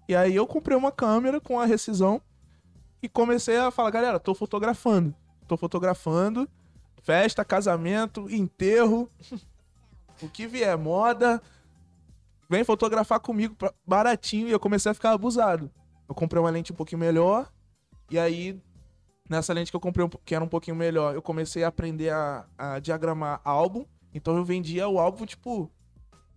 [0.09, 2.19] E aí eu comprei uma câmera com a rescisão
[3.01, 5.13] e comecei a falar, galera, tô fotografando.
[5.47, 6.49] Tô fotografando,
[7.03, 9.09] festa, casamento, enterro,
[10.21, 11.41] o que vier, moda,
[12.49, 13.55] vem fotografar comigo
[13.85, 15.69] baratinho e eu comecei a ficar abusado.
[16.07, 17.51] Eu comprei uma lente um pouquinho melhor
[18.11, 18.59] e aí
[19.29, 22.45] nessa lente que eu comprei que era um pouquinho melhor, eu comecei a aprender a,
[22.57, 23.85] a diagramar álbum.
[24.13, 25.71] Então eu vendia o álbum tipo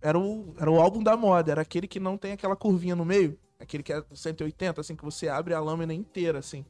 [0.01, 3.03] era o, era o álbum da moda, era aquele que não tem aquela curvinha no
[3.03, 6.65] meio, aquele que é 180 assim que você abre a lâmina inteira assim.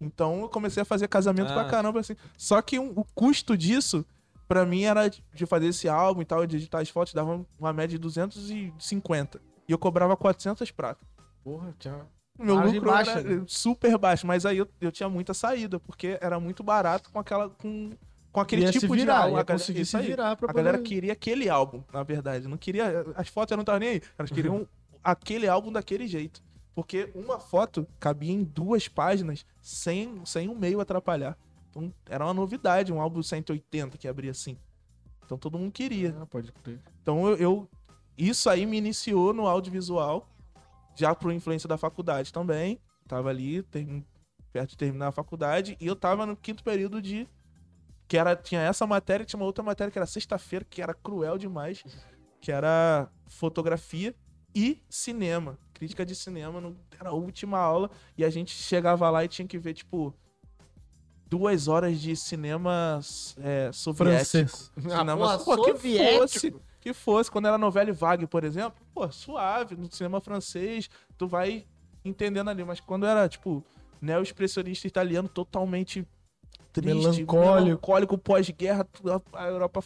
[0.00, 1.54] Então eu comecei a fazer casamento Ah.
[1.54, 2.16] pra caramba assim.
[2.36, 4.04] Só que um- o custo disso
[4.48, 7.72] pra mim era de fazer esse álbum e tal, de editar as fotos, dava uma
[7.72, 9.40] média de 250.
[9.68, 11.06] E eu cobrava 400 pratas.
[11.42, 12.06] Porra, tinha.
[12.38, 13.44] Meu Margem lucro baixa, era né?
[13.46, 17.50] super baixo, mas aí eu, eu tinha muita saída, porque era muito barato com aquela
[17.50, 17.90] com,
[18.32, 19.34] com aquele Ia tipo virar, de álbum.
[19.36, 22.48] ia A galera- se virar pra A galera queria aquele álbum, na verdade.
[22.48, 23.04] Não queria.
[23.14, 24.02] As fotos não estavam nem aí.
[24.18, 24.66] Elas queriam
[25.04, 26.42] aquele álbum daquele jeito.
[26.74, 31.36] Porque uma foto cabia em duas páginas sem, sem um meio atrapalhar.
[31.72, 34.58] Então era uma novidade, um álbum 180 que abria assim.
[35.24, 36.14] Então todo mundo queria.
[36.20, 36.78] Ah, pode crer.
[37.02, 37.70] Então eu, eu-
[38.18, 40.28] isso aí me iniciou no audiovisual,
[40.94, 42.78] já por influência da faculdade também.
[43.08, 44.06] Tava ali, termi-
[44.52, 47.26] perto de terminar a faculdade, e eu tava no quinto período de.
[48.06, 51.38] Que era, tinha essa matéria tinha uma outra matéria que era sexta-feira, que era cruel
[51.38, 51.82] demais,
[52.42, 54.14] que era fotografia
[54.54, 55.58] e cinema.
[55.72, 59.48] Crítica de cinema, no- era a última aula, e a gente chegava lá e tinha
[59.48, 60.14] que ver, tipo,
[61.32, 63.00] duas horas de cinema
[63.42, 64.18] é, soviético.
[64.18, 64.70] Francês.
[64.78, 66.18] Cinema, porra, pô, que soviético.
[66.18, 70.90] fosse, que fosse, quando era novela e vague, por exemplo, pô, suave, no cinema francês,
[71.16, 71.64] tu vai
[72.04, 73.64] entendendo ali, mas quando era, tipo,
[73.98, 76.06] neo-expressionista italiano totalmente
[76.70, 77.64] triste, Melancólico.
[77.64, 78.86] melancólico pós-guerra,
[79.32, 79.82] a Europa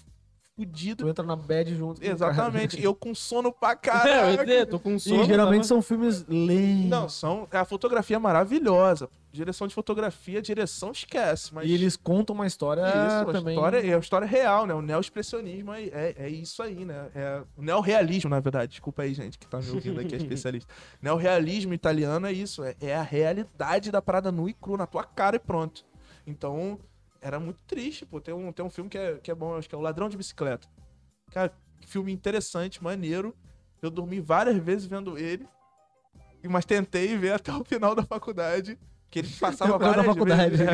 [0.56, 1.04] fudida.
[1.04, 2.02] Tu entra na bad junto.
[2.04, 4.38] Exatamente, e eu com sono pra É, eu caralho.
[4.38, 5.22] dizer, tô com sono.
[5.22, 6.88] E geralmente tava- são filmes lentos.
[6.90, 9.08] Não, são, a fotografia é maravilhosa.
[9.30, 13.54] Direção de fotografia, direção esquece, mas E eles contam uma história Isso, também.
[13.54, 14.72] história é a história real, né?
[14.72, 17.08] O neo-expressionismo é, é, é isso aí, né?
[17.14, 18.70] É o neorrealismo, na verdade.
[18.70, 20.72] Desculpa aí, gente, que tá me ouvindo aqui, é especialista.
[21.02, 25.04] Neorrealismo italiano é isso, é, é a realidade da parada nua e cru, na tua
[25.04, 25.84] cara e pronto.
[26.26, 26.78] Então,
[27.26, 28.20] era muito triste, pô.
[28.20, 30.08] Tem um, tem um filme que é, que é bom, acho que é O Ladrão
[30.08, 30.68] de Bicicleta.
[31.32, 31.52] Cara,
[31.86, 33.34] filme interessante, maneiro.
[33.82, 35.46] Eu dormi várias vezes vendo ele,
[36.48, 38.78] mas tentei ver até o final da faculdade.
[39.10, 40.56] Que ele passava várias faculdade.
[40.56, 40.66] vezes.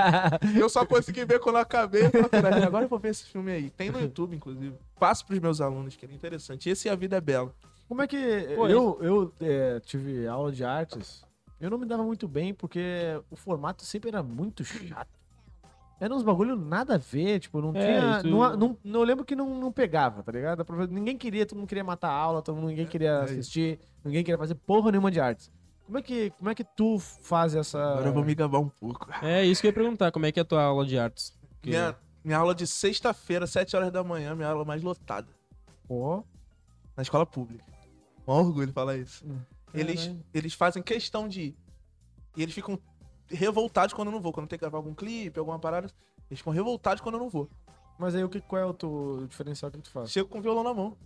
[0.56, 2.08] Eu só consegui ver quando eu acabei.
[2.10, 3.70] Falei, "Caralho, Agora eu vou ver esse filme aí.
[3.70, 4.76] Tem no YouTube, inclusive.
[5.00, 6.68] Passo pros meus alunos, que é interessante.
[6.68, 7.54] Esse é A Vida é Bela.
[7.88, 8.16] Como é que.
[8.54, 11.24] Pô, eu eu é, tive aula de artes.
[11.58, 15.17] Eu não me dava muito bem porque o formato sempre era muito chato.
[16.00, 18.18] Era uns bagulho nada a ver, tipo, não É, tinha.
[18.18, 20.64] isso- Não, não, não- eu lembro que não, não pegava, tá ligado?
[20.88, 24.38] Ninguém queria, todo mundo queria matar a aula, todo mundo, ninguém queria assistir, ninguém queria
[24.38, 25.50] fazer porra nenhuma de artes.
[25.86, 27.78] Como é que, como é que tu faz essa.
[27.94, 29.08] Agora eu vou me gabar um pouco.
[29.22, 31.36] É isso que eu ia perguntar, como é que é a tua aula de artes?
[31.54, 35.26] Porque- Minha, minha aula de sexta-feira, 7 horas da manhã, minha aula mais lotada.
[35.86, 36.22] Pô,
[36.96, 37.64] Na escola pública.
[38.26, 39.24] Um orgulho falar isso.
[39.26, 39.38] Hum.
[39.72, 40.24] Eles, Caralho.
[40.34, 41.56] eles fazem questão de ir.
[42.36, 42.78] E eles ficam
[43.30, 44.32] revoltados quando eu não vou.
[44.32, 45.88] Quando tem que gravar algum clipe, alguma parada.
[46.30, 47.48] Eles ficam revoltados quando eu não vou.
[47.98, 50.10] mas aí o que, qual é o teu diferencial que tu faz?
[50.10, 50.96] Chego com o violão na mão.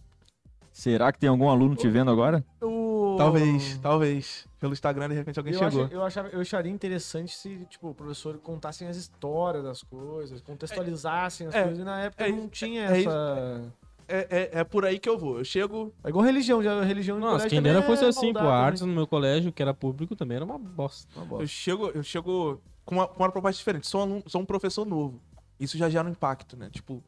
[0.73, 2.43] Será que tem algum aluno te vendo agora?
[2.61, 4.47] O- Talvez, talvez.
[4.59, 5.87] Pelo Instagram, de repente, alguém Eu, chegou.
[5.89, 11.47] eu, achava, eu acharia interessante se, tipo, o professor contassem as histórias das coisas, contextualizassem
[11.49, 11.79] as É, coisas.
[11.81, 13.75] E na época é não tinha é essa.
[14.09, 15.39] É, é, é por aí que eu vou.
[15.39, 15.93] Eu chego.
[16.05, 18.41] É igual religião, já religião no Nossa, quem dera é fosse assim, pô.
[18.41, 18.49] A né?
[18.49, 21.09] artes no meu colégio, que era público, também era uma bosta.
[21.15, 21.47] Uma Eu bosta.
[21.47, 23.87] chego, eu chego com uma, com uma proposta diferente.
[23.87, 25.21] Sou, aluno, sou um professor novo.
[25.59, 26.69] Isso já gera um impacto, né?
[26.71, 27.03] Tipo,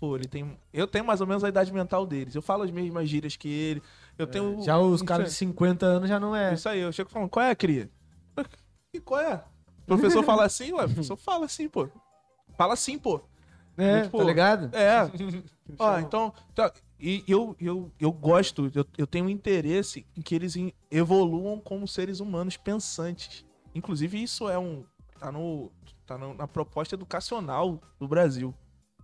[0.00, 0.56] pô, ele tem.
[0.72, 2.34] Eu tenho mais ou menos a idade mental deles.
[2.34, 3.82] Eu falo as mesmas gírias que ele.
[4.16, 4.62] Eu tenho.
[4.62, 6.54] Já os um- caras de 50 anos já não é.
[6.54, 7.90] Isso aí, eu chego falando, qual é, cria?
[8.94, 9.44] E qual é?
[9.82, 11.88] O professor fala assim, ué, o professor fala assim, pô.
[12.56, 13.20] Fala assim, pô.
[13.76, 14.70] É, tipo, tá ligado?
[14.74, 15.10] É.
[15.78, 20.54] Ó, então, tá, e eu, eu, eu gosto, eu, eu tenho interesse em que eles
[20.90, 23.44] evoluam como seres humanos pensantes.
[23.74, 24.84] Inclusive, isso é um.
[25.18, 25.70] tá, no,
[26.06, 28.54] tá no- na proposta educacional do Brasil.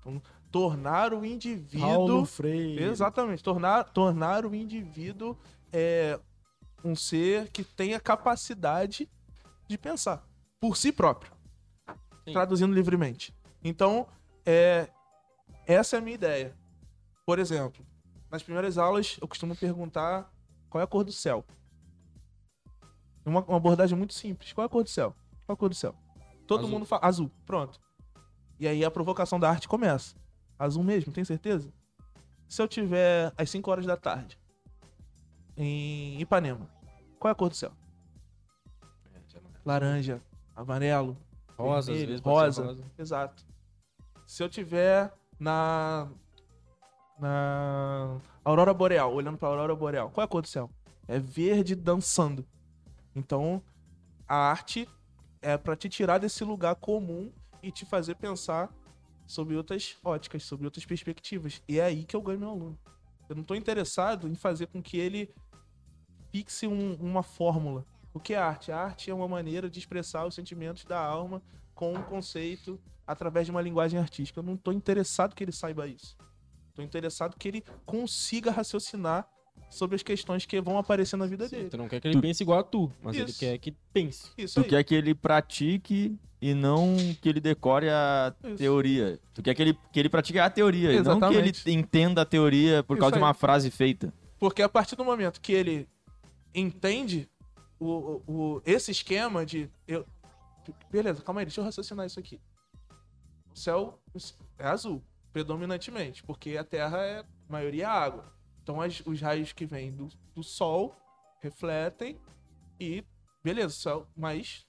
[0.01, 0.21] Então,
[0.51, 1.81] tornar o indivíduo.
[1.81, 2.83] Paulo Freire.
[2.85, 3.43] Exatamente.
[3.43, 5.37] Tornar, tornar o indivíduo
[5.73, 6.19] é,
[6.85, 9.09] um ser que tenha capacidade
[9.69, 10.27] de pensar
[10.61, 11.33] por si próprio.
[12.25, 12.33] Sim.
[12.33, 13.35] Traduzindo livremente.
[13.63, 14.07] Então,
[14.47, 14.89] é,
[15.67, 16.57] essa é a minha ideia.
[17.27, 17.85] Por exemplo,
[18.31, 20.31] nas primeiras aulas eu costumo perguntar
[20.69, 21.45] qual é a cor do céu.
[23.25, 24.53] Uma, uma abordagem muito simples.
[24.53, 25.15] Qual é a cor do céu?
[25.47, 25.95] Qual é a cor do céu?
[26.47, 26.71] Todo Azul.
[26.71, 27.31] mundo fala azul.
[27.47, 27.81] Pronto.
[28.61, 30.15] E aí a provocação da arte começa.
[30.59, 31.73] Azul mesmo, tem certeza?
[32.49, 34.39] se eu tiver às 5 horas da tarde
[35.57, 36.69] em Ipanema,
[37.19, 37.73] qual é a cor do céu?
[39.65, 40.23] Laranja,
[40.55, 41.17] amarelo,
[41.57, 42.79] Rosa, vermelho, ser rosa.
[42.99, 43.45] Exato.
[44.27, 46.09] Se eu tiver na
[47.19, 50.69] na aurora boreal, olhando pra aurora boreal, qual é a cor do céu?
[51.07, 52.45] É verde dançando.
[53.15, 53.63] Então,
[54.27, 54.89] a arte
[55.41, 57.31] é pra te tirar desse lugar comum
[57.63, 58.69] e te fazer pensar
[59.27, 61.63] sobre outras óticas, sobre outras perspectivas.
[61.69, 62.79] E é aí que eu ganho meu aluno.
[63.29, 65.33] Eu não tô interessado em fazer com que ele
[66.33, 67.87] fixe um- uma fórmula.
[68.13, 68.73] O que é arte?
[68.73, 71.43] A arte é uma maneira de expressar os sentimentos da alma
[71.75, 74.39] com um conceito através de uma linguagem artística.
[74.41, 76.17] Eu não tô interessado que ele saiba isso.
[76.75, 79.29] Tô interessado que ele consiga raciocinar
[79.71, 81.69] sobre as questões que vão aparecer na vida Sim, dele.
[81.71, 83.39] tu não quer que ele pense igual a tu, mas ele Isso.
[83.39, 84.31] quer que pense.
[84.37, 84.71] Isso Tu aí.
[84.71, 88.57] quer que ele pratique e não que ele decore a Isso.
[88.57, 89.19] teoria.
[89.33, 91.71] Tu quer que ele, que ele pratique a teoria e não que ele Exatamente.
[91.71, 93.23] entenda a teoria por Isso causa de aí.
[93.25, 94.13] uma frase feita.
[94.39, 95.89] Porque a partir do momento que ele
[96.55, 97.29] entende
[97.79, 99.71] o, o- o- esse esquema de.
[99.87, 100.05] Eu,
[100.91, 102.41] beleza, calma aí, deixa eu raciocinar isso aqui.
[103.53, 104.01] O céu
[104.59, 108.33] é azul, predominantemente, porque a Terra é maioria água.
[108.63, 110.97] Então as- os raios que vêm do, do Sol
[111.43, 112.19] refletem
[112.81, 113.05] e.
[113.43, 114.67] Beleza, céu, mas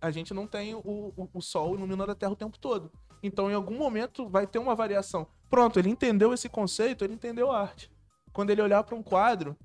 [0.00, 2.90] a gente não tem o, o, o Sol iluminando a Terra o tempo todo.
[3.22, 5.26] Então, em algum momento, vai ter uma variação.
[5.50, 7.90] Pronto, ele entendeu esse conceito, ele entendeu a arte.
[8.32, 9.58] Quando ele olhar para um quadro,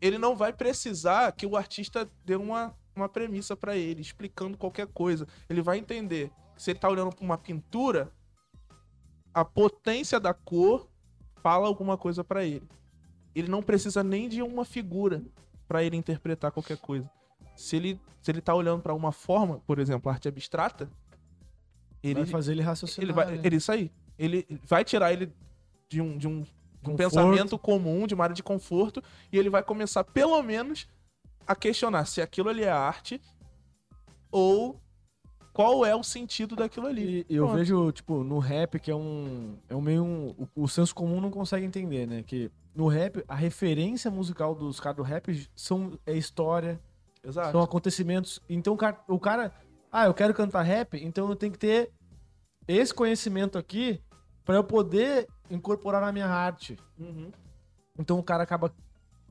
[0.00, 4.86] ele não vai precisar que o artista dê uma, uma premissa para ele, explicando qualquer
[4.86, 5.26] coisa.
[5.48, 8.12] Ele vai entender que se ele tá olhando para uma pintura,
[9.32, 10.88] a potência da cor
[11.42, 12.68] fala alguma coisa para ele.
[13.34, 15.22] Ele não precisa nem de uma figura
[15.66, 17.08] para ele interpretar qualquer coisa.
[17.56, 20.90] Se ele, se ele tá olhando para uma forma, por exemplo, arte abstrata,
[22.02, 23.04] ele Vai fazer ele raciocinar.
[23.04, 23.40] ele vai, né?
[23.44, 23.90] ele isso aí.
[24.18, 25.32] Ele vai tirar ele
[25.88, 26.42] de um, de um,
[26.82, 29.02] de um pensamento comum, de uma área de conforto,
[29.32, 30.88] e ele vai começar, pelo menos,
[31.50, 33.20] a questionar se aquilo ali é arte
[34.30, 34.80] ou
[35.52, 37.26] qual é o sentido daquilo ali.
[37.28, 37.58] E eu Pronto.
[37.58, 39.58] vejo, tipo, no rap, que é um.
[39.68, 40.04] É um meio.
[40.04, 42.22] Um, o, o senso comum não consegue entender, né?
[42.22, 46.80] Que no rap, a referência musical dos caras do rap são, é história,
[47.24, 47.50] Exato.
[47.50, 48.40] são acontecimentos.
[48.48, 49.52] Então o cara, o cara.
[49.90, 51.90] Ah, eu quero cantar rap, então eu tenho que ter
[52.68, 54.00] esse conhecimento aqui
[54.44, 56.78] pra eu poder incorporar na minha arte.
[56.96, 57.32] Uhum.
[57.98, 58.72] Então o cara acaba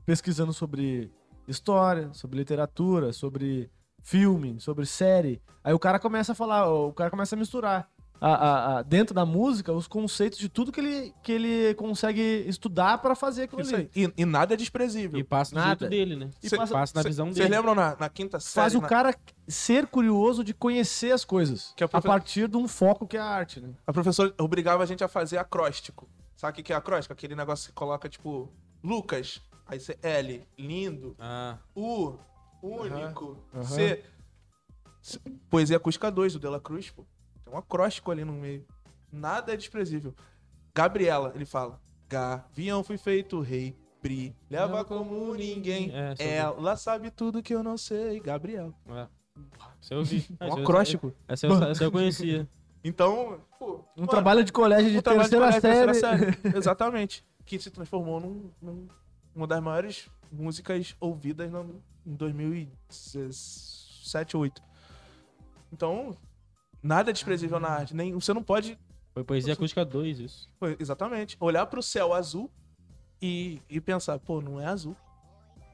[0.04, 1.10] pesquisando sobre
[1.46, 3.70] história, sobre literatura, sobre
[4.02, 5.40] filme, sobre série.
[5.62, 7.88] Aí o cara começa a falar, o cara começa a misturar
[8.22, 12.20] a- a- a- dentro da música os conceitos de tudo que ele, que ele consegue
[12.46, 13.90] estudar pra fazer aquilo Isso ali.
[13.96, 14.04] aí.
[14.04, 15.18] E, e nada é desprezível.
[15.18, 15.68] E passa do Nada.
[15.80, 16.30] jeito dele, né?
[16.42, 17.48] E Cê- passa- Passa na Cê- visão Vocês dele.
[17.56, 18.62] lembram na, na quinta série?
[18.62, 19.14] Faz o na- cara
[19.48, 21.72] ser curioso de conhecer as coisas.
[21.76, 23.70] Que é a profe- partir de um foco que é a arte, né?
[23.86, 26.06] A professora obrigava a gente a fazer acróstico.
[26.36, 27.12] Sabe o que que é acróstico?
[27.14, 28.50] Aquele negócio que coloca, tipo,
[28.82, 29.40] Lucas,
[29.70, 32.14] aí você L, lindo, Ah, U,
[32.62, 33.62] único, Aham.
[33.64, 34.04] C.
[35.02, 37.06] C- Poesia acústica 2, do Dela Cruz, pô.
[37.44, 38.66] Tem um acróstico ali no meio.
[39.10, 40.14] Nada é desprezível.
[40.74, 45.90] Gabriela, ele fala: Gavião fui feito rei, brilhava Leva como ninguém.
[46.18, 48.74] É, Ela sabe tudo que eu não sei, Gabriel.
[48.88, 49.06] é.
[49.80, 50.26] Essa eu vi.
[50.38, 51.14] Ah, Um acróstico.
[51.26, 52.46] Essa eu, essa eu conhecia.
[52.84, 55.60] Então, pô, Um mano, trabalho de colégio de um trabalho de terceira,
[55.92, 56.18] colégio, série.
[56.18, 56.56] terceira série.
[56.58, 57.24] Exatamente.
[57.46, 58.88] Que se transformou num, num-
[59.34, 64.62] uma das maiores músicas ouvidas no, em 2007, 2008.
[65.72, 66.16] Então,
[66.82, 67.94] nada é desprezível na arte.
[67.94, 68.78] Nem, você não pode,
[69.12, 70.48] Foi Poesia Acústica 2, isso.
[70.58, 72.50] pô, exatamente, olhar pro céu azul
[73.20, 74.96] e, e pensar, pô, não é azul.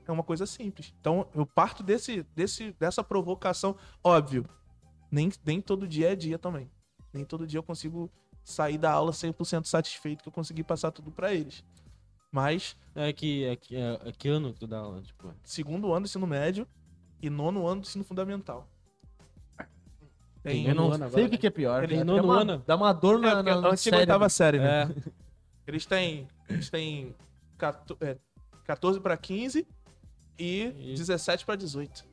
[0.07, 0.95] É uma coisa simples.
[1.01, 3.77] Então, eu parto desse, desse, dessa provocação.
[4.05, 4.49] Óbvio,
[5.11, 6.71] nem, nem todo dia é dia também.
[7.13, 8.11] Nem todo dia eu consigo
[8.45, 11.65] sair da aula 100% satisfeito que eu consegui passar tudo pra eles.
[12.31, 15.01] Mas, É que, é que, é, é que ano que tu dá aula?
[15.03, 16.67] Tipo, segundo ano do ensino médio
[17.23, 18.67] e nono ano do ensino fundamental.
[20.43, 21.83] Tem, Eu não Nono ano sei agora, o que, que é pior.
[21.83, 22.63] Ele Dá nono uma- ano.
[22.67, 24.67] Dá uma dor É, na, porque na, no antes da oitava cérebro.
[24.69, 25.03] série, né?
[25.07, 25.11] é,
[25.67, 27.15] Eles têm, eles têm
[27.59, 28.17] 14, é,
[28.65, 29.67] 14 para 15
[30.39, 32.05] e E- 17 para 18.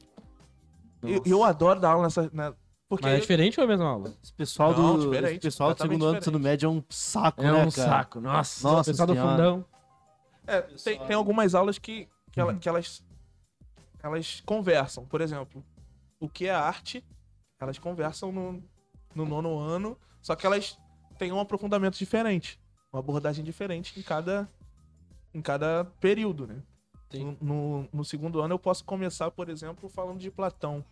[1.04, 1.30] E Nossa.
[1.30, 2.30] eu adoro dar aula nessa.
[2.34, 2.54] né?
[2.90, 4.14] Porque mas é diferente ou é a mesma aula?
[4.24, 6.44] Esse pessoal Não, do, diferente, esse pessoal do segundo ano do ensino diferente.
[6.44, 7.72] médio é um saco, É né, um cara?
[7.72, 8.20] saco.
[8.22, 8.68] Nossa.
[8.68, 9.32] Nossa o pessoal do senhora.
[9.32, 9.66] fundão.
[10.46, 13.04] É, tem, tem algumas aulas que, que, ela- que elas,
[14.02, 15.06] elas conversam.
[15.06, 15.64] Por exemplo,
[16.20, 17.04] o que é arte,
[17.60, 18.64] elas conversam no,
[19.16, 20.78] no nono ano, só que elas
[21.18, 22.60] têm um aprofundamento diferente,
[22.92, 24.50] uma abordagem diferente em cada,
[25.34, 26.62] em cada período, né?
[27.14, 30.84] No, no, no segundo ano eu posso começar, por exemplo, falando de Platão.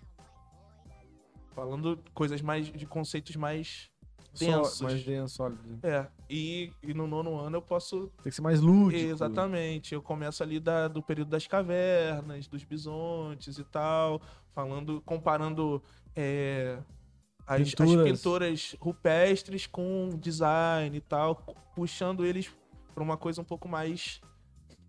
[1.53, 2.71] Falando coisas mais.
[2.71, 3.89] de conceitos mais
[4.39, 4.81] densos.
[4.81, 5.79] Mais denso, sólido.
[5.83, 9.01] É, e, e no nono ano eu posso Tem que ser mais lúdico.
[9.11, 9.93] Exatamente.
[9.93, 14.21] Eu começo ali da- do período das cavernas, dos bisontes e tal,
[14.53, 15.81] falando, comparando
[16.15, 16.77] é,
[17.45, 18.11] as, as Pinturas.
[18.11, 21.35] pinturas rupestres com design e tal,
[21.75, 22.49] puxando eles
[22.93, 24.21] para uma coisa um pouco mais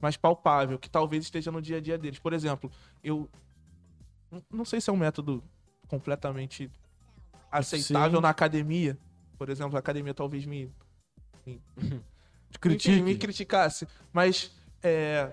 [0.01, 2.19] mais palpável, que talvez esteja no dia a dia deles.
[2.19, 2.69] Por exemplo,
[3.05, 3.28] eu
[4.51, 5.44] não sei se é um método
[5.86, 6.69] completamente
[7.52, 8.23] aceitável Sim.
[8.23, 8.98] na academia.
[9.43, 10.73] Por exemplo, a academia talvez me
[12.60, 13.02] Critique.
[13.02, 13.89] me criticasse.
[14.12, 15.32] Mas é,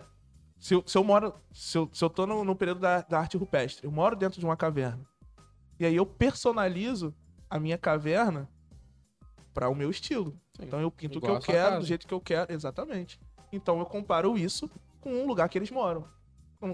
[0.58, 1.32] se, eu, se eu moro.
[1.54, 4.40] Se eu, se eu tô no, no período da, da arte rupestre, eu moro dentro
[4.40, 5.06] de uma caverna.
[5.80, 7.14] E aí eu personalizo
[7.48, 8.50] a minha caverna
[9.54, 10.32] para o meu estilo.
[10.58, 10.66] Sim.
[10.66, 11.80] Então eu pinto o que eu quero, casa.
[11.82, 12.52] do jeito que eu quero.
[12.52, 13.20] Exatamente.
[13.52, 14.68] Então eu comparo isso
[15.00, 16.04] com um lugar que eles moram.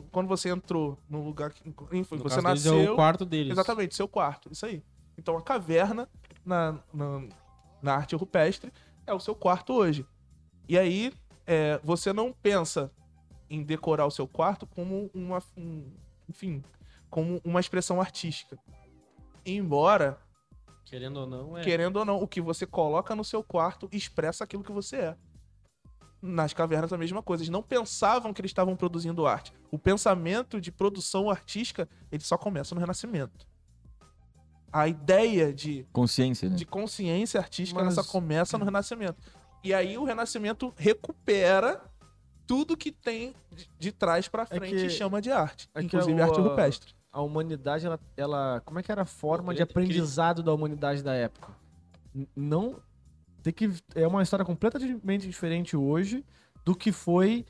[0.10, 1.68] Quando- você entrou num lugar que.
[1.91, 2.80] Enfim, No você caso deles, nasceu.
[2.80, 3.52] É o quarto deles.
[3.52, 4.49] Exatamente, seu quarto.
[4.52, 4.82] Isso aí.
[5.18, 6.07] Então a caverna
[6.46, 7.28] na, na,
[7.82, 8.72] na arte rupestre
[9.06, 10.06] é o seu quarto hoje.
[10.68, 11.14] E aí
[11.46, 12.92] é, você não pensa
[13.50, 15.42] em decorar o seu quarto como uma.
[15.58, 15.92] um-
[16.28, 16.64] enfim,
[17.10, 18.58] como uma expressão artística.
[19.46, 20.18] Embora,
[20.86, 21.64] Querendo ou não, é.
[21.64, 25.18] querendo ou não, o que você coloca no seu quarto expressa aquilo que você é.
[26.22, 27.44] Nas cavernas a mesma coisa.
[27.44, 29.54] Eles não pensavam que eles estavam produzindo arte.
[29.72, 33.48] O pensamento de produção artística, ele só começa no Renascimento.
[34.78, 36.56] A ideia de, Consciência, né?
[36.56, 39.16] de consciência artística Mas- ela só começa no Renascimento.
[39.64, 41.82] E aí o Renascimento recupera
[42.46, 45.70] tudo que tem de, de trás pra É frente que- e chama de arte.
[45.74, 46.94] é inclusive o- arte rupestre.
[47.12, 48.62] A humanidade, ela, ela.
[48.66, 51.48] Como é que era a forma de aprendizado da humanidade da época?
[52.36, 52.76] Não.
[53.42, 53.72] Tem que.
[53.96, 56.26] É uma história completamente diferente hoje
[56.66, 57.46] do que foi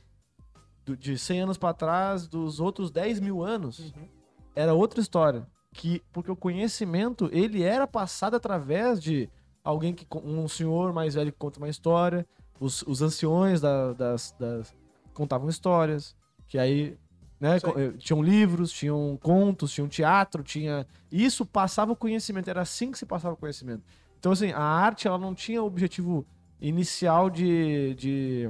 [0.85, 3.79] do- de 100 anos pra trás, dos outros 10 mil anos.
[3.79, 4.07] Uhum.
[4.55, 5.47] Era outra história.
[5.77, 9.29] Que, porque o conhecimento, ele era passado através de
[9.63, 10.07] alguém que.
[10.23, 12.25] Um senhor mais velho que conta uma história.
[12.59, 14.73] Os, os anciões da- das, das-
[15.13, 16.15] contavam histórias.
[16.47, 16.97] Que aí
[17.39, 17.57] né?
[17.57, 20.87] Eh, Tinham livros, tinham contos, tinham teatro, tinha.
[21.11, 23.83] Isso passava o conhecimento, era assim que se passava o conhecimento.
[24.17, 26.25] Então, assim, a arte ela não tinha o objetivo
[26.61, 28.49] inicial de, de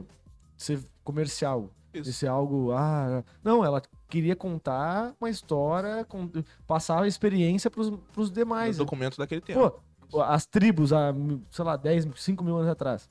[0.56, 1.72] ser comercial.
[2.00, 2.28] Isso.
[2.30, 2.72] algo.
[2.72, 6.30] Ah, não, ela queria contar uma história, com-
[6.68, 8.78] passar a experiência pros, pros No demais.
[8.78, 9.80] documento daquele tempo.
[10.10, 11.14] Pô, as tribos, há,
[11.52, 13.10] sei lá, 10, 5 mil anos atrás.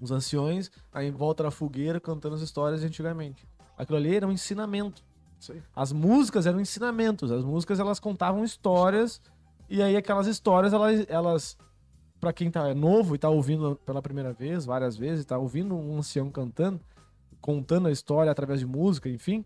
[0.00, 3.46] Os anciões, aí em volta da fogueira, cantando as histórias de antigamente.
[3.76, 5.02] Aquilo ali era um ensinamento.
[5.74, 7.30] As músicas eram ensinamentos.
[7.32, 9.20] As músicas, elas contavam histórias.
[9.68, 11.04] E aí aquelas histórias, elas...
[11.08, 11.56] elas
[12.20, 15.98] para quem tá novo e tá ouvindo pela primeira vez, várias vezes, tá ouvindo um
[15.98, 16.80] ancião cantando,
[17.42, 19.44] contando a história através de música, enfim,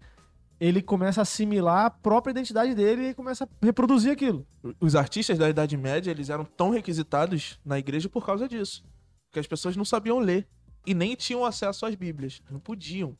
[0.61, 4.47] ele começa a assimilar a própria identidade dele e começa a reproduzir aquilo.
[4.79, 8.85] Os artistas da Idade Média, eles eram tão requisitados na igreja por causa disso.
[9.29, 10.47] Porque as pessoas não sabiam ler.
[10.87, 12.41] E nem tinham acesso às bíblias.
[12.49, 13.19] Não podiam.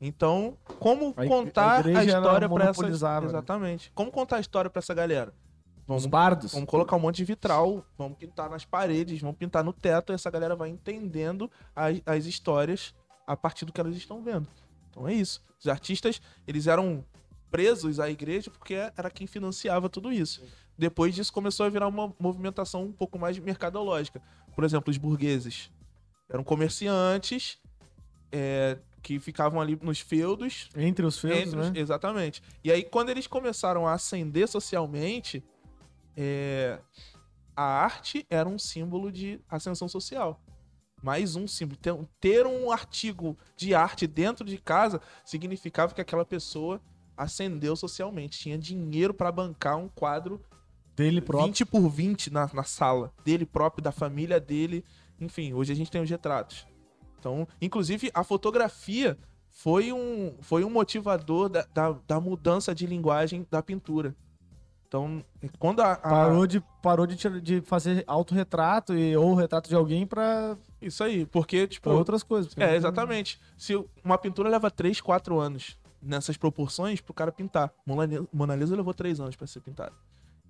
[0.00, 3.20] Então, como A contar a a, história pra essa...
[3.20, 3.26] né?
[3.26, 3.92] Exatamente.
[3.94, 5.32] Como contar a história pra essa galera?
[5.82, 6.52] Os Vamos, bardos.
[6.52, 10.14] vamos colocar um monte de vitral, vamos pintar nas paredes, vamos pintar no teto, e
[10.14, 12.94] essa galera vai entendendo as, as histórias
[13.32, 14.46] a partir do que elas estão vendo.
[14.90, 15.42] Então é isso.
[15.58, 17.04] Os artistas, eles eram
[17.50, 20.42] presos à igreja porque era quem financiava tudo isso.
[20.76, 24.20] Depois disso começou a virar uma movimentação um pouco mais mercadológica.
[24.54, 25.70] Por exemplo, os burgueses
[26.28, 27.58] eram comerciantes
[28.30, 31.80] é, que ficavam ali nos feudos Entre os feudos, entre os- né?
[31.80, 32.42] Exatamente.
[32.64, 35.44] E aí, quando eles começaram a ascender socialmente,
[36.16, 36.78] é,
[37.54, 40.40] a arte era um símbolo de ascensão social.
[41.02, 41.78] Mais um símbolo.
[42.20, 46.80] Ter, um artigo de arte dentro de casa significava que aquela pessoa
[47.16, 48.38] ascendeu socialmente.
[48.38, 50.40] Tinha dinheiro para bancar um quadro
[50.94, 51.46] Dele próprio.
[51.48, 53.12] 20 por 20 na, na sala.
[53.24, 54.84] Dele próprio, da família dele.
[55.20, 56.66] Enfim, hoje a gente tem os retratos.
[57.18, 63.46] Então, inclusive, a fotografia foi um, foi um motivador da, da, da mudança de linguagem
[63.50, 64.14] da pintura.
[64.88, 65.24] Então,
[65.58, 65.92] quando a.
[65.92, 71.02] a- Parou, de, parou de, de fazer autorretrato e, ou retrato de alguém pra, Isso
[71.04, 71.84] aí, porque, tipo.
[71.88, 72.52] pra outras coisas.
[72.56, 73.40] É, exatamente.
[73.56, 77.72] Se uma pintura leva 3, 4 anos nessas proporções pro cara pintar.
[77.86, 79.92] Mona Lisa, levou 3 anos pra ser pintada.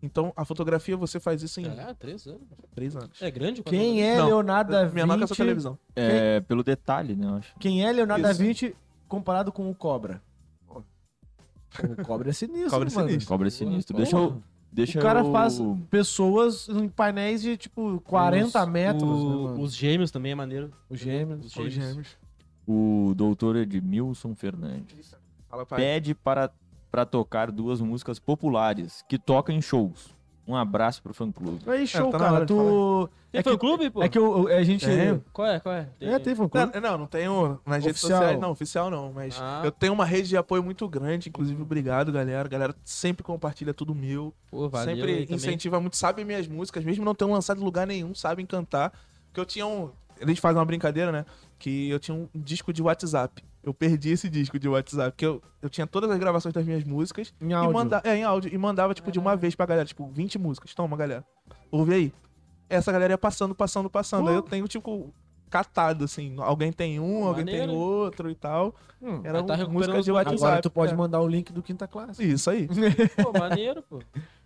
[0.03, 2.41] Então, a fotografia você faz isso em Ah, três anos.
[2.75, 3.23] 3 anos.
[3.23, 3.63] É grande?
[3.63, 5.37] Quem é Não, Leonardo da Menor que essa Vinci?
[5.43, 5.79] televisão.
[5.95, 7.55] É, pelo detalhe, né, eu acho.
[7.61, 8.33] Quem é Leonardo da.
[8.33, 8.75] Vinci
[9.07, 10.21] comparado com o Cobra?
[11.99, 13.09] O Cobra é sinistro, Cobra é mano.
[13.09, 13.29] sinistro.
[13.29, 13.95] Cobra sinistro.
[13.97, 14.03] Porra.
[14.05, 14.43] Deixa eu.
[14.73, 15.31] Deixa O cara eu...
[15.31, 15.61] faz
[15.91, 19.63] pessoas em painéis de, tipo, 40 Os- metros, o- né?
[19.63, 20.73] Os gêmeos também é maneiro.
[20.89, 21.55] Os gêmeos.
[21.55, 22.17] Os gêmeos.
[22.67, 25.15] O doutor Edmilson Fernandes.
[25.49, 25.67] Fala.
[25.67, 26.51] Pede para,
[26.91, 30.15] para tocar duas músicas populares que toca em shows.
[30.53, 31.59] Um abraço pro fã-clube.
[31.67, 32.35] Aí, show, tá na cara.
[32.37, 33.11] hora de Tu.
[33.33, 34.03] Tem É fã que, clube, pô?
[34.03, 34.85] é que eu- eu- a gente.
[34.85, 35.25] Tenho.
[35.33, 35.89] Qual é, qual é?
[35.99, 36.71] É, tem fã clube.
[36.75, 38.21] Não, não, não tenho nas redes Oficial.
[38.21, 39.63] sociais, não, oficial não, mas Ah.
[39.65, 42.45] eu tenho uma rede de apoio muito grande, inclusive obrigado, galera.
[42.45, 45.37] A galera sempre compartilha tudo meu, Pô, valeu sempre aí também.
[45.37, 48.93] incentiva muito, sabem minhas músicas, mesmo não tendo lançado em lugar nenhum, sabem cantar.
[49.29, 49.89] Porque eu tinha um.
[50.21, 51.25] Eles fazem uma brincadeira, né?
[51.59, 53.43] Que eu tinha um disco de WhatsApp.
[53.63, 56.83] Eu perdi esse disco de WhatsApp, porque eu, eu tinha todas as gravações das minhas
[56.83, 57.73] músicas Em e áudio.
[57.73, 58.53] manda, é, em áudio.
[58.53, 60.75] E mandava, tipo, de uma vez pra galera, tipo, 20 músicas.
[60.75, 61.25] Toma, galera.
[61.71, 62.13] Ouve aí.
[62.69, 64.29] Essa galera ia passando, passando, passando.
[64.29, 65.15] Aí eu tenho, tipo,
[65.49, 66.35] catado, assim.
[66.39, 67.79] Alguém tem um, alguém tem Maneiro.
[67.81, 68.75] outro e tal.
[69.01, 70.43] Hum, Era tá um- música de WhatsApp.
[70.43, 70.97] Agora tu pode é.
[70.97, 72.23] mandar o link do quinta classe.
[72.25, 72.67] Isso aí.
[73.23, 74.01] Pô, maneiro, pô.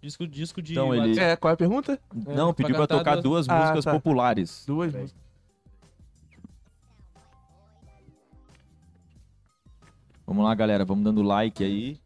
[0.00, 0.72] Disco, disco de.
[0.72, 1.98] Então, ele- É, qual é a pergunta?
[2.14, 3.92] Não, pra pediu pra cantar tocar duas, Ah, músicas tá.
[3.92, 4.62] populares.
[4.66, 5.23] Duas músicas.
[10.26, 10.84] Vamos lá, galera.
[10.84, 12.00] Vamos dando like aí.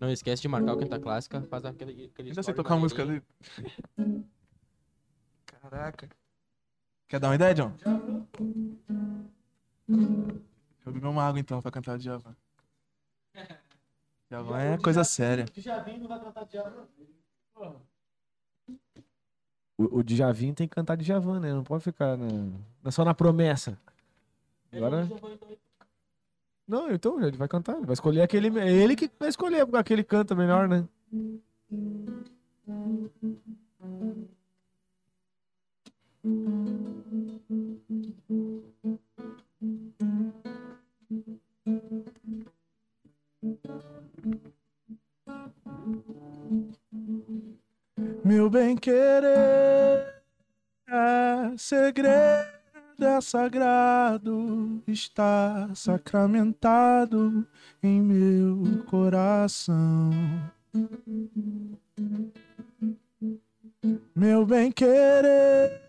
[0.00, 1.42] Não esquece de marcar o Quinta Clássica.
[1.42, 2.06] Faz aquele.
[2.06, 3.26] aquele Ainda sei tocar música maneirinho.
[3.98, 4.24] ali.
[5.46, 6.08] Caraca.
[7.08, 7.72] Quer dar uma ideia, John?
[10.86, 12.34] Eu beber uma água então pra cantar o Djavan.
[14.28, 15.44] Djavan é coisa séria.
[19.76, 21.52] O, o Djavan tem que cantar Djavan, né?
[21.52, 22.26] Não pode ficar na,
[22.82, 23.78] na- só na promessa.
[24.72, 25.08] Agora.
[26.70, 27.76] Não, então ele vai cantar.
[27.76, 28.56] Ele vai escolher aquele.
[28.60, 30.86] É ele que vai escolher aquele canta melhor, né?
[48.24, 50.22] Meu bem querer
[50.86, 52.59] é segredo,
[53.04, 57.46] é sagrado, está sacramentado
[57.82, 60.10] em meu coração.
[64.14, 65.80] Meu bem querer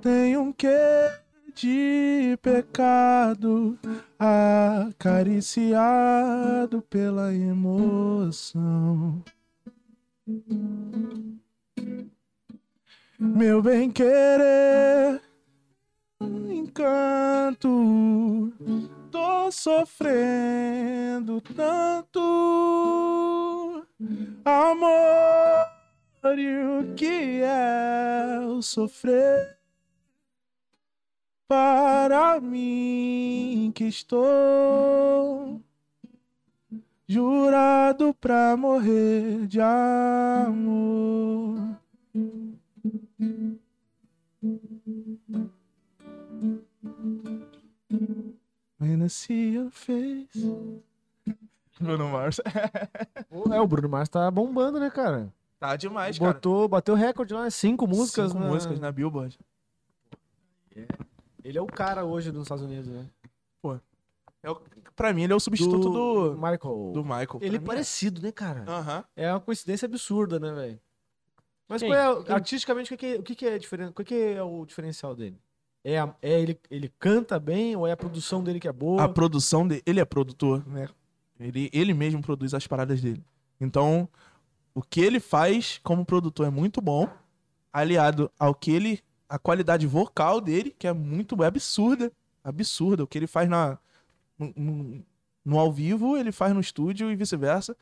[0.00, 0.68] tem um quê
[1.54, 3.78] de pecado
[4.18, 5.62] acariciado
[6.82, 9.22] pela emoção.
[13.18, 15.22] Meu bem querer,
[16.66, 18.52] encanto,
[19.10, 22.20] tô sofrendo tanto
[24.44, 25.66] amor
[26.36, 29.58] e o que é o sofrer
[31.48, 35.62] para mim que estou
[37.08, 40.96] jurado pra morrer de amor.
[48.80, 50.36] When I see your face.
[51.80, 52.40] Bruno Mars.
[53.28, 55.32] Pô, É, o Bruno Mars tá bombando, né, cara?
[55.58, 56.32] Tá demais, cara.
[56.34, 58.30] Botou, bateu recorde lá, cinco músicas.
[58.32, 59.38] Cinco na- músicas na Billboard.
[61.42, 63.06] Ele é o cara hoje nos Estados Unidos, né?
[64.42, 64.60] É o,
[64.94, 66.90] pra mim, ele é o substituto do, Michael.
[66.92, 67.38] do Michael.
[67.40, 68.64] Ele é mim, parecido, né, cara?
[68.66, 68.70] é.
[68.70, 69.04] Aham.
[69.16, 70.80] É uma coincidência absurda, né, velho?
[71.68, 73.90] Mas qual é, artisticamente, o que, que, é- o que, que é diferente?
[73.90, 75.36] O que, que é o diferencial dele?
[75.88, 79.04] É, a- é ele, ele canta bem ou é a produção dele que é boa?
[79.04, 79.82] A produção dele.
[79.86, 80.88] Ele é produtor, né?
[81.38, 83.22] Ele, ele mesmo produz as paradas dele.
[83.60, 84.08] Então,
[84.74, 87.08] o que ele faz como produtor é muito bom,
[87.72, 89.00] aliado ao que ele.
[89.28, 92.10] A qualidade vocal dele, que é muito é absurda.
[92.42, 93.04] Absurda.
[93.04, 93.78] O que ele faz na,
[94.36, 95.04] no, no-
[95.44, 97.76] no ao vivo, ele faz no estúdio e vice-versa.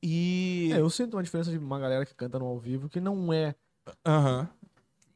[0.00, 0.70] E.
[0.72, 3.32] É, eu sinto uma diferença de uma galera que canta no ao vivo que não
[3.32, 3.56] é,
[4.06, 4.48] Aham.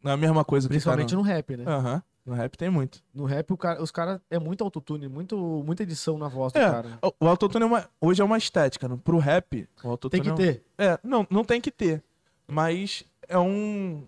[0.03, 1.65] Não é a mesma coisa que principalmente tá no rap, né?
[1.65, 1.71] no...
[1.71, 2.03] Aham.
[2.29, 3.03] No rap tem muito.
[3.15, 5.35] No rap, cara- os caras é muito autotune, muito,
[5.65, 6.99] muita edição na voz do É, cara.
[7.03, 8.87] O, o autotune é uma, hoje é uma estética.
[8.87, 8.99] Né?
[9.03, 10.63] Pro rap, o autotune Tem que é um- ter.
[10.77, 12.03] É, não, não tem que ter.
[12.47, 14.05] Mas é um.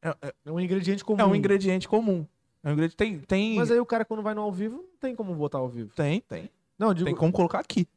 [0.00, 1.20] É, é- É um ingrediente comum.
[1.20, 2.24] é um ingrediente comum.
[2.62, 2.96] É um ingrediente.
[2.96, 3.18] Tem.
[3.18, 3.56] Tem.
[3.56, 5.92] Mas aí o cara, quando vai no ao vivo, não tem como botar ao vivo.
[5.94, 6.48] Tem, tem.
[6.78, 7.06] Não, digo.
[7.06, 7.88] Tem como colocar aqui.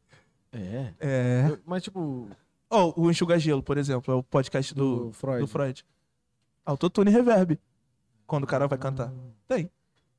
[0.51, 0.93] É.
[0.99, 1.45] É.
[1.51, 2.27] Eu- Mas, tipo,
[2.71, 5.41] Ó, o Enxuga Gelo, por exemplo, é o podcast do, do, Freud.
[5.41, 5.85] do Freud.
[6.65, 7.59] Autotune e reverb.
[8.27, 9.11] Quando o cara vai cantar.
[9.47, 9.69] Tem.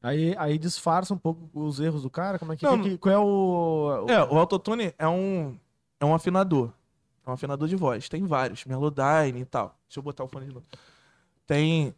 [0.02, 2.38] Aí, aí disfarça um pouco os erros do cara.
[2.38, 4.04] Como é que, Não, que- que- qual é o.
[4.06, 5.56] o- É, o autotune é um.
[5.98, 6.70] É um afinador.
[7.26, 8.08] É um afinador de voz.
[8.08, 8.64] Tem vários.
[8.66, 9.74] Melodyne e tal.
[9.88, 10.66] Deixa eu botar o fone de novo.
[11.46, 11.94] Tem.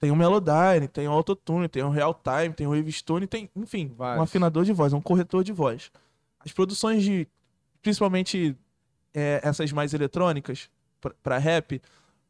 [0.00, 3.92] Tem o Melodyne, tem o Autotune, tem o Real Time, tem o Wavestone, tem, enfim,
[3.96, 4.20] Vários.
[4.20, 5.90] um afinador de voz, um corretor de voz.
[6.38, 7.26] As produções de,
[7.82, 8.56] principalmente
[9.12, 10.70] é, essas mais eletrônicas,
[11.20, 11.82] pra rap,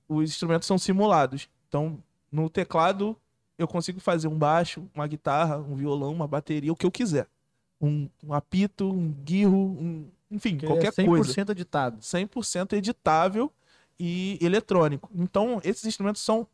[0.08, 1.46] os instrumentos são simulados.
[1.68, 3.16] Então, no teclado,
[3.56, 7.26] eu consigo fazer um baixo, uma guitarra, um violão, uma bateria, o que eu quiser.
[7.80, 11.40] Um, um apito, um guirro, um, enfim, que qualquer é 100% coisa.
[11.52, 11.98] editado.
[12.00, 13.52] 100% editável
[13.98, 15.10] e eletrônico.
[15.14, 16.46] Então, esses instrumentos são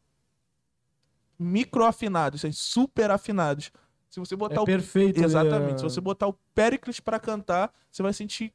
[1.38, 3.70] microafinados, são super afinados.
[4.08, 5.18] Se você botar É o perfeito.
[5.18, 5.26] né?
[5.26, 5.78] Exatamente.
[5.78, 8.52] Se você botar o Pericles pra cantar, você vai sentir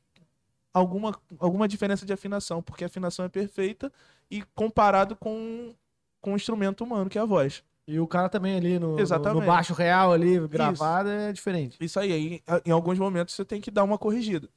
[0.74, 3.92] alguma, alguma diferença de afinação, porque a afinação é perfeita
[4.32, 5.74] e comparado com,
[6.22, 7.64] com o instrumento humano, que é a voz.
[7.88, 9.40] E o cara também ali no, no- Exatamente.
[9.42, 11.78] no baixo real ali, gravado, é diferente.
[11.82, 14.48] Isso aí, aí, em alguns momentos você tem que dar uma corrigida.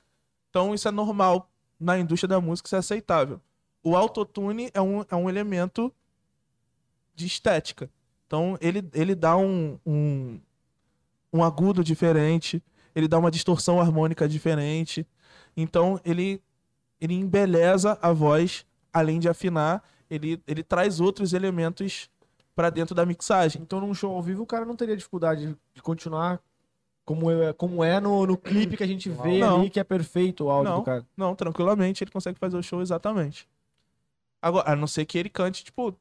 [0.51, 1.49] Então isso é normal
[1.81, 3.41] na indústria da música, isso é aceitável.
[3.83, 5.93] O autotune é um, é um elemento
[7.15, 7.89] de estética.
[8.27, 10.39] Então ele, ele dá um, um,
[11.33, 12.63] um agudo diferente,
[12.95, 15.07] ele dá uma distorção harmônica diferente.
[15.57, 16.43] Então ele,
[17.01, 19.83] ele embeleza a voz, além de afinar,
[20.15, 22.11] ele, ele traz outros elementos
[22.55, 23.63] para dentro da mixagem.
[23.63, 26.41] Então, num show ao vivo, o cara não teria dificuldade de- continuar
[27.05, 29.61] como é, como é no, no clipe que a gente vê Não.
[29.61, 30.79] ali, que é perfeito o áudio Não.
[30.81, 31.07] do cara.
[31.17, 33.49] Não, tranquilamente ele consegue fazer o show exatamente.
[34.41, 35.95] Agora, a não ser que ele cante, tipo,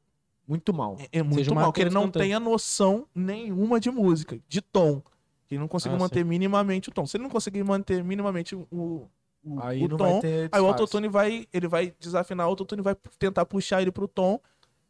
[0.46, 0.96] Muito mal.
[1.00, 2.22] é, é muito mal, que ele não cantando.
[2.24, 5.00] tenha noção nenhuma de música, de tom.
[5.46, 7.06] Que ele não consiga Ah, manter minimamente o tom.
[7.06, 9.08] Se ele não conseguir manter minimamente o,
[9.44, 12.50] o, Aí o não tom, vai ter aí o autotune vai, ele vai desafinar o
[12.50, 14.38] autotune, vai tentar puxar ele pro tom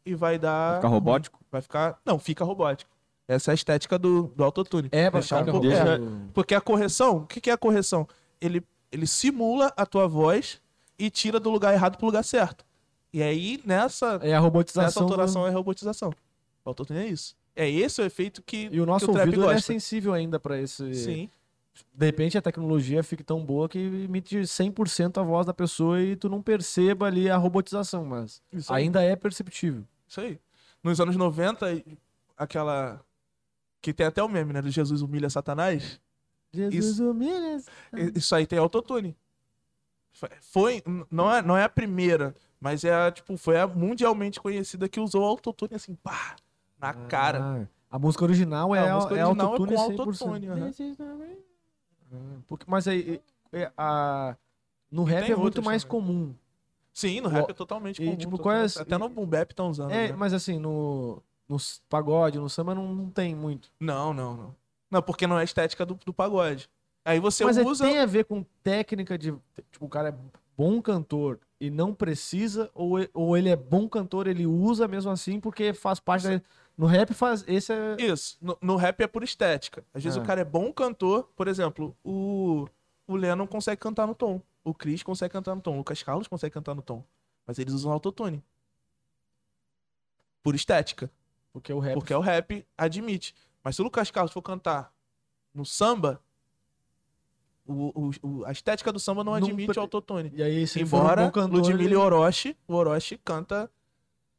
[0.05, 0.75] e vai dar...
[0.77, 1.39] Ficar robótico?
[1.51, 1.99] Vai ficar...
[2.05, 2.91] Não, fica robótico.
[3.27, 4.89] Essa é a estética do, do autotune.
[4.91, 5.99] É, ficar um pouco- Deixa- é.
[6.33, 8.07] Porque a correção, o que, que é a correção?
[8.41, 10.61] Ele, ele simula a tua voz
[10.99, 12.65] e tira do lugar errado pro lugar certo.
[13.13, 15.05] E aí, nessa, É a nessa robotização.
[15.05, 16.09] do- alteração é robotização.
[16.65, 17.35] O autotune é isso.
[17.55, 20.39] É esse o efeito que, E o nosso que o trap ouvido é sensível ainda
[20.39, 20.93] pra esse.
[20.95, 21.29] Sim.
[21.93, 26.15] De repente a tecnologia fique tão boa que emite 100% a voz da pessoa e
[26.15, 29.83] tu não perceba ali a robotização, mas Isso ainda é perceptível.
[30.07, 30.39] Isso aí.
[30.83, 31.83] Nos anos 90,
[32.37, 33.03] aquela.
[33.81, 34.61] Que tem até o meme, né?
[34.61, 35.99] Do Jesus humilha Satanás.
[36.53, 37.61] Jesus humilha.
[38.15, 39.15] Isso aí tem autotune.
[40.41, 40.83] Foi.
[41.09, 44.99] Não é, não é a primeira, mas é a, tipo, foi a mundialmente conhecida que
[44.99, 46.35] usou autotune assim, pá,
[46.79, 47.39] na cara.
[47.41, 49.99] Ah, a música original é, É, a música é original é autotune com 100%.
[49.99, 50.47] autotune.
[52.47, 54.35] Porque, mas aí, é, a,
[54.91, 55.91] no rap é muito mais também.
[56.03, 56.35] comum.
[56.93, 58.17] Sim, no rap é totalmente E, comum.
[58.17, 59.91] tipo, qual é Até no boom bap estão usando.
[59.91, 60.15] É, né?
[60.15, 61.57] mas assim, no, no
[61.89, 63.71] pagode, no samba não, não tem muito.
[63.79, 64.55] Não, não, não.
[64.91, 66.69] Não, porque não é estética do, do pagode.
[67.03, 67.85] Aí você mas é- usa.
[67.85, 69.33] tem a ver com técnica de.
[69.71, 70.15] Tipo, o cara é
[70.55, 75.39] bom cantor e não precisa, ou, ou ele é bom cantor, ele usa mesmo assim
[75.39, 76.41] porque faz parte da.
[76.77, 77.43] No rap faz.
[77.47, 77.95] Esse é.
[77.99, 78.37] Isso.
[78.41, 79.85] No, no rap é por estética.
[79.93, 80.21] Às vezes Ah.
[80.21, 81.29] o cara é bom cantor.
[81.35, 82.67] Por exemplo, o,
[83.07, 84.41] o Lennon consegue cantar no tom.
[84.63, 85.73] O Chris consegue cantar no tom.
[85.73, 87.03] O Lucas Carlos consegue cantar no tom.
[87.45, 88.43] Mas eles usam autotune.
[90.41, 91.09] Por estética.
[91.51, 91.93] Porque o rap.
[91.93, 93.35] Porque o rap admite.
[93.63, 94.91] Mas se o Lucas Carlos for cantar
[95.53, 96.19] no samba,
[97.65, 100.31] o, o- a estética do samba não Não admite pre- o autotune.
[100.33, 103.69] E aí, se ele for um Embora cantor, Ludmilla ele- e Orochi, o Orochi canta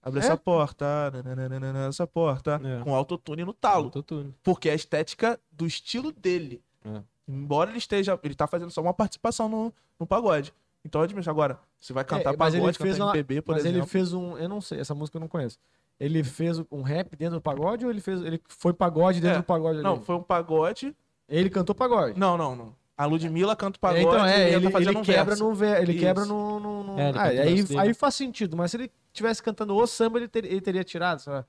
[0.05, 0.23] Abre É?
[0.23, 2.85] essa porta, nananana, essa porta, É.
[2.85, 3.87] com autotune no talo.
[3.87, 4.35] Autotune.
[4.43, 6.63] Porque é a estética do estilo dele.
[6.85, 7.01] É.
[7.27, 8.19] Embora ele esteja.
[8.23, 10.53] Ele tá fazendo só uma participação no, no pagode.
[10.85, 13.53] Então, admite, agora, você vai cantar É, mas pagode, ele fez cantar uma- MPB, por
[13.53, 13.79] Mas exemplo.
[13.81, 14.37] ele fez um.
[14.37, 15.59] Eu não sei, essa música eu não conheço.
[15.99, 18.21] Ele fez um rap dentro do pagode ou ele fez.
[18.21, 19.41] Ele foi pagode dentro É.
[19.41, 19.83] do pagode ali?
[19.83, 20.95] Não, foi um pagode.
[21.27, 22.21] Ele cantou pagode.
[22.21, 22.75] Não, não, não.
[22.97, 25.45] A Ludmilla canta É, pagode então, é, e ele, tá fazendo ele um quebra verso.
[25.45, 26.01] no ver- ele Isso.
[26.01, 28.93] quebra no, no, no- É, ele Ah, o aí, aí faz sentido, mas se ele
[29.13, 31.45] tivesse cantando o samba, ele, ter- ele teria tirado, sei lá.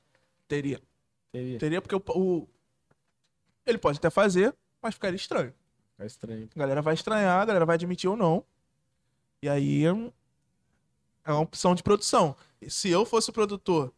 [0.47, 0.81] Teria.
[1.31, 1.59] Teria.
[1.59, 2.47] Teria, porque o, o-
[3.65, 5.53] Ele pode até fazer, mas ficaria estranho.
[5.99, 6.49] É estranho.
[6.55, 8.43] A galera vai estranhar, a galera vai admitir ou não.
[9.41, 10.11] E aí é, um-
[11.23, 12.35] é uma opção de produção.
[12.61, 13.93] E Se eu fosse o produtor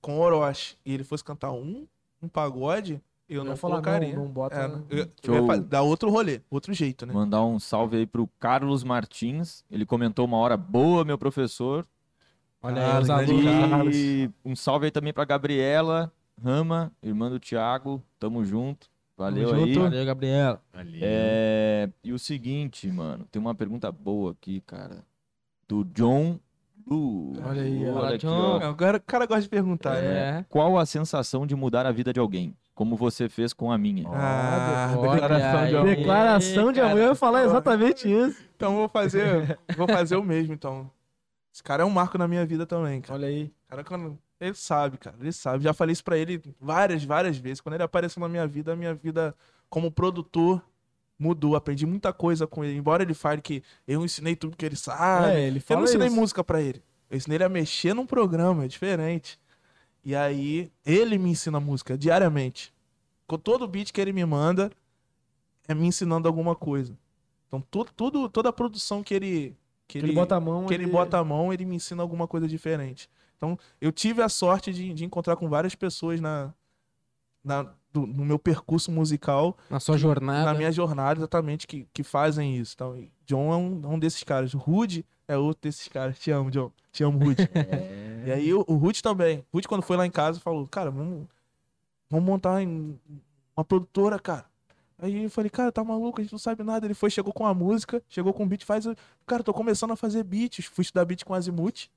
[0.00, 1.86] com o Orochi e ele fosse cantar um,
[2.22, 3.00] um pagode,
[3.36, 4.14] eu, não ia falar, colocaria.
[4.16, 4.56] Não, não bota.
[4.90, 7.12] É, eu, eu fa- dar outro rolê, outro jeito, né?
[7.14, 9.64] Mandar um salve aí pro Carlos Martins.
[9.70, 11.86] Ele comentou uma hora boa, meu professor.
[12.62, 13.96] Olha Ah, aí, os alunos.
[13.96, 18.02] E um salve aí também pra Gabriela Rama, irmã do Thiago.
[18.18, 18.88] Tamo junto.
[19.16, 19.74] Valeu Tamo aí.
[19.74, 19.84] junto.
[19.84, 20.62] Valeu, Gabriela.
[21.00, 25.04] É, E o seguinte, mano, tem uma pergunta boa aqui, cara.
[25.68, 26.38] Do John
[26.86, 27.34] Lu.
[27.44, 27.88] Olha aí.
[27.88, 28.60] Olha aqui, ó.
[28.60, 30.38] É, o, cara, o cara gosta de perguntar, né?
[30.40, 30.44] É.
[30.48, 32.54] Qual a sensação de mudar a vida de alguém?
[32.80, 34.08] Como você fez com a minha?
[34.08, 35.96] Ah, Olha declaração de amor.
[35.96, 38.42] Declaração de amor, eu ia falar exatamente isso.
[38.56, 40.90] Então eu vou fazer, vou fazer o mesmo, então.
[41.52, 43.12] Esse cara é um marco na minha vida também, cara.
[43.18, 43.52] Olha aí.
[43.68, 44.18] Cara, quando...
[44.40, 45.14] Ele sabe, cara.
[45.20, 45.62] Ele sabe.
[45.62, 47.60] Já falei isso pra ele várias, várias vezes.
[47.60, 49.34] Quando ele apareceu na minha vida, a minha vida
[49.68, 50.62] como produtor
[51.18, 51.56] mudou.
[51.56, 52.78] Aprendi muita coisa com ele.
[52.78, 55.32] Embora ele fale que eu ensinei tudo que ele sabe.
[55.32, 56.16] é, ele eu não ensinei isso.
[56.16, 56.82] música pra ele.
[57.10, 59.38] Eu ensinei ele a mexer num programa, é diferente.
[60.04, 62.72] E aí, ele me ensina música diariamente.
[63.26, 64.70] Com todo beat que ele me manda,
[65.68, 66.96] é me ensinando alguma coisa.
[67.46, 69.56] Então, tudo, tudo, toda a produção que ele
[69.86, 70.66] que Que ele bota a mão.
[70.66, 73.10] que ele bota a mão, ele me ensina alguma coisa diferente.
[73.36, 76.54] Então, eu tive a sorte de, de encontrar com várias pessoas na,
[77.42, 80.52] na- do- no meu percurso musical, Na sua jornada.
[80.52, 82.74] na minha jornada, exatamente, que, que fazem isso.
[82.76, 84.52] Então, John é um, é um desses caras.
[84.54, 86.18] Rude é outro desses caras.
[86.18, 86.70] Te amo, John.
[86.92, 87.48] Te amo, Rude.
[88.26, 89.38] E aí, o, o Rude também.
[89.50, 91.26] O Rude, quando foi lá em casa, falou: Cara, vamos,
[92.10, 92.60] vamos montar
[93.56, 94.44] uma produtora, cara.
[94.98, 96.86] Aí eu falei, cara, tá maluco, a gente não sabe nada.
[96.86, 98.84] Ele foi, chegou com a música, chegou com o beat, faz.
[98.84, 98.94] o-
[99.26, 100.66] Cara, tô começando a fazer beats.
[100.66, 101.88] Fui estudar beat com Azimuth,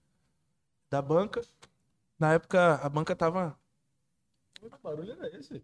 [0.90, 1.42] da banca.
[2.18, 3.58] Na época, a banca tava.
[4.62, 5.62] Que barulho era esse?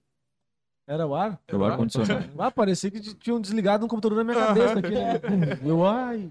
[0.85, 1.39] Era o ar?
[1.47, 2.33] É o ar-condicionado.
[2.37, 5.59] Ah, parecia que tinham desligado um computador na minha cabeça aqui, né?
[5.63, 6.29] Eu, ai.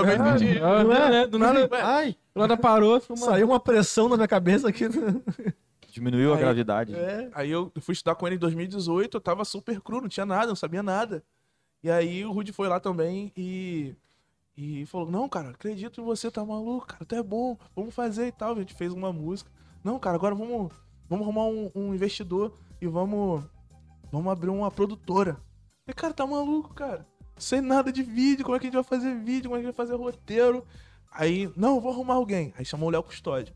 [0.00, 0.58] Também Ah, entendi.
[0.58, 1.10] Ah, Não é?
[1.10, 1.26] né?
[1.26, 4.84] Do nada, Ai, do nada parou, saiu uma pressão na minha cabeça aqui.
[5.92, 6.94] Diminuiu a Aí- gravidade.
[6.94, 7.30] É.
[7.34, 10.46] Aí eu fui estudar com ele em 2018, eu tava super cru, não tinha nada,
[10.48, 11.24] não sabia nada.
[11.82, 13.94] E aí o Rudy foi lá também e.
[14.58, 18.26] E falou: Não, cara, acredito em você, tá maluco, cara, até é bom, vamos fazer
[18.28, 18.52] e tal.
[18.52, 19.50] A gente fez uma música.
[19.84, 20.72] Não, cara, agora vamos,
[21.08, 23.44] vamos arrumar um, um investidor e vamos.
[24.10, 25.36] Vamos abrir uma produtora.
[25.86, 27.06] E, cara, tá maluco, cara.
[27.38, 29.66] Sem nada de vídeo, como é que a gente vai fazer vídeo, como é que
[29.66, 30.64] a gente vai fazer roteiro?
[31.12, 32.52] Aí, não, vou arrumar alguém.
[32.58, 33.54] Aí chamou o Léo Custódio.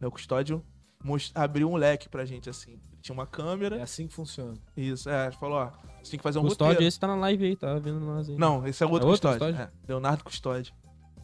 [0.00, 0.62] Léo Custódio
[1.02, 2.78] most- abriu um leque pra gente, assim.
[3.00, 3.76] Tinha uma câmera.
[3.76, 4.54] É assim que funciona.
[4.76, 5.30] Isso, é.
[5.32, 5.70] Falou, ó,
[6.02, 6.88] você tem que fazer um Custódio, roteiro.
[6.88, 8.36] esse tá na live aí, tá vendo nós aí.
[8.36, 9.54] Não, esse é o outro, É outro custódio.
[9.56, 9.72] Custódio?
[9.84, 10.72] É, Leonardo Custódio.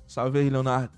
[0.07, 0.91] Salve aí, Leonardo.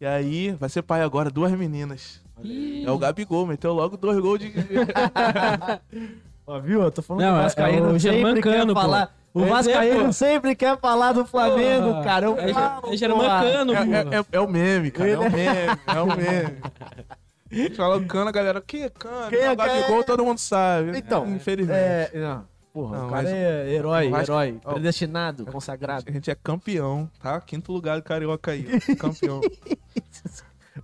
[0.00, 2.22] E aí, vai ser pai agora, duas meninas.
[2.42, 2.84] Ih.
[2.86, 4.52] É o Gabigol, meteu logo dois gols de.
[6.46, 6.82] Ó, viu?
[6.82, 9.14] Eu tô falando Não, que o é- é o Germancano, falar.
[9.32, 10.12] O é, Vascaíno pô.
[10.12, 12.04] sempre quer falar do Flamengo, Porra.
[12.04, 12.26] cara.
[12.26, 15.08] Eu É, falo, é Germancano, É, é- é- é o meme, cara.
[15.08, 15.78] É o meme.
[15.86, 16.58] É o meme.
[16.62, 19.28] A gente fala o cano, a galera, quem é cano?
[19.30, 20.04] Quem é o Gabigol, Cano?
[20.04, 20.98] todo mundo sabe.
[20.98, 21.78] Então, infelizmente.
[21.78, 22.48] É, não.
[22.72, 24.60] Porra, Não, o cara mas- é herói, Vasco- herói.
[24.64, 26.04] Ó, Predestinado, consagrado.
[26.08, 27.40] A gente é campeão, tá?
[27.40, 28.64] Quinto lugar do Carioca aí.
[28.98, 29.40] Campeão.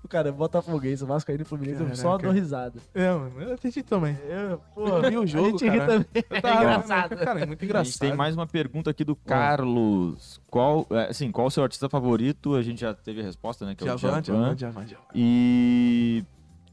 [0.07, 2.23] O cara é botafoguense, o Vascaíno e o Fluminense, eu só Caraca.
[2.23, 2.79] dou risada.
[2.95, 3.43] É, mano.
[3.43, 4.17] Eu assisti também.
[4.29, 5.87] Eu, Eu vi o jogo, a gente ri cara.
[6.05, 6.07] também.
[6.31, 7.17] Eu tava- engraçado.
[7.17, 7.87] Cara, é muito A engraçado.
[7.87, 10.41] gente tem mais uma pergunta aqui do Carlos.
[10.49, 12.55] Qual, é, assim, qual o seu artista favorito?
[12.55, 13.75] A gente já teve a resposta, né?
[13.75, 14.23] Que é o Djavan.
[14.23, 15.03] Djavan, Djavan, Djavan.
[15.13, 16.25] E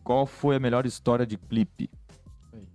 [0.03, 1.89] qual foi a melhor história de clipe?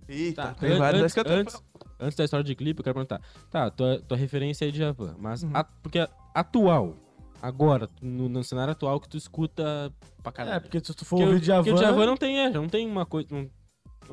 [0.09, 1.01] Eita, Tá, tem vários.
[1.03, 1.63] antes, Acho que eu tô- antes,
[2.01, 3.21] antes da história de clipe, eu quero perguntar.
[3.49, 5.51] Tá, tua, tua referência é Djavan, mas Uhum.
[5.53, 6.05] a- porque
[6.35, 6.97] atual,
[7.41, 9.91] agora, no, no cenário atual que tu escuta
[10.23, 10.57] pra caralho.
[10.57, 11.75] É, porque se tu for Porque ouvir porque o Djavan...
[11.77, 13.27] Djavan não tem, é, não tem uma coisa...
[13.31, 13.49] não-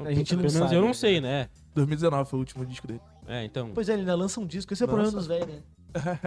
[0.06, 0.94] A gente não pelo menos sabe, eu não né?
[0.94, 1.48] sei, né?
[1.74, 3.00] 2019 foi o último disco dele.
[3.26, 3.70] É, então...
[3.74, 4.72] Pois é, ele ainda lança um disco.
[4.72, 5.62] Esse é o problema dos velhos, né?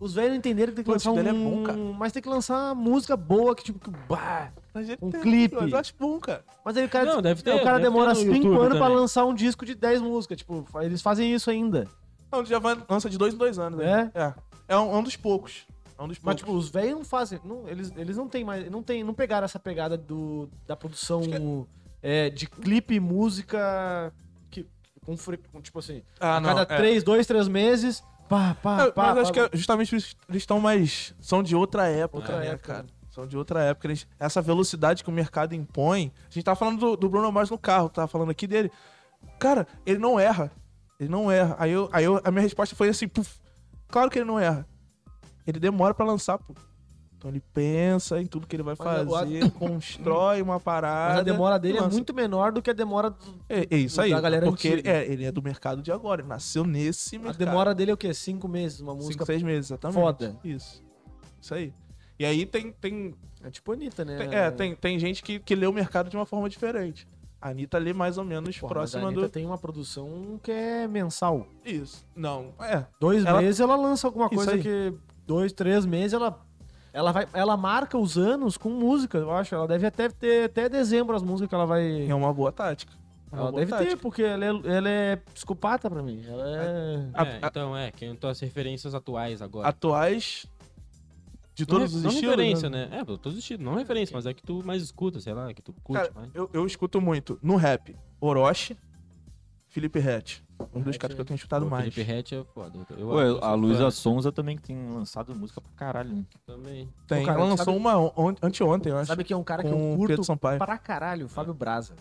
[0.00, 1.28] Os velhos não entenderam que tem que Pô, lançar esse um...
[1.28, 1.78] é bom, cara.
[1.96, 3.78] Mas tem que lançar uma música boa, que tipo...
[3.78, 3.90] Que...
[4.08, 4.50] Bah.
[4.74, 5.54] Mas ele Um tem- clipe.
[5.54, 6.44] Mas eu acho bom, cara.
[6.64, 8.64] Mas aí o cara, Não, deve ter, o cara deve demora ter no 5 YouTube
[8.66, 10.38] anos pra lançar um disco de 10 músicas.
[10.38, 11.86] Tipo, eles fazem isso ainda.
[12.32, 13.78] Não, o Djavan lança de dois em dois anos.
[13.78, 14.10] né?
[14.12, 14.34] É.
[14.66, 15.66] É um, é um dos poucos.
[16.02, 17.40] É um dos Mas, tipo, os velhos não fazem.
[17.44, 18.68] Não, eles, eles não tem mais.
[18.70, 21.66] Não, tem, não pegaram essa pegada do, da produção
[22.02, 24.12] é, de clipe e música.
[24.50, 24.66] Que,
[25.04, 25.14] com,
[25.60, 26.76] tipo assim, ah, a cada é.
[26.76, 28.02] 3, 2, 3 meses.
[28.28, 29.08] Pá, pá, É, pá.
[29.14, 31.14] mas acho que é justamente por isso eles estão mais.
[31.20, 32.74] São de outra época, Outra né, época.
[32.74, 32.86] cara?
[33.10, 33.86] São de outra época.
[33.88, 36.12] Eles- essa velocidade que o mercado impõe.
[36.30, 38.70] A gente tava falando do, do Bruno Mars no carro, tava falando aqui dele.
[39.38, 40.50] Cara, ele não erra.
[40.98, 41.54] Ele não erra.
[41.58, 43.38] Aí, eu, aí eu- a minha resposta foi assim: puf,
[43.88, 44.66] claro que ele não erra.
[45.46, 46.54] Ele demora pra lançar, pô.
[47.16, 51.10] Então ele pensa em tudo que ele vai Mas o- fazer, constrói uma parada.
[51.10, 53.16] Mas a demora dele é muito menor do que a demora do.
[53.48, 54.10] É, é isso da aí.
[54.10, 56.20] galera porque ele é, ele é do mercado de agora.
[56.20, 57.38] Ele nasceu nesse A mercado.
[57.38, 58.12] demora dele é o quê?
[58.12, 59.24] 5 meses, uma Cinco, música.
[59.24, 60.00] seis meses, exatamente.
[60.00, 60.36] foda.
[60.42, 60.82] Isso.
[61.40, 61.72] Isso aí.
[62.18, 62.72] E aí tem.
[62.72, 63.14] tem,
[63.44, 64.16] É tipo Anitta, né?
[64.18, 67.06] tem- é, tem, tem gente que, que lê o mercado de uma forma diferente.
[67.40, 69.30] A Anitta lê mais ou menos Porra, mas a próxima Anitta do.
[69.32, 71.46] tem uma produção que é mensal.
[71.64, 72.04] Isso.
[72.16, 72.52] Não.
[72.60, 72.84] É.
[73.00, 74.60] Dois Ela- meses ela lança alguma Isso coisa aí.
[74.62, 74.94] que.
[75.32, 76.38] Dois, três meses ela.
[76.92, 79.54] Ela, vai, ela marca os anos com música, eu acho.
[79.54, 82.06] Ela deve até ter até dezembro as músicas que ela vai.
[82.06, 82.92] É uma boa tática.
[83.32, 83.96] É uma Ela deve ter, tática.
[84.02, 86.22] porque ela é, ela é psicopata pra mim.
[86.28, 86.54] Ela é.
[86.54, 89.66] É, a- então, é, que tuas referências atuais agora.
[89.68, 90.44] Atuais.
[91.54, 92.30] De Não todos re- os não estilos.
[92.36, 92.86] referência, né?
[92.90, 92.98] né?
[93.00, 93.64] É, todos os estilos.
[93.64, 96.30] Não referência, mas é que tu mais escuta, sei lá, que tu curte Cara, mais.
[96.34, 97.96] eu, eu escuto muito no rap.
[98.20, 98.76] Orochi,
[99.68, 100.44] Felipe Rett.
[100.74, 101.84] Um dos caras é- que eu tenho escutado O mais.
[101.92, 102.78] Felipe Rett é foda.
[102.90, 106.24] Eu, eu, Ué, a Luísa Sonza também que tem lançado música pra caralho, né?
[106.46, 106.88] também.
[107.06, 107.22] Tem.
[107.22, 109.06] Ô, cara, Ela lançou sabe- uma on- anteontem, eu acho.
[109.08, 110.58] Sabe que é um cara que eu o curto Sampaio.
[110.58, 111.94] pra caralho, o Fábio Braza.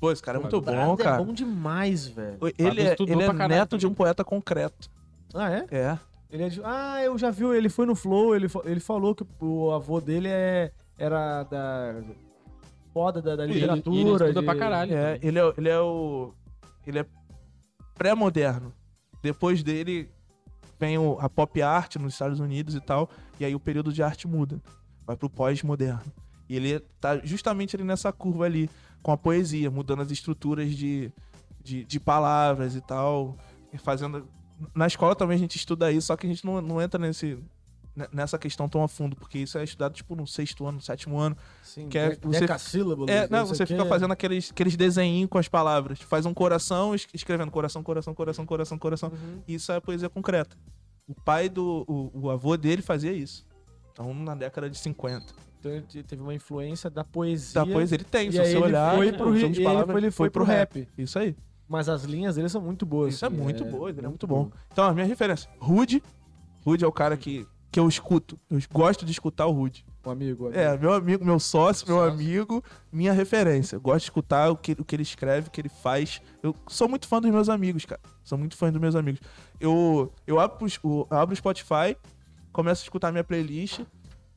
[0.00, 1.22] Pô, esse cara é muito Braza bom, cara.
[1.22, 2.38] É bom demais, velho.
[2.58, 4.90] Ele é, ele é pra caralho neto de um poeta concreto.
[5.32, 5.66] Ah, é?
[5.70, 5.98] É.
[6.30, 6.60] Ele é de...
[6.64, 10.00] Ah, eu já vi, ele foi no Flow, ele, fa- ele falou que o avô
[10.00, 12.02] dele é, era da.
[12.92, 13.96] Foda da, da Ele- literatura.
[13.96, 14.94] ele estuda de- pra caralho.
[14.94, 16.32] É, ele é, ele é o.
[16.86, 17.06] Ele é
[17.94, 18.72] pré-moderno.
[19.22, 20.08] Depois dele
[20.78, 23.08] vem o- a pop art nos Estados Unidos e tal,
[23.38, 24.60] e aí o período de arte muda,
[25.06, 26.02] vai pro pós-moderno.
[26.48, 28.68] E ele tá justamente ali nessa curva ali,
[29.02, 31.10] com a poesia, mudando as estruturas de,
[31.62, 33.36] de, de palavras e tal,
[33.82, 34.28] fazendo...
[34.74, 37.36] Na escola também a gente estuda isso, só que a gente não, não entra nesse,
[37.36, 37.42] ne-
[38.12, 41.18] nessa questão tão a fundo, porque isso é estudado, tipo, no sexto ano, no sétimo
[41.18, 41.36] ano.
[41.62, 45.38] Sim, Que é você- decassílabo, É, não, você fica é- fazendo aqueles, aqueles desenhinhos com
[45.38, 46.00] as palavras.
[46.00, 49.10] Faz um coração, es- escrevendo coração, coração, coração, coração, coração.
[49.10, 49.40] Uhum.
[49.46, 50.56] Isso é poesia concreta.
[51.06, 51.84] O pai do.
[51.86, 53.46] O, o avô dele fazia isso.
[53.92, 55.32] Então, na década de 50.
[55.60, 57.54] Então ele te- teve uma influência da poesia.
[57.54, 58.96] Da poesia ele tem, e se você ele olhar.
[58.96, 60.88] foi pro, ele, palavras foi, ele foi pro rap.
[60.98, 61.36] Isso aí.
[61.68, 63.14] Mas as linhas dele são muito boas.
[63.14, 64.50] Isso é muito bom, ele é muito bom.
[64.72, 65.48] Então, a minha referência.
[65.58, 66.02] Rude.
[66.64, 68.38] Rude é o cara que, que eu escuto.
[68.48, 69.84] Eu gosto de escutar o Rude.
[70.04, 70.44] O amigo.
[70.44, 70.60] o amigo.
[70.60, 72.12] É, meu amigo, meu sócio, meu Sócio.
[72.12, 72.62] amigo,
[72.92, 73.74] minha referência.
[73.74, 76.22] Eu gosto de escutar o que, o que ele escreve, o que ele faz.
[76.40, 78.00] Eu sou muito fã dos meus amigos, cara.
[78.22, 79.20] Sou muito fã dos meus amigos.
[79.58, 81.96] Eu, eu, abro, eu abro o Spotify,
[82.52, 83.80] começo a escutar minha playlist.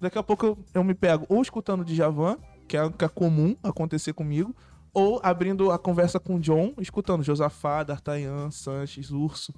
[0.01, 3.55] Daqui a pouco eu, eu me pego ou escutando Djavan, que é, que é comum
[3.61, 4.55] acontecer comigo,
[4.91, 9.53] ou abrindo a conversa com o John, escutando Josafá, D'Artagnan, Sanches, Urso,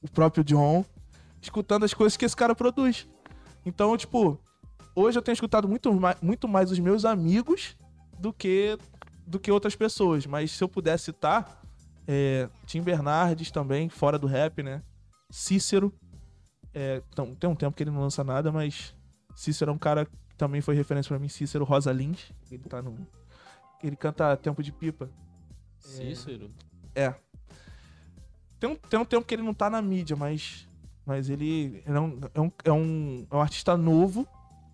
[0.00, 0.82] o próprio John,
[1.42, 3.06] escutando as coisas que esse cara produz.
[3.66, 4.38] Então, tipo,
[4.94, 7.76] hoje eu tenho escutado muito mais, muito mais os meus amigos
[8.18, 8.78] do que
[9.26, 10.24] do que outras pessoas.
[10.26, 11.62] Mas se eu puder citar,
[12.06, 14.82] é, Tim Bernardes também, fora do rap, né?
[15.30, 15.92] Cícero.
[16.74, 18.94] É, então, tem um tempo que ele não lança nada, mas
[19.34, 21.28] Cícero é um cara que também foi referência pra mim.
[21.28, 22.32] Cícero Rosa Lins.
[22.50, 22.96] Ele tá no.
[23.82, 25.10] Ele canta Tempo de Pipa.
[25.78, 26.50] Cícero.
[26.94, 27.14] É.
[28.60, 30.68] Tem um, tem um tempo que ele não tá na mídia, mas.
[31.04, 34.26] Mas ele, é, um, é, um, é, um, é um artista novo,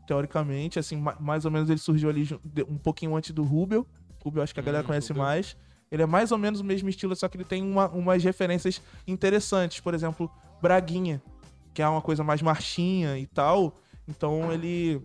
[0.07, 0.78] teoricamente.
[0.78, 2.28] Assim, ma- mais ou menos ele surgiu ali
[2.68, 3.86] um pouquinho antes do Rubel.
[4.23, 5.23] Rubel acho que a galera Hum, conhece Rubel.
[5.24, 5.57] mais.
[5.90, 8.82] Ele é mais ou menos o mesmo estilo, só que ele tem uma- umas referências
[9.07, 9.81] interessantes.
[9.81, 11.23] Por exemplo, Braguinha,
[11.73, 13.74] que é uma coisa mais marchinha e tal.
[14.07, 15.00] Então ele.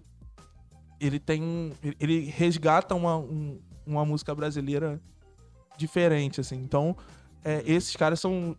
[0.99, 1.71] Ele tem.
[1.99, 5.01] Ele resgata uma, um- uma música brasileira
[5.77, 6.55] diferente, assim.
[6.57, 6.95] Então,
[7.43, 8.55] é, esses caras são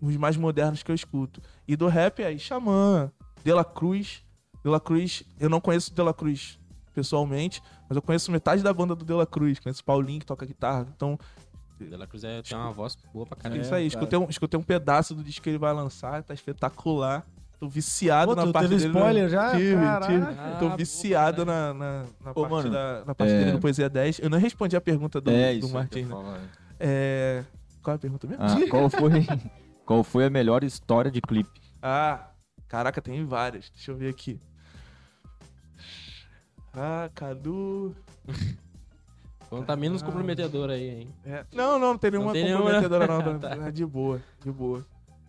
[0.00, 1.40] os mais modernos que eu escuto.
[1.68, 3.12] E do rap aí, Xamã,
[3.44, 4.24] De La Cruz.
[4.64, 6.58] De La Cruz, eu não conheço De La Cruz
[6.94, 9.58] pessoalmente, mas eu conheço metade da banda do De La Cruz.
[9.60, 10.86] Conheço o Paulinho, que toca guitarra.
[10.96, 11.18] Então,
[11.78, 13.60] De La Cruz é, tem uma voz boa pra é caralho.
[13.60, 13.88] isso aí.
[13.90, 14.02] cara.
[14.04, 17.24] Escutei um, escutei um pedaço do disco que ele vai lançar, tá espetacular.
[17.60, 18.92] Tô viciado Pô, na parte teve dele.
[18.92, 19.50] no- spoiler já?
[19.50, 19.74] Tive,
[20.06, 20.24] tive.
[20.38, 21.74] Ah, Tô boa, viciado caralho.
[21.78, 24.20] na, na, na Ô, parte, mano, da, na parte é- dele no Poesia 10.
[24.20, 25.74] Eu não respondi a pergunta do, é do isso.
[25.74, 26.08] Martins.
[26.08, 26.40] né?
[26.78, 27.44] É...
[27.82, 28.44] Qual é a pergunta mesmo?
[28.44, 29.10] Ah, qual foi,
[29.88, 31.60] qual foi a melhor história de clipe?
[31.82, 32.30] Ah,
[32.68, 33.70] caraca, tem várias.
[33.70, 34.38] Deixa eu ver aqui.
[36.74, 37.96] Ah, Cadu.
[39.46, 40.06] Então tá menos Ah.
[40.06, 41.14] comprometedor aí, hein?
[41.24, 43.38] É, Não, não, não tem nenhuma tem nenhuma, comprometedora, não.
[43.38, 43.66] Tá.
[43.66, 44.86] É de boa, de boa.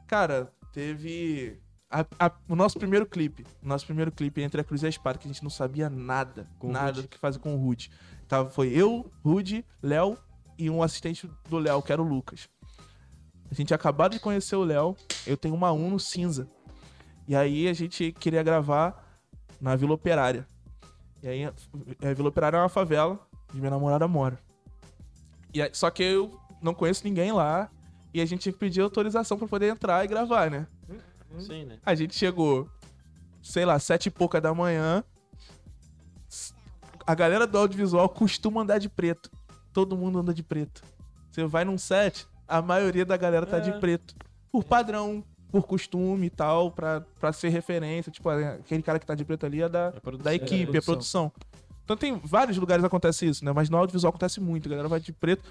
[0.08, 1.58] Cara, teve.
[1.90, 3.46] a- a- o nosso primeiro clipe.
[3.64, 5.90] O nosso primeiro clipe entre a Cruz e a Espada, que a gente não sabia
[5.90, 6.48] nada.
[6.60, 7.90] Com nada do que fazer com o Rude.
[8.28, 10.18] Tava, foi eu, Rude, Léo
[10.58, 12.48] e um assistente do Léo, que era o Lucas.
[13.52, 14.96] A gente acabado de conhecer o Léo.
[15.26, 16.48] Eu tenho uma Uno cinza.
[17.28, 19.06] E aí a gente queria gravar
[19.60, 20.48] na Vila Operária.
[21.22, 23.20] E aí a Vila Operária é uma favela
[23.50, 24.40] onde minha namorada mora.
[25.54, 27.70] E aí- só que eu não conheço ninguém lá.
[28.14, 30.66] E a gente tinha que pedir autorização pra poder entrar e gravar, né?
[31.40, 31.78] Sim, né?
[31.86, 32.68] A gente chegou,
[33.42, 35.04] sei lá, sete e pouca da manhã.
[37.06, 39.30] A galera do audiovisual costuma andar de preto.
[39.74, 40.82] Todo mundo anda de preto.
[41.32, 43.80] Você vai num set, a maioria da galera tá de É.
[43.80, 44.16] preto.
[44.52, 48.12] Por padrão, por costume e tal, pra, pra ser referência.
[48.12, 50.24] Tipo, aquele cara que tá de preto ali é da, É produção.
[50.24, 51.32] da equipe, é produção.
[51.84, 53.52] Então tem vários lugares que acontece isso, né?
[53.52, 54.68] Mas no audiovisual acontece muito.
[54.68, 55.44] A galera vai de preto.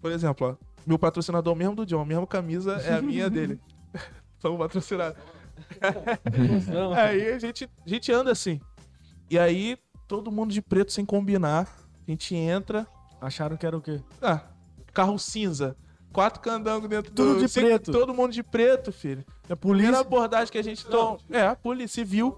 [0.00, 3.58] Por exemplo, ó, meu patrocinador mesmo do John, a mesma camisa é a minha dele.
[4.42, 5.14] Vamos patrocinar.
[6.72, 8.60] Não, Aí a gente, a gente anda assim.
[9.30, 9.78] E aí,
[10.08, 11.68] todo mundo de preto sem combinar.
[12.06, 12.86] A gente entra.
[13.20, 14.00] Acharam que era o quê?
[14.20, 14.40] Ah,
[14.92, 15.76] carro cinza.
[16.12, 17.46] Quatro candangos dentro Tudo do.
[17.46, 17.92] de preto.
[17.92, 19.24] Todo mundo de preto, filho.
[19.48, 19.58] É Primeira
[19.88, 20.00] polícia.
[20.00, 21.18] abordagem que a gente toma.
[21.30, 22.36] É, a polícia viu.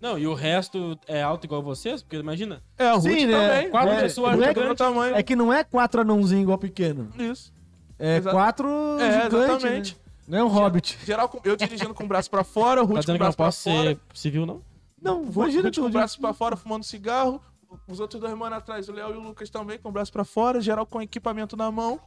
[0.00, 2.02] Não, e o resto é alto igual vocês?
[2.02, 3.48] Porque imagina, É, o Sim, Ruth né?
[3.48, 3.70] também.
[3.70, 4.76] quatro É, pessoas não é gigantes.
[4.78, 5.16] tamanho.
[5.16, 7.08] É que não é quatro anãozinhos igual pequeno.
[7.18, 7.52] Isso.
[7.98, 8.68] É Exa- quatro
[9.00, 9.94] É, gigantes, exatamente.
[9.94, 10.00] né?
[10.28, 10.98] Não é um hobbit.
[11.04, 13.18] Geral, com- eu dirigindo com o braço pra fora, o tá Ruth com dizendo o
[13.18, 13.94] que não braço pra posso fora.
[13.94, 14.62] ser civil, não?
[15.02, 15.92] Não, Ruth imagina com o tudo.
[15.92, 17.40] braço pra fora, fumando cigarro.
[17.88, 20.24] Os outros dois manos atrás, o Léo e o Lucas também, com o braço pra
[20.24, 20.60] fora.
[20.60, 21.98] Geral com equipamento na mão.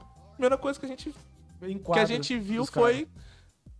[0.41, 1.13] Primeira coisa que a gente
[1.93, 3.07] que a gente viu foi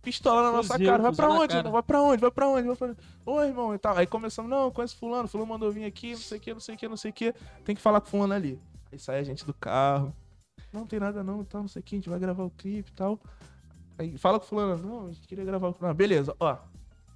[0.00, 1.02] pistola na nossa Fuzil, cara.
[1.02, 1.54] Vai pra onde?
[1.54, 1.70] cara.
[1.70, 2.20] Vai pra onde?
[2.20, 2.66] Vai pra onde?
[2.68, 2.96] Vai pra onde?
[3.26, 3.96] Ô, irmão, e tal.
[3.96, 6.60] Aí começamos, não, eu conheço fulano, fulano mandou vir aqui, não sei o que, não
[6.60, 7.34] sei o que, não sei o que.
[7.64, 8.60] Tem que falar com fulano ali.
[8.92, 10.14] Aí sai a gente do carro.
[10.72, 12.92] Não tem nada não, tal, não sei o que, a gente vai gravar o clipe
[12.92, 13.18] e tal.
[13.98, 15.86] Aí fala com fulano, não, a gente queria gravar o clipe.
[15.86, 16.58] Ah, beleza, ó.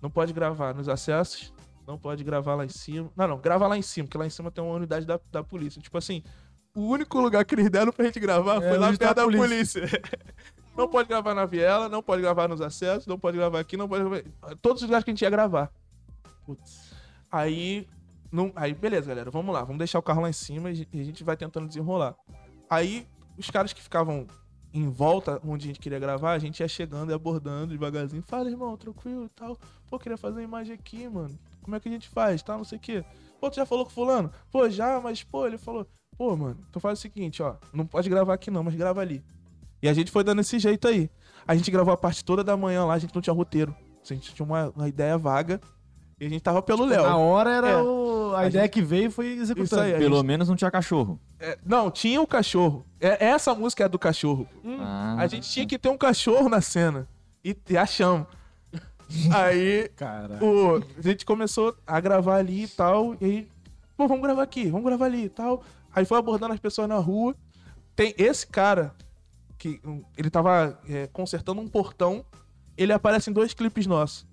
[0.02, 1.54] não pode gravar nos acessos,
[1.86, 3.12] não pode gravar lá em cima.
[3.14, 5.44] Não, não, grava lá em cima, porque lá em cima tem uma unidade da, da
[5.44, 5.80] polícia.
[5.80, 6.24] Tipo assim,
[6.76, 9.24] o único lugar que eles deram pra gente gravar É, foi lá tá perto da
[9.24, 9.80] polícia.
[9.80, 10.02] polícia.
[10.76, 13.88] não pode gravar na viela, não pode gravar nos acessos, não pode gravar aqui, não
[13.88, 14.22] pode gravar.
[14.60, 15.72] Todos os lugares que a gente ia gravar.
[16.44, 16.92] Putz.
[17.32, 17.88] Aí,
[18.30, 21.04] não, aí, beleza, galera, vamos lá, vamos deixar o carro lá em cima e a
[21.04, 22.14] gente vai tentando desenrolar.
[22.68, 23.06] Aí,
[23.38, 24.26] os caras que ficavam
[24.74, 28.22] em volta onde a gente queria gravar, a gente ia chegando e abordando devagarzinho.
[28.22, 29.58] Fala, irmão, tranquilo e tal.
[29.88, 31.38] Pô, queria fazer uma imagem aqui, mano.
[31.62, 33.04] Como é que a gente faz, tal, não sei o quê.
[33.40, 34.30] Pô, tu já falou com fulano?
[34.50, 35.86] Pô, já, mas, pô, ele falou...
[36.18, 37.56] Pô, mano, então faz o seguinte, ó.
[37.72, 39.22] Não pode gravar aqui não, mas grava ali.
[39.82, 41.10] E a gente foi dando esse jeito aí.
[41.46, 43.74] A gente gravou a parte toda da manhã lá, a gente não tinha roteiro.
[44.02, 45.60] A gente tinha uma, uma ideia vaga.
[46.18, 47.02] E a gente tava pelo Léo.
[47.02, 47.76] Na hora era É.
[47.82, 48.32] o...
[48.34, 49.82] a, A ideia gente- que veio foi executando.
[49.82, 51.20] Aí, Pelo gente- menos não tinha cachorro.
[51.38, 52.86] É, não, tinha o cachorro.
[52.98, 54.48] É, essa música é do cachorro.
[54.80, 55.16] Ah.
[55.18, 57.06] A gente tinha que ter um cachorro na cena.
[57.44, 58.26] E, e achamos.
[59.34, 60.42] Aí Cara.
[60.42, 63.14] o, a gente começou a gravar ali e tal.
[63.20, 63.48] E aí,
[63.96, 65.62] pô, vamos gravar aqui, vamos gravar ali e tal.
[65.96, 67.34] Aí foi abordando as pessoas na rua.
[67.96, 68.94] Tem esse cara
[69.58, 72.24] que um, ele tava é, consertando um portão.
[72.76, 74.26] Ele aparece em dois clipes nossos.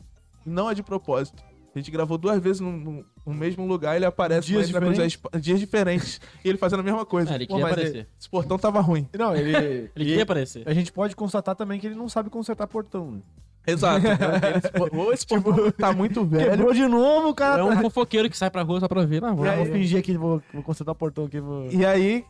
[0.45, 1.42] Não é de propósito.
[1.74, 4.93] A gente gravou duas vezes no, no- no mesmo lugar, ele aparece Dias mas na
[4.93, 6.19] coisa- dias diferentes.
[6.43, 7.32] e ele fazendo a mesma coisa.
[7.32, 8.08] Ah, ele Pô, queria aparecer.
[8.19, 9.08] Esse portão tava ruim.
[9.17, 9.56] Não, ele...
[9.56, 10.67] Ele e queria aparecer.
[10.67, 13.22] A gente pode constatar também que ele não sabe consertar portão, né?
[13.66, 14.06] Exato.
[14.08, 16.51] Esse po- Ou esse portão tá muito velho.
[16.51, 17.61] Quebrou de novo, o cara.
[17.61, 19.22] É um tá- fofoqueiro que sai pra rua só pra ver.
[19.22, 21.40] Não, vou lá, vou fingir aqui, vou, vou consertar o portão aqui.
[21.40, 21.69] Vou...
[21.72, 22.25] E aí,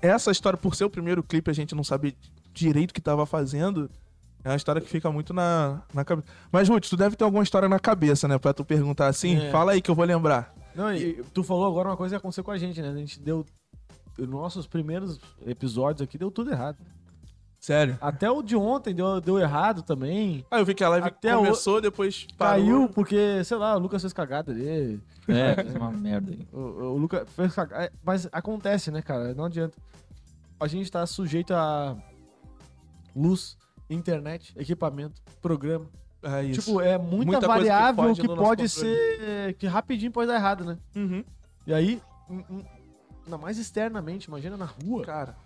[0.00, 2.16] essa história, por ser o primeiro clipe, a gente não sabe
[2.52, 3.88] direito o que tava fazendo.
[4.44, 6.26] É uma história que fica muito na, na cabeça.
[6.50, 8.36] Mas, Ruth, tu deve ter alguma história na cabeça, né?
[8.38, 9.36] Pra tu perguntar assim.
[9.40, 9.50] É.
[9.52, 10.52] Fala aí que eu vou lembrar.
[10.74, 12.88] Não, e tu falou agora uma coisa que aconteceu com a gente, né?
[12.88, 13.46] A gente deu.
[14.18, 16.76] Nossos primeiros episódios aqui deu tudo errado.
[17.62, 17.96] Sério.
[18.00, 20.44] Até o de ontem deu, deu errado também.
[20.50, 22.60] Aí eu vi que a live Até começou, depois parou.
[22.60, 25.00] Caiu porque, sei lá, o Lucas fez cagada ali.
[25.28, 26.40] É, fez uma merda aí.
[26.52, 27.84] O, o Lucas fez cagada.
[27.84, 29.32] É, Mas acontece, né, cara?
[29.32, 29.78] Não adianta.
[30.58, 31.96] A gente tá sujeito a
[33.14, 33.56] luz,
[33.88, 35.86] internet, equipamento, programa.
[36.20, 36.62] É isso.
[36.62, 39.54] Tipo, é muita, Muita coisa que variável foge que, nosso pode ser.
[39.54, 40.78] que rapidinho pode dar errado, né?
[40.96, 41.24] Uhum.
[41.64, 42.02] E aí,
[43.24, 45.04] ainda mais externamente, imagina na rua.
[45.04, 45.36] Cara,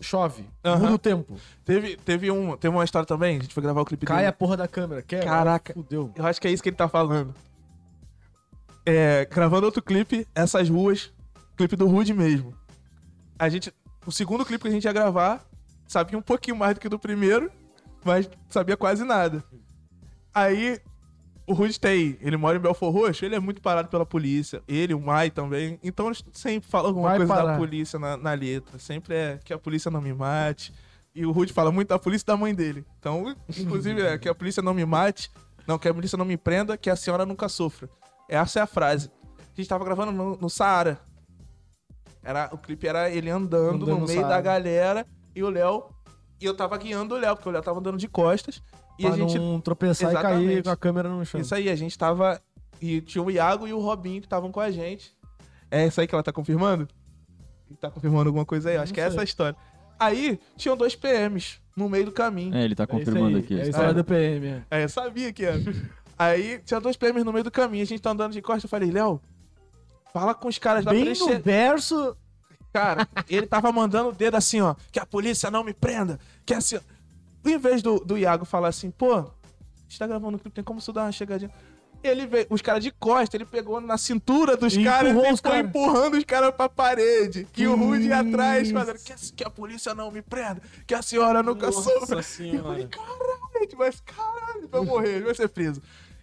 [0.00, 0.78] Chove, Aham.
[0.78, 3.38] muda o tempo, teve, teve, um, teve uma história também.
[3.38, 4.28] A gente foi gravar o clipe cai dele.
[4.28, 5.26] a porra da câmera, quebra.
[5.26, 5.72] Caraca.
[5.74, 6.10] Fudeu.
[6.16, 7.34] Eu acho que é isso que ele tá falando.
[8.84, 11.12] É, gravando outro clipe, essas ruas,
[11.56, 12.54] clipe do Rude mesmo.
[13.38, 13.72] A gente,
[14.06, 15.44] o segundo clipe que a gente ia gravar,
[15.86, 17.50] sabia um pouquinho mais do que do primeiro,
[18.04, 19.44] mas sabia quase nada.
[20.34, 20.80] Aí,
[21.50, 24.94] o Rude tem, ele mora em Belfor Roxo, ele é muito parado pela polícia, ele,
[24.94, 27.58] o Mai também, então eles sempre falam alguma Vai coisa da parar.
[27.58, 30.72] polícia na, na letra, sempre é que a polícia não me mate.
[31.12, 32.84] E o Rude fala muito da polícia e da mãe dele.
[33.00, 35.28] Então, inclusive, é que a polícia não me mate,
[35.66, 37.90] não, que a polícia não me prenda, que a senhora nunca sofra.
[38.28, 39.10] Essa é a frase.
[39.40, 41.00] A gente tava gravando no, no Saara.
[42.22, 44.36] Era, o clipe era ele andando, Andando no no meio Saara.
[44.36, 45.84] da galera e o Léo.
[46.40, 48.62] E eu tava guiando o Léo, porque o Léo tava andando de costas.
[49.00, 49.38] E pra a gente.
[49.38, 50.62] não tropeçar e cair Exatamente.
[50.64, 51.40] com a câmera no chão.
[51.40, 52.40] Isso aí, a gente tava.
[52.80, 55.12] E tinha o Iago e o Robinho que estavam com a gente.
[55.70, 56.86] É isso aí que ela tá confirmando?
[57.80, 58.76] Tá confirmando alguma coisa aí?
[58.76, 59.56] Acho Não que é essa a história.
[59.98, 62.54] Aí, tinham dois PMs no meio do caminho.
[62.54, 63.54] É, ele tá É confirmando aí, aqui.
[63.58, 63.94] É a história cara.
[63.94, 64.46] do PM.
[64.46, 64.62] é.
[64.70, 65.60] É, eu sabia que era.
[66.18, 68.68] Aí tinha dois PMs no meio do caminho, a gente tá andando de costas, eu
[68.68, 69.20] falei, Léo,
[70.12, 72.16] fala com os caras pra Bem eles no verso.
[72.72, 76.54] Cara, ele tava mandando o dedo assim, ó, que a polícia não me prenda, que
[76.54, 76.76] assim...
[76.76, 76.80] ó.
[77.44, 79.26] Em vez do, do Iago falar assim, pô, a
[79.88, 81.50] gente tá gravando o clipe, tem como você dar uma chegadinha?
[82.02, 85.40] Ele veio, os caras de costas, ele pegou na cintura dos E caras e os
[85.40, 85.66] foi caras.
[85.68, 87.46] empurrando os caras pra parede.
[87.54, 90.94] E o Rude ia atrás, fazendo que, a- que a polícia não me prenda, que
[90.94, 91.66] a senhora nunca.
[91.66, 92.88] Nossa E eu falei, senhora.
[92.88, 95.82] caralho, vai, caralho, ele vai morrer, ele vai ser preso.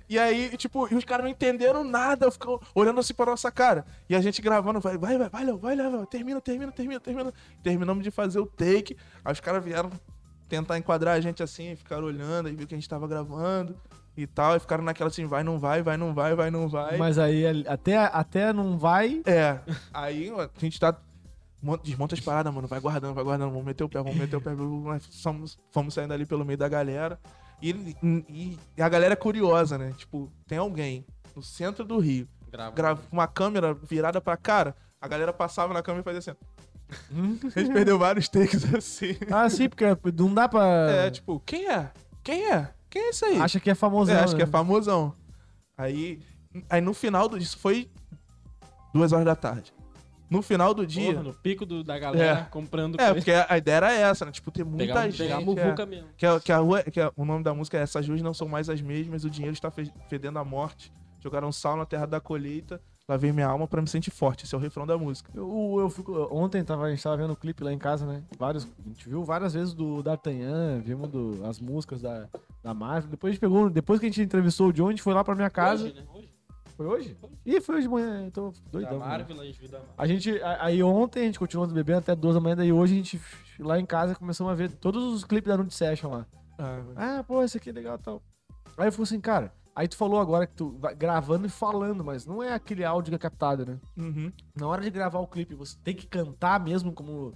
[0.10, 3.86] E aí, tipo, e os caras não entenderam nada, ficam olhando assim pra nossa cara.
[4.10, 7.34] E a gente gravando, vai, vai, vai, vai, Léo, vai, Léo, termina, termina, termina, termina.
[7.62, 9.92] Terminamos de fazer o take, aí os caras vieram
[10.48, 13.76] tentar enquadrar a gente assim, ficaram olhando, aí viu que a gente tava gravando
[14.16, 16.98] e tal, e ficaram naquela assim, vai, não vai, vai, não vai, vai, não vai.
[16.98, 19.22] Mas aí até, até não vai.
[19.26, 19.60] É,
[19.94, 20.96] aí a gente tá.
[21.62, 22.68] mon- Desmonta as paradas, mano.
[22.68, 23.50] Vai guardando, vai guardando.
[23.52, 24.52] Vamos meter o pé, vamos meter o pé.
[25.22, 27.20] Fomos, fomos saindo ali pelo meio da galera.
[27.62, 27.72] E,
[28.04, 29.94] e- e a galera é curiosa, né?
[29.98, 32.72] Tipo, tem alguém no centro do Rio, Grava.
[32.76, 34.76] grava com uma câmera virada pra cara.
[35.00, 36.40] A galera passava na câmera e fazia assim.
[37.56, 39.18] A gente perdeu vários takes assim.
[39.32, 39.86] Ah, sim, porque
[40.18, 40.66] não dá pra.
[40.90, 41.92] É, tipo, quem é?
[42.24, 42.70] Quem é?
[42.90, 43.38] Quem é esse aí?
[43.40, 44.16] Acha que é famosão.
[44.16, 44.52] É, acho que é né?
[44.52, 45.14] famosão.
[45.78, 46.20] Aí,
[46.70, 47.90] aí no final disso foi
[48.94, 49.74] duas horas da tarde.
[50.30, 51.12] No final do dia.
[51.14, 52.44] Porra, no pico do- da galera É.
[52.52, 53.14] comprando É, coisa.
[53.16, 54.32] porque a ideia era essa, né?
[54.32, 55.18] Tipo, ter muita pegar, gente.
[55.20, 55.42] pegar a
[55.84, 55.86] é.
[55.86, 56.08] mesmo.
[56.18, 58.34] Que, a- que a rua, que a- o nome da música é Essas ruas não
[58.34, 60.92] são mais as mesmas, o dinheiro está fe- fedendo a morte.
[61.22, 64.44] Jogaram sal na terra da colheita, lavei minha alma pra me sentir forte.
[64.46, 65.32] Esse é o refrão da música.
[65.34, 68.24] Eu, eu fico, ontem tava, a gente tava vendo o clipe lá em casa, né?
[68.38, 72.28] Vários, a gente viu várias vezes do D'Artagnan, vimos do, as músicas da,
[72.62, 73.10] da Marvel.
[73.10, 75.24] Depois a gente pegou, depois que a gente entrevistou o John, a gente foi lá
[75.24, 75.86] pra minha casa.
[75.86, 76.04] Hoje, né?
[76.14, 76.28] Hoje.
[76.76, 77.18] Foi hoje?
[77.44, 79.00] Ih, foi hoje de manhã, eu tô Da doidão.
[79.00, 79.06] mano.
[79.06, 79.96] Marvel, a gente viu da Marvel.
[79.98, 82.98] A gente, aí ontem a gente continuou bebendo até duas da manhã, daí hoje a
[82.98, 83.22] gente
[83.58, 86.26] lá em casa começamos a ver todos os clipes da Nude Session lá.
[86.96, 88.22] Ah, pô, esse aqui é legal e tal.
[88.78, 92.04] Aí eu falei assim, cara, aí tu falou agora que tu vai gravando e falando,
[92.04, 93.78] mas não é aquele áudio que é captado, né?
[93.96, 94.32] Uhum.
[94.56, 97.34] Na hora de gravar o clipe, você tem que cantar mesmo como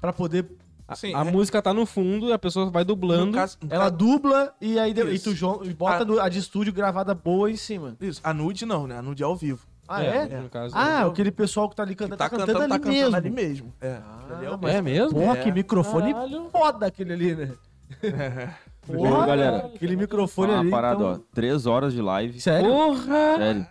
[0.00, 0.46] pra poder
[0.88, 3.32] Assim, A é- música tá no fundo e a pessoa vai no dublando.
[3.32, 5.30] caso- no ela caso- dubla e aí de- e tu
[5.64, 7.96] e bota A- no- a de estúdio gravada boa em cima.
[8.00, 8.98] Isso, a nude não, né?
[8.98, 9.64] A nude é ao vivo.
[9.86, 10.40] Ah, é?
[10.40, 10.74] No caso.
[10.76, 12.92] Ah, aquele pessoal que tá ali cantando, tá, tá, cantando, ali tá mesmo.
[13.04, 13.72] cantando ali mesmo.
[13.80, 14.00] É.
[14.04, 14.58] Ah, Entendeu?
[14.60, 15.18] mas- é mesmo?
[15.20, 15.42] Porra, É.
[15.44, 16.48] que microfone Caralho.
[16.50, 17.52] foda aquele ali, né?
[18.96, 19.56] Ô, Porra, galera.
[19.74, 20.70] Aquele microfone uma ali.
[20.70, 21.18] parada, então- ó.
[21.34, 22.40] Três horas de live.
[22.40, 22.70] Sério?
[22.70, 23.36] Porra!
[23.38, 23.66] Sério.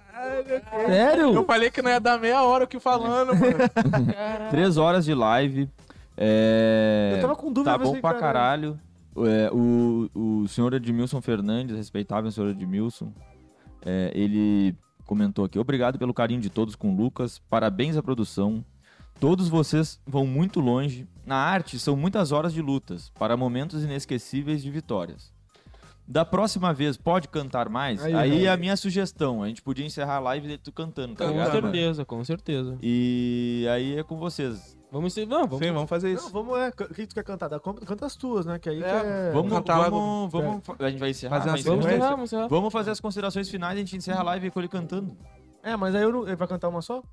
[0.87, 1.33] Sério?
[1.33, 3.57] Eu falei que não ia dar meia hora aqui falando, mano.
[4.51, 5.69] Três horas de live.
[6.17, 7.13] É...
[7.15, 7.71] Eu tava com dúvida.
[7.71, 8.79] Tá bom pra cara, caralho.
[9.17, 13.11] É, o, o senhor Edmilson Fernandes, respeitável senhor Edmilson,
[13.85, 14.75] é, ele
[15.05, 18.63] comentou aqui: Obrigado pelo carinho de todos com o Lucas, parabéns à produção.
[19.19, 21.07] Todos vocês vão muito longe.
[21.29, 25.31] Na arte, são muitas horas de lutas para momentos inesquecíveis de vitórias.
[26.07, 28.03] Da próxima vez, pode cantar mais?
[28.03, 28.47] Aí, Aí, aí.
[28.47, 31.51] a minha sugestão: a gente podia encerrar a live de tu cantando, tá Com ligado?
[31.51, 32.79] certeza, com certeza.
[32.81, 34.75] E aí é com vocês.
[34.91, 35.27] Vamos ser.
[35.27, 35.59] Não, vamos.
[35.63, 36.31] Sim, vamos fazer Não, isso.
[36.31, 36.69] vamos, é.
[36.69, 37.47] O que tu quer cantar?
[37.47, 38.57] Dá- Canta as tuas, né?
[38.57, 39.31] Que aí É, que é...
[39.31, 41.41] Vamos, cantar vamos, vamos, a gente vai encerrar.
[41.43, 41.95] Fazer Vamos encerrar.
[41.97, 42.47] encerrar, vamos encerrar.
[42.47, 45.15] Vamos fazer as considerações finais e a gente encerra a live com ele cantando.
[45.61, 46.25] É, mas aí eu não...
[46.25, 47.03] ele vai cantar uma só?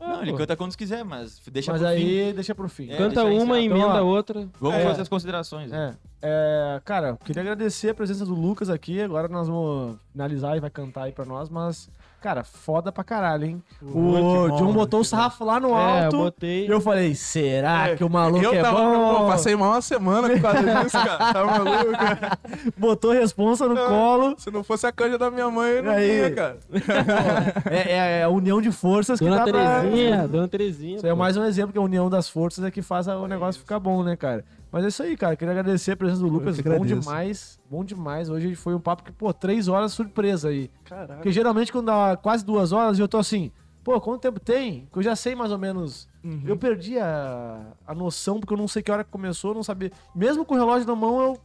[0.00, 1.96] Não, ele canta quando quiser, mas deixa mas pro fim.
[1.96, 2.90] aí deixa pro fim.
[2.90, 3.76] É, Canta deixa uma, encerrar.
[3.76, 4.48] emenda Então, a outra.
[4.60, 4.84] Vamos É.
[4.84, 5.70] fazer as considerações.
[5.72, 9.00] É, é, cara, queria agradecer a presença do Lucas aqui.
[9.00, 13.44] Agora nós vamos finalizar e vai cantar aí pra nós, mas, cara, foda pra caralho,
[13.46, 13.62] hein?
[13.82, 16.16] O bom, John botou o que sarrafo lá no É, eu alto.
[16.18, 16.66] botei.
[16.66, 19.18] E eu falei, será É, que o maluco eu é tava, bom?
[19.20, 21.18] pô, passei mal uma semana por causa disso, cara.
[21.32, 21.92] Tá maluco?
[22.76, 24.34] Botou responsa no colo.
[24.38, 26.18] Se não fosse a canja da minha mãe, eu não Aí.
[26.18, 26.58] ia, cara.
[27.70, 29.80] É, é- é a união de forças que Dona dá pra...
[29.80, 30.96] Terezinha, Dona Terezinha.
[30.96, 31.16] Isso é pô.
[31.16, 34.02] mais um exemplo que a união das forças é que faz o negócio ficar bom,
[34.02, 34.44] né, cara?
[34.72, 35.36] Mas é isso aí, cara.
[35.36, 36.60] Queria agradecer a presença do Lucas.
[36.60, 37.60] Bom demais.
[37.68, 38.28] Bom demais.
[38.28, 40.70] Hoje foi um papo que, pô, três horas surpresa aí.
[40.84, 41.14] Caralho.
[41.14, 43.50] Porque geralmente quando dá quase duas horas eu tô assim,
[43.82, 44.88] pô, quanto tempo tem?
[44.92, 46.08] Que eu já sei mais ou menos.
[46.22, 46.42] Uhum.
[46.46, 49.62] Eu perdi a, a noção, porque eu não sei que hora que começou, eu não
[49.62, 49.90] sabia.
[50.14, 51.38] Mesmo com o relógio na mão, eu.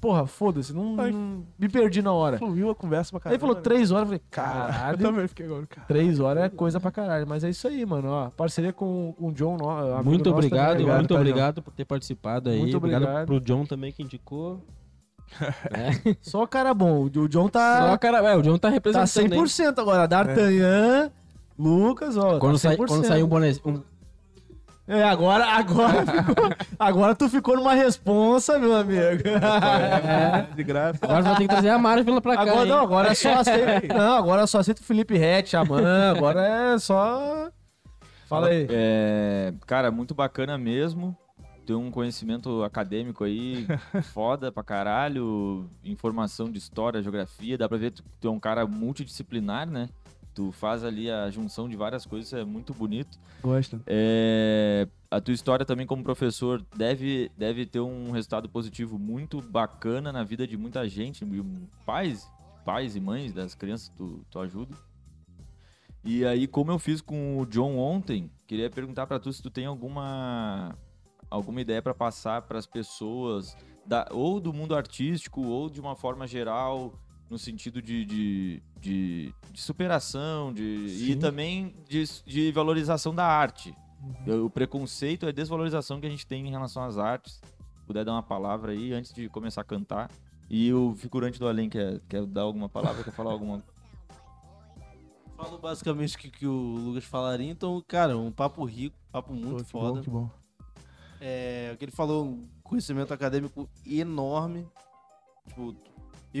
[0.00, 1.10] Porra, foda-se, não, Ai.
[1.10, 2.38] não- me perdi na hora.
[2.38, 3.34] Fluiu a conversa pra caralho.
[3.34, 4.98] ele falou três horas, eu falei, Eu caralho.
[4.98, 5.86] também fiquei agora, cara.
[5.86, 7.26] Três horas é coisa pra caralho.
[7.26, 8.08] Mas é isso aí, mano.
[8.08, 11.72] Ó, parceria com, com o John, amigo Muito nosso obrigado, obrigado, muito tá, obrigado por
[11.72, 12.58] ter participado aí.
[12.58, 13.26] Muito obrigado, obrigado.
[13.26, 14.60] pro John também que indicou.
[15.72, 16.14] É.
[16.20, 17.04] Só cara bom.
[17.04, 19.32] O John tá, Só, cara, é, o John tá tá representando.
[19.32, 19.44] hein?
[19.44, 20.06] 100% agora.
[20.06, 21.10] D'Artagnan,
[21.58, 22.38] Lucas, ó.
[22.38, 22.86] Quando, tá sai, 100%.
[22.86, 23.52] quando sair um boné.
[23.64, 23.80] Um...
[24.88, 29.28] É, agora, agora, ficou, agora tu ficou numa responsa, meu amigo.
[29.28, 30.54] É.
[30.54, 31.00] De graça.
[31.02, 32.42] Agora vai ter que trazer a Marvel pra cá.
[32.42, 32.68] Agora hein?
[32.68, 33.92] não, agora é só aceita.
[33.92, 36.12] Não, agora eu só aceito o Felipe Rett, Xamã.
[36.12, 37.50] Agora é só.
[38.28, 38.68] Fala aí.
[38.70, 41.16] É, cara, muito bacana mesmo.
[41.66, 43.66] Ter um conhecimento acadêmico aí
[44.14, 45.68] foda pra caralho.
[45.84, 47.58] Informação de história, geografia.
[47.58, 49.88] Dá pra ver que tu é um cara multidisciplinar, né?
[50.36, 53.18] Tu faz ali a junção de várias coisas, é muito bonito.
[53.42, 53.80] Gosta.
[53.86, 60.12] É, a tua história também como professor deve, deve ter um resultado positivo muito bacana
[60.12, 61.44] na vida de muita gente, e
[61.86, 62.30] pais,
[62.66, 64.76] pais e mães das crianças que tu, tu ajuda.
[66.04, 69.48] E aí, como eu fiz com o John ontem, queria perguntar pra tu se tu
[69.48, 70.76] tem alguma
[71.30, 73.56] alguma ideia pra passar pras pessoas
[73.86, 76.92] da, ou do mundo artístico ou de uma forma geral
[77.28, 83.74] no sentido de, de, de, de superação de, e também de, de valorização da arte.
[84.44, 87.40] O preconceito é a desvalorização que a gente tem em relação às artes.
[87.74, 90.10] Se puder dar uma palavra aí antes de começar a cantar.
[90.48, 93.64] E o figurante do além quer, quer dar alguma palavra, quer falar alguma
[95.36, 99.58] Falou basicamente o que, que o Lucas falaria, então, cara, um papo rico, papo muito
[99.58, 99.94] Pô, que foda.
[99.96, 100.30] bom, que bom.
[101.20, 104.66] É, o que ele falou, um conhecimento acadêmico enorme.
[105.46, 105.76] Tipo,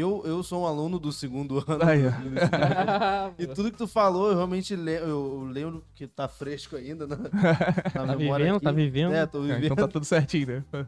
[0.00, 1.84] eu, eu sou um aluno do segundo ano.
[1.84, 2.10] Aí, ó.
[3.38, 7.16] E tudo que tu falou, eu realmente le eu, lembro que tá fresco ainda na,
[7.94, 8.64] na Tá memória vivendo, aqui.
[8.64, 9.12] tá vivendo.
[9.14, 9.64] É, tô É, vivendo.
[9.64, 10.86] então tá tudo certinho, né?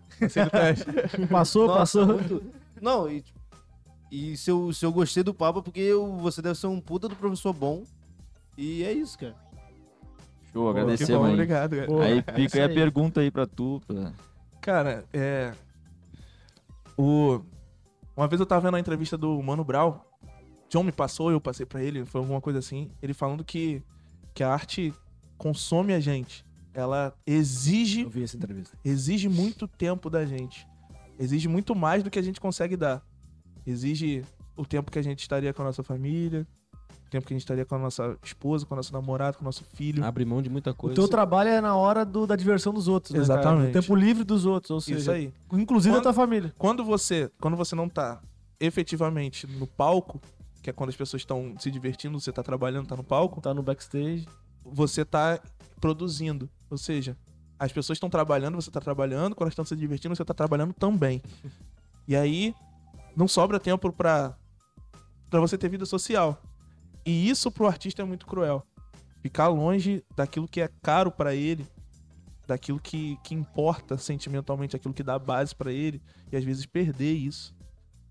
[1.30, 2.06] Passou, Nossa, passou.
[2.06, 2.42] muito-
[2.80, 3.24] Não, e,
[4.10, 6.80] e se, eu, se eu gostei do papo, é porque eu- você deve ser um
[6.80, 7.84] puta do professor bom.
[8.56, 9.34] E é isso, cara.
[10.52, 11.32] Show, Que agradecer, bom, mãe.
[11.34, 11.86] obrigado, cara.
[11.86, 13.80] Pô, Aí é fica aí a pergunta aí pra tu.
[13.86, 14.12] pra-
[14.60, 15.52] Cara, é.
[16.96, 17.40] O...
[18.18, 20.00] Uma vez eu tava vendo a entrevista do Mano Brown.
[20.68, 22.90] John me passou, eu passei pra ele, foi alguma coisa assim.
[23.00, 23.80] Ele falando que,
[24.34, 24.92] que a arte
[25.36, 26.44] consome a gente.
[26.74, 28.76] Ela exige Eu vi essa entrevista.
[28.84, 30.66] exige muito tempo da gente.
[31.16, 33.06] Exige muito mais do que a gente consegue dar.
[33.64, 34.24] Exige
[34.56, 36.44] o tempo que a gente estaria com a nossa família,
[37.08, 39.46] tempo que a gente estaria com a nossa esposa, com o nosso namorado, com o
[39.46, 40.04] nosso filho.
[40.04, 40.94] Abre mão de muita O coisa.
[40.94, 43.40] teu trabalho é na hora do- da diversão dos outros, né, cara?
[43.40, 43.66] Exatamente.
[43.76, 45.32] No tempo livre dos outros, ou seja, Isso aí.
[45.52, 46.54] inclusive Quando- da tua família.
[46.58, 48.20] Quando você, quando você não tá
[48.60, 50.20] efetivamente no palco,
[50.62, 53.54] que é quando as pessoas estão se divertindo, você tá trabalhando, tá no palco, Tá
[53.54, 54.26] no backstage.
[54.64, 55.40] você tá
[55.80, 56.48] produzindo.
[56.70, 57.16] Ou seja,
[57.58, 60.72] as pessoas estão trabalhando, você tá trabalhando, quando elas estão se divertindo, você tá trabalhando
[60.74, 61.22] também.
[62.06, 62.54] E aí
[63.14, 64.34] não sobra tempo pra,
[65.28, 66.40] pra você ter vida social.
[67.08, 68.62] E isso pro artista é muito cruel.
[69.22, 71.66] Ficar longe daquilo que é caro pra ele,
[72.46, 77.12] daquilo que, que importa sentimentalmente, aquilo que dá base pra ele, e às vezes perder
[77.14, 77.54] isso.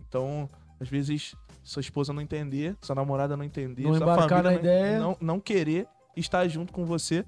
[0.08, 4.44] Então, às vezes, sua esposa não entender, sua namorada não entender, Não sua embarcar família
[4.44, 5.00] na não, ideia.
[5.00, 7.24] não, não querer estar junto com você,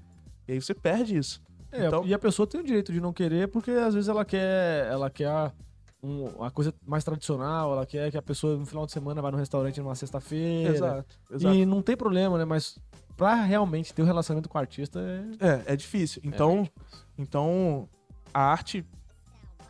[0.48, 1.40] e aí você perde isso.
[1.72, 4.24] É, Então- e a pessoa tem o direito de não querer, porque às vezes ela
[4.24, 5.52] quer, ela quer
[6.02, 9.30] um, uma coisa mais tradicional, ela quer que a pessoa no final de semana vá
[9.30, 10.74] no restaurante numa sexta-feira.
[10.74, 11.54] Exato, exato.
[11.54, 12.44] E não tem problema, né?
[12.44, 12.78] Mas
[13.16, 15.46] pra realmente ter um relacionamento com o artista é.
[15.46, 16.22] É, é difícil.
[16.24, 16.68] Então,
[17.18, 17.88] então
[18.32, 18.84] a arte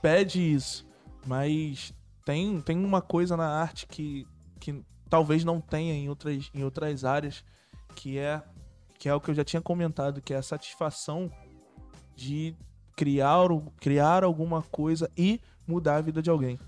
[0.00, 0.86] pede isso,
[1.26, 1.92] mas
[2.25, 4.26] tem, tem uma coisa na arte que,
[4.59, 7.44] que talvez não tenha em outras, em outras áreas,
[7.94, 8.42] que é
[9.00, 11.33] que é o que eu já tinha comentado, que é a satisfação
[12.15, 12.55] de
[12.94, 13.39] criar,
[13.81, 16.58] criar alguma coisa e mudar a vida de alguém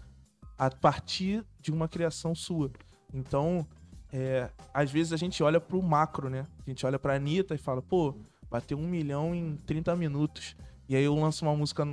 [0.59, 2.71] a partir de uma criação sua.
[3.13, 3.67] Então,
[4.13, 6.47] é, às vezes a gente olha pro macro, né?
[6.65, 8.15] A gente olha pra Anitta e fala, pô,
[8.51, 10.55] bateu um milhão em 30 minutos.
[10.89, 11.85] E aí eu lanço uma música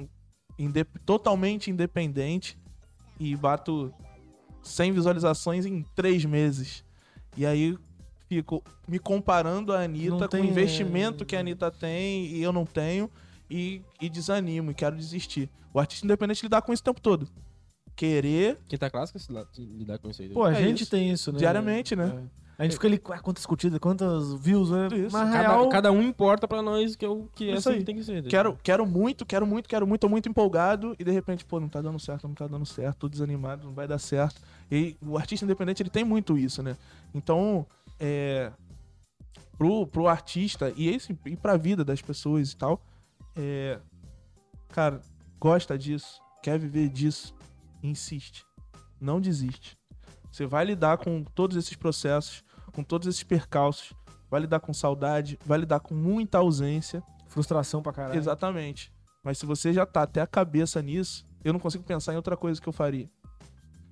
[0.58, 2.58] inde- totalmente independente
[3.20, 3.92] e bato
[4.62, 6.84] 100 visualizações em 3 meses.
[7.36, 7.78] E aí
[8.28, 12.44] fico me comparando a Anitta Não com o investimento é, que a Anitta tem e
[12.44, 13.10] eu não tenho
[13.50, 15.50] e, e desanimo e quero desistir.
[15.74, 17.28] O artista independente lidar com isso o tempo todo.
[17.95, 20.30] Querer Quinta clássica se lá- se lidar com isso aí.
[20.30, 20.92] Pô, a É gente isso.
[20.92, 21.40] tem isso, né?
[21.40, 22.28] Diariamente, né?
[22.36, 22.40] É.
[22.60, 24.88] A gente fica ali, "Ué, quantas curtidas, quantas views, né?
[24.94, 25.16] Isso.
[25.18, 27.69] Na cada, real, cada um importa pra nós que é o que é Isso assim
[27.69, 27.78] aí.
[27.80, 28.22] que tem que ser.
[28.24, 31.69] Quero, quero muito, quero muito, quero muito, tô muito empolgado e de repente, pô, não
[31.69, 34.42] tá dando certo, não tá dando certo, tô desanimado, não vai dar certo.
[34.69, 36.76] E o artista independente, ele tem muito isso, né?
[37.16, 37.66] Então,
[37.98, 38.52] é,
[39.58, 42.82] pro, pro artista e, esse, e pra vida das pessoas e tal,
[43.42, 43.80] é,
[44.68, 45.01] cara,
[45.40, 47.34] gosta disso, quer viver disso,
[47.82, 48.45] insiste.
[49.00, 49.77] Não desiste.
[50.30, 52.43] Você vai lidar com todos esses processos,
[52.74, 53.93] com todos esses percalços,
[54.30, 58.18] vai lidar com saudade, vai lidar com muita ausência, frustração pra caralho.
[58.18, 58.92] Exatamente.
[59.24, 62.35] Mas se você já tá até a cabeça nisso, eu não consigo pensar em outra
[62.35, 63.09] coisa que eu faria.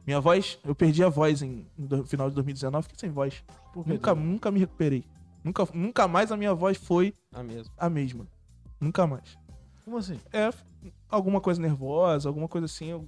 [0.06, 3.44] Minha voz, eu perdi a voz em, no final de 2019, fiquei sem voz.
[3.86, 5.04] Nunca, nunca me recuperei.
[5.44, 7.74] Nunca, nunca mais a minha voz foi A mesma.
[7.78, 8.28] a mesma.
[8.80, 9.38] Nunca mais.
[9.84, 10.20] Como assim?
[10.34, 10.50] É
[11.10, 12.88] alguma coisa nervosa, alguma coisa assim.
[12.88, 13.08] Eu,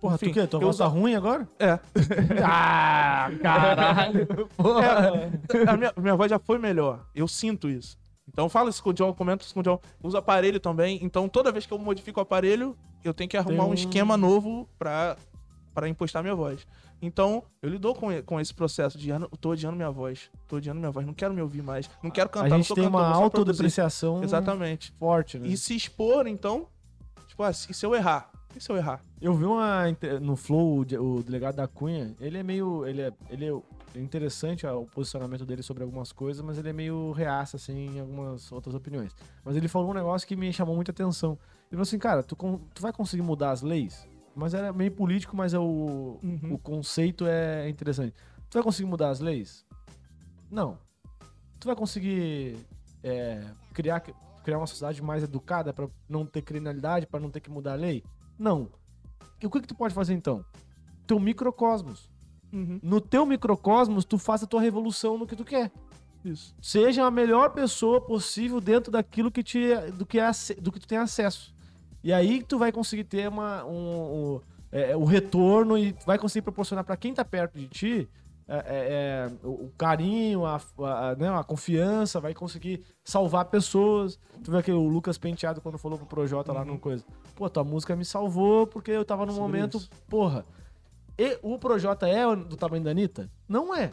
[0.00, 0.46] Porra, Enfim, tu quê?
[0.46, 1.48] Tua eu voz tá ruim agora?
[1.58, 1.78] é.
[2.44, 4.26] ah, caralho.
[4.56, 5.12] Porra.
[5.66, 7.04] a minha, minha voz já foi melhor.
[7.14, 7.98] Eu sinto isso.
[8.28, 9.80] Então fala isso com o John, comenta isso com o John.
[10.02, 11.00] Uso aparelho também.
[11.02, 13.74] Então toda vez que eu modifico o aparelho, eu tenho que arrumar Tem um um-
[13.74, 15.16] esquema novo pra,
[15.74, 16.64] pra impostar minha voz.
[17.00, 20.30] Então, eu lido com, com esse processo de ano, tô odiando minha voz.
[20.48, 21.06] Tô odiando minha voz.
[21.06, 21.88] Não quero me ouvir mais.
[22.02, 22.46] Não quero cantar.
[22.46, 24.92] A não gente sou tem cantor, uma autodepreciação Exatamente.
[24.98, 25.46] forte, né?
[25.48, 26.66] E se expor, então.
[27.28, 28.30] Tipo, ah, e se eu errar?
[28.56, 29.00] E se eu errar?
[29.20, 29.84] Eu vi uma
[30.20, 32.84] no Flow, o de- o delegado da Cunha, ele é meio.
[32.86, 36.72] Ele é, ele é interessante ó, o posicionamento dele sobre algumas coisas, mas ele é
[36.72, 39.14] meio reaça, assim, em algumas outras opiniões.
[39.44, 41.32] Mas ele falou um negócio que me chamou muita atenção.
[41.32, 42.34] Ele falou assim, cara, tu,
[42.74, 44.08] tu vai conseguir mudar as leis?
[44.38, 46.52] Mas era meio político, mas é o, Uhum.
[46.54, 48.14] o conceito é interessante.
[48.48, 49.66] Tu vai conseguir mudar as leis?
[50.50, 50.78] Não.
[51.58, 52.56] Tu vai conseguir
[53.02, 53.42] é,
[53.74, 54.00] criar,
[54.44, 57.76] criar uma sociedade mais educada pra não ter criminalidade, pra não ter que mudar a
[57.76, 58.04] lei?
[58.38, 58.68] Não.
[59.42, 60.44] E o que, que tu pode fazer então?
[61.06, 62.08] Teu microcosmos.
[62.52, 62.78] Uhum.
[62.82, 65.70] No teu microcosmos, tu faz a tua revolução no que tu quer.
[66.24, 66.54] Isso.
[66.62, 70.86] Seja a melhor pessoa possível dentro daquilo que te, do, que é, do que tu
[70.86, 71.54] tem acesso.
[72.02, 76.42] E aí tu vai conseguir ter uma, um, um, é, o retorno e vai conseguir
[76.42, 78.08] proporcionar pra quem tá perto de ti
[78.50, 84.18] é, é, é, o carinho, a, a, né, a confiança, vai conseguir salvar pessoas.
[84.42, 87.04] Tu vê que o Lucas Penteado, quando falou pro Projota lá no coisa,
[87.36, 89.90] pô, tua música me salvou porque eu tava num Sobre momento, isso.
[90.08, 90.46] porra.
[91.18, 93.30] E o Projota é do tamanho da Anitta?
[93.46, 93.90] Não é.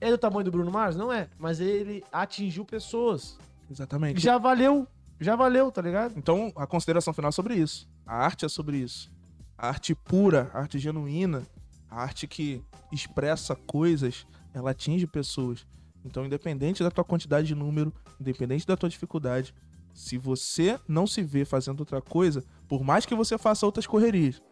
[0.00, 0.96] É do tamanho do Bruno Mars?
[0.96, 1.28] Não é.
[1.38, 3.36] Mas ele atingiu pessoas.
[3.70, 4.22] Exatamente.
[4.22, 4.86] Já valeu,
[5.22, 6.14] já valeu, tá ligado?
[6.16, 7.88] Então, a consideração final é sobre isso.
[8.06, 9.10] A arte é sobre isso.
[9.56, 11.42] A arte pura, a arte genuína,
[11.90, 15.66] a arte que expressa coisas, ela atinge pessoas.
[16.04, 19.54] Então, independente da tua quantidade de número, independente da tua dificuldade,
[19.94, 24.42] se você não se vê fazendo outra coisa, por mais que você faça outras correrias,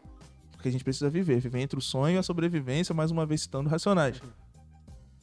[0.52, 3.42] porque a gente precisa viver, viver entre o sonho e a sobrevivência, mais uma vez
[3.42, 4.20] citando racionais.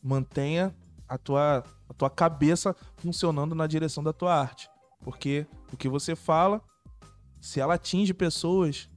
[0.01, 0.75] Mantenha
[1.07, 4.69] a tua, a tua cabeça funcionando na direção da tua arte.
[5.07, 6.61] Porque o que você fala,
[7.39, 8.89] se ela atinge pessoas,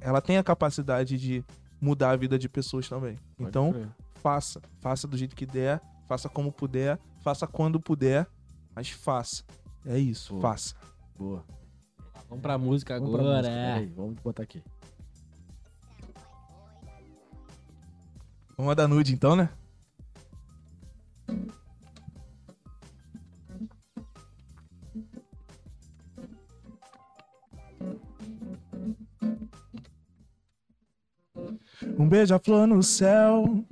[0.00, 1.44] ela tem a capacidade de
[1.80, 3.16] mudar a vida de pessoas também.
[3.38, 3.94] Então, Pode crer.
[4.16, 4.60] faça.
[4.80, 8.26] Faça do jeito que der, faça como puder, faça quando puder,
[8.74, 9.44] mas faça.
[9.86, 10.40] É isso, Pô.
[10.40, 10.74] faça.
[11.16, 11.44] Boa.
[12.28, 13.36] Vamos pra música Vamos pra agora.
[13.48, 14.60] música, peraí, vamos botar aqui.
[18.58, 19.48] Vamos dar nude então, né?
[31.96, 33.64] Um beija-flor no céu,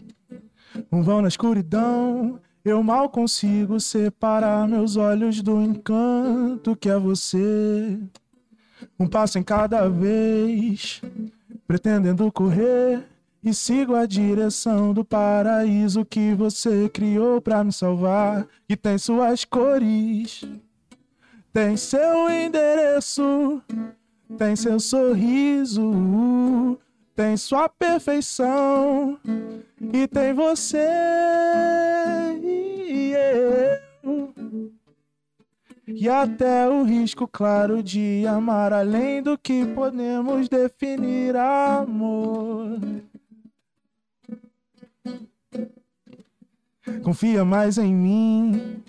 [0.91, 2.41] um vão na escuridão.
[2.65, 7.99] Eu mal consigo separar meus olhos do encanto que é você.
[8.99, 11.02] Um passo em cada vez,
[11.67, 13.05] pretendendo correr.
[13.44, 18.47] E sigo a direção do paraíso que você criou pra me salvar.
[18.81, 20.44] Tem suas cores,
[21.52, 23.60] tem seu endereço,
[24.39, 25.83] tem seu sorriso,
[27.15, 29.18] tem sua perfeição.
[29.92, 30.89] E tem você
[32.42, 34.34] e eu.
[35.86, 42.78] E até o risco claro de amar além do que podemos definir amor.
[47.02, 48.82] Confia mais em mim,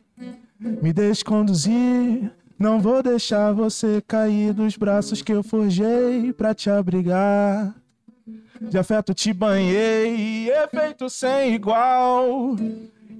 [0.59, 2.31] me deixe conduzir.
[2.57, 7.75] Não vou deixar você cair dos braços que eu forjei pra te abrigar.
[8.69, 12.55] De afeto te banhei, efeito sem igual.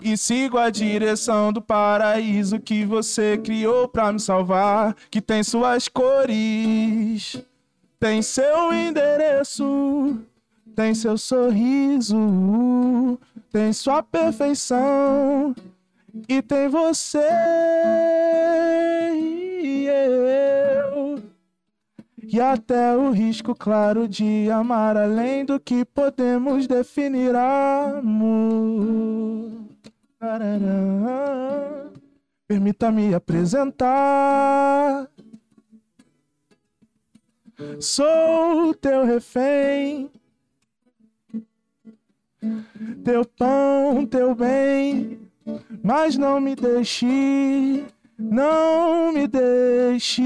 [0.01, 4.95] E sigo a direção do paraíso que você criou pra me salvar.
[5.09, 7.41] Que tem suas cores,
[7.99, 10.17] tem seu endereço,
[10.75, 13.17] tem seu sorriso,
[13.51, 15.55] tem sua perfeição.
[16.27, 17.19] E tem você.
[22.25, 28.63] E até o risco claro de amar além do que podemos definir amor.
[32.47, 35.09] Permita-me apresentar.
[37.79, 40.09] Sou teu refém,
[43.03, 45.19] teu pão, teu bem,
[45.83, 47.85] mas não me deixe,
[48.17, 50.23] não me deixe.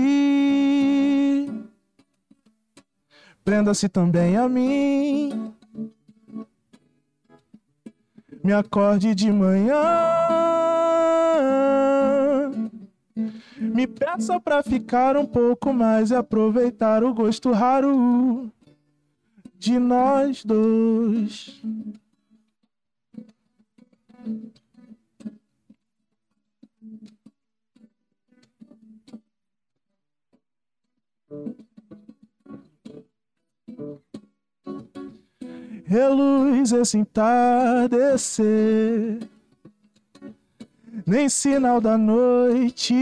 [3.48, 5.54] Prenda-se também a mim.
[8.44, 9.74] Me acorde de manhã.
[13.58, 18.52] Me peça pra ficar um pouco mais e aproveitar o gosto raro
[19.58, 21.64] de nós dois.
[35.88, 38.48] Reluz esse entardecer,
[41.06, 42.94] nem sinal da noite,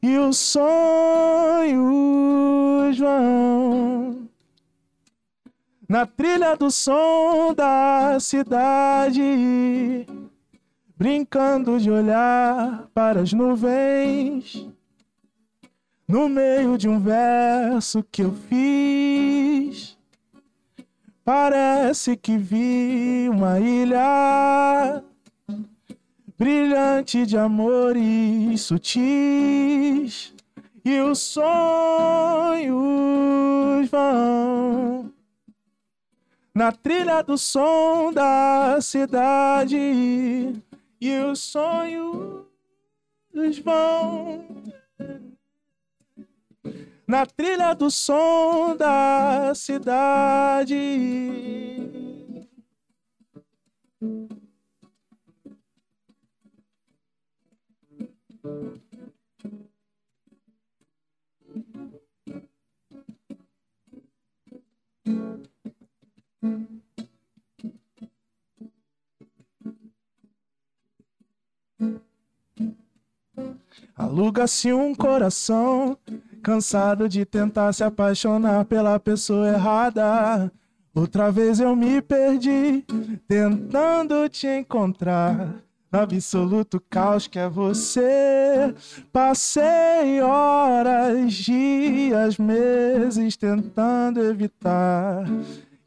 [0.00, 1.76] e os sonhos
[2.98, 4.28] vão
[5.88, 10.06] na trilha do som da cidade,
[10.96, 14.68] brincando de olhar para as nuvens.
[16.06, 19.17] No meio de um verso que eu fiz,
[21.28, 25.04] Parece que vi uma ilha
[26.38, 30.32] brilhante de amores sutis
[30.82, 32.70] e os sonhos
[33.90, 35.12] vão
[36.54, 39.76] na trilha do som da cidade
[40.98, 42.46] e os sonhos
[43.62, 44.46] vão
[47.08, 50.76] na trilha do som da cidade.
[73.96, 75.98] Aluga-se um coração
[76.42, 80.50] cansado de tentar se apaixonar pela pessoa errada.
[80.94, 82.84] Outra vez eu me perdi,
[83.28, 85.54] tentando te encontrar.
[85.90, 88.74] No absoluto caos que é você.
[89.10, 95.24] Passei horas, dias, meses tentando evitar.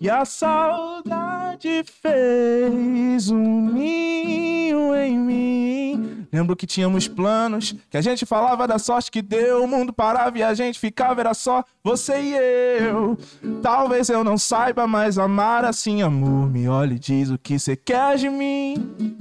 [0.01, 6.27] E a saudade fez um ninho em mim.
[6.33, 9.63] Lembro que tínhamos planos, que a gente falava da sorte que deu.
[9.63, 13.15] O mundo parava e a gente ficava, era só você e eu.
[13.61, 16.49] Talvez eu não saiba mais amar assim, amor.
[16.49, 19.19] Me olhe e diz o que você quer de mim.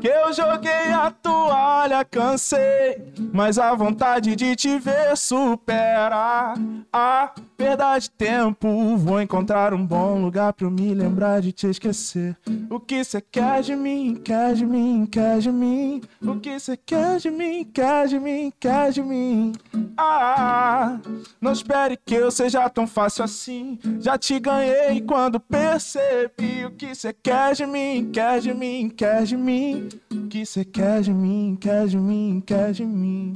[0.00, 3.12] Que eu joguei a toalha, cansei.
[3.32, 6.54] Mas a vontade de te ver supera
[6.92, 8.96] a perda de tempo.
[8.96, 12.36] Vou encontrar um bom lugar pra eu me lembrar de te esquecer.
[12.70, 16.02] O que cê quer de mim, quer de mim, quer de mim.
[16.22, 19.52] O que cê quer de mim, quer de mim, quer de mim.
[19.96, 20.98] Ah,
[21.40, 23.78] não espere que eu seja tão fácil assim.
[23.98, 29.24] Já te ganhei quando percebi o que cê quer de mim, quer de mim, quer
[29.24, 29.47] de mim.
[29.48, 33.32] O que cê quer de mim, quer de mim, quer de mim.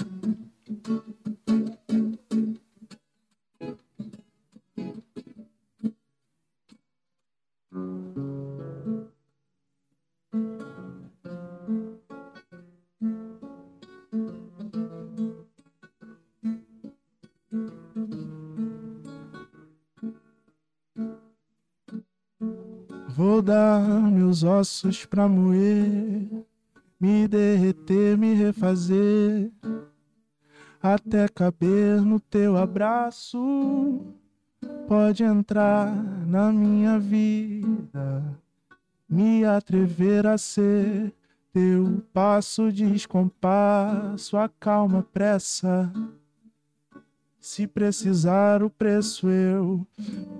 [23.14, 26.46] Vou dar meus ossos pra moer,
[26.98, 29.52] me derreter, me refazer,
[30.82, 34.00] até caber no teu abraço.
[34.88, 35.94] Pode entrar
[36.26, 38.24] na minha vida,
[39.06, 41.12] me atrever a ser
[41.52, 45.92] teu passo descompasso, a calma pressa.
[47.42, 49.84] Se precisar o preço eu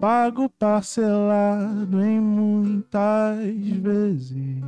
[0.00, 3.44] pago parcelado em muitas
[3.80, 4.62] vezes.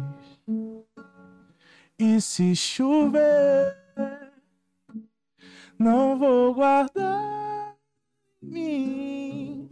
[1.96, 3.76] E se chover,
[5.78, 7.76] não vou guardar
[8.42, 9.68] mim.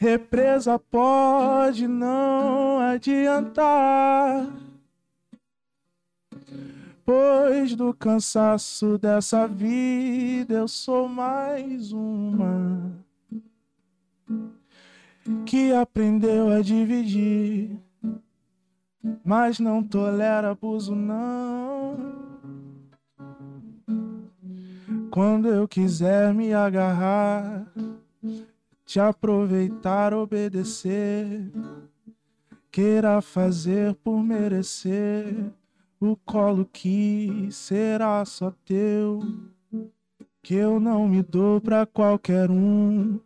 [0.00, 4.44] Represa pode não adiantar.
[7.06, 12.92] Pois do cansaço dessa vida eu sou mais uma
[15.44, 17.78] que aprendeu a dividir,
[19.24, 21.96] mas não tolera abuso não.
[25.08, 27.72] Quando eu quiser me agarrar,
[28.84, 31.52] te aproveitar, obedecer,
[32.68, 35.52] queira fazer por merecer
[36.00, 39.20] o colo que será só teu,
[40.42, 43.18] que eu não me dou pra qualquer um,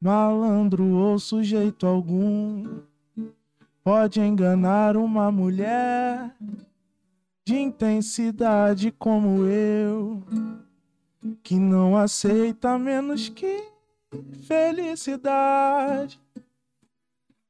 [0.00, 2.80] malandro ou sujeito algum.
[3.82, 6.34] Pode enganar uma mulher
[7.44, 10.22] de intensidade como eu,
[11.42, 13.64] que não aceita menos que
[14.46, 16.21] felicidade.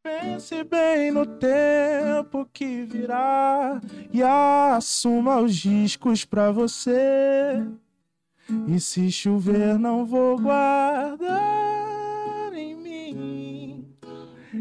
[0.03, 3.81] Pense bem no tempo que virá
[4.13, 7.65] e assuma os riscos pra você.
[8.67, 11.33] E se chover, não vou guardar
[12.53, 13.87] em mim.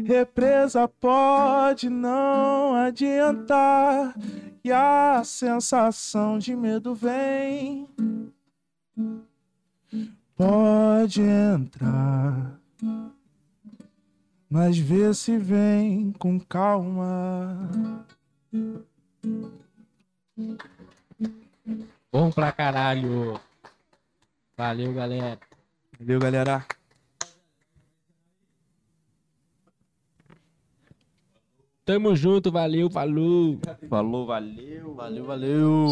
[0.04, 4.14] Represa pode não adiantar
[4.62, 7.88] e a sensação de medo vem.
[10.36, 12.60] Pode entrar
[14.52, 18.04] mas vê se vem com calma.
[22.12, 23.40] Bom pra caralho.
[24.54, 25.40] Valeu, galera.
[25.98, 26.66] Valeu, galera.
[31.82, 33.58] Tamo junto, valeu, falou.
[33.88, 34.94] Falou, valeu.
[34.94, 35.88] Valeu, valeu.